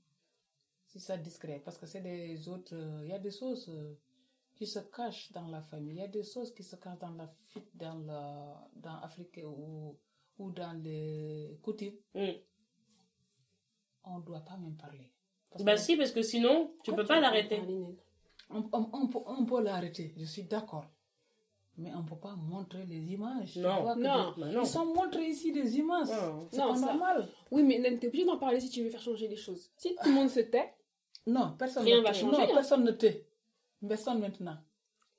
C'est 0.87 0.99
ça 0.99 1.17
discret. 1.17 1.61
Parce 1.63 1.77
que 1.77 1.85
c'est 1.85 2.01
des 2.01 2.47
autres. 2.49 2.75
euh, 2.75 3.01
Il 3.03 3.09
y 3.09 3.13
a 3.13 3.19
des 3.19 3.31
choses 3.31 3.67
euh, 3.69 3.93
qui 4.55 4.65
se 4.65 4.79
cachent 4.79 5.31
dans 5.31 5.47
la 5.47 5.61
famille. 5.61 5.95
Il 5.95 5.99
y 5.99 6.03
a 6.03 6.07
des 6.07 6.23
choses 6.23 6.53
qui 6.53 6.63
se 6.63 6.75
cachent 6.77 6.99
dans 6.99 7.11
la 7.11 7.27
fuite, 7.27 7.69
dans 7.75 7.99
la, 7.99 8.67
dans 8.75 8.95
Afrique 9.01 9.39
ou, 9.45 9.95
ou 10.39 10.51
dans 10.51 10.73
les 10.81 11.59
coutumes. 11.61 11.97
Mm. 12.15 12.31
On 14.07 14.19
ne 14.19 14.23
doit 14.23 14.41
pas 14.41 14.57
même 14.57 14.75
parler. 14.75 15.09
Parce 15.49 15.63
Bah 15.63 15.73
que- 15.75 15.79
si, 15.81 15.95
parce 15.97 16.11
que 16.11 16.21
sinon, 16.21 16.67
tu 16.83 16.91
Pourquoi 16.91 17.03
peux 17.03 17.07
pas 17.07 17.19
l'arrêter. 17.19 17.61
On, 18.49 18.69
on- 18.71 18.89
on 18.93 19.07
peut, 19.07 19.19
on 19.25 19.45
peut 19.45 19.61
l'arrêter, 19.63 20.13
je 20.17 20.25
suis 20.25 20.43
d'accord. 20.43 20.85
Mais 21.77 21.91
on 21.93 22.03
ne 22.03 22.07
peut 22.07 22.15
pas 22.17 22.35
montrer 22.35 22.85
les 22.85 22.99
images. 23.13 23.53
Tu 23.53 23.59
Non. 23.59 23.83
Non. 23.83 23.95
des- 23.95 24.01
Bah 24.41 24.51
non. 24.51 24.61
Ils 24.61 24.67
sont 24.67 24.85
montrés 24.93 25.27
ici 25.27 25.51
des 25.51 25.77
images. 25.77 26.07
Non. 26.07 26.47
C'est 26.51 26.57
pas 26.61 26.75
ça- 26.75 26.85
normal. 26.85 27.27
Oui, 27.51 27.63
mais 27.63 27.79
Nen, 27.79 27.99
t'es 27.99 28.07
obligé 28.07 28.25
d'en 28.25 28.37
parler 28.37 28.59
si 28.61 28.69
tu 28.69 28.81
veux 28.83 28.89
faire 28.89 29.01
changer 29.01 29.27
les 29.27 29.35
choses. 29.35 29.71
Si 29.77 29.95
tout 29.95 30.07
le 30.09 30.15
monde 30.15 30.29
se 30.29 30.39
tait, 30.41 30.73
Non, 31.27 31.55
personne 31.57 31.83
Rien 31.83 31.97
ne 31.97 32.03
va 32.03 32.11
tait. 32.11 32.19
changer, 32.19 32.37
Non, 32.37 32.43
hein. 32.43 32.53
personne 32.53 32.83
ne 32.83 32.91
tait. 32.91 33.27
Personne 33.87 34.19
maintenant. 34.19 34.57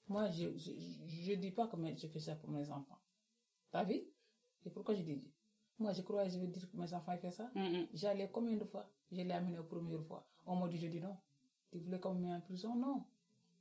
Moi, 0.09 0.30
je 0.30 0.47
ne 0.47 1.34
dis 1.37 1.51
pas 1.51 1.66
que 1.66 1.76
je 1.97 2.07
fais 2.07 2.20
ça 2.20 2.37
pour 2.37 2.49
mes 2.51 2.70
enfants. 2.70 2.99
T'as 3.72 3.82
vu? 3.82 3.95
Et 4.64 4.70
pourquoi 4.70 4.95
je 4.95 5.03
dis 5.03 5.20
Moi, 5.79 5.93
je 5.93 6.03
crois 6.03 6.27
je 6.29 6.39
vais 6.39 6.47
dire 6.47 6.70
que 6.70 6.77
mes 6.77 6.93
enfants 6.95 7.12
ils 7.12 7.18
font 7.18 7.31
ça. 7.31 7.51
Mm. 7.55 7.85
J'allais 7.93 8.31
combien 8.31 8.57
de 8.57 8.64
fois? 8.64 8.89
Je 9.12 9.16
l'ai 9.22 9.33
amené 9.33 9.57
la 9.57 9.62
première 9.62 10.03
fois. 10.05 10.27
On 10.47 10.57
m'a 10.57 10.68
dit, 10.68 10.79
je 10.79 10.87
dis 10.87 11.01
non. 11.01 11.16
Tu 11.70 11.79
voulais 11.79 12.01
qu'on 12.01 12.14
me 12.14 12.20
mette 12.27 12.37
en 12.37 12.41
prison? 12.41 12.74
Non. 12.74 13.05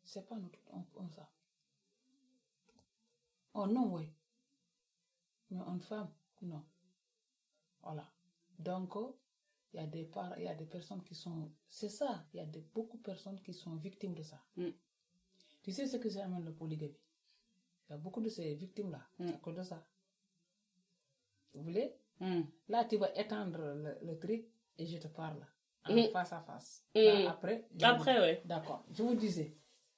C'est 0.04 0.26
pas 0.28 0.36
notre. 0.38 0.60
On, 0.72 0.84
on 0.96 1.10
ça. 1.10 1.30
Oh 3.54 3.68
non, 3.68 3.94
oui. 3.94 4.10
Mais 5.52 5.60
une 5.62 5.80
femme, 5.80 6.10
non. 6.42 6.64
Voilà. 7.82 8.10
Donc, 8.60 8.96
euh, 8.96 9.12
il 9.74 9.78
y 9.78 9.80
a 9.84 9.88
des 9.88 10.06
par- 10.06 10.38
y 10.40 10.48
a 10.48 10.56
des 10.56 10.66
personnes 10.66 11.04
qui 11.04 11.16
sont. 11.16 11.52
C'est 11.70 11.90
ça. 11.90 12.26
Il 12.34 12.38
y 12.38 12.40
a 12.40 12.46
beaucoup 12.74 12.98
de 12.98 13.04
personnes 13.04 13.42
qui 13.42 13.54
sont 13.54 13.76
victimes 13.76 14.14
de 14.16 14.24
ça. 14.24 14.42
Mm. 14.58 14.70
Tu 15.64 15.72
sais 15.72 15.88
ce 15.88 15.98
que 15.98 16.10
j'amène 16.10 16.44
le 16.46 16.54
polygamie 16.54 16.96
Il 17.90 17.92
y 17.92 17.96
a 17.96 17.98
beaucoup 17.98 18.22
de 18.22 18.30
ces 18.30 18.54
victimes-là. 18.56 19.02
Mm. 19.20 19.28
à 19.30 19.38
cause 19.40 19.56
de 19.56 19.64
ça. 19.64 19.86
Vous 21.54 21.64
voulez? 21.64 21.94
Mm. 22.20 22.42
Là, 22.70 22.86
tu 22.86 22.98
vas 22.98 23.14
étendre 23.18 23.60
le, 23.60 23.98
le 24.02 24.18
truc 24.20 24.46
et 24.78 24.86
je 24.86 24.98
te 24.98 25.08
parle 25.08 25.46
en 25.88 25.94
Mm. 25.94 26.08
face 26.08 26.34
à 26.34 26.40
face. 26.42 26.84
Là, 27.80 27.92
après, 27.94 28.20
ouais. 28.20 28.42
D'accord. 28.46 28.86
Je 28.92 29.04
vous 29.04 29.16
disais. 29.16 29.56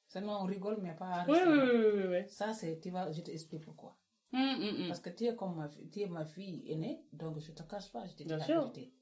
Seulement, 0.07 0.41
on 0.41 0.45
rigole, 0.45 0.77
mais 0.81 0.95
pas 0.95 1.25
Oui, 1.27 1.37
oui, 1.45 1.57
oui, 1.59 1.91
oui, 1.95 2.03
oui. 2.09 2.29
Ça, 2.29 2.53
c'est, 2.53 2.79
tu 2.79 2.89
vas, 2.89 3.11
je 3.11 3.21
t'explique 3.21 3.61
pourquoi. 3.63 3.97
Mm, 4.31 4.37
mm, 4.39 4.83
mm. 4.83 4.87
Parce 4.87 4.99
que 4.99 5.09
tu 5.09 5.25
es 5.25 5.35
comme 5.35 5.55
ma, 5.55 5.69
tu 5.69 5.99
es 6.01 6.05
ma 6.07 6.25
fille 6.25 6.63
aînée, 6.71 7.05
donc 7.13 7.39
je 7.39 7.51
te 7.51 7.63
cache 7.63 7.91
pas, 7.91 8.05
je 8.05 8.13
te 8.13 8.17
dis 8.19 8.25
Bien 8.25 8.37
la 8.37 8.45
sûr. 8.45 8.61
vérité. 8.61 8.93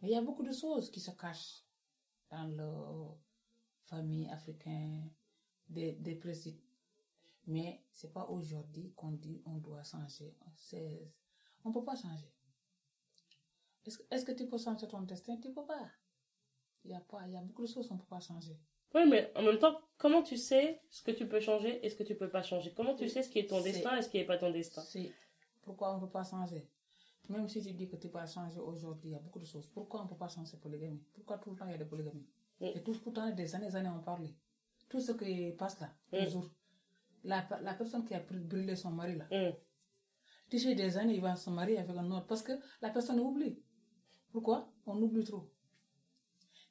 Mais 0.00 0.08
il 0.08 0.12
y 0.14 0.16
a 0.16 0.22
beaucoup 0.22 0.42
de 0.42 0.52
choses 0.52 0.90
qui 0.90 1.00
se 1.00 1.10
cachent 1.12 1.62
dans 2.30 2.46
la 2.56 3.14
famille 3.84 4.28
africaine, 4.30 5.08
des, 5.68 5.92
des 5.92 6.14
principes. 6.16 6.60
Mais 7.46 7.82
c'est 7.90 8.12
pas 8.12 8.26
aujourd'hui 8.28 8.92
qu'on 8.96 9.12
dit 9.12 9.40
on 9.46 9.56
doit 9.58 9.82
changer. 9.84 10.34
On 11.64 11.72
peut 11.72 11.84
pas 11.84 11.94
changer. 11.96 12.28
Est-ce, 13.86 14.24
que- 14.24 14.32
tu 14.32 14.46
peux 14.46 14.58
changer 14.58 14.88
ton 14.88 15.00
destin? 15.02 15.36
Tu 15.40 15.52
peux 15.52 15.64
pas. 15.64 15.88
Il 16.84 16.90
y 16.90 16.94
a 16.94 17.00
pas, 17.00 17.22
il 17.26 17.32
y 17.32 17.36
a 17.36 17.40
beaucoup 17.42 17.62
de 17.62 17.68
choses 17.68 17.88
qu'on 17.88 17.96
peut 17.98 18.06
pas 18.08 18.20
changer. 18.20 18.56
Oui, 18.94 19.02
mais 19.08 19.32
en 19.36 19.42
même 19.42 19.58
temps, 19.58 19.80
comment 19.98 20.22
tu 20.22 20.36
sais 20.36 20.80
ce 20.90 21.02
que 21.02 21.10
tu 21.10 21.26
peux 21.28 21.40
changer 21.40 21.84
et 21.84 21.90
ce 21.90 21.96
que 21.96 22.02
tu 22.04 22.14
peux 22.14 22.30
pas 22.30 22.42
changer? 22.42 22.72
Comment 22.74 22.94
tu 22.94 23.08
sais 23.08 23.22
ce 23.22 23.28
qui 23.28 23.40
est 23.40 23.48
ton 23.48 23.60
destin 23.60 23.96
et 23.96 24.02
ce 24.02 24.08
qui 24.08 24.18
est 24.18 24.24
pas 24.24 24.38
ton 24.38 24.50
destin? 24.50 24.82
C'est 24.82 25.12
pourquoi 25.62 25.92
on 25.92 25.96
ne 25.96 26.00
peut 26.06 26.10
pas 26.10 26.24
changer. 26.24 26.66
Même 27.28 27.48
si 27.48 27.60
tu 27.60 27.72
dis 27.72 27.88
que 27.88 27.96
tu 27.96 28.08
peux 28.08 28.24
changer 28.26 28.60
aujourd'hui, 28.60 29.10
il 29.10 29.12
y 29.12 29.16
a 29.16 29.18
beaucoup 29.18 29.40
de 29.40 29.44
choses. 29.44 29.66
Pourquoi 29.66 30.00
on 30.00 30.04
ne 30.04 30.08
peut 30.08 30.16
pas 30.16 30.28
changer 30.28 30.56
polygamie 30.56 31.02
Pourquoi 31.14 31.38
tout 31.38 31.50
le 31.50 31.56
temps 31.56 31.66
il 31.66 31.72
y 31.72 31.74
a 31.74 31.78
des 31.78 31.84
polygamies 31.84 32.26
Mm. 32.58 32.64
Et 32.74 32.82
tout, 32.82 32.94
temps, 32.94 33.30
des 33.32 33.54
années, 33.54 33.66
des 33.66 33.76
années, 33.76 33.90
on 33.94 34.00
parle. 34.00 34.28
Tout 34.88 34.98
ce 35.00 35.12
qui 35.12 35.50
passe 35.58 35.78
là, 35.80 35.90
Mm. 36.12 36.24
toujours. 36.24 36.50
La, 37.24 37.46
la 37.60 37.74
personne 37.74 38.02
qui 38.06 38.14
a 38.14 38.20
brû- 38.20 38.40
brûlé 38.40 38.74
son 38.76 38.92
mari 38.92 39.16
là, 39.16 39.26
Mm. 39.30 39.54
tu 40.48 40.58
sais, 40.58 40.74
des 40.74 40.96
années, 40.96 41.16
il 41.16 41.20
va 41.20 41.36
se 41.36 41.50
marier 41.50 41.76
avec 41.78 41.94
un 41.96 42.10
autre 42.12 42.26
parce 42.26 42.42
que 42.42 42.52
la 42.80 42.88
personne 42.90 43.18
oublie. 43.20 43.60
Pourquoi? 44.32 44.70
On 44.86 45.00
oublie 45.02 45.24
trop. 45.24 45.50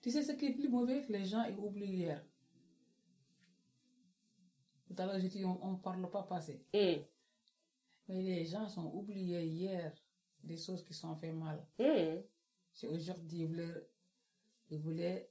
Tu 0.01 0.11
sais 0.11 0.23
ce 0.23 0.33
qui 0.33 0.45
est 0.45 0.53
plus 0.53 0.69
mauvais 0.69 1.03
Les 1.09 1.25
gens 1.25 1.43
ils 1.43 1.57
oublient 1.57 1.85
hier? 1.95 2.23
Tout 4.87 4.95
à 5.01 5.05
l'heure, 5.05 5.19
j'ai 5.19 5.27
dit, 5.29 5.43
on 5.43 5.71
ne 5.71 5.77
parle 5.77 6.09
pas 6.09 6.23
passé. 6.23 6.63
Mm. 6.73 7.01
Mais 8.07 8.21
les 8.21 8.45
gens 8.45 8.67
sont 8.69 8.91
oubliés 8.93 9.45
hier 9.45 9.93
des 10.43 10.57
choses 10.57 10.83
qui 10.83 10.93
sont 10.93 11.15
fait 11.15 11.31
mal. 11.31 11.65
Mm. 11.79 12.21
C'est 12.71 12.87
aujourd'hui, 12.87 13.39
ils 13.39 13.47
voulaient, 13.47 13.89
ils 14.69 14.79
voulaient 14.79 15.29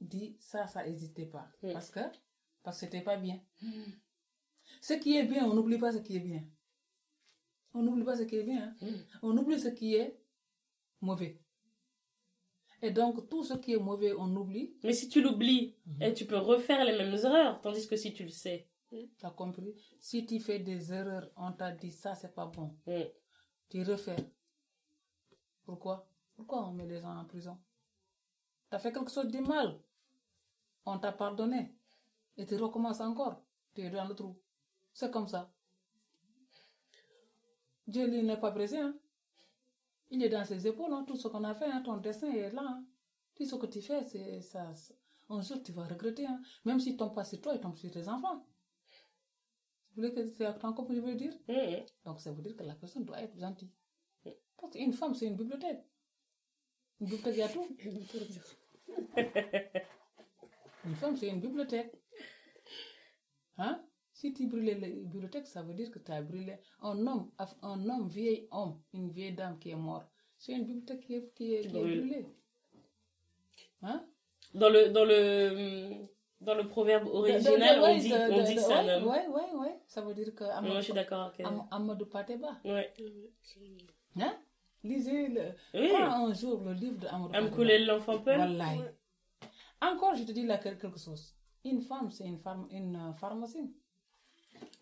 dire 0.00 0.34
ça, 0.38 0.66
ça 0.66 0.84
n'hésitait 0.86 1.26
pas. 1.26 1.48
Mm. 1.62 1.72
Parce 1.72 1.90
que 1.90 2.00
parce 2.62 2.76
que 2.78 2.86
c'était 2.86 3.00
pas 3.02 3.16
bien. 3.16 3.40
Ce 4.80 4.92
qui 4.94 5.16
est 5.16 5.24
bien, 5.24 5.46
on 5.46 5.54
n'oublie 5.54 5.78
pas 5.78 5.92
ce 5.92 5.98
qui 5.98 6.16
est 6.16 6.20
bien. 6.20 6.44
On 7.74 7.82
n'oublie 7.82 8.04
pas 8.04 8.16
ce 8.16 8.22
qui 8.22 8.36
est 8.36 8.42
bien. 8.44 8.74
hein. 8.80 8.86
Mm. 8.86 8.96
On 9.22 9.36
oublie 9.36 9.58
ce 9.58 9.68
qui 9.68 9.94
est 9.96 10.19
mauvais. 11.00 11.40
Et 12.82 12.90
donc, 12.90 13.28
tout 13.28 13.44
ce 13.44 13.54
qui 13.54 13.72
est 13.74 13.78
mauvais, 13.78 14.12
on 14.16 14.34
oublie. 14.36 14.74
Mais 14.82 14.92
si 14.94 15.08
tu 15.08 15.20
l'oublies, 15.20 15.76
Mhm. 15.86 16.02
eh, 16.02 16.14
tu 16.14 16.26
peux 16.26 16.38
refaire 16.38 16.84
les 16.84 16.96
mêmes 16.96 17.14
erreurs, 17.14 17.60
tandis 17.60 17.86
que 17.86 17.96
si 17.96 18.12
tu 18.14 18.24
le 18.24 18.30
sais. 18.30 18.66
Tu 18.90 19.08
as 19.22 19.30
compris? 19.30 19.74
Si 20.00 20.26
tu 20.26 20.40
fais 20.40 20.58
des 20.58 20.92
erreurs, 20.92 21.30
on 21.36 21.52
t'a 21.52 21.70
dit 21.72 21.92
ça, 21.92 22.14
c'est 22.14 22.34
pas 22.34 22.46
bon. 22.46 22.76
Mm. 22.86 23.02
Tu 23.68 23.82
refais. 23.84 24.16
Pourquoi? 25.64 26.08
Pourquoi 26.34 26.66
on 26.66 26.72
met 26.72 26.86
les 26.86 27.00
gens 27.00 27.16
en 27.16 27.24
prison? 27.24 27.56
Tu 28.70 28.76
as 28.76 28.78
fait 28.80 28.92
quelque 28.92 29.10
chose 29.12 29.28
de 29.28 29.38
mal. 29.38 29.78
On 30.86 30.98
t'a 30.98 31.12
pardonné. 31.12 31.72
Et 32.36 32.46
tu 32.46 32.56
recommences 32.56 33.00
encore. 33.00 33.44
Tu 33.74 33.82
es 33.82 33.90
dans 33.90 34.06
le 34.08 34.14
trou. 34.14 34.40
C'est 34.92 35.10
comme 35.12 35.28
ça. 35.28 35.52
Dieu, 37.86 38.06
lui, 38.06 38.22
n'est 38.22 38.40
pas 38.40 38.50
pressé. 38.52 38.78
Hein? 38.78 38.98
Il 40.10 40.22
est 40.22 40.28
dans 40.28 40.44
ses 40.44 40.66
épaules. 40.66 40.92
Hein? 40.92 41.04
Tout 41.06 41.16
ce 41.16 41.28
qu'on 41.28 41.44
a 41.44 41.54
fait, 41.54 41.66
hein? 41.66 41.82
ton 41.84 41.96
destin 41.96 42.32
est 42.32 42.50
là. 42.52 42.62
Hein? 42.64 42.84
Tout 43.34 43.44
ce 43.44 43.54
que 43.54 43.66
tu 43.66 43.80
fais, 43.80 44.04
c'est 44.04 44.40
ça. 44.40 44.72
Un 45.28 45.42
jour, 45.42 45.62
tu 45.62 45.72
vas 45.72 45.84
regretter. 45.84 46.26
Hein? 46.26 46.42
Même 46.64 46.80
s'il 46.80 46.96
tombe 46.96 47.14
pas 47.14 47.24
sur 47.24 47.40
toi, 47.40 47.54
il 47.54 47.60
tombe 47.60 47.76
sur 47.76 47.90
tes 47.90 48.08
enfants. 48.08 48.44
Vous 49.90 50.02
voulez 50.02 50.12
que 50.12 50.26
c'est 50.26 50.46
encore 50.46 50.86
je 50.92 51.00
veux 51.00 51.14
dire? 51.14 51.34
Mhm. 51.48 51.84
donc, 52.04 52.20
ça 52.20 52.32
veut 52.32 52.42
dire 52.42 52.56
que 52.56 52.62
la 52.62 52.74
personne 52.74 53.04
doit 53.04 53.20
être 53.20 53.38
gentille. 53.38 53.72
Parce 54.56 54.72
qu'une 54.72 54.92
femme, 54.92 55.14
c'est 55.14 55.26
une 55.26 55.36
bibliothèque. 55.36 55.84
Une 57.00 57.06
bibliothèque, 57.08 57.34
il 57.34 57.38
y 57.38 57.42
a 57.42 57.48
tout. 57.48 57.66
Une 60.84 60.94
femme, 60.94 61.16
c'est 61.16 61.28
une 61.28 61.40
bibliothèque. 61.40 61.94
Hein? 63.58 63.82
Si 64.20 64.34
tu 64.34 64.46
brûles 64.48 64.66
la 64.66 64.74
bibliothèque, 64.74 65.46
ça 65.46 65.62
veut 65.62 65.72
dire 65.72 65.90
que 65.90 65.98
tu 65.98 66.12
as 66.12 66.20
brûlé 66.20 66.58
un 66.82 67.06
homme, 67.06 67.30
un 67.62 67.88
homme, 67.88 68.06
vieil 68.06 68.46
homme, 68.50 68.74
une 68.92 69.08
vieille 69.10 69.32
dame 69.32 69.58
qui 69.58 69.70
est 69.70 69.74
morte. 69.76 70.06
C'est 70.36 70.52
une 70.52 70.64
bibliothèque 70.66 71.00
qui 71.06 71.14
est, 71.14 71.32
qui 71.34 71.54
est, 71.54 71.60
qui 71.62 71.66
est 71.68 71.70
Brûle. 71.80 72.00
brûlée. 72.00 72.26
Hein? 73.82 74.04
Dans 74.54 74.68
le, 74.68 74.90
dans 74.90 75.06
le, 75.06 76.06
dans 76.40 76.54
le 76.54 76.68
proverbe 76.68 77.06
original, 77.06 77.78
De- 77.78 77.80
de- 77.80 77.86
on 77.86 77.96
dit, 77.98 78.12
on 78.40 78.44
dit 78.44 78.54
que 78.56 78.60
c'est 78.60 78.74
un 78.74 78.88
homme. 78.98 79.06
Ouais, 79.08 79.26
ouais, 79.28 79.52
ouais. 79.58 79.80
Ça 79.86 80.02
veut 80.02 80.12
dire 80.12 80.34
que 80.34 80.44
Moi, 80.66 80.76
je 80.76 80.80
suis 80.82 80.92
d'accord. 80.92 81.32
Am- 81.42 81.66
Amadou 81.70 82.04
Pateba. 82.04 82.58
Ouais. 82.64 82.92
Hein? 84.16 84.36
Lisez 84.84 85.28
le, 85.28 85.44
Oui. 85.74 85.92
un 85.94 86.34
jour 86.34 86.60
le 86.62 86.72
livre 86.74 86.98
d'Amadou 86.98 87.34
Am 87.34 87.48
Pateba. 87.50 87.78
l'enfant 87.78 88.18
Peul. 88.18 88.38
Wallahi. 88.38 88.80
Encore, 89.80 90.14
je 90.14 90.24
te 90.24 90.32
dis 90.32 90.44
là 90.44 90.58
quel- 90.58 90.78
quelque 90.78 90.98
chose. 90.98 91.34
Une 91.64 91.80
femme, 91.80 92.10
c'est 92.10 92.26
une, 92.26 92.40
une 92.70 92.96
euh, 92.96 93.12
pharmacie. 93.14 93.74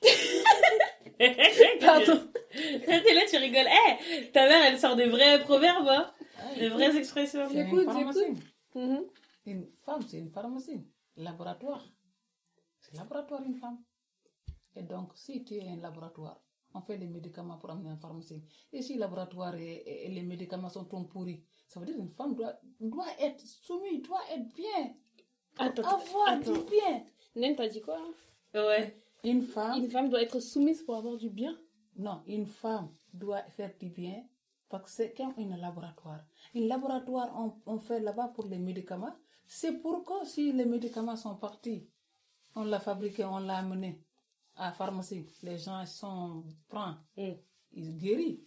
Pardon. 1.81 2.29
T'es 2.53 3.15
là, 3.15 3.21
tu 3.29 3.37
rigoles. 3.37 3.67
Eh, 3.67 4.31
ta 4.31 4.49
mère, 4.49 4.65
elle 4.67 4.79
sort 4.79 4.97
des 4.97 5.07
vrais 5.09 5.41
proverbes, 5.41 5.89
hein. 5.89 6.13
Des 6.57 6.69
vraies 6.69 6.97
expressions. 6.97 7.49
J'écoute, 7.53 7.85
pharmacie. 7.85 8.33
Mhm. 8.75 9.05
Une 9.47 9.67
femme, 9.67 10.03
c'est 10.07 10.19
une 10.19 10.31
pharmacie. 10.31 10.85
Laboratoire. 11.17 11.85
C'est 12.81 12.95
laboratoire, 12.97 13.43
une 13.43 13.57
femme. 13.57 13.79
Et 14.77 14.83
donc, 14.83 15.13
si 15.17 15.43
tu 15.45 15.55
es 15.55 15.69
un 15.69 15.77
laboratoire, 15.77 16.41
on 16.75 16.81
fait 16.81 16.97
les 16.97 17.07
médicaments 17.09 17.59
pour 17.59 17.71
amener 17.71 17.91
en 17.91 17.97
pharmacie. 17.97 18.43
Et 18.73 18.83
si 18.83 18.95
le 18.95 19.01
laboratoire 19.01 19.55
et, 19.57 19.63
et- 19.87 20.07
et 20.07 20.09
les 20.11 20.23
médicaments 20.23 20.69
sont 20.69 20.85
trop 20.85 21.03
pourris, 21.05 21.43
ça 21.67 21.81
veut 21.81 21.87
dire 21.87 21.97
qu'une 21.97 22.11
femme 22.13 22.35
doit, 22.37 22.55
doit 22.79 23.09
être 23.19 23.41
soumise, 23.45 24.03
doit 24.03 24.23
être 24.33 24.47
bien, 24.55 24.95
Attends, 25.59 25.83
avoir 25.83 26.29
attends. 26.29 26.53
du 26.53 26.61
bien. 26.71 27.05
Nen, 27.35 27.57
t'as 27.57 27.69
dit 27.69 27.81
quoi 27.81 27.99
là 28.55 28.67
Ouais. 28.67 28.97
Une 29.25 29.43
femme, 29.43 29.83
Une 29.83 29.91
femme 29.91 30.09
doit 30.11 30.23
être 30.23 30.41
soumise 30.41 30.83
pour 30.83 30.97
avoir 30.97 31.17
du 31.17 31.29
bien. 31.31 31.57
Non, 31.97 32.23
une 32.27 32.47
femme 32.47 32.91
doit 33.13 33.43
faire 33.57 33.73
du 33.79 33.89
bien 33.89 34.25
parce 34.69 34.85
que 34.85 34.91
c'est 34.91 35.15
comme 35.17 35.35
un 35.39 35.57
laboratoire. 35.57 36.21
Un 36.55 36.61
laboratoire, 36.67 37.31
on, 37.37 37.55
on 37.67 37.79
fait 37.79 38.01
là-bas 38.01 38.29
pour 38.29 38.47
les 38.47 38.59
médicaments. 38.59 39.15
C'est 39.47 39.81
pour 39.81 40.05
que 40.05 40.27
si 40.27 40.53
les 40.53 40.67
médicaments 40.67 41.17
sont 41.17 41.37
partis, 41.37 41.89
on 42.55 42.65
l'a 42.65 42.79
fabriqué, 42.79 43.25
on 43.25 43.39
l'a 43.39 43.59
amené 43.59 44.05
à 44.57 44.67
la 44.67 44.73
pharmacie. 44.73 45.27
Les 45.43 45.59
gens 45.59 45.85
sont 45.87 46.45
prennent, 46.69 46.97
Mm. 47.17 47.33
ils 47.73 47.97
guérissent. 47.97 48.41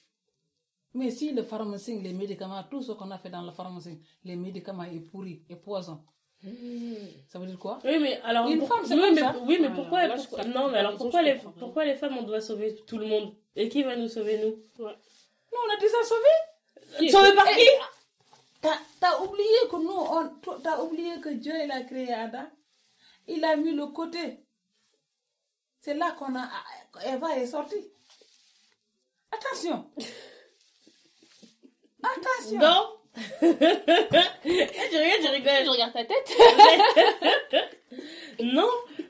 Mais 0.93 1.09
si 1.09 1.31
le 1.33 1.43
pharmacien, 1.43 1.99
les 2.01 2.13
médicaments, 2.13 2.63
tout 2.69 2.81
ce 2.81 2.91
qu'on 2.93 3.09
a 3.11 3.17
fait 3.17 3.29
dans 3.29 3.41
la 3.41 3.51
pharmacie, 3.53 3.99
les 4.23 4.35
médicaments 4.35 4.83
est 4.83 4.99
pourri, 4.99 5.43
est 5.49 5.55
poison. 5.55 6.03
Ça 7.29 7.37
veut 7.39 7.45
dire 7.45 7.59
quoi? 7.59 7.79
Oui, 7.83 7.99
mais 7.99 8.19
alors. 8.23 8.47
Une 8.47 8.59
pour- 8.59 8.67
femme, 8.69 8.83
c'est 8.85 8.95
oui, 8.95 9.01
comme 9.01 9.13
mais, 9.15 9.21
ça. 9.21 9.35
oui, 9.43 9.57
mais 9.61 9.67
Ouais, 9.67 9.73
pourquoi, 9.75 9.99
alors 9.99 10.17
là, 10.17 10.23
pourquoi-. 10.23 10.43
Non, 10.45 10.69
mais 10.69 10.77
alors 10.79 10.97
pourquoi 10.97 11.21
les, 11.21 11.35
pourquoi 11.59 11.85
les 11.85 11.95
femmes, 11.95 12.17
on 12.17 12.23
doit 12.23 12.41
sauver 12.41 12.75
tout 12.87 12.97
le 12.97 13.05
monde? 13.05 13.33
Et 13.55 13.69
qui 13.69 13.83
va 13.83 13.95
nous 13.95 14.07
sauver, 14.07 14.37
nous? 14.39 14.57
Nous, 14.79 14.85
on 14.87 15.73
a 15.73 15.77
déjà 15.79 15.97
sauvé. 16.03 17.09
Sauver 17.11 17.33
par 17.35 17.45
qui 17.47 17.67
T'as 18.61 18.77
t'as 18.99 19.19
oublié 19.21 19.47
que 19.69 19.75
nous, 19.75 19.89
on, 19.91 20.29
t'as 20.59 20.81
oublié 20.81 21.19
que 21.19 21.29
Dieu, 21.29 21.53
il 21.63 21.71
a 21.71 21.81
créé 21.81 22.11
Adam? 22.13 22.45
Il 23.27 23.43
a 23.43 23.55
mis 23.55 23.71
le 23.73 23.87
côté. 23.87 24.39
C'est 25.79 25.93
là 25.95 26.11
qu'on 26.11 26.35
a, 26.35 26.49
Eva 27.05 27.37
est 27.37 27.47
sortie. 27.47 27.87
Attention. 29.31 29.89
Attention. 32.03 32.59
Non 32.59 32.87
Je 33.41 33.47
regarde, 34.97 35.21
je 35.21 35.27
Je 35.27 35.31
rigole. 35.31 35.69
regarde 35.69 35.93
ta 35.93 36.05
tête. 36.05 36.31
Non 38.41 38.69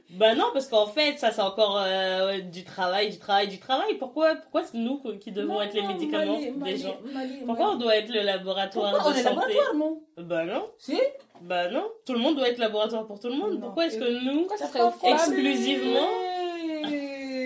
Bah 0.10 0.34
non, 0.36 0.48
parce 0.52 0.68
qu'en 0.68 0.88
fait, 0.88 1.18
ça 1.18 1.32
c'est 1.32 1.42
encore 1.42 1.78
euh, 1.80 2.40
du 2.40 2.64
travail, 2.66 3.10
du 3.12 3.20
travail, 3.20 3.48
du 3.48 3.60
travail. 3.60 3.94
Pourquoi, 3.98 4.36
pourquoi 4.36 4.64
c'est 4.66 4.78
nous 4.78 4.98
qui 5.20 5.32
devons 5.32 5.54
Non, 5.54 5.62
être 5.62 5.74
les 5.74 5.84
non, 5.84 5.88
médicaments 5.90 6.34
Mali, 6.34 6.46
des 6.46 6.52
Mali, 6.52 6.82
gens 6.82 6.98
Mali, 7.14 7.38
Pourquoi 7.46 7.72
on 7.72 7.76
doit 7.76 7.96
être 7.96 8.10
le 8.10 8.22
laboratoire 8.24 8.92
Pourquoi 8.94 9.12
on 9.12 9.14
de 9.14 9.20
est 9.20 9.24
santé 9.24 9.36
laboratoire, 9.36 9.76
nous 9.76 10.04
Bah 10.18 10.44
non, 10.46 10.70
Si 10.80 11.00
bah 11.42 11.70
non. 11.70 11.90
Tout 12.06 12.14
le 12.14 12.20
monde 12.20 12.36
doit 12.36 12.50
être 12.50 12.58
laboratoire 12.58 13.06
pour 13.08 13.20
tout 13.20 13.30
le 13.30 13.36
monde. 13.36 13.54
Non. 13.54 13.62
Pourquoi 13.62 13.86
est-ce 13.86 13.98
que 13.98 14.24
nous 14.26 14.48
ça 14.58 14.68
serait 14.68 15.12
exclusivement 15.12 16.10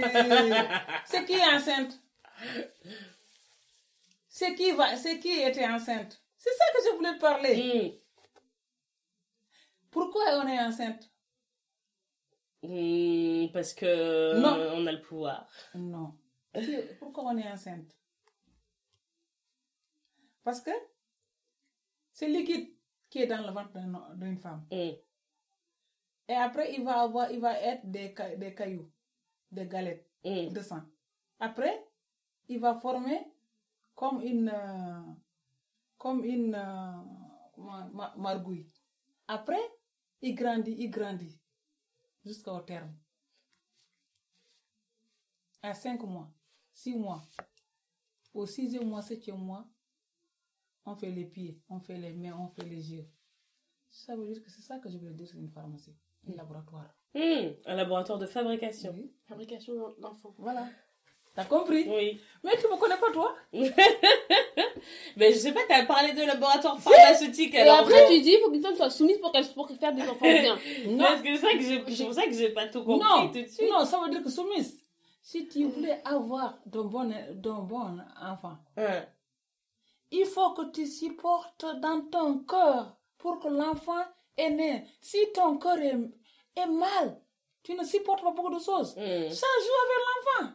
C'est 1.06 1.26
qui 1.26 1.34
est 1.34 1.54
enceinte 1.56 2.00
C'est 4.30 4.56
qui, 4.56 4.72
va, 4.72 4.96
c'est 4.96 5.20
qui 5.20 5.40
était 5.42 5.66
enceinte 5.68 6.20
C'est 6.46 6.52
ça 6.60 6.66
que 6.74 6.84
je 6.86 6.96
voulais 6.96 7.18
parler. 7.18 7.56
Hmm. 7.58 7.90
Pourquoi 9.90 10.24
on 10.44 10.48
est 10.48 10.60
enceinte? 10.60 11.12
Hmm, 12.62 13.48
Parce 13.52 13.74
que 13.74 14.40
Non. 14.40 14.56
euh, 14.56 14.74
on 14.76 14.86
a 14.86 14.92
le 14.92 15.02
pouvoir. 15.02 15.50
Non. 15.74 16.16
Pourquoi 17.00 17.24
on 17.26 17.38
est 17.38 17.52
enceinte? 17.52 17.92
Parce 20.44 20.62
que 20.62 20.70
c'est 22.14 22.28
liquide 22.28 22.76
qui 23.10 23.20
est 23.24 23.28
dans 23.28 23.42
le 23.46 23.52
ventre 23.52 23.74
d'un- 23.74 24.14
d'une 24.16 24.38
femme. 24.38 24.68
Hmm. 24.72 24.92
Et 26.28 26.34
après, 26.36 26.74
il 26.76 26.84
va 26.84 27.02
avoir, 27.02 27.32
il 27.32 27.40
va 27.40 27.60
être 27.60 27.90
des, 27.90 28.14
ca- 28.16 28.36
des 28.36 28.54
cailloux, 28.54 28.92
des 29.52 29.66
galettes 29.68 30.08
de 30.24 30.62
sang. 30.62 30.84
Après, 31.40 31.88
il 32.50 32.60
va 32.60 32.76
former 32.76 33.32
comme 33.96 34.22
une, 34.22 34.50
euh, 34.50 35.02
comme 35.98 36.24
une 36.24 36.56
euh, 36.56 36.92
ma- 37.58 37.90
ma- 37.94 38.16
margouille. 38.18 38.70
Après, 39.28 39.60
il 40.22 40.34
grandit, 40.36 40.76
il 40.78 40.90
grandit 40.90 41.40
jusqu'au 42.24 42.60
terme. 42.62 42.94
À 45.62 45.74
cinq 45.74 46.04
mois, 46.04 46.32
six 46.74 46.96
mois, 46.96 47.22
au 48.34 48.46
sixième 48.46 48.88
mois, 48.88 49.02
septième 49.02 49.38
mois, 49.40 49.68
on 50.86 50.96
fait 50.96 51.10
les 51.10 51.26
pieds, 51.26 51.60
on 51.70 51.80
fait 51.80 51.98
les 51.98 52.14
mains, 52.14 52.38
on 52.38 52.50
fait 52.50 52.66
les 52.66 52.92
yeux. 52.94 53.10
Ça 53.90 54.16
veut 54.16 54.28
dire 54.28 54.44
que 54.44 54.52
c'est 54.52 54.62
ça 54.62 54.78
que 54.80 54.90
je 54.90 54.98
veux 55.00 55.12
dire, 55.14 55.28
c'est 55.28 55.38
une 55.38 55.50
pharmacie, 55.50 55.96
un 56.28 56.34
laboratoire. 56.36 56.94
Hmm. 57.16 57.54
Un 57.66 57.76
laboratoire 57.76 58.20
de 58.20 58.28
fabrication. 58.28 58.92
Oui, 58.94 59.12
Fabrication 59.26 59.96
d'enfants. 60.00 60.36
voilà. 60.38 60.68
T'as 61.36 61.44
compris? 61.46 61.86
Oui. 61.90 62.22
Mais 62.44 62.52
tu 62.58 62.68
me 62.68 62.78
connais 62.78 62.96
pas, 62.98 63.12
toi 63.12 63.36
Mais 65.18 65.32
je 65.34 65.38
sais 65.38 65.52
pas, 65.52 65.62
t'as 65.68 65.86
parlé 65.86 66.14
de 66.14 66.22
laboratoire 66.22 66.80
pharmaceutique 66.80 67.54
Et 67.56 67.60
alors. 67.62 67.80
après, 67.80 68.08
tu 68.08 68.22
dis, 68.22 68.32
il 68.34 68.40
faut 68.40 68.52
qu'une 68.52 68.62
femme 68.64 68.76
soit 68.76 68.90
soumise 68.90 69.18
pour 69.20 69.32
qu'elle 69.32 69.46
pour 69.54 69.68
faire 69.70 69.94
des 69.94 70.02
enfants 70.04 70.20
bien. 70.22 70.58
Parce 70.98 71.22
que 71.22 71.36
c'est 71.38 72.06
pour 72.06 72.14
ça 72.14 72.26
que 72.26 72.34
j'ai 72.34 72.50
pas 72.50 72.68
tout 72.68 72.84
compris 72.84 73.06
non, 73.08 73.28
tout 73.28 73.42
de 73.42 73.48
suite. 73.48 73.70
non, 73.70 73.86
ça 73.86 74.00
veut 74.04 74.10
dire 74.12 74.24
que 74.24 74.30
soumise. 74.30 74.80
Si 75.22 75.48
tu 75.48 75.66
voulais 75.66 76.02
avoir 76.06 76.58
d'un 76.66 76.84
bon, 76.84 77.12
d'un 77.34 77.60
bon 77.60 77.98
enfant, 78.22 78.58
Hein. 78.78 79.04
il 80.12 80.26
faut 80.26 80.52
que 80.52 80.72
tu 80.72 80.86
supportes 80.86 81.66
dans 81.82 82.02
ton 82.12 82.40
cœur 82.40 82.96
pour 83.18 83.40
que 83.40 83.48
l'enfant 83.48 84.04
est 84.38 84.52
né. 84.52 84.86
Si 85.02 85.18
ton 85.34 85.58
cœur 85.58 85.78
est, 85.80 85.96
est 86.56 86.68
mal, 86.68 87.20
tu 87.64 87.74
ne 87.74 87.84
supportes 87.84 88.22
pas 88.22 88.32
beaucoup 88.32 88.54
de 88.54 88.60
choses. 88.60 88.96
Hmm. 88.96 89.30
Ça 89.32 89.48
joue 89.66 89.80
avec 89.84 90.00
l'enfant. 90.06 90.54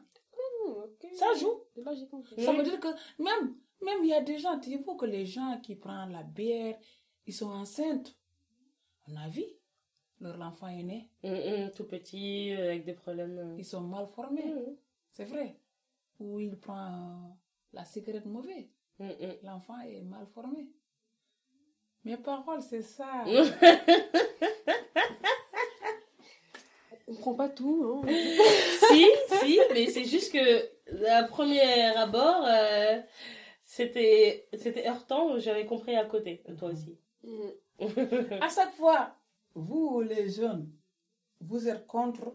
Ça 1.14 1.26
joue. 1.38 1.60
Là, 1.76 1.92
j'ai 1.94 2.06
compris. 2.06 2.42
Ça 2.42 2.52
veut 2.52 2.62
dire 2.62 2.78
que 2.80 2.88
même, 3.18 3.54
même 3.82 4.02
il 4.02 4.08
y 4.08 4.14
a 4.14 4.20
des 4.20 4.38
gens, 4.38 4.58
tu 4.58 4.76
vois 4.78 4.96
que 4.96 5.06
les 5.06 5.24
gens 5.26 5.58
qui 5.62 5.76
prennent 5.76 6.12
la 6.12 6.22
bière, 6.22 6.76
ils 7.26 7.32
sont 7.34 7.50
enceintes. 7.50 8.16
On 9.08 9.16
a 9.16 9.28
vu, 9.28 9.44
leur 10.20 10.40
enfant 10.40 10.68
est 10.68 10.82
né, 10.82 11.10
Hmm, 11.22 11.28
hmm, 11.34 11.70
tout 11.74 11.84
petit, 11.84 12.52
euh, 12.54 12.66
avec 12.70 12.84
des 12.84 12.92
problèmes. 12.94 13.38
euh. 13.38 13.56
ils 13.58 13.64
sont 13.64 13.80
mal 13.80 14.06
formés. 14.14 14.44
Hmm. 14.54 14.76
C'est 15.10 15.24
vrai. 15.24 15.56
Ou 16.18 16.38
il 16.40 16.56
prend 16.58 17.36
la 17.72 17.84
cigarette 17.84 18.26
mauvaise. 18.26 18.68
Hmm. 18.98 19.10
L'enfant 19.42 19.78
est 19.80 20.02
mal 20.02 20.26
formé. 20.34 20.68
Mes 22.04 22.16
paroles, 22.16 22.62
c'est 22.62 22.82
ça. 22.82 23.24
On 27.06 27.14
comprend 27.14 27.34
pas 27.34 27.48
tout. 27.48 28.02
Hein. 28.04 28.08
si, 28.90 29.06
si, 29.40 29.58
mais 29.72 29.86
c'est 29.88 30.04
juste 30.04 30.32
que 30.32 30.70
à 31.08 31.24
premier 31.24 31.96
abord, 31.96 32.44
euh, 32.46 33.00
C'était, 33.64 34.48
c'était 34.54 34.88
heurtant, 34.88 35.38
j'avais 35.38 35.64
compris 35.66 35.94
à 35.96 36.04
côté, 36.04 36.42
toi 36.58 36.70
aussi. 36.70 36.98
Mhm. 37.22 37.52
À 38.42 38.48
chaque 38.48 38.74
fois, 38.74 39.16
vous, 39.54 40.00
les 40.02 40.28
jeunes, 40.28 40.70
vous 41.40 41.68
êtes 41.68 41.86
contre 41.86 42.34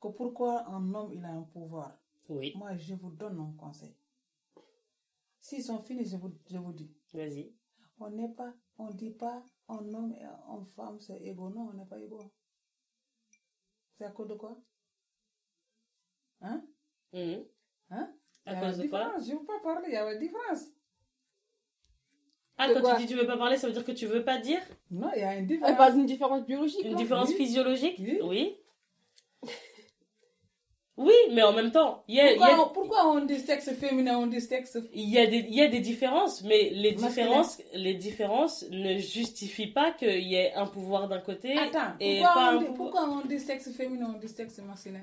que 0.00 0.08
pourquoi 0.08 0.66
un 0.68 0.94
homme 0.94 1.12
il 1.12 1.24
a 1.24 1.30
un 1.30 1.42
pouvoir? 1.42 1.92
oui, 2.30 2.52
Moi, 2.56 2.76
je 2.76 2.94
vous 2.94 3.10
donne 3.10 3.38
un 3.38 3.52
conseil. 3.58 3.94
S'ils 5.40 5.62
sont 5.62 5.82
finis, 5.82 6.06
je 6.06 6.16
vous, 6.16 6.32
je 6.50 6.58
vous 6.58 6.72
dis. 6.72 6.90
vas-y. 7.12 7.52
On 8.00 8.10
n'est 8.10 8.28
pas, 8.30 8.54
on 8.78 8.90
dit 8.90 9.10
pas 9.10 9.44
un 9.68 9.92
homme 9.94 10.12
et 10.14 10.24
une 10.24 10.66
femme 10.66 10.98
c'est 11.00 11.20
égaux. 11.22 11.50
Non, 11.50 11.68
on 11.70 11.74
n'est 11.74 11.86
pas 11.86 11.98
égaux. 12.00 12.32
C'est 13.98 14.04
à 14.04 14.10
cause 14.10 14.28
de 14.28 14.34
quoi? 14.34 14.56
Hein? 16.40 16.62
Mhm. 17.12 17.44
Hein? 17.92 18.08
À 18.46 18.52
Il 18.52 18.54
y 18.54 18.56
a 18.56 18.60
cause 18.66 18.76
une 18.78 18.82
de 18.84 18.88
quoi? 18.88 18.98
différence. 19.00 19.26
Je 19.28 19.32
ne 19.32 19.38
veux 19.38 19.44
pas 19.44 19.60
parler, 19.62 19.88
il 19.88 19.94
y 19.94 19.96
a 19.96 20.12
une 20.12 20.18
différence. 20.18 20.64
Ah, 22.58 22.68
De 22.68 22.74
quand 22.74 22.80
quoi? 22.80 22.94
tu 22.94 23.02
dis 23.02 23.06
tu 23.06 23.14
veux 23.14 23.26
pas 23.26 23.36
parler, 23.36 23.56
ça 23.56 23.66
veut 23.66 23.72
dire 23.72 23.84
que 23.84 23.92
tu 23.92 24.06
veux 24.06 24.24
pas 24.24 24.38
dire? 24.38 24.60
Non, 24.90 25.10
il 25.14 25.20
y 25.20 25.24
a 25.24 25.36
une 25.36 25.46
différence. 25.46 25.76
parle 25.76 25.94
d'une 25.94 26.06
différence 26.06 26.44
biologique. 26.44 26.84
Une 26.84 26.92
non? 26.92 26.96
différence 26.96 27.28
Oui. 27.30 27.36
physiologique? 27.36 27.96
Oui. 28.00 28.18
Oui. 28.22 28.56
Oui, 30.98 31.14
mais 31.32 31.42
en 31.42 31.54
même 31.54 31.72
temps, 31.72 32.04
il 32.06 32.16
y 32.16 32.20
a, 32.20 32.32
y 32.32 32.36
Pourquoi, 32.36 32.54
a- 32.54 32.60
on, 32.60 32.68
pourquoi 32.68 33.08
on 33.08 33.24
dit 33.24 33.40
sexe 33.40 33.72
féminin, 33.72 34.18
on 34.18 34.26
dit 34.26 34.42
sexe 34.42 34.78
il 34.92 35.08
y 35.08 35.18
a 35.18 35.26
des, 35.26 35.38
il 35.38 35.54
y 35.54 35.62
a 35.62 35.68
des 35.68 35.80
différences, 35.80 36.42
mais 36.44 36.68
les 36.70 36.92
différences, 36.92 37.62
les 37.72 37.94
différences 37.94 38.66
ne 38.70 38.98
justifient 38.98 39.72
pas 39.72 39.92
qu'il 39.92 40.22
y 40.22 40.34
ait 40.34 40.52
un 40.52 40.66
pouvoir 40.66 41.08
d'un 41.08 41.20
côté 41.20 41.56
Attends, 41.58 41.94
et 41.98 42.18
pourquoi, 42.18 42.34
pas 42.34 42.52
on 42.52 42.56
un 42.56 42.58
dit, 42.58 42.66
pouvoir. 42.66 42.92
pourquoi 42.92 43.08
on 43.08 43.24
dit 43.26 43.40
sexe 43.40 43.70
féminin, 43.72 44.12
on 44.14 44.18
dit 44.18 44.28
sexe 44.28 44.58
masculin? 44.58 45.00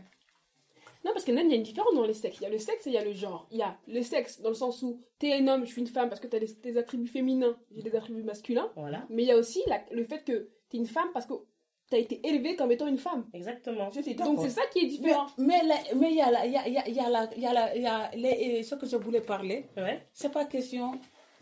Non, 1.05 1.11
parce 1.13 1.23
que 1.23 1.31
même 1.31 1.47
il 1.47 1.51
y 1.51 1.53
a 1.53 1.57
une 1.57 1.63
différence 1.63 1.93
dans 1.95 2.03
les 2.05 2.13
sexes. 2.13 2.39
Il 2.39 2.43
y 2.43 2.45
a 2.45 2.49
le 2.49 2.57
sexe 2.57 2.85
et 2.87 2.89
il 2.89 2.93
y 2.93 2.97
a 2.97 3.03
le 3.05 3.13
genre. 3.13 3.47
Il 3.51 3.57
y 3.57 3.61
a 3.61 3.77
le 3.87 4.01
sexe 4.01 4.41
dans 4.41 4.49
le 4.49 4.55
sens 4.55 4.81
où 4.83 4.99
t'es 5.17 5.33
un 5.33 5.47
homme, 5.47 5.65
je 5.65 5.71
suis 5.71 5.81
une 5.81 5.87
femme 5.87 6.09
parce 6.09 6.19
que 6.19 6.27
t'as 6.27 6.39
des, 6.39 6.53
des 6.61 6.77
attributs 6.77 7.07
féminins, 7.07 7.55
j'ai 7.73 7.81
des 7.83 7.95
attributs 7.95 8.23
masculins. 8.23 8.69
Voilà, 8.75 9.05
Mais 9.09 9.23
il 9.23 9.27
y 9.27 9.31
a 9.31 9.37
aussi 9.37 9.61
la- 9.67 9.81
le 9.91 10.03
fait 10.03 10.23
que 10.25 10.49
t'es 10.69 10.77
une 10.77 10.85
femme 10.87 11.09
parce 11.13 11.25
que 11.25 11.33
t'as 11.89 11.97
été 11.97 12.19
élevée 12.27 12.55
comme 12.55 12.71
étant 12.71 12.85
une 12.87 12.97
femme. 12.97 13.25
exactement. 13.33 13.89
Donc 14.25 14.39
c'est 14.41 14.49
ça 14.49 14.61
qui 14.71 14.79
est 14.79 14.87
différent. 14.87 15.25
mais 15.37 16.09
il 16.11 16.17
y 16.17 16.21
a 16.21 16.31
la- 16.31 16.45
il 16.45 16.51
y 16.51 16.57
a, 16.57 16.67
il 16.67 16.73
y 16.73 16.77
a, 16.77 16.87
il 16.87 16.93
y 16.95 16.99
a 16.99 17.09
la- 17.09 17.29
il 17.35 17.41
y 17.41 17.45
a 17.47 17.53
la- 17.53 17.75
il 17.75 17.81
y 17.81 17.87
a 17.87 18.11
les- 18.15 18.63
ce 18.63 18.75
que 18.75 18.85
je 18.85 18.97
voulais 18.97 19.21
parler. 19.21 19.67
Ouais. 19.77 20.05
C'est 20.13 20.31
pas 20.31 20.45
question 20.45 20.91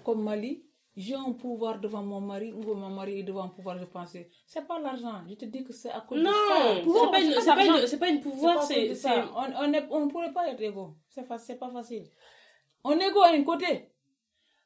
comme 0.04 0.22
Mali. 0.24 0.64
J'ai 0.99 1.14
un 1.14 1.34
pouvoir 1.34 1.80
devant 1.80 2.02
mon 2.02 2.19
mari 2.19 2.52
ou 2.52 2.61
mon 2.74 2.90
mari 2.90 3.19
est 3.19 3.24
devant 3.24 3.44
un 3.44 3.49
pouvoir, 3.49 3.78
je 3.78 3.86
pensais. 3.86 4.32
C'est 4.48 4.65
pas 4.68 4.80
l'argent. 4.80 5.22
Je 5.30 5.36
te 5.36 5.45
dis 5.45 5.64
que 5.64 5.72
c'est 5.72 5.91
à 5.91 6.02
cause 6.02 6.18
de 6.18 6.24
Non, 6.24 6.32
ça. 6.32 6.82
Pouvoir, 6.82 7.06
c'est 7.06 7.11
pas 7.11 7.22
une, 7.22 7.32
c'est 7.34 7.45
pas 7.45 7.56
pas 7.56 7.98
pas 7.99 8.10
une 8.10 8.19
pouvoir, 8.22 8.64
c'est. 8.64 8.91
On 9.36 9.48
on 9.64 9.74
est- 9.74 9.88
on 9.91 10.06
ne 10.06 10.10
pourrait 10.11 10.34
pas 10.34 10.48
être 10.49 10.61
égaux. 10.61 10.95
C'est 11.07 11.28
pas 11.28 11.69
facile. 11.69 12.06
On 12.84 12.98
est 12.99 13.07
égaux 13.10 13.22
à 13.22 13.30
un 13.30 13.44
côté. 13.44 13.91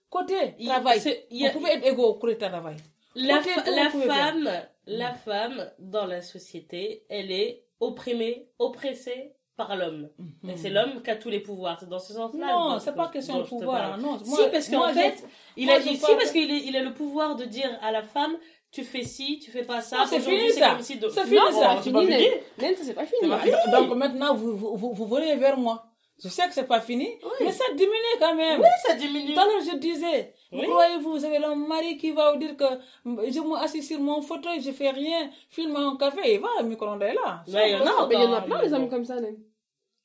Côté 0.09 0.55
Il- 0.59 0.67
travail. 0.69 1.01
il 1.31 1.37
y 1.41 1.45
a- 1.47 1.49
on 1.49 1.53
pouvait 1.53 1.73
être 1.75 1.85
égaux 1.87 2.07
au 2.07 2.15
côté 2.15 2.37
travail. 2.37 2.77
La, 3.15 3.37
Côté 3.39 3.51
la 3.71 3.89
femme, 3.89 4.49
la 4.85 5.13
femme 5.13 5.71
dans 5.79 6.05
la 6.05 6.21
société, 6.21 7.03
elle 7.09 7.29
est 7.31 7.65
opprimée, 7.81 8.47
oppressée 8.57 9.33
par 9.57 9.75
l'homme. 9.75 10.09
Et 10.47 10.57
c'est 10.57 10.69
l'homme 10.69 11.01
qui 11.03 11.09
a 11.11 11.15
tous 11.15 11.29
les 11.29 11.39
pouvoirs. 11.39 11.77
C'est 11.79 11.89
dans 11.89 11.99
ce 11.99 12.13
sens-là. 12.13 12.47
Non, 12.47 12.79
c'est 12.79 12.95
pas 12.95 13.09
question 13.09 13.39
de 13.39 13.43
pouvoir. 13.43 13.97
Non, 13.97 14.17
si, 14.23 14.41
parce 14.51 14.69
qu'en 14.69 14.87
fait, 14.93 15.23
il 15.57 15.65
moi, 15.67 15.75
a, 15.75 15.81
si, 15.81 15.97
parce 15.99 16.31
qu'il 16.31 16.49
il 16.51 16.75
a 16.75 16.83
le 16.83 16.93
pouvoir 16.93 17.35
de 17.35 17.45
dire 17.45 17.69
à 17.81 17.91
la 17.91 18.01
femme, 18.03 18.35
tu 18.71 18.83
fais 18.83 19.03
ci, 19.03 19.37
tu 19.39 19.51
fais 19.51 19.63
pas 19.63 19.81
ça. 19.81 20.05
C'est 20.07 20.19
fini, 20.19 20.49
ça. 20.51 20.69
comme 20.71 20.81
si 20.81 20.97
de- 20.97 21.09
C'est 21.09 21.23
fini, 21.25 21.35
Non, 21.35 21.51
ça. 21.51 21.77
c'est 21.83 21.83
C'est 21.83 22.93
pas 22.93 23.05
fini, 23.05 23.21
c'est 23.21 23.29
pas 23.29 23.39
fini. 23.39 23.55
C'est. 23.65 23.71
Donc 23.71 23.95
maintenant, 23.95 24.33
vous, 24.33 24.55
vous, 24.55 24.75
vous, 24.77 24.93
vous 24.93 25.05
venez 25.07 25.35
vers 25.35 25.57
moi. 25.57 25.90
Je 26.23 26.29
sais 26.29 26.47
que 26.47 26.53
c'est 26.53 26.67
pas 26.67 26.81
fini, 26.81 27.09
mais 27.39 27.51
ça 27.51 27.63
diminue 27.73 28.15
quand 28.19 28.35
même. 28.35 28.59
Oui, 28.61 28.67
ça 28.85 28.93
diminue. 28.93 29.33
Tout 29.33 29.39
à 29.39 29.45
l'heure, 29.45 29.61
je 29.71 29.75
disais, 29.77 30.33
Oui. 30.51 30.65
vous 30.65 30.71
croyez-vous, 30.71 31.11
vous 31.17 31.25
avez 31.25 31.37
un 31.37 31.55
mari 31.55 31.97
qui 31.97 32.11
va 32.11 32.31
vous 32.31 32.37
dire 32.37 32.55
que 32.55 32.65
je 33.03 33.39
m'assis 33.39 33.81
sur 33.81 33.99
mon 33.99 34.21
fauteuil, 34.21 34.61
je 34.61 34.71
fais 34.71 34.91
rien, 34.91 35.31
filme 35.49 35.75
un 35.75 35.97
café, 35.97 36.35
il 36.35 36.39
va, 36.39 36.49
le 36.59 36.65
micro-ondes 36.67 37.01
est 37.01 37.15
là. 37.15 37.43
A 37.47 37.83
Non, 37.83 38.07
mais 38.07 38.15
il 38.15 38.21
y 38.21 38.25
en 38.25 38.33
a 38.33 38.41
plein 38.41 38.57
mais 38.59 38.67
les 38.67 38.73
hommes 38.73 38.89
comme 38.89 39.03
ça, 39.05 39.19
Nen. 39.19 39.35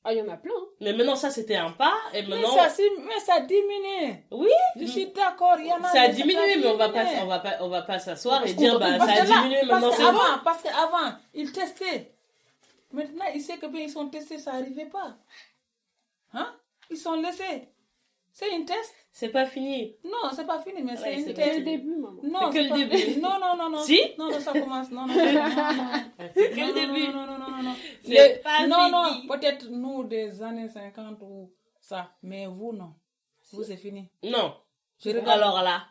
Ah, 0.03 0.13
il 0.13 0.19
y 0.19 0.21
en 0.21 0.27
a 0.29 0.37
plein. 0.37 0.53
Mais 0.79 0.93
maintenant, 0.93 1.15
ça, 1.17 1.29
c'était 1.29 1.57
un 1.57 1.71
pas. 1.71 1.93
Et 2.13 2.21
Mais 2.23 2.29
maintenant, 2.29 2.55
ça, 2.55 2.69
c'est- 2.69 2.89
mais 3.05 3.19
ça 3.19 3.41
diminue. 3.41 4.23
oui, 4.31 4.49
Je 4.77 4.85
suis 4.85 5.07
d'accord, 5.07 5.57
il 5.59 5.67
y 5.67 5.71
en 5.73 5.83
a. 5.83 5.89
ça 5.91 6.01
a 6.01 6.07
mais 6.07 6.13
diminué, 6.13 6.55
mais 6.57 6.67
on 6.67 6.77
va 6.77 6.89
pas, 6.89 7.03
on 7.21 7.25
va 7.27 7.39
pas, 7.39 7.53
on 7.59 7.67
va 7.67 7.81
pas 7.81 7.99
s'asseoir 7.99 8.39
Parce 8.39 8.51
et 8.51 8.53
dire, 8.55 8.79
bah, 8.79 8.87
Parce 8.97 9.11
ça 9.13 9.21
a 9.21 9.25
diminué, 9.25 9.59
parce 9.67 9.69
maintenant 9.81 9.89
que 9.89 9.95
c'est 9.97 10.01
bon. 10.03 10.07
avant, 10.09 10.43
parce 10.45 10.63
qu'avant, 10.63 11.13
ils 11.33 11.51
testaient. 11.51 12.11
Maintenant, 12.93 13.25
ils 13.35 13.41
savent 13.41 13.59
que 13.59 13.65
bien 13.67 13.81
ils 13.81 13.89
sont 13.89 14.07
testés, 14.07 14.37
ça 14.39 14.53
n'arrivait 14.53 14.85
pas. 14.85 15.15
Hein? 16.37 16.55
Ils 16.89 16.97
sont 16.97 17.15
laissés. 17.21 17.69
C'est 18.31 18.55
une 18.55 18.65
test? 18.65 18.93
C'est 19.11 19.29
pas 19.29 19.47
fini. 19.47 19.95
Non, 20.03 20.29
c'est 20.35 20.45
pas 20.45 20.59
fini, 20.61 20.83
mais 20.83 20.91
Ouais, 20.91 20.97
c'est 20.97 21.13
une 21.15 21.19
c'est 21.25 21.35
C'est 21.35 21.47
le 21.47 21.53
test. 21.53 21.63
début, 21.63 21.95
maman. 21.95 22.21
Non, 22.21 22.51
que 22.51 22.59
le 22.59 22.69
pas- 22.69 22.77
début. 22.77 23.19
Non, 23.19 23.39
non, 23.39 23.57
non, 23.57 23.69
non. 23.71 23.79
Si? 23.83 23.99
Non, 24.19 24.29
non, 24.29 24.39
ça 24.39 24.51
commence. 24.53 24.91
Non, 24.91 25.07
non, 25.07 25.15
non, 25.15 25.33
non, 25.33 25.73
non. 25.73 26.29
C'est 26.35 26.51
que 26.51 26.59
Non, 26.59 26.67
le 26.67 26.73
non, 26.73 26.93
début. 26.93 27.07
Non, 27.07 27.25
non, 27.25 27.37
non, 27.39 27.49
non, 27.49 27.63
non. 27.63 27.75
C'est 28.03 28.09
Les- 28.09 28.35
pas 28.43 28.67
non, 28.67 28.77
fini. 28.79 28.91
non, 28.91 29.27
peut-être 29.35 29.69
nous 29.69 30.03
des 30.03 30.41
années 30.43 30.69
50 30.69 31.17
ou 31.23 31.51
ça, 31.79 32.11
mais 32.21 32.45
vous, 32.45 32.73
non. 32.73 32.93
Vous, 33.51 33.63
c'est 33.63 33.77
fini. 33.77 34.11
Non. 34.23 34.53
Je 35.03 35.09
regarde. 35.09 35.29
Alors 35.29 35.63
là, 35.63 35.87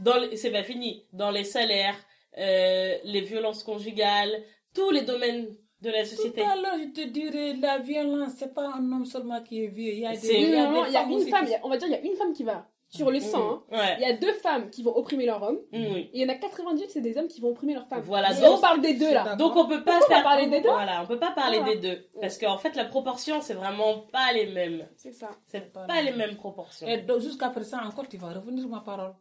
dans 0.00 0.18
les- 0.18 0.36
c'est 0.36 0.50
pas 0.52 0.64
fini. 0.64 1.06
Dans 1.14 1.30
les 1.30 1.44
salaires, 1.44 1.96
euh, 2.36 2.98
les 3.04 3.22
violences 3.22 3.62
conjugales, 3.64 4.44
tous 4.74 4.90
les 4.90 5.02
domaines 5.02 5.56
de 5.80 5.90
la 5.90 6.04
société. 6.04 6.40
Tout 6.42 6.46
à 6.48 6.56
l'heure, 6.56 6.76
je 6.78 6.90
te 7.02 7.06
dirais, 7.08 7.54
la 7.54 7.78
violence, 7.78 8.32
c'est 8.36 8.54
pas 8.54 8.68
un 8.74 8.92
homme 8.92 9.04
seulement 9.04 9.42
qui 9.42 9.62
est 9.64 9.68
vieux. 9.68 9.92
Il 9.92 10.00
y 10.00 10.06
a 10.06 10.12
des, 10.16 10.26
il 10.26 10.50
y 10.50 10.56
a 10.56 10.72
des 10.72 10.88
il 10.88 10.92
y 10.92 10.96
a 10.96 11.02
une 11.04 11.14
aussi 11.14 11.30
femme, 11.30 11.46
on 11.62 11.68
va 11.68 11.76
dire, 11.76 11.88
il 11.88 11.92
y 11.92 11.96
a 11.96 12.00
une 12.00 12.16
femme 12.16 12.32
qui 12.32 12.44
va 12.44 12.68
sur 12.88 13.10
le 13.10 13.18
sang. 13.20 13.64
hein. 13.70 13.76
Ouais. 13.76 13.96
Il 13.98 14.02
y 14.02 14.10
a 14.10 14.12
deux 14.16 14.32
femmes 14.34 14.70
qui 14.70 14.82
vont 14.84 14.96
opprimer 14.96 15.26
leur 15.26 15.42
homme. 15.42 15.58
Mm. 15.72 15.76
Et 15.76 16.10
il 16.14 16.20
y 16.22 16.24
en 16.24 16.28
a 16.28 16.36
98, 16.36 16.88
c'est 16.88 17.00
des 17.00 17.18
hommes 17.18 17.26
qui 17.26 17.40
vont 17.40 17.48
opprimer 17.50 17.74
leur 17.74 17.86
femme. 17.88 18.00
Voilà, 18.04 18.30
Et 18.32 18.40
donc- 18.40 18.58
on 18.58 18.60
parle 18.60 18.80
des 18.80 18.94
deux 18.94 19.12
là. 19.12 19.34
Donc 19.36 19.56
on 19.56 19.66
peut 19.66 19.82
pas 19.82 20.00
faire 20.02 20.22
parler 20.22 20.46
des 20.46 20.60
deux? 20.60 20.68
Voilà, 20.70 21.02
on 21.02 21.06
peut 21.06 21.18
pas 21.18 21.32
parler 21.32 21.58
Voilà. 21.58 21.74
des 21.74 21.80
deux 21.80 22.06
parce 22.20 22.38
qu'en 22.38 22.56
fait 22.58 22.74
la 22.76 22.84
proportion 22.84 23.40
c'est 23.42 23.54
vraiment 23.54 24.02
pas 24.12 24.32
les 24.32 24.46
mêmes. 24.46 24.88
C'est 24.96 25.12
ça. 25.12 25.30
C'est 25.46 25.72
pas 25.72 25.84
pas 25.86 26.00
les 26.00 26.12
mêmes 26.12 26.36
proportions. 26.36 26.86
Et 26.86 26.98
donc, 26.98 27.20
jusqu'à 27.20 27.50
présent, 27.50 27.78
encore, 27.84 28.08
tu 28.08 28.16
vas 28.18 28.28
revenir 28.32 28.60
sur 28.60 28.70
ma 28.70 28.80
parole. 28.80 29.14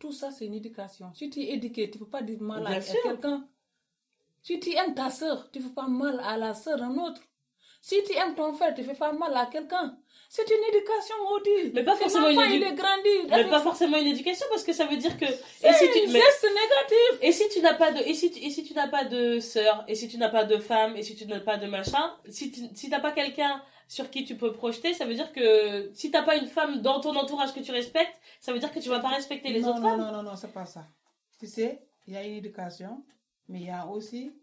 Tout 0.00 0.10
ça, 0.12 0.30
c'est 0.32 0.46
une 0.46 0.54
éducation. 0.54 1.12
Si 1.14 1.28
tu 1.30 1.40
es 1.42 1.52
éduqué, 1.52 1.88
tu 1.90 1.98
ne 1.98 2.04
peux 2.04 2.10
pas 2.10 2.22
dire 2.22 2.40
mal 2.40 2.66
à 2.66 2.80
quelqu'un. 2.80 3.46
Si 4.42 4.58
tu 4.60 4.70
aimes 4.74 4.94
ta 4.94 5.10
soeur, 5.10 5.50
tu 5.52 5.58
ne 5.60 5.64
fais 5.64 5.70
pas 5.74 5.86
mal 5.88 6.20
à 6.24 6.36
la 6.36 6.54
soeur 6.54 6.78
d'un 6.78 6.96
autre. 6.98 7.20
Si 7.80 7.96
tu 8.04 8.12
aimes 8.16 8.34
ton 8.34 8.52
frère, 8.52 8.74
tu 8.74 8.82
ne 8.82 8.86
fais 8.86 8.94
pas 8.94 9.12
mal 9.12 9.36
à 9.36 9.46
quelqu'un. 9.46 9.96
C'est 10.28 10.48
une 10.48 10.64
éducation 10.74 11.14
maudite. 11.28 11.74
Mais 11.74 11.82
pas 11.84 11.94
forcément 11.96 12.28
une 12.28 12.38
enfant, 12.38 12.48
édu- 12.48 12.56
il 12.56 12.62
est 12.62 12.74
grandi. 12.74 13.08
Mais 13.28 13.32
avec- 13.34 13.50
pas 13.50 13.60
forcément 13.60 13.98
une 13.98 14.06
éducation 14.06 14.46
parce 14.50 14.62
que 14.64 14.72
ça 14.72 14.86
veut 14.86 14.96
dire 14.96 15.16
que 15.18 15.24
et 15.26 15.28
C'est 15.60 15.72
si 15.74 15.84
un 15.84 15.92
tu 15.92 16.06
mais- 16.12 16.20
geste 16.20 16.44
négatif. 16.48 17.18
et 17.20 17.32
si 17.32 17.48
tu 17.50 17.60
n'as 17.60 17.74
pas 17.74 17.90
de 17.92 17.98
et 17.98 18.14
si 18.14 18.30
tu, 18.30 18.38
et 18.38 18.50
si 18.50 18.64
tu 18.64 18.72
n'as 18.72 18.88
pas 18.88 19.04
de 19.04 19.40
sœur 19.40 19.84
et 19.88 19.94
si 19.94 20.08
tu 20.08 20.16
n'as 20.16 20.28
pas 20.30 20.44
de 20.44 20.56
femme 20.58 20.96
et 20.96 21.02
si 21.02 21.16
tu 21.16 21.26
n'as 21.26 21.40
pas 21.40 21.56
de 21.58 21.66
machin 21.66 22.14
si 22.30 22.50
tu 22.50 22.62
si 22.74 22.88
t'as 22.88 23.00
pas 23.00 23.10
quelqu'un 23.12 23.60
sur 23.88 24.08
qui 24.10 24.24
tu 24.24 24.36
peux 24.36 24.52
projeter 24.52 24.94
ça 24.94 25.04
veut 25.04 25.14
dire 25.14 25.32
que 25.32 25.90
si 25.92 26.10
t'as 26.10 26.22
pas 26.22 26.36
une 26.36 26.46
femme 26.46 26.80
dans 26.80 27.00
ton 27.00 27.14
entourage 27.16 27.52
que 27.52 27.60
tu 27.60 27.72
respectes 27.72 28.16
ça 28.40 28.52
veut 28.54 28.58
dire 28.58 28.72
que 28.72 28.78
tu 28.78 28.88
vas 28.88 29.00
pas 29.00 29.08
respecter 29.08 29.50
les 29.50 29.60
non, 29.60 29.70
autres 29.70 29.80
non, 29.80 29.88
femmes 29.90 30.00
non, 30.00 30.12
non, 30.12 30.22
non, 30.22 30.36
c'est 30.36 30.52
pas 30.52 30.64
ça. 30.66 30.84
Tu 31.38 31.46
sais, 31.46 31.80
il 32.06 32.14
y 32.14 32.16
a 32.16 32.22
une 32.22 32.36
éducation, 32.36 33.02
mais 33.52 33.60
il 33.60 33.66
y 33.66 33.70
a 33.70 33.86
aussi 33.86 34.34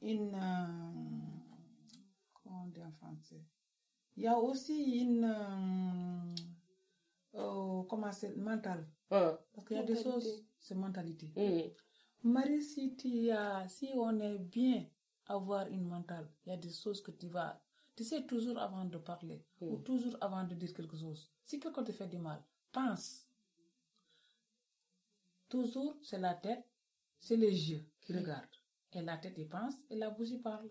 une. 0.00 0.34
euh, 0.36 1.02
comment 2.32 2.62
on 2.62 2.66
dit 2.68 2.82
en 2.84 2.92
français? 2.92 3.42
Il 4.16 4.22
y 4.22 4.28
a 4.28 4.38
aussi 4.38 5.00
une. 5.00 5.24
euh, 5.24 6.34
euh, 7.34 7.82
comment 7.88 8.12
c'est 8.12 8.36
Mentale. 8.36 8.86
Hein. 9.10 9.36
Parce 9.52 9.66
qu'il 9.66 9.76
y 9.76 9.80
a 9.80 9.82
des 9.82 10.00
choses, 10.00 10.46
c'est 10.60 10.76
mentalité. 10.76 11.26
Mm. 11.36 12.28
Marie, 12.30 12.62
si, 12.62 12.94
tu 12.96 13.30
as, 13.30 13.68
si 13.68 13.90
on 13.94 14.18
est 14.20 14.38
bien 14.38 14.86
avoir 15.26 15.66
une 15.66 15.84
mentale, 15.84 16.30
il 16.46 16.50
y 16.50 16.52
a 16.52 16.56
des 16.56 16.70
choses 16.70 17.02
que 17.02 17.10
tu 17.10 17.26
vas. 17.26 17.60
Tu 17.96 18.04
sais, 18.04 18.24
toujours 18.24 18.58
avant 18.58 18.84
de 18.84 18.98
parler, 18.98 19.44
ou 19.60 19.78
Mm. 19.78 19.82
toujours 19.82 20.16
avant 20.20 20.44
de 20.44 20.54
dire 20.54 20.72
quelque 20.72 20.96
chose. 20.96 21.28
Si 21.44 21.58
quelqu'un 21.58 21.82
te 21.82 21.90
fait 21.92 22.06
du 22.06 22.18
mal, 22.18 22.40
pense. 22.70 23.26
Toujours, 25.48 25.96
c'est 26.02 26.18
la 26.20 26.34
tête, 26.34 26.64
c'est 27.18 27.36
les 27.36 27.70
yeux 27.72 27.84
qui 28.04 28.12
regardent. 28.12 28.46
Et 28.92 29.02
la 29.02 29.16
tête, 29.16 29.34
il 29.38 29.48
pense, 29.48 29.74
et 29.90 29.96
la 29.96 30.10
bouche, 30.10 30.28
il 30.30 30.42
parle. 30.42 30.68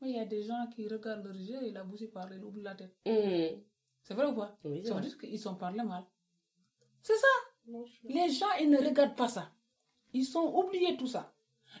Mais 0.00 0.10
il 0.10 0.16
y 0.16 0.20
a 0.20 0.24
des 0.24 0.42
gens 0.42 0.66
qui 0.74 0.88
regardent 0.88 1.26
leurs 1.26 1.36
yeux 1.36 1.62
et 1.62 1.72
la 1.72 1.84
bouche, 1.84 2.00
il 2.00 2.10
parle, 2.10 2.34
ils 2.34 2.42
oublient 2.42 2.62
la 2.62 2.74
tête. 2.74 2.96
Mm. 3.04 3.60
C'est 4.02 4.14
vrai 4.14 4.26
ou 4.26 4.34
pas? 4.34 4.58
Oui, 4.64 4.80
c'est 4.82 4.88
Ça 4.88 4.94
veut 4.94 5.00
dire 5.02 5.18
qu'ils 5.18 5.38
sont 5.38 5.56
parlé 5.56 5.82
mal. 5.82 6.04
C'est 7.02 7.16
ça. 7.16 7.26
Les 8.04 8.30
gens, 8.30 8.50
ils 8.60 8.70
ne 8.70 8.78
regardent 8.78 9.16
pas 9.16 9.28
ça. 9.28 9.52
Ils 10.12 10.24
sont 10.24 10.52
oubliés 10.54 10.96
tout 10.96 11.06
ça. 11.06 11.34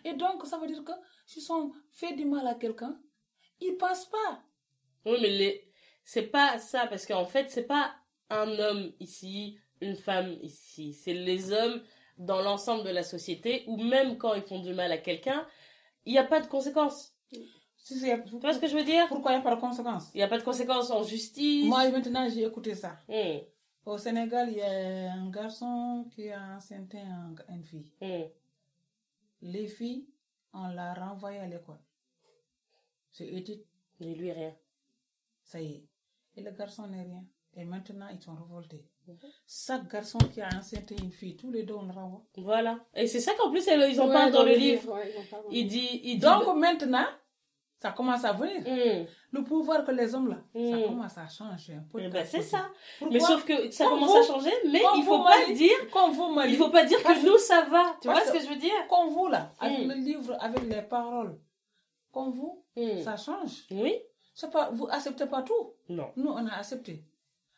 Et 0.04 0.14
donc, 0.14 0.46
ça 0.46 0.58
veut 0.58 0.66
dire 0.66 0.84
que 0.84 0.92
s'ils 1.26 1.50
ont 1.50 1.72
fait 1.90 2.14
du 2.14 2.24
mal 2.24 2.46
à 2.46 2.54
quelqu'un, 2.54 3.00
ils 3.60 3.76
passent 3.76 4.06
pas. 4.06 4.42
Oui, 5.06 5.16
mais 5.20 5.30
les... 5.30 5.72
c'est 6.04 6.26
pas 6.26 6.58
ça, 6.58 6.86
parce 6.86 7.06
qu'en 7.06 7.24
fait, 7.24 7.50
c'est 7.50 7.66
pas 7.66 7.94
un 8.28 8.58
homme 8.58 8.92
ici, 9.00 9.58
une 9.80 9.96
femme 9.96 10.32
ici. 10.42 10.92
C'est 10.92 11.14
les 11.14 11.52
hommes 11.52 11.82
dans 12.20 12.40
l'ensemble 12.42 12.84
de 12.84 12.90
la 12.90 13.02
société, 13.02 13.64
ou 13.66 13.76
même 13.82 14.16
quand 14.18 14.34
ils 14.34 14.42
font 14.42 14.60
du 14.60 14.72
mal 14.74 14.92
à 14.92 14.98
quelqu'un, 14.98 15.46
il 16.04 16.12
n'y 16.12 16.18
a 16.18 16.24
pas 16.24 16.40
de 16.40 16.46
conséquences. 16.46 17.14
Si 17.76 17.98
c'est- 17.98 18.22
Tu 18.24 18.36
vois 18.38 18.52
ce 18.52 18.58
que 18.58 18.66
je 18.68 18.76
veux 18.76 18.84
dire? 18.84 19.08
Pourquoi 19.08 19.32
il 19.32 19.36
n'y 19.36 19.40
a 19.40 19.44
pas 19.44 19.56
de 19.56 19.60
conséquences? 19.60 20.10
Il 20.14 20.18
n'y 20.18 20.22
a 20.22 20.28
pas 20.28 20.38
de 20.38 20.42
conséquences 20.44 20.90
en 20.90 21.02
justice. 21.02 21.66
Moi, 21.66 21.88
maintenant, 21.90 22.28
j'ai 22.28 22.44
écouté 22.44 22.74
ça. 22.74 22.98
Hmm. 23.08 23.38
Au 23.86 23.96
Sénégal, 23.96 24.50
il 24.50 24.58
y 24.58 24.62
a 24.62 25.12
un 25.14 25.30
garçon 25.30 26.06
qui 26.14 26.30
a 26.30 26.56
enceinté 26.56 26.98
un- 27.00 27.34
une 27.48 27.64
fille. 27.64 27.90
Hmm. 28.02 28.28
Les 29.42 29.66
filles, 29.68 30.06
on 30.52 30.68
l'a 30.68 30.92
renvoyé 30.92 31.38
à 31.38 31.46
l'école. 31.46 31.80
C'est 33.10 33.26
étude, 33.28 33.64
Et 34.00 34.14
lui, 34.14 34.30
rien. 34.30 34.54
ça 35.42 35.60
y 35.60 35.72
est. 35.72 35.84
Et 36.36 36.42
le 36.42 36.50
garçon 36.52 36.86
n'est 36.86 37.02
rien. 37.02 37.24
Et 37.54 37.64
maintenant, 37.64 38.08
ils 38.08 38.20
sont 38.20 38.34
révoltés. 38.34 38.84
Chaque 39.48 39.90
garçon 39.90 40.18
qui 40.32 40.40
a 40.40 40.48
enceinté 40.56 40.94
une 41.02 41.10
fille, 41.12 41.36
tous 41.36 41.50
les 41.50 41.64
deux, 41.64 41.74
on 41.74 41.82
le 41.82 41.92
renvoie. 41.92 42.22
Voilà. 42.36 42.78
Et 42.94 43.06
c'est 43.06 43.20
ça 43.20 43.32
qu'en 43.38 43.50
plus, 43.50 43.66
ils 43.66 44.00
en 44.00 44.06
Ouais, 44.08 44.12
parlent 44.14 44.32
dans 44.32 44.44
le 44.44 44.54
livre. 44.54 44.92
ouais, 44.94 45.12
ils 45.50 45.58
Il 45.58 45.66
dit, 45.66 46.00
il 46.04 46.14
dit. 46.14 46.18
Donc 46.20 46.56
maintenant, 46.56 47.06
ça 47.80 47.90
commence 47.92 48.24
à 48.24 48.32
venir. 48.32 48.60
Hmm. 48.60 49.06
Le 49.32 49.44
pouvoir 49.44 49.84
que 49.84 49.90
les 49.92 50.14
hommes 50.14 50.28
là, 50.28 50.38
ça 50.54 50.76
Mm. 50.76 50.82
commence 50.84 51.18
à 51.18 51.26
changer 51.28 51.74
un 51.74 51.84
peu. 51.90 51.98
Eh 52.02 52.08
ben, 52.08 52.26
c'est 52.26 52.42
ça. 52.42 52.68
Pourquoi 52.98 53.12
Mais 53.14 53.20
sauf 53.20 53.44
que 53.44 53.70
ça 53.70 53.84
Comme 53.84 54.00
commence 54.00 54.10
vous- 54.10 54.16
à 54.18 54.22
changer, 54.34 54.52
mais 54.70 54.82
il 54.96 55.02
faut 55.04 55.18
vous, 55.18 55.24
pas 55.24 55.38
Mali, 55.38 55.54
dire, 55.54 55.90
Comme 55.92 56.12
vous, 56.12 56.28
Mali. 56.32 56.52
il 56.52 56.58
faut 56.58 56.68
pas 56.70 56.84
dire 56.84 56.98
Parce 57.02 57.20
que 57.20 57.26
nous 57.26 57.38
ça 57.38 57.62
va. 57.70 57.96
Tu 58.02 58.08
vois 58.08 58.20
ce 58.24 58.32
que 58.32 58.40
je 58.40 58.46
veux 58.48 58.56
dire? 58.56 58.72
Comme 58.88 59.08
vous 59.08 59.28
là, 59.28 59.52
avec 59.60 59.86
Mm. 59.86 59.88
le 59.88 59.94
livre, 59.94 60.36
avec 60.40 60.62
les 60.68 60.82
paroles. 60.82 61.38
Comme 62.12 62.32
vous, 62.32 62.64
Hmm. 62.76 63.02
ça 63.02 63.16
change. 63.16 63.64
Oui? 63.70 63.94
C'est 64.34 64.50
pas, 64.50 64.70
vous 64.72 64.86
acceptez 64.90 65.26
pas 65.26 65.42
tout? 65.42 65.74
Non. 65.88 66.10
Nous, 66.16 66.28
on 66.30 66.46
a 66.46 66.54
accepté. 66.54 67.04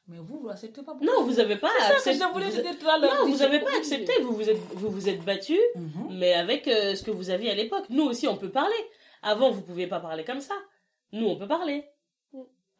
Mais 0.08 0.18
vous, 0.18 0.40
vous 0.40 0.48
acceptez 0.48 0.82
pas. 0.82 0.96
Non, 1.00 1.22
vous 1.24 1.38
avez 1.38 1.56
pas 1.56 1.70
C'est 1.78 1.82
ça 1.84 1.88
que 1.90 1.96
accepté. 1.96 2.18
je 2.18 2.32
voulais 2.32 2.50
vous- 2.50 2.60
dire 2.62 2.78
tout 2.78 2.88
à 2.88 2.98
l'heure. 2.98 3.14
Non, 3.24 3.30
vous 3.30 3.38
J'ai 3.38 3.44
avez 3.44 3.60
pas 3.60 3.76
accepté. 3.76 4.12
Vous 4.22 4.32
vous 4.34 4.50
êtes, 4.50 4.58
vous 4.74 4.90
vous 4.90 5.08
êtes 5.08 5.22
battu, 5.24 5.58
Mhm. 5.76 6.18
mais 6.18 6.32
avec 6.34 6.66
euh, 6.68 6.94
ce 6.96 7.02
que 7.04 7.10
vous 7.12 7.30
aviez 7.30 7.50
à 7.50 7.54
l'époque. 7.54 7.84
Nous 7.88 8.04
aussi, 8.04 8.26
on 8.26 8.36
peut 8.36 8.50
parler. 8.50 8.74
Avant, 9.22 9.50
vous 9.50 9.62
pouviez 9.62 9.86
pas 9.86 10.00
parler 10.00 10.24
comme 10.24 10.40
ça. 10.40 10.54
Nous, 11.12 11.26
on 11.26 11.36
peut 11.36 11.46
parler. 11.46 11.84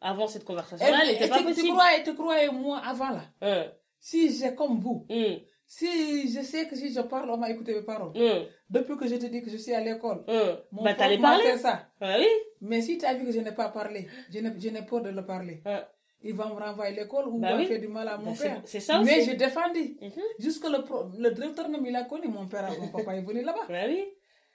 Avant, 0.01 0.27
cette 0.27 0.41
Et, 0.41 0.45
conversation-là, 0.45 0.99
elle 1.03 1.07
n'était 1.13 1.29
pas 1.29 1.37
tu, 1.37 1.43
tu 1.43 1.49
possible. 1.49 1.69
crois, 1.69 1.85
tu 2.03 2.13
crois, 2.13 2.43
et 2.43 2.49
moi, 2.49 2.81
avant 2.85 3.11
là, 3.11 3.23
Hein, 3.41 3.67
si 3.99 4.37
j'ai 4.37 4.53
comme 4.53 4.81
vous, 4.81 5.05
hum, 5.09 5.37
si 5.65 6.29
je 6.29 6.41
sais 6.41 6.67
que 6.67 6.75
si 6.75 6.93
je 6.93 6.99
parle, 6.99 7.29
on 7.29 7.37
va 7.37 7.49
écouter 7.49 7.73
mes 7.73 7.83
paroles. 7.83 8.11
hum, 8.17 8.45
Depuis 8.69 8.97
que 8.97 9.07
je 9.07 9.15
te 9.15 9.27
dis 9.27 9.41
que 9.41 9.49
je 9.49 9.55
suis 9.55 9.73
à 9.73 9.79
l'école, 9.79 10.25
hum. 10.27 10.57
mon 10.73 10.83
Bah, 10.83 10.93
t'allais 10.93 11.17
m'a 11.17 11.37
parler. 11.37 11.57
ça. 11.57 11.87
Ah 12.01 12.17
oui? 12.19 12.27
Mais 12.59 12.81
si 12.81 12.97
tu 12.97 13.05
as 13.05 13.13
vu 13.13 13.23
que 13.25 13.31
je 13.31 13.39
n'ai 13.39 13.53
pas 13.53 13.69
parlé, 13.69 14.07
je 14.29 14.39
n'ai 14.39 14.81
peur 14.85 15.01
de 15.01 15.09
le 15.09 15.25
parler. 15.25 15.61
Hein. 15.65 15.85
Il 16.23 16.33
va 16.35 16.47
me 16.47 16.53
renvoyer 16.53 16.97
à 16.97 17.03
l'école 17.03 17.27
ou 17.27 17.37
Bah 17.39 17.51
va 17.51 17.57
oui. 17.57 17.67
faire 17.67 17.79
du 17.81 17.87
mal 17.89 18.07
à 18.07 18.17
mon 18.17 18.31
Bah, 18.31 18.37
père. 18.41 18.61
c'est 18.65 18.79
ça 18.79 19.01
Mais 19.03 19.21
j'ai 19.23 19.35
défendu. 19.35 19.97
Mhm. 20.01 20.11
Jusque 20.39 20.63
le, 20.69 20.79
le 21.21 21.31
directeur 21.31 21.67
même, 21.69 21.85
il 21.85 21.95
a 21.95 22.03
connu 22.05 22.27
mon 22.27 22.47
père, 22.47 22.69
mon 22.79 22.87
papa 22.89 23.15
est 23.17 23.21
venu 23.21 23.41
là-bas. 23.43 23.65
Bah 23.67 23.83
oui. 23.87 24.05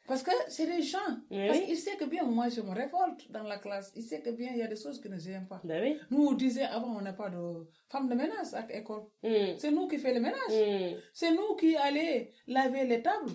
Parce 0.07 0.23
que 0.23 0.31
c'est 0.49 0.65
des 0.66 0.81
gens. 0.82 0.99
Oui, 1.31 1.47
Parce 1.47 1.59
oui. 1.59 1.66
qu'il 1.66 1.77
sait 1.77 1.97
que 1.99 2.07
bien, 2.07 2.24
moi, 2.24 2.49
je 2.49 2.62
me 2.62 2.70
révolte 2.70 3.31
dans 3.31 3.43
la 3.43 3.59
classe. 3.59 3.93
Il 3.95 4.03
sait 4.03 4.23
que 4.23 4.31
bien, 4.31 4.51
il 4.53 4.57
y 4.59 4.62
a 4.62 4.66
des 4.66 4.77
choses 4.77 4.99
que 5.03 5.09
je 5.15 5.31
n'aime 5.31 5.47
pas. 5.47 5.61
Bah 5.62 5.74
oui. 5.82 5.99
Nous, 6.11 6.24
on 6.28 6.32
disait 6.32 6.62
avant, 6.62 6.97
on 6.97 7.03
n'a 7.03 7.12
pas 7.12 7.28
de 7.28 7.69
femme 7.90 8.09
de 8.09 8.15
ménage 8.15 8.55
à 8.55 8.65
l'école. 8.66 9.03
Hum, 9.23 9.57
C'est 9.59 9.70
nous 9.70 9.86
qui 9.86 9.99
faisons 9.99 10.15
le 10.15 10.20
ménage. 10.20 10.95
hum. 10.95 10.99
C'est 11.12 11.31
nous 11.32 11.55
qui 11.57 11.77
allons 11.77 12.27
laver 12.47 12.86
les 12.86 13.03
tables. 13.03 13.32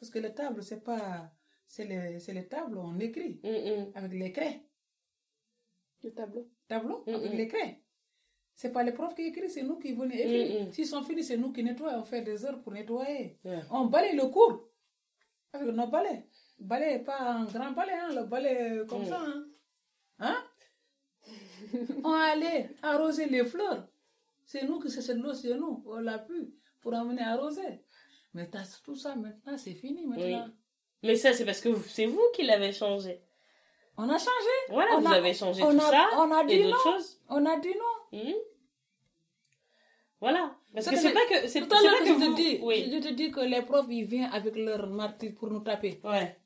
Parce 0.00 0.10
que 0.10 0.18
les 0.18 0.34
tables, 0.34 0.62
c'est 0.64 0.82
pas. 0.82 1.30
C'est 1.68 1.84
les, 1.84 2.18
c'est 2.18 2.32
les 2.32 2.48
tables, 2.48 2.76
on 2.78 2.98
écrit 2.98 3.38
hum. 3.44 3.92
avec 3.94 4.12
les 4.12 4.32
craies. 4.32 4.62
Le 6.02 6.10
tableau. 6.12 6.48
Tableau 6.70 6.98
Mm, 7.06 7.14
avec 7.14 7.32
les 7.40 7.48
craies. 7.48 7.74
C'est 8.54 8.72
pas 8.72 8.82
les 8.82 8.92
profs 8.92 9.14
qui 9.14 9.22
écrivent, 9.30 9.48
c'est 9.56 9.62
nous 9.62 9.78
qui 9.78 9.92
venons 9.92 10.10
écrire. 10.10 10.72
S'ils 10.74 10.86
sont 10.86 11.02
finis, 11.02 11.24
c'est 11.24 11.36
nous 11.42 11.52
qui 11.52 11.62
nettoyons. 11.64 11.98
On 12.00 12.04
fait 12.04 12.22
des 12.22 12.44
heures 12.44 12.60
pour 12.62 12.72
nettoyer. 12.72 13.38
On 13.70 13.86
balaye 13.86 14.16
le 14.16 14.26
cours 14.28 14.56
avec 15.52 15.74
nos 15.74 15.86
balais. 15.88 16.26
Balai, 16.58 16.98
pas 17.00 17.18
un 17.20 17.44
grand 17.46 17.72
balai, 17.72 17.94
hein, 18.02 18.10
le 18.14 18.24
balai 18.24 18.82
comme 18.88 19.02
Mm. 19.02 19.06
ça. 19.12 19.20
Hein? 19.26 19.44
Hein? 20.26 20.36
on 22.04 22.12
allait 22.12 22.70
arroser 22.82 23.26
les 23.26 23.44
fleurs. 23.44 23.88
C'est 24.44 24.64
nous 24.66 24.78
qui 24.80 24.90
c'est 24.90 25.14
l'eau 25.14 25.34
chez 25.34 25.54
nous. 25.54 25.82
On 25.86 26.00
l'a 26.00 26.18
pu 26.18 26.52
pour 26.80 26.92
amener 26.94 27.22
arroser. 27.22 27.72
Mais 28.34 28.48
tout 28.84 28.94
ça 28.96 29.16
maintenant, 29.16 29.56
c'est 29.58 29.74
fini 29.74 30.06
maintenant. 30.06 30.48
Mais 31.02 31.16
ça, 31.16 31.32
c'est 31.32 31.44
parce 31.46 31.60
que 31.62 31.74
c'est 31.96 32.06
vous 32.06 32.26
qui 32.34 32.42
l'avez 32.42 32.72
changé. 32.72 33.22
On 34.02 34.08
a 34.08 34.18
changé. 34.18 34.54
Voilà, 34.70 34.96
On 34.96 35.00
vous 35.00 35.12
a- 35.12 35.16
avez 35.16 35.34
changé 35.34 35.62
on 35.62 35.72
tout 35.72 35.78
a- 35.86 35.90
ça 35.96 36.04
on 36.16 36.30
a 36.38 36.42
et 36.44 36.46
dit 36.46 36.62
d'autres 36.64 36.82
choses. 36.90 37.08
On 37.28 37.44
a 37.44 37.56
dit 37.64 37.74
non. 37.82 38.18
Mhm. 38.18 38.34
Voilà. 40.20 40.54
Parce 40.72 40.86
Ce 40.86 40.90
que 40.90 40.96
c'est 40.96 41.12
pas 41.12 41.26
que 41.30 41.48
c'est 41.48 41.66
pas 41.66 41.76
que 41.80 42.06
je 42.06 42.12
vous. 42.12 42.20
te 42.32 42.36
dis, 42.36 42.58
Oui. 42.62 42.90
je 42.92 42.98
te 42.98 43.12
dis 43.12 43.30
que 43.30 43.40
les 43.40 43.62
profs, 43.62 43.86
ils 43.90 44.04
viennent 44.04 44.30
avec 44.32 44.54
leur 44.56 44.86
martyr 44.88 45.32
pour 45.34 45.48
nous 45.50 45.60
taper. 45.60 46.00
Ouais. 46.04 46.36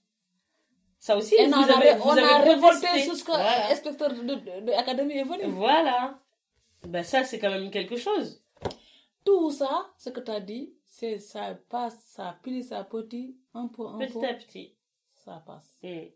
Ça 0.98 1.16
aussi, 1.18 1.34
Et 1.34 1.46
vous 1.46 1.52
on 1.52 1.62
a, 1.62 1.76
avez, 1.76 1.90
ré- 1.92 1.98
vous 1.98 2.08
on 2.08 2.16
a 2.16 2.22
avez 2.36 2.50
révolté 2.50 2.88
jusqu'à 3.08 3.32
Voilà. 3.32 3.68
l'inspecteur 3.68 4.10
de, 4.14 4.22
de, 4.22 4.34
de 4.66 4.70
l'académie 4.70 5.18
est 5.18 5.24
venu. 5.24 5.44
Voilà. 5.48 6.18
Ben 6.88 7.02
ça, 7.02 7.24
c'est 7.24 7.38
quand 7.38 7.50
même 7.50 7.70
quelque 7.70 7.96
chose. 7.96 8.42
Tout 9.24 9.50
ça, 9.50 9.90
ce 9.98 10.10
que 10.10 10.20
tu 10.20 10.30
as 10.30 10.40
dit, 10.40 10.72
c'est 10.86 11.18
ça 11.18 11.54
passe, 11.68 11.98
ça 12.06 12.38
plie, 12.42 12.62
ça 12.62 12.84
petit, 12.84 13.36
un 13.54 13.68
peu, 13.68 13.86
un 13.86 13.98
peu, 13.98 14.06
Petit 14.06 14.24
à 14.26 14.34
petit. 14.34 14.74
ça 15.24 15.42
passe. 15.46 15.78
Mm. 15.82 16.06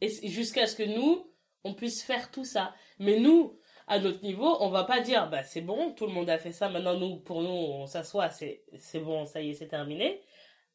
Et 0.00 0.08
jusqu'à 0.28 0.66
ce 0.66 0.76
que 0.76 0.82
nous, 0.82 1.30
on 1.64 1.74
puisse 1.74 2.02
faire 2.02 2.30
tout 2.30 2.44
ça. 2.44 2.74
Mais 2.98 3.18
nous, 3.20 3.58
à 3.86 3.98
notre 3.98 4.22
niveau, 4.22 4.56
on 4.60 4.70
va 4.70 4.84
pas 4.84 5.00
dire, 5.00 5.28
bah 5.28 5.42
c'est 5.42 5.60
bon, 5.60 5.92
tout 5.92 6.06
le 6.06 6.12
monde 6.12 6.30
a 6.30 6.38
fait 6.38 6.52
ça, 6.52 6.68
maintenant 6.68 6.98
nous, 6.98 7.16
pour 7.20 7.42
nous, 7.42 7.48
on 7.48 7.86
s'assoit, 7.86 8.30
c'est 8.30 8.64
c'est 8.78 9.00
bon, 9.00 9.26
ça 9.26 9.42
y 9.42 9.50
est, 9.50 9.54
c'est 9.54 9.68
terminé. 9.68 10.22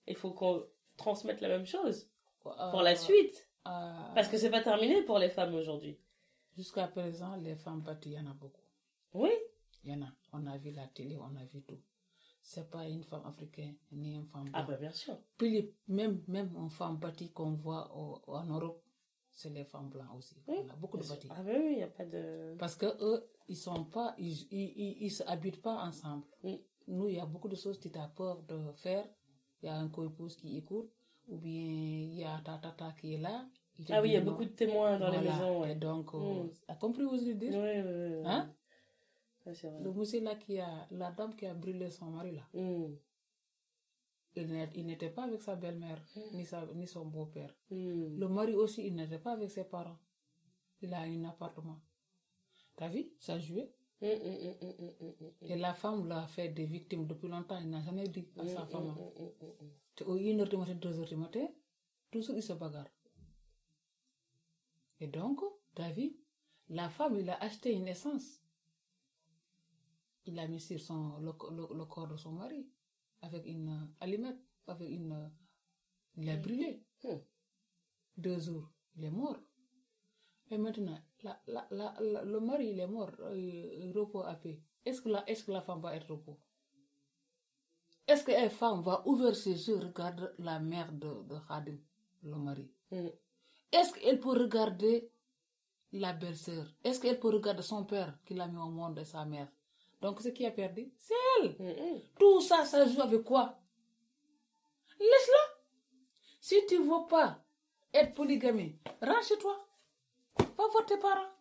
Il 0.08 0.16
faut 0.16 0.32
qu'on 0.32 0.66
transmette 0.98 1.42
la 1.42 1.48
même 1.48 1.66
chose 1.66 2.10
pour 2.42 2.82
la 2.84 2.92
Euh, 2.92 2.96
suite. 2.96 3.50
euh, 3.68 4.14
Parce 4.14 4.28
que 4.28 4.38
c'est 4.38 4.52
pas 4.52 4.62
terminé 4.62 5.02
pour 5.02 5.18
les 5.18 5.30
femmes 5.30 5.56
aujourd'hui. 5.56 5.98
Jusqu'à 6.56 6.88
présent, 6.88 7.36
les 7.38 7.56
femmes 7.56 7.82
battues, 7.82 8.10
il 8.10 8.14
y 8.16 8.20
en 8.20 8.28
a 8.30 8.34
beaucoup. 8.34 8.62
Oui. 9.14 9.32
Il 9.84 9.92
y 9.92 9.94
en 9.96 10.02
a. 10.04 10.10
On 10.34 10.46
a 10.46 10.58
vu 10.58 10.72
la 10.72 10.88
télé, 10.88 11.18
on 11.18 11.36
a 11.36 11.46
vu 11.46 11.62
tout. 11.64 11.82
C'est 12.42 12.70
pas 12.70 12.86
une 12.88 13.04
femme 13.04 13.26
africaine, 13.26 13.76
ni 13.92 14.14
une 14.14 14.26
femme 14.28 14.50
Ah 14.54 14.62
blanche. 14.62 14.68
bah 14.76 14.78
bien 14.80 14.92
sûr. 14.92 15.18
Puis 15.38 15.74
même, 15.88 16.22
même 16.28 16.54
une 16.56 16.70
femme 16.70 16.98
bâtie 16.98 17.32
qu'on 17.32 17.54
voit 17.54 17.92
au- 17.96 18.22
en 18.28 18.44
Europe, 18.46 18.84
c'est 19.36 19.50
les 19.50 19.66
femmes 19.66 19.90
blanches 19.90 20.08
aussi. 20.18 20.36
Oui. 20.48 20.58
On 20.66 20.70
a 20.74 20.76
beaucoup 20.78 20.98
de 20.98 21.04
bâtis. 21.08 21.28
Ah 21.30 21.44
bah 21.44 21.52
oui, 21.56 21.72
il 21.74 21.76
n'y 21.78 21.84
a 21.84 21.88
pas 21.88 22.06
de... 22.06 22.56
Parce 22.58 22.76
que 22.76 22.86
eux, 23.04 23.28
ils 23.48 23.58
sont 23.58 23.84
pas, 23.86 24.16
ils, 24.18 24.32
ils, 24.52 24.74
ils, 24.84 24.98
ils 25.06 25.12
se 25.12 25.24
habitent 25.28 25.62
pas 25.62 25.76
ensemble. 25.84 26.24
Mm. 26.44 26.54
Nous, 26.88 27.10
il 27.10 27.16
y 27.16 27.20
a 27.20 27.26
beaucoup 27.26 27.48
de 27.50 27.56
choses 27.56 27.80
que 27.80 27.90
tu 27.90 28.00
as 28.00 28.08
peur 28.08 28.42
de 28.44 28.72
faire. 28.78 29.06
Il 29.62 29.66
y 29.66 29.70
a 29.70 29.76
un 29.76 29.90
co-épouse 29.90 30.36
qui 30.38 30.58
écoute, 30.58 30.92
ou 31.28 31.38
bien 31.38 31.52
il 31.54 32.16
y 32.16 32.24
a 32.24 32.40
ta 32.44 32.58
tata 32.60 32.94
qui 33.00 33.16
est 33.16 33.18
là. 33.18 33.46
Ah 33.90 34.02
oui, 34.02 34.10
il 34.10 34.14
y 34.14 34.16
a 34.16 34.22
non. 34.22 34.32
beaucoup 34.32 34.46
de 34.46 34.50
témoins 34.52 34.98
dans 34.98 35.10
les 35.10 35.18
Voilà. 35.18 35.32
maisons. 35.34 35.66
Et 35.66 35.76
donc, 35.76 36.14
euh, 36.14 36.44
Mm. 36.44 36.50
t'as 36.68 36.76
compris 36.76 37.04
où 37.04 37.18
je 37.18 37.26
veux 37.26 37.34
dire? 37.36 37.52
Oui, 37.54 37.82
oui, 37.82 38.16
oui. 38.20 38.24
Hein? 38.26 38.54
C'est 39.54 39.68
vrai. 39.70 39.80
Le 39.84 39.92
monsieur 39.92 40.22
là 40.22 40.36
qui 40.36 40.60
a, 40.60 40.88
la 40.92 41.12
dame 41.12 41.36
qui 41.36 41.46
a 41.46 41.54
brûlé 41.54 41.90
son 41.92 42.06
mari 42.06 42.32
là, 42.36 42.44
Mm. 42.54 42.94
Il 44.36 44.86
n'était 44.86 45.10
pas 45.10 45.24
avec 45.24 45.42
sa 45.42 45.56
belle-mère, 45.56 46.02
ni, 46.34 46.46
sa, 46.46 46.66
ni 46.74 46.88
son 46.88 47.06
beau-père. 47.06 47.54
Mm. 47.70 48.18
Le 48.20 48.28
mari 48.28 48.54
aussi, 48.56 48.86
il 48.88 48.96
n'était 48.96 49.20
pas 49.20 49.34
avec 49.34 49.50
ses 49.52 49.64
parents. 49.66 50.00
Il 50.82 50.94
a 50.94 51.02
un 51.02 51.24
appartement. 51.26 51.80
T'as 52.76 52.90
vu? 52.90 53.06
Ça 53.20 53.40
jouait. 53.40 53.72
Mm, 54.02 54.08
mm, 54.08 54.12
mm, 54.12 54.56
mm, 54.62 54.86
mm, 54.86 55.06
mm, 55.06 55.26
mm. 55.42 55.52
Et 55.52 55.56
la 55.56 55.74
femme 55.74 56.08
l'a 56.08 56.28
fait 56.28 56.50
des 56.50 56.66
victimes 56.66 57.08
depuis 57.08 57.30
longtemps. 57.30 57.60
Il 57.60 57.70
n'a 57.70 57.82
jamais 57.82 58.08
dit 58.10 58.28
à 58.38 58.46
sa 58.48 58.64
Mm, 58.66 58.68
femme. 58.68 58.84
mm, 58.88 58.90
mm, 59.24 59.32
mm, 59.42 59.48
mm. 59.62 60.08
Au 60.08 60.18
1h 60.18 60.50
du 60.50 60.58
matin, 60.58 60.76
2h 60.76 61.06
du 61.08 61.16
matin, 61.16 61.48
toujours 62.12 62.36
il 62.36 62.44
se 62.44 62.54
bagarre. 62.54 62.88
Et 65.00 65.08
donc, 65.08 65.40
t'as 65.74 65.92
vu? 65.92 66.16
La 66.70 66.90
femme, 66.90 67.16
il 67.20 67.30
a 67.30 67.42
acheté 67.42 67.72
une 67.74 67.88
essence. 67.88 68.42
Il 70.26 70.38
a 70.40 70.48
mis 70.48 70.60
sur 70.60 70.80
son, 70.80 71.18
le, 71.20 71.32
le- 71.56 71.78
le 71.78 71.86
corps 71.86 72.08
de 72.08 72.18
son 72.18 72.32
mari 72.34 72.68
avec 73.22 73.46
une 73.46 73.90
allumette, 74.00 74.40
avec 74.68 74.90
une. 74.90 75.32
il 76.18 76.30
a 76.30 76.38
brûlé. 76.38 76.84
Hmm. 77.04 77.18
Deux 78.18 78.40
jours, 78.40 78.70
il 78.96 79.04
est 79.06 79.12
mort. 79.12 79.38
Et 80.52 80.58
maintenant, 80.58 81.00
la, 81.24 81.42
la, 81.48 81.68
la, 81.72 81.96
la- 82.00 82.24
le 82.24 82.40
mari, 82.40 82.70
il 82.70 82.80
est 82.80 82.88
mort, 82.88 83.12
euh, 83.20 83.92
repos 83.96 84.22
à 84.24 84.36
paix. 84.36 84.60
Est-ce 84.86 85.02
que, 85.02 85.10
la, 85.10 85.28
est 85.30 85.44
que 85.46 85.52
la 85.52 85.62
femme 85.62 85.82
va 85.82 85.96
être 85.96 86.10
repos? 86.12 86.38
Est-ce 88.08 88.24
qu'une 88.24 88.50
femme 88.52 88.82
va 88.82 89.02
ouvrir 89.08 89.36
ses 89.36 89.68
yeux, 89.68 89.78
regarder 89.78 90.28
la 90.38 90.60
mère 90.60 90.92
de, 90.94 91.24
de 91.24 91.38
Khadim, 91.48 91.78
le 92.24 92.36
mari? 92.38 92.70
Mm. 92.92 93.08
Est-ce 93.72 93.94
qu'elle 93.94 94.20
peut 94.20 94.30
regarder 94.40 95.12
la 95.92 96.14
belle-sœur? 96.14 96.68
Est-ce 96.84 97.00
qu'elle 97.00 97.20
peut 97.20 97.30
regarder 97.30 97.64
son 97.64 97.84
père 97.86 98.18
qui 98.24 98.36
l'a 98.36 98.48
mis 98.48 98.58
au 98.60 98.70
monde 98.70 99.00
et 99.00 99.06
sa 99.06 99.26
mère? 99.26 99.52
Donc, 100.06 100.22
ce 100.22 100.30
qui 100.30 100.46
a 100.46 100.52
perdu, 100.52 100.92
c'est 101.00 101.16
elle. 101.42 101.56
Mm, 101.58 101.66
mm. 101.96 102.00
Tout 102.20 102.40
ça, 102.40 102.64
ça 102.64 102.86
joue 102.88 103.02
avec 103.02 103.24
quoi? 103.24 103.58
Laisse-la. 105.00 105.44
Si 106.40 106.56
tu 106.70 106.78
ne 106.78 106.84
veux 106.84 107.08
pas 107.10 107.40
être 107.92 108.14
polygamie, 108.14 108.76
rentre 109.02 109.28
chez 109.28 109.38
toi. 109.40 109.66
Va 110.38 110.68
voir 110.72 110.86
tes 110.86 110.98
parents. 110.98 111.32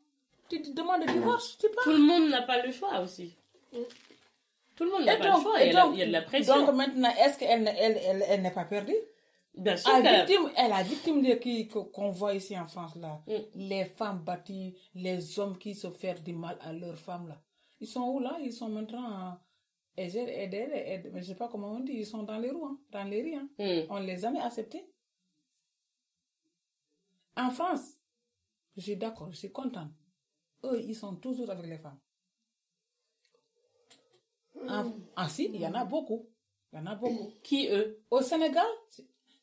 Tu 0.49 0.63
te 0.63 0.71
demandes 0.71 1.03
le 1.07 1.13
divorce, 1.13 1.59
tu 1.59 1.69
pars. 1.69 1.85
Tout 1.85 1.91
le 1.91 1.99
monde 1.99 2.31
n'a 2.31 2.41
pas 2.41 2.65
le 2.65 2.73
choix 2.73 3.01
aussi. 3.01 3.37
Tout 3.71 4.85
le 4.85 4.91
monde 4.93 5.05
n'a 5.05 5.17
pas 5.19 5.25
donc- 5.31 5.37
le 5.37 5.43
choix. 5.43 5.63
et 5.63 5.73
la- 5.73 5.83
donc- 5.83 5.93
il 5.95 5.99
y 5.99 6.03
a 6.03 6.07
de 6.07 6.13
la 6.13 6.23
pression. 6.23 6.65
Donc 6.65 6.75
maintenant, 6.75 7.13
est-ce 7.23 7.39
qu'elle 7.39 7.65
n'est- 7.65 7.77
elle, 7.79 7.99
elle, 8.03 8.25
elle 8.27 8.41
n'est 8.43 8.51
pas 8.51 8.65
perdue? 8.65 8.97
Bien 9.55 9.77
sûr 9.77 9.91
Ah, 9.95 10.01
qu'elle 10.01 10.15
a- 10.15 10.25
victime, 10.25 10.51
elle 10.57 10.73
a 10.73 10.83
victime 10.83 11.23
de 11.23 11.35
qui 11.35 11.69
que- 11.69 11.79
qu'on 11.81 12.11
voit 12.11 12.33
ici 12.35 12.59
en 12.59 12.67
France 12.67 12.97
là. 12.97 13.21
Mm. 13.27 13.33
Les 13.57 13.85
femmes 13.85 14.21
battues, 14.25 14.73
les 14.95 15.39
hommes 15.39 15.59
qui 15.59 15.75
se 15.75 15.91
font 15.91 16.15
du 16.25 16.33
mal 16.33 16.57
à 16.63 16.73
leurs 16.73 16.97
femmes 16.99 17.29
là. 17.29 17.37
Ils 17.81 17.87
sont 17.89 18.09
où 18.09 18.21
là? 18.21 18.39
Ils 18.41 18.53
sont 18.53 18.69
maintenant 18.69 19.39
Et 19.97 20.09
j'ai 20.09 20.23
aidé, 20.43 20.59
aidé, 20.75 21.11
mais 21.13 21.23
je 21.23 21.29
sais 21.29 21.35
pas 21.37 21.49
comment 21.49 21.71
on 21.73 21.81
dit, 21.81 21.93
ils 21.93 22.07
sont 22.07 22.23
dans 22.25 22.39
les 22.39 22.51
roues, 22.51 22.67
hein, 22.67 22.79
dans 22.91 23.05
les 23.05 23.23
riz. 23.23 23.37
Hein. 23.37 23.49
Hmm. 23.59 23.87
On 23.91 24.01
ne 24.01 24.07
les 24.07 24.15
a 24.25 24.29
jamais 24.29 24.41
acceptés. 24.41 24.85
En 27.37 27.51
France, 27.51 28.01
je 28.77 28.83
suis 28.83 28.97
d'accord, 28.97 29.31
je 29.31 29.37
suis 29.37 29.53
contente. 29.53 29.93
Eux, 30.65 30.81
ils 30.83 30.95
sont 30.97 31.17
toujours 31.17 31.51
avec 31.51 31.67
les 31.67 31.79
femmes. 31.79 31.99
En- 34.69 34.93
ah 35.17 35.29
si, 35.29 35.45
il 35.53 35.61
y 35.61 35.67
en 35.67 35.75
a 35.75 35.85
beaucoup. 35.85 36.29
Il 36.73 36.77
y 36.79 36.83
en 36.83 36.87
a 36.87 36.95
beaucoup. 36.95 37.33
Qui 37.43 37.69
eux? 37.69 38.03
Au 38.11 38.21
Sénégal, 38.23 38.67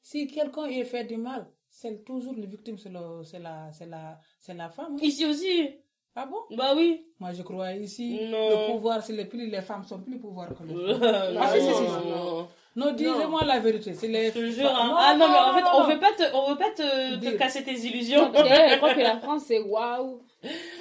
si- 0.01 0.27
quelqu'un 0.27 0.65
est 0.65 0.83
fait 0.85 1.05
du 1.05 1.17
mal, 1.17 1.49
c'est 1.69 2.03
toujours 2.03 2.33
les 2.33 2.47
victimes, 2.47 2.77
c'est 2.77 2.89
la, 2.89 3.21
la, 3.39 4.19
c'est 4.39 4.53
la 4.53 4.69
femme. 4.69 4.93
hein. 4.95 5.01
Ici 5.01 5.25
aussi. 5.25 5.77
Ah 6.15 6.25
bon? 6.25 6.55
Bah 6.57 6.73
oui. 6.75 7.05
Moi, 7.19 7.31
je 7.31 7.41
crois 7.41 7.71
ici, 7.73 8.19
Non. 8.29 8.49
le 8.49 8.71
pouvoir, 8.73 9.01
c'est 9.01 9.13
les 9.13 9.25
plus, 9.25 9.47
les 9.49 9.61
femmes 9.61 9.83
sont 9.85 9.99
plus 9.99 10.17
pouvoir 10.19 10.49
que 10.49 10.63
les 10.63 10.73
hommes. 10.75 10.99
non, 11.33 11.39
Ah, 11.41 11.53
si, 11.53 11.61
si, 11.61 11.73
si. 11.73 11.81
non. 12.09 12.47
Non, 12.75 12.91
dis-moi 12.93 13.41
la 13.45 13.59
vérité. 13.59 13.93
C'est 13.93 14.07
les 14.07 14.27
Je 14.29 14.33
te 14.33 14.49
jure. 14.49 14.69
hein. 14.73 14.87
Non, 14.87 14.95
ah 14.97 15.15
non, 15.17 15.27
mais 15.29 15.39
en 15.39 15.53
fait, 15.53 15.63
on 15.77 15.83
veut 15.85 15.99
pas 15.99 16.11
te, 16.13 16.23
on 16.35 16.49
veut 16.51 16.57
pas 16.57 16.69
te, 16.71 17.15
te 17.15 17.37
casser 17.37 17.63
tes 17.63 17.73
illusions. 17.85 18.31
Je 18.33 18.77
crois 18.77 18.93
que 18.93 18.99
la 19.01 19.17
France, 19.21 19.43
c'est 19.47 19.59
waouh. 19.59 20.21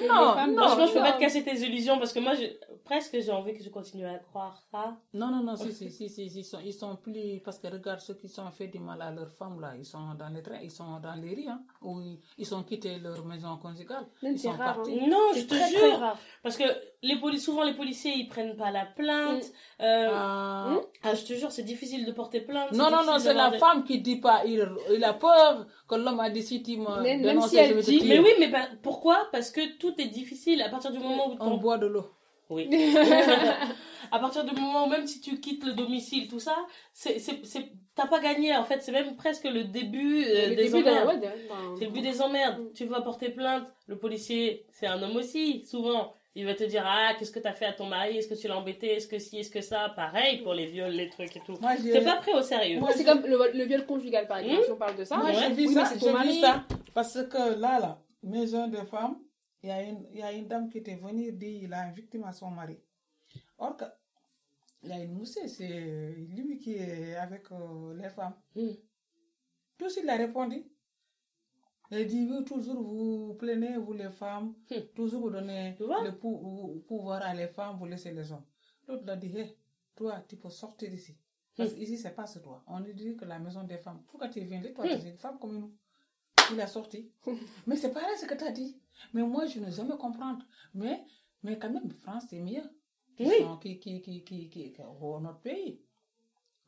Non, 0.08 0.34
femmes- 0.34 0.54
non, 0.54 0.62
Franchement, 0.62 0.86
je 0.86 0.92
peux 0.92 0.98
non. 1.00 1.04
pas 1.04 1.12
te 1.12 1.20
casser 1.20 1.44
tes 1.44 1.58
illusions 1.60 1.98
parce 1.98 2.12
que 2.12 2.20
moi, 2.20 2.34
je, 2.34 2.44
presque, 2.84 3.16
j'ai 3.20 3.30
envie 3.30 3.52
que 3.54 3.62
je 3.62 3.68
continue 3.68 4.06
à 4.06 4.18
croire 4.18 4.56
ça. 4.70 4.96
Non, 5.12 5.28
non, 5.28 5.42
non, 5.42 5.56
si, 5.56 5.72
si, 5.72 5.90
si, 5.90 6.08
si, 6.08 6.28
si, 6.30 6.38
ils, 6.40 6.44
sont, 6.44 6.58
ils 6.64 6.72
sont 6.72 6.96
plus. 6.96 7.40
Parce 7.44 7.58
que 7.58 7.66
regarde 7.68 8.00
ceux 8.00 8.14
qui 8.14 8.28
sont 8.28 8.50
fait 8.50 8.68
du 8.68 8.78
mal 8.78 9.00
à 9.02 9.10
leurs 9.10 9.30
femmes, 9.32 9.60
là, 9.60 9.72
ils 9.78 9.84
sont 9.84 10.14
dans 10.18 10.28
les 10.28 10.42
trains, 10.42 10.60
ils 10.62 10.70
sont 10.70 10.98
dans 11.00 11.14
les 11.14 11.34
riz, 11.34 11.48
hein, 11.48 11.60
où 11.82 12.00
ils, 12.00 12.18
ils 12.38 12.54
ont 12.54 12.62
quitté 12.62 12.98
leur 12.98 13.24
maison 13.26 13.56
conjugale. 13.58 14.06
Même 14.22 14.32
Ils 14.34 14.38
sont 14.38 14.52
rare, 14.52 14.76
partis. 14.76 14.98
hein. 14.98 15.06
Non, 15.08 15.18
je 15.34 15.42
te 15.42 15.48
très, 15.54 15.68
jure. 15.68 15.78
très 15.78 15.94
rare. 15.96 16.18
Parce 16.42 16.56
que 16.56 16.64
les 17.02 17.16
poli- 17.18 17.38
souvent, 17.40 17.62
les 17.64 17.74
policiers, 17.74 18.14
ils 18.16 18.28
prennent 18.28 18.56
pas 18.56 18.70
la 18.70 18.86
plainte. 18.86 19.44
Mm. 19.44 19.82
Euh, 19.82 20.08
Ah. 20.12 20.76
ah, 21.02 21.14
je 21.14 21.24
te 21.24 21.32
jure, 21.34 21.50
c'est 21.52 21.62
difficile 21.62 22.04
de 22.06 22.12
porter 22.12 22.40
plainte. 22.40 22.72
Non, 22.72 22.90
non, 22.90 23.04
non, 23.04 23.18
c'est 23.18 23.34
la 23.34 23.52
femme 23.52 23.84
qui 23.84 24.00
dit 24.00 24.16
pas. 24.16 24.42
Il, 24.46 24.66
il 24.94 25.04
a 25.04 25.12
peur 25.14 25.66
que 25.88 25.94
l'homme 25.96 26.20
a 26.20 26.30
dit 26.30 26.42
si 26.42 26.62
tu 26.62 26.76
me 26.78 27.02
Même- 27.02 27.40
si 27.42 27.56
elle 27.58 27.80
dit-. 27.82 28.04
Mais 28.06 28.18
oui, 28.18 28.30
mais 28.38 28.50
pas- 28.50 28.68
pourquoi? 28.82 29.28
Parce 29.32 29.49
que 29.52 29.76
tout 29.78 29.94
est 30.00 30.06
difficile 30.08 30.62
à 30.62 30.68
partir 30.68 30.90
du 30.90 30.98
moment 30.98 31.30
où 31.30 31.36
On 31.40 31.56
boit 31.56 31.78
de 31.78 31.86
l'eau. 31.86 32.06
Oui. 32.48 32.68
à 34.12 34.18
partir 34.18 34.44
du 34.44 34.54
moment 34.60 34.86
où 34.86 34.88
même 34.90 35.06
si 35.06 35.20
tu 35.20 35.38
quittes 35.40 35.64
le 35.64 35.72
domicile, 35.72 36.26
tout 36.28 36.40
ça, 36.40 36.56
c'est, 36.92 37.16
t'as 37.94 38.06
pas 38.08 38.18
gagné 38.20 38.54
en 38.56 38.64
fait. 38.64 38.80
C'est 38.82 38.92
même 38.92 39.14
presque 39.16 39.44
le 39.44 39.64
début 39.64 40.24
euh, 40.24 40.48
Le 40.50 40.56
des 40.56 40.64
début 40.64 40.78
emmerdes. 40.80 41.08
ouais, 41.22 41.28
C'est 41.78 41.84
le 41.84 41.90
but 41.92 42.02
des 42.02 42.20
emmerdes. 42.20 42.58
Mm. 42.60 42.72
Tu 42.74 42.84
vas 42.86 43.02
porter 43.02 43.28
plainte. 43.30 43.64
Le 43.86 43.96
policier, 43.98 44.66
c'est 44.72 44.86
un 44.86 45.00
homme 45.02 45.16
aussi, 45.16 45.64
souvent. 45.64 46.12
Il 46.36 46.44
va 46.46 46.54
te 46.54 46.62
dire, 46.62 46.84
ah, 46.86 47.12
qu'est-ce 47.18 47.32
que 47.32 47.40
t'as 47.40 47.52
fait 47.52 47.64
à 47.66 47.72
ton 47.72 47.86
mari? 47.86 48.16
Est-ce 48.16 48.28
que 48.28 48.34
tu 48.40 48.46
l'as 48.46 48.56
embêté? 48.56 48.94
Est-ce 48.94 49.08
que 49.08 49.18
si, 49.18 49.38
est-ce 49.38 49.50
que 49.50 49.60
ça? 49.60 49.92
Pareil 49.96 50.38
pour 50.42 50.54
les 50.54 50.66
viols, 50.66 50.92
les 50.92 51.08
trucs 51.08 51.36
et 51.36 51.40
tout. 51.44 51.56
Moi, 51.60 51.72
j'ai 51.82 51.90
C'est 51.92 52.04
pas 52.04 52.16
pris 52.16 52.32
au 52.32 52.40
sérieux. 52.42 52.78
Moi, 52.78 52.90
C'est 52.94 53.04
comme 53.04 53.22
le, 53.26 53.50
le 53.52 53.64
viol 53.64 53.84
conjugal, 53.84 54.26
par 54.28 54.38
exemple, 54.38 54.60
Hmm. 54.60 54.64
si 54.64 54.70
on 54.72 54.76
parle 54.76 54.96
de 54.96 55.04
ça. 55.04 55.16
Moi, 55.16 55.26
Ouais. 55.26 55.34
j'ai 55.34 55.52
vu 55.54 55.66
Oui, 55.66 55.74
ça, 55.74 55.82
mais 55.82 55.86
c'est 55.88 55.98
ton 55.98 56.06
j'ai 56.06 56.12
mari. 56.12 56.28
vu 56.34 56.40
ça. 56.40 56.64
Parce 56.94 57.14
que 57.28 57.60
là, 57.60 57.78
là, 57.80 57.98
maison 58.22 58.68
de 58.68 58.76
femme, 58.76 59.18
il 59.62 59.68
y, 59.68 59.72
a 59.72 59.82
une, 59.82 60.06
il 60.12 60.18
y 60.18 60.22
a 60.22 60.32
une 60.32 60.48
dame 60.48 60.68
qui 60.70 60.78
était 60.78 60.96
venue 60.96 61.32
dire 61.32 61.62
il 61.64 61.72
a 61.74 61.86
une 61.86 61.94
victime 61.94 62.24
à 62.24 62.32
son 62.32 62.50
mari. 62.50 62.78
Or, 63.58 63.76
que, 63.76 63.84
il 64.82 64.88
y 64.88 64.92
a 64.92 65.02
une 65.04 65.12
moussée, 65.12 65.48
c'est 65.48 66.12
lui 66.30 66.58
qui 66.58 66.74
est 66.74 67.14
avec 67.16 67.50
euh, 67.52 67.94
les 68.00 68.08
femmes. 68.08 68.34
Mm. 68.54 68.70
Tout 69.76 69.86
de 69.86 70.00
il 70.02 70.08
a 70.10 70.16
répondu. 70.16 70.64
Il 71.92 72.06
dit, 72.06 72.26
oui, 72.30 72.44
toujours 72.44 72.80
vous 72.82 73.34
plaignez, 73.34 73.76
vous 73.76 73.92
les 73.92 74.10
femmes, 74.10 74.54
Hmm. 74.70 74.80
toujours 74.94 75.22
vous 75.22 75.30
donnez 75.30 75.74
le 75.78 76.12
pou- 76.16 76.84
pouvoir 76.86 77.22
à 77.22 77.34
les 77.34 77.48
femmes, 77.48 77.76
vous 77.78 77.86
laissez 77.86 78.12
les 78.12 78.30
hommes. 78.30 78.44
L'autre 78.86 79.08
a 79.10 79.16
dit, 79.16 79.32
toi, 79.96 80.24
tu 80.28 80.36
peux 80.36 80.50
sortir 80.50 80.88
d'ici. 80.88 81.16
Parce 81.56 81.74
qu'ici, 81.74 81.98
c'est 81.98 82.14
pas 82.14 82.26
sur 82.28 82.42
toi. 82.42 82.62
On 82.68 82.78
nous 82.78 82.92
dit 82.92 83.16
que 83.16 83.24
la 83.24 83.40
maison 83.40 83.64
des 83.64 83.78
femmes, 83.78 84.02
pourquoi 84.06 84.28
tu 84.28 84.40
viens 84.40 84.62
là, 84.62 84.70
toi, 84.70 84.84
Hmm. 84.86 85.00
tu 85.00 85.06
es 85.06 85.10
une 85.10 85.16
femme 85.18 85.38
comme 85.40 85.58
nous. 85.58 85.74
Il 86.52 86.60
a 86.60 86.66
sorti. 86.68 87.10
mais 87.66 87.76
c'est 87.76 87.92
pareil 87.92 88.16
ce 88.18 88.24
que 88.26 88.34
tu 88.34 88.44
as 88.44 88.52
dit. 88.52 88.79
Mais 89.14 89.22
moi, 89.22 89.46
je 89.46 89.58
ne 89.60 89.70
jamais 89.70 89.96
comprendre. 89.96 90.42
Mais, 90.74 91.02
mais 91.42 91.58
quand 91.58 91.70
même, 91.70 91.90
France, 91.92 92.24
c'est 92.28 92.40
mieux. 92.40 92.62
Qui 93.16 93.24
Oui. 93.26 93.34
sont- 93.40 93.56
qui, 93.58 93.78
qui, 93.78 94.00
qui, 94.00 94.24
qui, 94.24 94.48
qui, 94.48 94.72
qui- 94.72 94.82
au 95.00 95.20
notre 95.20 95.40
pays. 95.40 95.80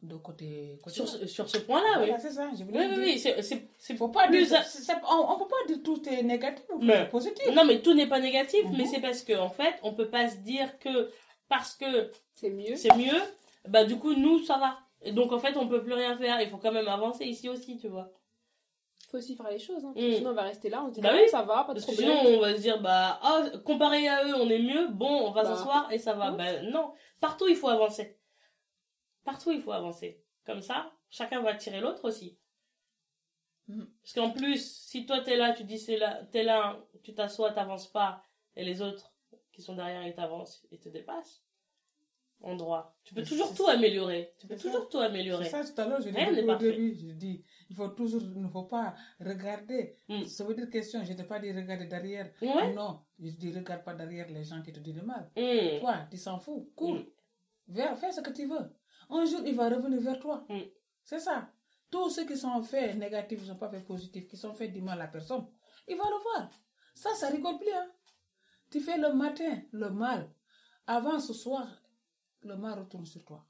De 0.02 0.16
côté. 0.16 0.78
côté 0.82 0.96
Sur, 0.96 1.06
ce- 1.06 1.26
sur 1.26 1.48
ce 1.48 1.58
point-là, 1.58 2.00
oui. 2.00 2.06
Voilà, 2.06 2.18
c'est 2.18 2.30
ça. 2.32 2.50
Je 2.52 2.64
Oui, 2.64 2.72
voulais 2.72 2.86
oui, 2.88 2.94
dire. 2.94 2.98
oui. 3.04 3.18
C'est, 3.20 3.40
c'est, 3.42 3.68
c'est 3.78 3.94
Faut 3.96 4.08
pas 4.08 4.26
plus 4.26 4.48
dire, 4.48 4.58
à- 4.58 4.62
c'est- 4.64 4.82
c'est- 4.82 4.92
on, 5.08 5.30
on 5.32 5.38
peut 5.38 5.46
pas 5.48 5.64
dire 5.68 5.80
tout 5.84 6.02
est 6.08 6.24
négatif 6.24 6.64
ou 6.74 6.80
tout 6.80 6.84
Mais- 6.86 7.02
est 7.02 7.08
positif. 7.08 7.46
Non, 7.54 7.64
mais 7.64 7.80
tout 7.82 7.94
n'est 7.94 8.08
pas 8.08 8.18
négatif, 8.18 8.64
Mhm. 8.64 8.76
mais 8.76 8.86
c'est 8.86 9.00
parce 9.00 9.22
que, 9.22 9.32
en 9.38 9.48
fait, 9.50 9.76
on 9.84 9.94
peut 9.94 10.08
pas 10.10 10.28
se 10.28 10.38
dire 10.38 10.76
que 10.80 11.10
parce 11.48 11.76
que 11.76 12.10
C'est 12.32 12.50
mieux. 12.50 12.74
c'est 12.74 12.96
mieux, 12.96 13.20
bah, 13.68 13.84
du 13.84 13.96
coup, 13.96 14.12
nous, 14.14 14.40
ça 14.42 14.58
va. 14.58 14.76
Et 15.02 15.12
donc, 15.12 15.30
en 15.32 15.38
fait, 15.38 15.56
on 15.56 15.68
peut 15.68 15.82
plus 15.84 15.92
rien 15.94 16.16
faire. 16.16 16.40
Il 16.40 16.48
faut 16.48 16.56
quand 16.58 16.72
même 16.72 16.88
avancer 16.88 17.24
ici 17.24 17.48
aussi, 17.48 17.76
tu 17.76 17.86
vois. 17.86 18.10
Faut 19.12 19.18
aussi 19.18 19.36
faire 19.36 19.48
les 19.50 19.58
choses. 19.60 19.84
Hein, 19.84 19.92
Mm. 19.94 20.12
Sinon, 20.14 20.30
on 20.30 20.34
va 20.34 20.42
rester 20.42 20.68
là, 20.70 20.82
on 20.82 20.88
se 20.88 20.94
dit, 20.94 21.00
Bah 21.02 21.10
ah, 21.12 21.16
oui. 21.22 21.28
ça 21.28 21.42
va, 21.42 21.62
pas 21.64 21.74
de 21.74 21.80
Parce 21.80 21.84
problème. 21.94 22.18
sinon, 22.18 22.36
on 22.36 22.40
va 22.40 22.56
se 22.56 22.60
dire, 22.60 22.80
bah, 22.80 23.20
ah, 23.22 23.44
comparé 23.64 24.08
à 24.08 24.26
eux, 24.26 24.34
on 24.34 24.48
est 24.48 24.58
mieux. 24.58 24.88
Bon, 24.88 25.06
on 25.28 25.30
va 25.30 25.44
Bah. 25.44 25.54
s'asseoir 25.54 25.92
et 25.92 25.98
ça 25.98 26.14
va. 26.14 26.32
Ouais. 26.32 26.36
Bah, 26.38 26.62
non. 26.62 26.92
Partout, 27.20 27.46
il 27.48 27.56
faut 27.56 27.68
avancer. 27.68 28.18
Partout, 29.24 29.52
il 29.52 29.60
faut 29.62 29.72
avancer. 29.72 30.20
Comme 30.44 30.62
ça, 30.62 30.90
chacun 31.10 31.40
va 31.42 31.54
tirer 31.54 31.80
l'autre 31.80 32.04
aussi. 32.08 32.38
Mhm. 33.68 33.88
Parce 34.02 34.14
qu'en 34.14 34.30
plus, 34.30 34.58
si 34.88 35.06
toi, 35.06 35.20
t'es 35.20 35.36
là, 35.36 35.52
tu 35.52 35.62
dis, 35.64 35.78
c'est 35.78 35.96
là, 35.96 36.24
t'es 36.32 36.42
là, 36.42 36.80
tu 37.04 37.14
t'assois, 37.14 37.52
t'avances 37.52 37.86
pas, 37.86 38.24
et 38.56 38.64
les 38.64 38.82
autres 38.82 39.12
qui 39.52 39.62
sont 39.62 39.74
derrière, 39.76 40.04
ils 40.06 40.14
t'avancent 40.14 40.66
et 40.72 40.78
te 40.80 40.88
dépassent. 40.88 41.44
En 42.44 42.56
droit. 42.56 42.96
Tu 43.04 43.14
peux 43.14 43.20
Mais 43.20 43.26
toujours 43.26 43.54
tout 43.54 43.66
ça. 43.66 43.72
améliorer. 43.72 44.34
Tu 44.38 44.46
peux 44.46 44.56
ça. 44.56 44.62
toujours 44.62 44.88
tout 44.88 44.98
améliorer. 44.98 45.48
ça 45.48 45.64
tout 45.64 45.80
à 45.80 45.86
l'heure, 45.86 46.00
je 46.00 46.08
l'ai 46.08 46.32
dit 46.34 46.50
au 46.50 46.56
début. 46.56 46.94
Je 46.94 47.12
dis, 47.12 47.44
il 47.70 47.76
faut 47.76 47.88
toujours, 47.88 48.22
il 48.22 48.42
ne 48.42 48.48
faut 48.48 48.64
pas 48.64 48.94
regarder. 49.20 49.96
Mm. 50.08 50.24
Ça 50.24 50.44
veut 50.44 50.54
dire 50.54 50.68
question, 50.68 51.04
je 51.04 51.12
ne 51.12 51.16
t'ai 51.16 51.24
pas 51.24 51.38
dit 51.38 51.52
regarder 51.52 51.86
derrière. 51.86 52.30
Ouais. 52.42 52.72
Non, 52.74 53.00
je 53.18 53.30
dis 53.30 53.52
regarde 53.52 53.84
pas 53.84 53.94
derrière 53.94 54.28
les 54.28 54.44
gens 54.44 54.60
qui 54.62 54.72
te 54.72 54.80
disent 54.80 54.96
le 54.96 55.02
mal. 55.02 55.30
Hum. 55.36 55.80
Toi, 55.80 56.06
tu 56.10 56.16
s'en 56.16 56.38
fous, 56.38 56.70
cours. 56.74 56.98
Mm. 57.68 57.94
Fais 57.96 58.12
ce 58.12 58.20
que 58.20 58.30
tu 58.30 58.46
veux. 58.46 58.74
Un 59.10 59.24
jour, 59.24 59.40
il 59.46 59.54
va 59.54 59.68
revenir 59.68 60.00
vers 60.00 60.18
toi. 60.18 60.44
Mm. 60.48 60.60
C'est 61.04 61.20
ça. 61.20 61.48
Tous 61.90 62.08
ceux 62.10 62.26
qui 62.26 62.36
sont 62.36 62.62
faits 62.62 62.96
négatifs 62.96 63.40
ne 63.42 63.46
sont 63.46 63.56
pas 63.56 63.68
faits 63.68 63.84
positifs, 63.84 64.26
qui 64.26 64.36
sont 64.36 64.54
faits 64.54 64.72
du 64.72 64.80
mal 64.80 65.00
à 65.00 65.06
personne, 65.06 65.46
il 65.86 65.96
va 65.96 66.04
le 66.04 66.22
voir. 66.22 66.50
Ça, 66.94 67.10
ça 67.14 67.28
rigole 67.28 67.58
plus. 67.58 67.72
Hein. 67.72 67.90
Tu 68.70 68.80
fais 68.80 68.96
le 68.96 69.12
matin 69.12 69.60
le 69.72 69.90
mal. 69.90 70.30
Avant 70.86 71.20
ce 71.20 71.32
soir, 71.34 71.68
le 72.44 72.56
mal 72.56 72.78
retourne 72.78 73.06
sur 73.06 73.24
toi. 73.24 73.44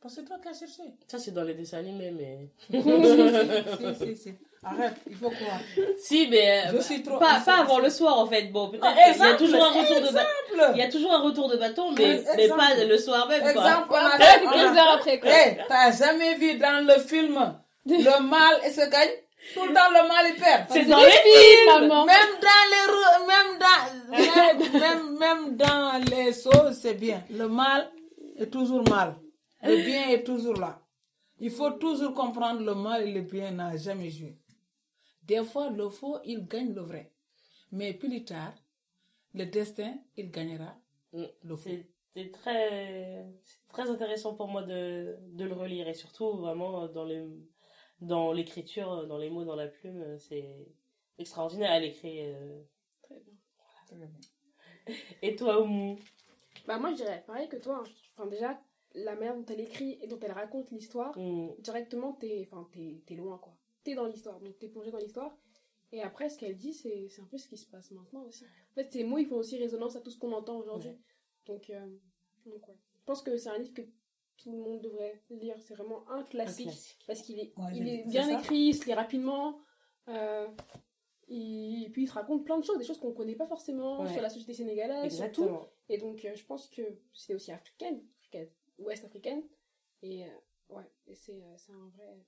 Parce 0.00 0.14
que 0.14 0.20
c'est 0.20 0.26
toi 0.26 0.38
qui 0.42 0.48
as 0.48 0.54
cherché. 0.58 0.82
Ça, 1.08 1.18
c'est 1.18 1.30
dans 1.32 1.42
les 1.42 1.54
dessins 1.54 1.78
animés, 1.78 2.10
mais. 2.10 2.50
si, 3.98 4.06
si, 4.06 4.16
si. 4.16 4.34
Arrête, 4.62 4.94
il 5.08 5.14
faut 5.16 5.30
croire. 5.30 5.60
Si, 5.98 6.26
mais 6.28 6.66
euh, 6.66 6.72
Je 6.76 6.82
suis 6.82 7.02
trop- 7.02 7.18
pas, 7.18 7.40
pas 7.44 7.60
avant 7.60 7.78
le 7.78 7.88
soir 7.88 8.18
en 8.18 8.26
fait. 8.26 8.44
Bon, 8.50 8.68
peut-être 8.70 8.84
Ah, 8.84 8.92
qu'il 8.92 9.00
y 9.00 9.04
a 9.04 9.10
exemple, 9.12 9.36
toujours 9.38 9.64
un 9.64 9.70
retour 9.70 10.00
de 10.00 10.12
bâton. 10.12 10.28
Exemple. 10.52 10.72
Il 10.74 10.78
y 10.78 10.82
a 10.82 10.90
toujours 10.90 11.12
un 11.12 11.20
retour 11.22 11.48
de 11.48 11.56
bâton, 11.56 11.92
mais, 11.92 12.22
mais 12.36 12.42
exemple. 12.44 12.60
pas 12.60 12.84
le 12.84 12.98
soir 12.98 13.28
même 13.28 13.40
quoi. 13.42 13.50
Exemple, 13.52 13.86
on 13.90 13.94
a 13.94 14.06
Après, 14.06 14.24
fait- 14.24 14.40
du 14.40 14.46
on 14.48 14.50
15 14.50 14.76
a- 14.76 14.80
heures 14.80 14.92
après, 14.94 15.20
quoi. 15.20 15.30
Hey, 15.30 15.58
t'as 15.68 15.92
jamais 15.92 16.34
vu 16.36 16.58
dans 16.58 16.84
le 16.86 17.00
film 17.00 17.54
le 17.86 18.22
mal 18.22 18.60
et 18.66 18.70
se 18.70 18.90
gagne 18.90 19.10
Tout 19.54 19.64
le 19.66 19.74
temps 19.74 19.90
le 19.90 20.08
mal 20.08 20.26
il 20.34 20.40
perd. 20.40 20.66
C'est 20.68 20.82
C'est 20.82 20.90
dans 20.90 20.98
les 20.98 21.10
films, 21.10 21.88
maman. 21.88 22.04
Même 22.04 22.40
dans 22.40 22.64
les 22.72 23.26
même 23.26 23.58
dans, 23.58 24.78
même, 24.78 25.18
même, 25.18 25.56
dans 25.56 26.04
les 26.10 26.32
choses, 26.32 26.78
c'est 26.78 26.94
bien. 26.94 27.22
Le 27.30 27.48
mal 27.48 27.90
est 28.36 28.50
toujours 28.50 28.88
mal. 28.88 29.16
Le 29.62 29.76
bien 29.84 30.08
est 30.10 30.24
toujours 30.24 30.56
là. 30.56 30.80
Il 31.38 31.50
faut 31.50 31.70
toujours 31.72 32.14
comprendre 32.14 32.60
le 32.62 32.74
mal 32.74 33.02
et 33.08 33.12
le 33.12 33.20
bien 33.22 33.50
n'a 33.50 33.76
jamais 33.76 34.10
joué. 34.10 34.36
Des 35.22 35.44
fois, 35.44 35.70
le 35.70 35.88
faux, 35.88 36.18
il 36.24 36.46
gagne 36.46 36.72
le 36.74 36.82
vrai. 36.82 37.12
Mais 37.72 37.92
plus 37.94 38.24
tard, 38.24 38.54
le 39.34 39.44
destin, 39.46 39.94
il 40.16 40.30
gagnera 40.30 40.74
Mm. 41.12 41.24
le 41.44 41.56
faux. 41.56 41.70
C'est 41.70 41.86
c'est 42.14 42.30
très, 42.32 43.26
très 43.68 43.90
intéressant 43.90 44.34
pour 44.34 44.48
moi 44.48 44.62
de, 44.62 45.16
de 45.34 45.44
le 45.44 45.52
relire 45.52 45.86
et 45.86 45.92
surtout 45.92 46.32
vraiment 46.38 46.88
dans 46.88 47.04
les, 47.04 47.22
dans 48.00 48.32
l'écriture, 48.32 49.06
dans 49.06 49.18
les 49.18 49.30
mots, 49.30 49.44
dans 49.44 49.56
la 49.56 49.68
plume, 49.68 50.18
c'est 50.18 50.66
extraordinaire. 51.18 51.72
Elle 51.72 51.84
écrit. 51.84 52.20
euh. 52.22 52.62
Très 53.02 53.20
bien. 53.20 53.34
Très 53.86 53.96
bien. 53.96 54.10
Et 55.22 55.36
toi, 55.36 55.60
Oumou? 55.62 55.98
Bah, 56.66 56.78
moi, 56.78 56.90
je 56.90 56.96
dirais 56.96 57.24
pareil 57.26 57.48
que 57.48 57.56
toi. 57.56 57.82
hein. 57.84 57.90
Enfin, 58.12 58.26
déjà, 58.26 58.60
la 58.94 59.14
manière 59.14 59.36
dont 59.36 59.44
elle 59.46 59.60
écrit 59.60 59.98
et 60.00 60.06
dont 60.06 60.18
elle 60.20 60.32
raconte 60.32 60.70
l'histoire, 60.70 61.16
Mm. 61.18 61.54
directement, 61.58 62.12
t'es 62.14 62.40
enfin, 62.46 62.68
t'es- 62.72 63.02
t'es 63.06 63.14
loin, 63.14 63.38
quoi. 63.38 63.56
T'es 63.84 63.94
dans 63.94 64.06
l'histoire, 64.06 64.40
donc 64.40 64.58
t'es 64.58 64.68
plongé 64.68 64.90
dans 64.90 64.98
l'histoire. 64.98 65.36
Et 65.92 66.02
après, 66.02 66.28
ce 66.28 66.38
qu'elle 66.38 66.56
dit, 66.56 66.74
c'est 66.74 67.08
c'est 67.08 67.22
un 67.22 67.26
peu 67.26 67.38
ce 67.38 67.48
qui 67.48 67.56
se 67.56 67.66
passe 67.66 67.90
maintenant 67.92 68.24
aussi. 68.24 68.44
En 68.44 68.74
fait, 68.74 68.90
ces 68.92 69.04
mots, 69.04 69.18
ils 69.18 69.26
font 69.26 69.36
aussi 69.36 69.56
résonance 69.58 69.94
à 69.96 70.00
tout 70.00 70.10
ce 70.10 70.18
qu'on 70.18 70.32
entend 70.32 70.56
aujourd'hui. 70.58 70.90
Ouais. 70.90 70.98
Donc, 71.46 71.70
euh, 71.70 71.86
donc, 72.44 72.66
ouais. 72.68 72.74
Je 72.98 73.04
pense 73.04 73.22
que 73.22 73.36
c'est 73.36 73.48
un 73.50 73.58
livre 73.58 73.72
que 73.72 73.82
tout 74.36 74.52
le 74.52 74.58
monde 74.58 74.80
devrait 74.82 75.22
lire. 75.30 75.56
C'est 75.60 75.74
vraiment 75.74 76.08
un 76.10 76.20
Un 76.20 76.22
classique. 76.24 76.98
Parce 77.06 77.22
qu'il 77.22 77.38
est, 77.38 77.52
Ouais, 77.58 77.72
il 77.74 77.88
est 77.88 78.04
bien 78.06 78.38
écrit, 78.38 78.58
il 78.68 78.74
se 78.74 78.84
lit 78.86 78.94
rapidement. 78.94 79.58
euh, 80.08 80.48
et 81.28 81.88
puis, 81.92 82.04
il 82.04 82.08
te 82.08 82.12
raconte 82.14 82.44
plein 82.44 82.56
de 82.58 82.64
choses, 82.64 82.78
des 82.78 82.84
choses 82.84 83.00
qu'on 83.00 83.12
connaît 83.12 83.34
pas 83.34 83.46
forcément 83.46 84.02
Ouais. 84.02 84.12
sur 84.12 84.22
la 84.22 84.30
société 84.30 84.54
sénégalaise, 84.54 85.12
surtout. 85.16 85.42
Exactement. 85.42 85.68
Et 85.88 85.98
donc, 85.98 86.24
euh, 86.24 86.34
je 86.36 86.44
pense 86.44 86.68
que 86.68 86.82
c'est 87.12 87.34
aussi 87.34 87.50
africaine, 87.50 88.00
africaine, 88.20 88.48
ouest 88.78 89.04
africaine. 89.04 89.42
Et 90.02 90.24
euh, 90.24 90.28
ouais, 90.68 90.88
et 91.08 91.14
c'est 91.16 91.42
euh, 91.42 91.54
c'est 91.56 91.72
un 91.72 91.88
vrai, 91.96 92.24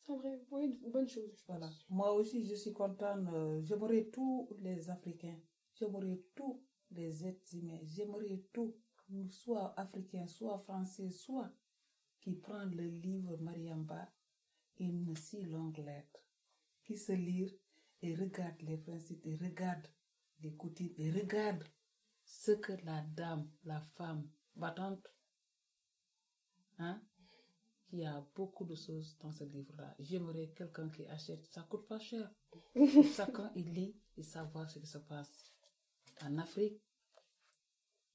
c'est 0.00 0.12
un 0.12 0.16
vrai, 0.16 0.40
ouais, 0.50 0.64
une 0.64 0.90
bonne 0.90 1.08
chose. 1.08 1.30
je 1.36 1.44
Voilà. 1.46 1.66
pense. 1.68 1.86
Moi 1.88 2.12
aussi, 2.14 2.44
je 2.44 2.54
suis 2.54 2.72
contente. 2.72 3.26
euh, 3.32 3.60
J'aimerais 3.62 4.04
tous 4.12 4.48
les 4.58 4.90
Africains. 4.90 5.38
J'aimerais 5.74 6.20
tous 6.34 6.62
les 6.90 7.26
êtres 7.26 7.54
humains. 7.54 7.78
J'aimerais 7.84 8.42
tout, 8.52 8.74
soit 9.30 9.78
africains, 9.78 10.26
soit 10.26 10.58
français, 10.58 11.10
soit 11.10 11.52
qui 12.20 12.34
prennent 12.34 12.74
le 12.74 12.88
livre 12.88 13.36
Mariamba, 13.38 14.10
une 14.78 15.14
si 15.16 15.42
longue 15.42 15.78
lettre, 15.78 16.20
qui 16.82 16.96
se 16.96 17.12
lire 17.12 17.52
et 18.02 18.14
regarde 18.14 18.60
les 18.62 18.78
principes, 18.78 19.24
et 19.24 19.36
regarde 19.36 19.86
les 20.40 20.54
coutumes, 20.54 20.92
et 20.98 21.10
regarde 21.10 21.64
ce 22.24 22.52
que 22.52 22.72
la 22.84 23.02
dame, 23.02 23.48
la 23.64 23.80
femme 23.80 24.28
battante, 24.54 25.06
hein, 26.78 27.00
qui 27.84 28.04
a 28.04 28.26
beaucoup 28.34 28.64
de 28.64 28.74
choses 28.74 29.16
dans 29.20 29.32
ce 29.32 29.44
livre-là. 29.44 29.94
J'aimerais 29.98 30.48
quelqu'un 30.48 30.88
qui 30.90 31.06
achète, 31.06 31.46
ça 31.46 31.62
coûte 31.62 31.86
pas 31.86 31.98
cher. 31.98 32.30
Chacun, 33.14 33.52
il 33.54 33.72
lit 33.72 33.96
et 34.16 34.22
savoir 34.22 34.68
ce 34.68 34.78
qui 34.78 34.86
se 34.86 34.98
passe. 34.98 35.52
En 36.22 36.38
Afrique, 36.38 36.80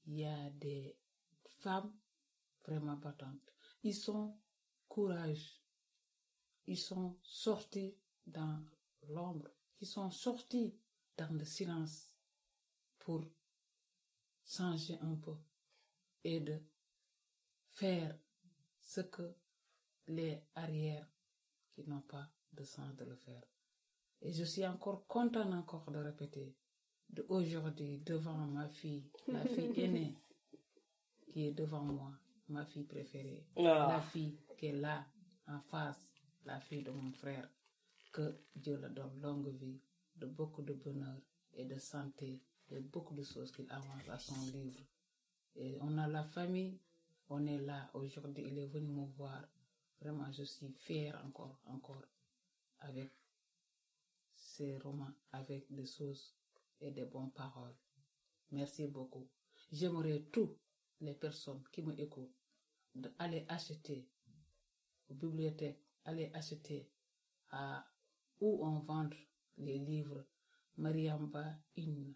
il 0.06 0.18
y 0.18 0.24
a 0.24 0.50
des 0.50 0.96
femmes 1.58 1.92
vraiment 2.64 2.96
battantes. 2.96 3.52
Ils 3.82 3.94
sont 3.94 4.36
courageux. 4.88 5.60
Ils 6.66 6.78
sont 6.78 7.18
sortis 7.22 7.96
dans 8.26 8.64
l'ombre. 9.08 9.48
Ils 9.80 9.86
sont 9.86 10.10
sortis 10.10 10.74
dans 11.16 11.32
le 11.32 11.44
silence 11.44 12.14
pour 12.98 13.24
changer 14.44 14.98
un 15.00 15.16
peu 15.16 15.36
et 16.24 16.40
de 16.40 16.60
faire 17.70 18.16
ce 18.80 19.00
que 19.00 19.34
les 20.06 20.40
arrières 20.54 21.08
qui 21.72 21.84
n'ont 21.88 22.02
pas 22.02 22.28
de 22.52 22.64
sens 22.64 22.94
de 22.96 23.04
le 23.04 23.16
faire. 23.16 23.42
Et 24.20 24.32
je 24.32 24.44
suis 24.44 24.66
encore 24.66 25.06
contente 25.06 25.52
encore 25.52 25.90
de 25.90 25.98
répéter 25.98 26.54
aujourd'hui 27.28 27.98
devant 27.98 28.36
ma 28.46 28.68
fille, 28.68 29.04
ma 29.28 29.44
fille 29.46 29.72
aînée 29.80 30.14
qui 31.30 31.46
est 31.46 31.52
devant 31.52 31.82
moi, 31.82 32.12
ma 32.48 32.64
fille 32.64 32.84
préférée, 32.84 33.46
Ah. 33.56 33.88
la 33.88 34.00
fille 34.00 34.36
qui 34.58 34.66
est 34.66 34.72
là 34.72 35.06
en 35.46 35.58
face, 35.60 36.12
la 36.44 36.60
fille 36.60 36.82
de 36.82 36.90
mon 36.90 37.12
frère, 37.12 37.48
que 38.12 38.38
Dieu 38.54 38.76
le 38.76 38.90
donne 38.90 39.20
longue 39.20 39.48
vie, 39.48 39.80
de 40.16 40.26
beaucoup 40.26 40.62
de 40.62 40.74
bonheur 40.74 41.16
et 41.54 41.64
de 41.64 41.78
santé 41.78 42.40
et 42.70 42.80
beaucoup 42.80 43.14
de 43.14 43.22
choses 43.22 43.50
qu'il 43.52 43.70
avance 43.70 44.08
à 44.08 44.18
son 44.18 44.40
livre. 44.52 44.80
Et 45.56 45.78
on 45.80 45.96
a 45.98 46.06
la 46.06 46.24
famille, 46.24 46.78
on 47.28 47.46
est 47.46 47.58
là. 47.58 47.90
Aujourd'hui, 47.94 48.44
il 48.46 48.58
est 48.58 48.66
venu 48.66 48.88
me 48.92 49.06
voir. 49.06 49.42
Vraiment, 50.00 50.30
je 50.32 50.44
suis 50.44 50.68
fière 50.72 51.22
encore, 51.26 51.58
encore, 51.66 52.02
avec 52.80 53.10
ces 54.34 54.76
romans, 54.78 55.12
avec 55.32 55.66
des 55.72 55.86
choses 55.86 56.34
et 56.82 56.90
des 56.90 57.04
bonnes 57.04 57.32
paroles. 57.32 57.74
Merci 58.50 58.86
beaucoup. 58.86 59.28
J'aimerais 59.70 60.24
toutes 60.32 60.58
les 61.00 61.14
personnes 61.14 61.62
qui 61.72 61.82
me 61.82 61.98
écoutent 61.98 62.34
d'aller 62.94 63.46
acheter 63.48 64.08
aux 65.08 65.14
bibliothèques, 65.14 65.80
aller 66.04 66.30
acheter 66.34 66.90
à 67.50 67.84
où 68.40 68.64
on 68.66 68.80
vend 68.80 69.08
les 69.58 69.78
livres 69.78 70.26
Mariamba, 70.76 71.54
une 71.76 72.14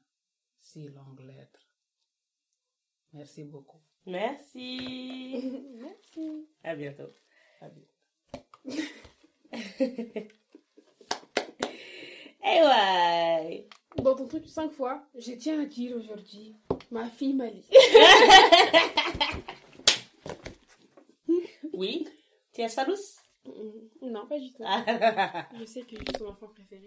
si 0.59 0.89
longue 0.89 1.21
lettre. 1.21 1.69
Merci 3.13 3.45
beaucoup. 3.45 3.81
Merci. 4.07 5.63
Merci. 5.81 6.49
À 6.63 6.75
bientôt. 6.75 7.13
À 7.61 7.69
bientôt. 7.69 7.93
Eh 12.49 12.63
ouais. 12.63 13.69
Dans 14.03 14.15
ton 14.15 14.27
truc 14.27 14.47
cinq 14.47 14.73
fois, 14.73 15.03
je 15.19 15.33
tiens 15.33 15.61
à 15.61 15.65
dire 15.65 15.97
aujourd'hui, 15.97 16.55
ma 16.91 17.09
fille 17.09 17.35
m'a 17.35 17.47
lu. 17.47 17.61
Oui. 21.73 22.07
Tu 22.53 22.63
as 22.63 22.69
salus 22.69 22.95
Mm, 23.47 24.11
Non, 24.11 24.27
pas 24.27 24.39
du 24.39 24.53
tout. 24.53 24.63
Ah, 24.67 25.47
Je 25.59 25.65
sais 25.65 25.83
que 25.83 25.97
suis 25.97 26.05
son 26.19 26.27
enfant 26.27 26.49
préféré. 26.49 26.83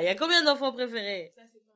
il 0.00 0.04
y 0.04 0.08
a 0.08 0.14
combien 0.14 0.44
d'enfants 0.44 0.72
préférés? 0.72 1.32
Ça, 1.34 1.42
c'est 1.52 1.60
pas 1.60 1.72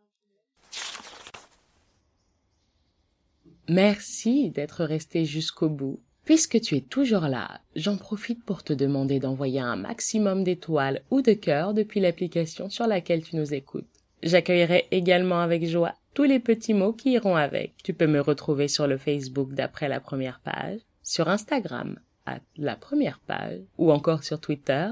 Merci 3.68 4.50
d'être 4.50 4.84
resté 4.84 5.24
jusqu'au 5.24 5.68
bout. 5.68 6.00
Puisque 6.24 6.60
tu 6.60 6.76
es 6.76 6.80
toujours 6.80 7.22
là, 7.28 7.60
j'en 7.76 7.96
profite 7.98 8.42
pour 8.44 8.62
te 8.62 8.72
demander 8.72 9.18
d'envoyer 9.18 9.60
un 9.60 9.76
maximum 9.76 10.42
d'étoiles 10.42 11.02
ou 11.10 11.20
de 11.20 11.34
cœurs 11.34 11.74
depuis 11.74 12.00
l'application 12.00 12.70
sur 12.70 12.86
laquelle 12.86 13.22
tu 13.22 13.36
nous 13.36 13.52
écoutes. 13.52 13.84
J'accueillerai 14.24 14.88
également 14.90 15.40
avec 15.40 15.66
joie 15.66 15.92
tous 16.14 16.22
les 16.22 16.40
petits 16.40 16.72
mots 16.72 16.94
qui 16.94 17.12
iront 17.12 17.36
avec. 17.36 17.74
Tu 17.84 17.92
peux 17.92 18.06
me 18.06 18.20
retrouver 18.20 18.68
sur 18.68 18.86
le 18.86 18.96
Facebook 18.96 19.52
d'après 19.52 19.86
la 19.86 20.00
première 20.00 20.40
page, 20.40 20.80
sur 21.02 21.28
Instagram, 21.28 22.00
à 22.24 22.38
la 22.56 22.74
première 22.74 23.20
page, 23.20 23.60
ou 23.76 23.92
encore 23.92 24.24
sur 24.24 24.40
Twitter, 24.40 24.88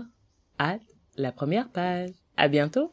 à 0.58 0.76
la 1.16 1.32
première 1.32 1.70
page. 1.70 2.10
À 2.36 2.48
bientôt! 2.48 2.92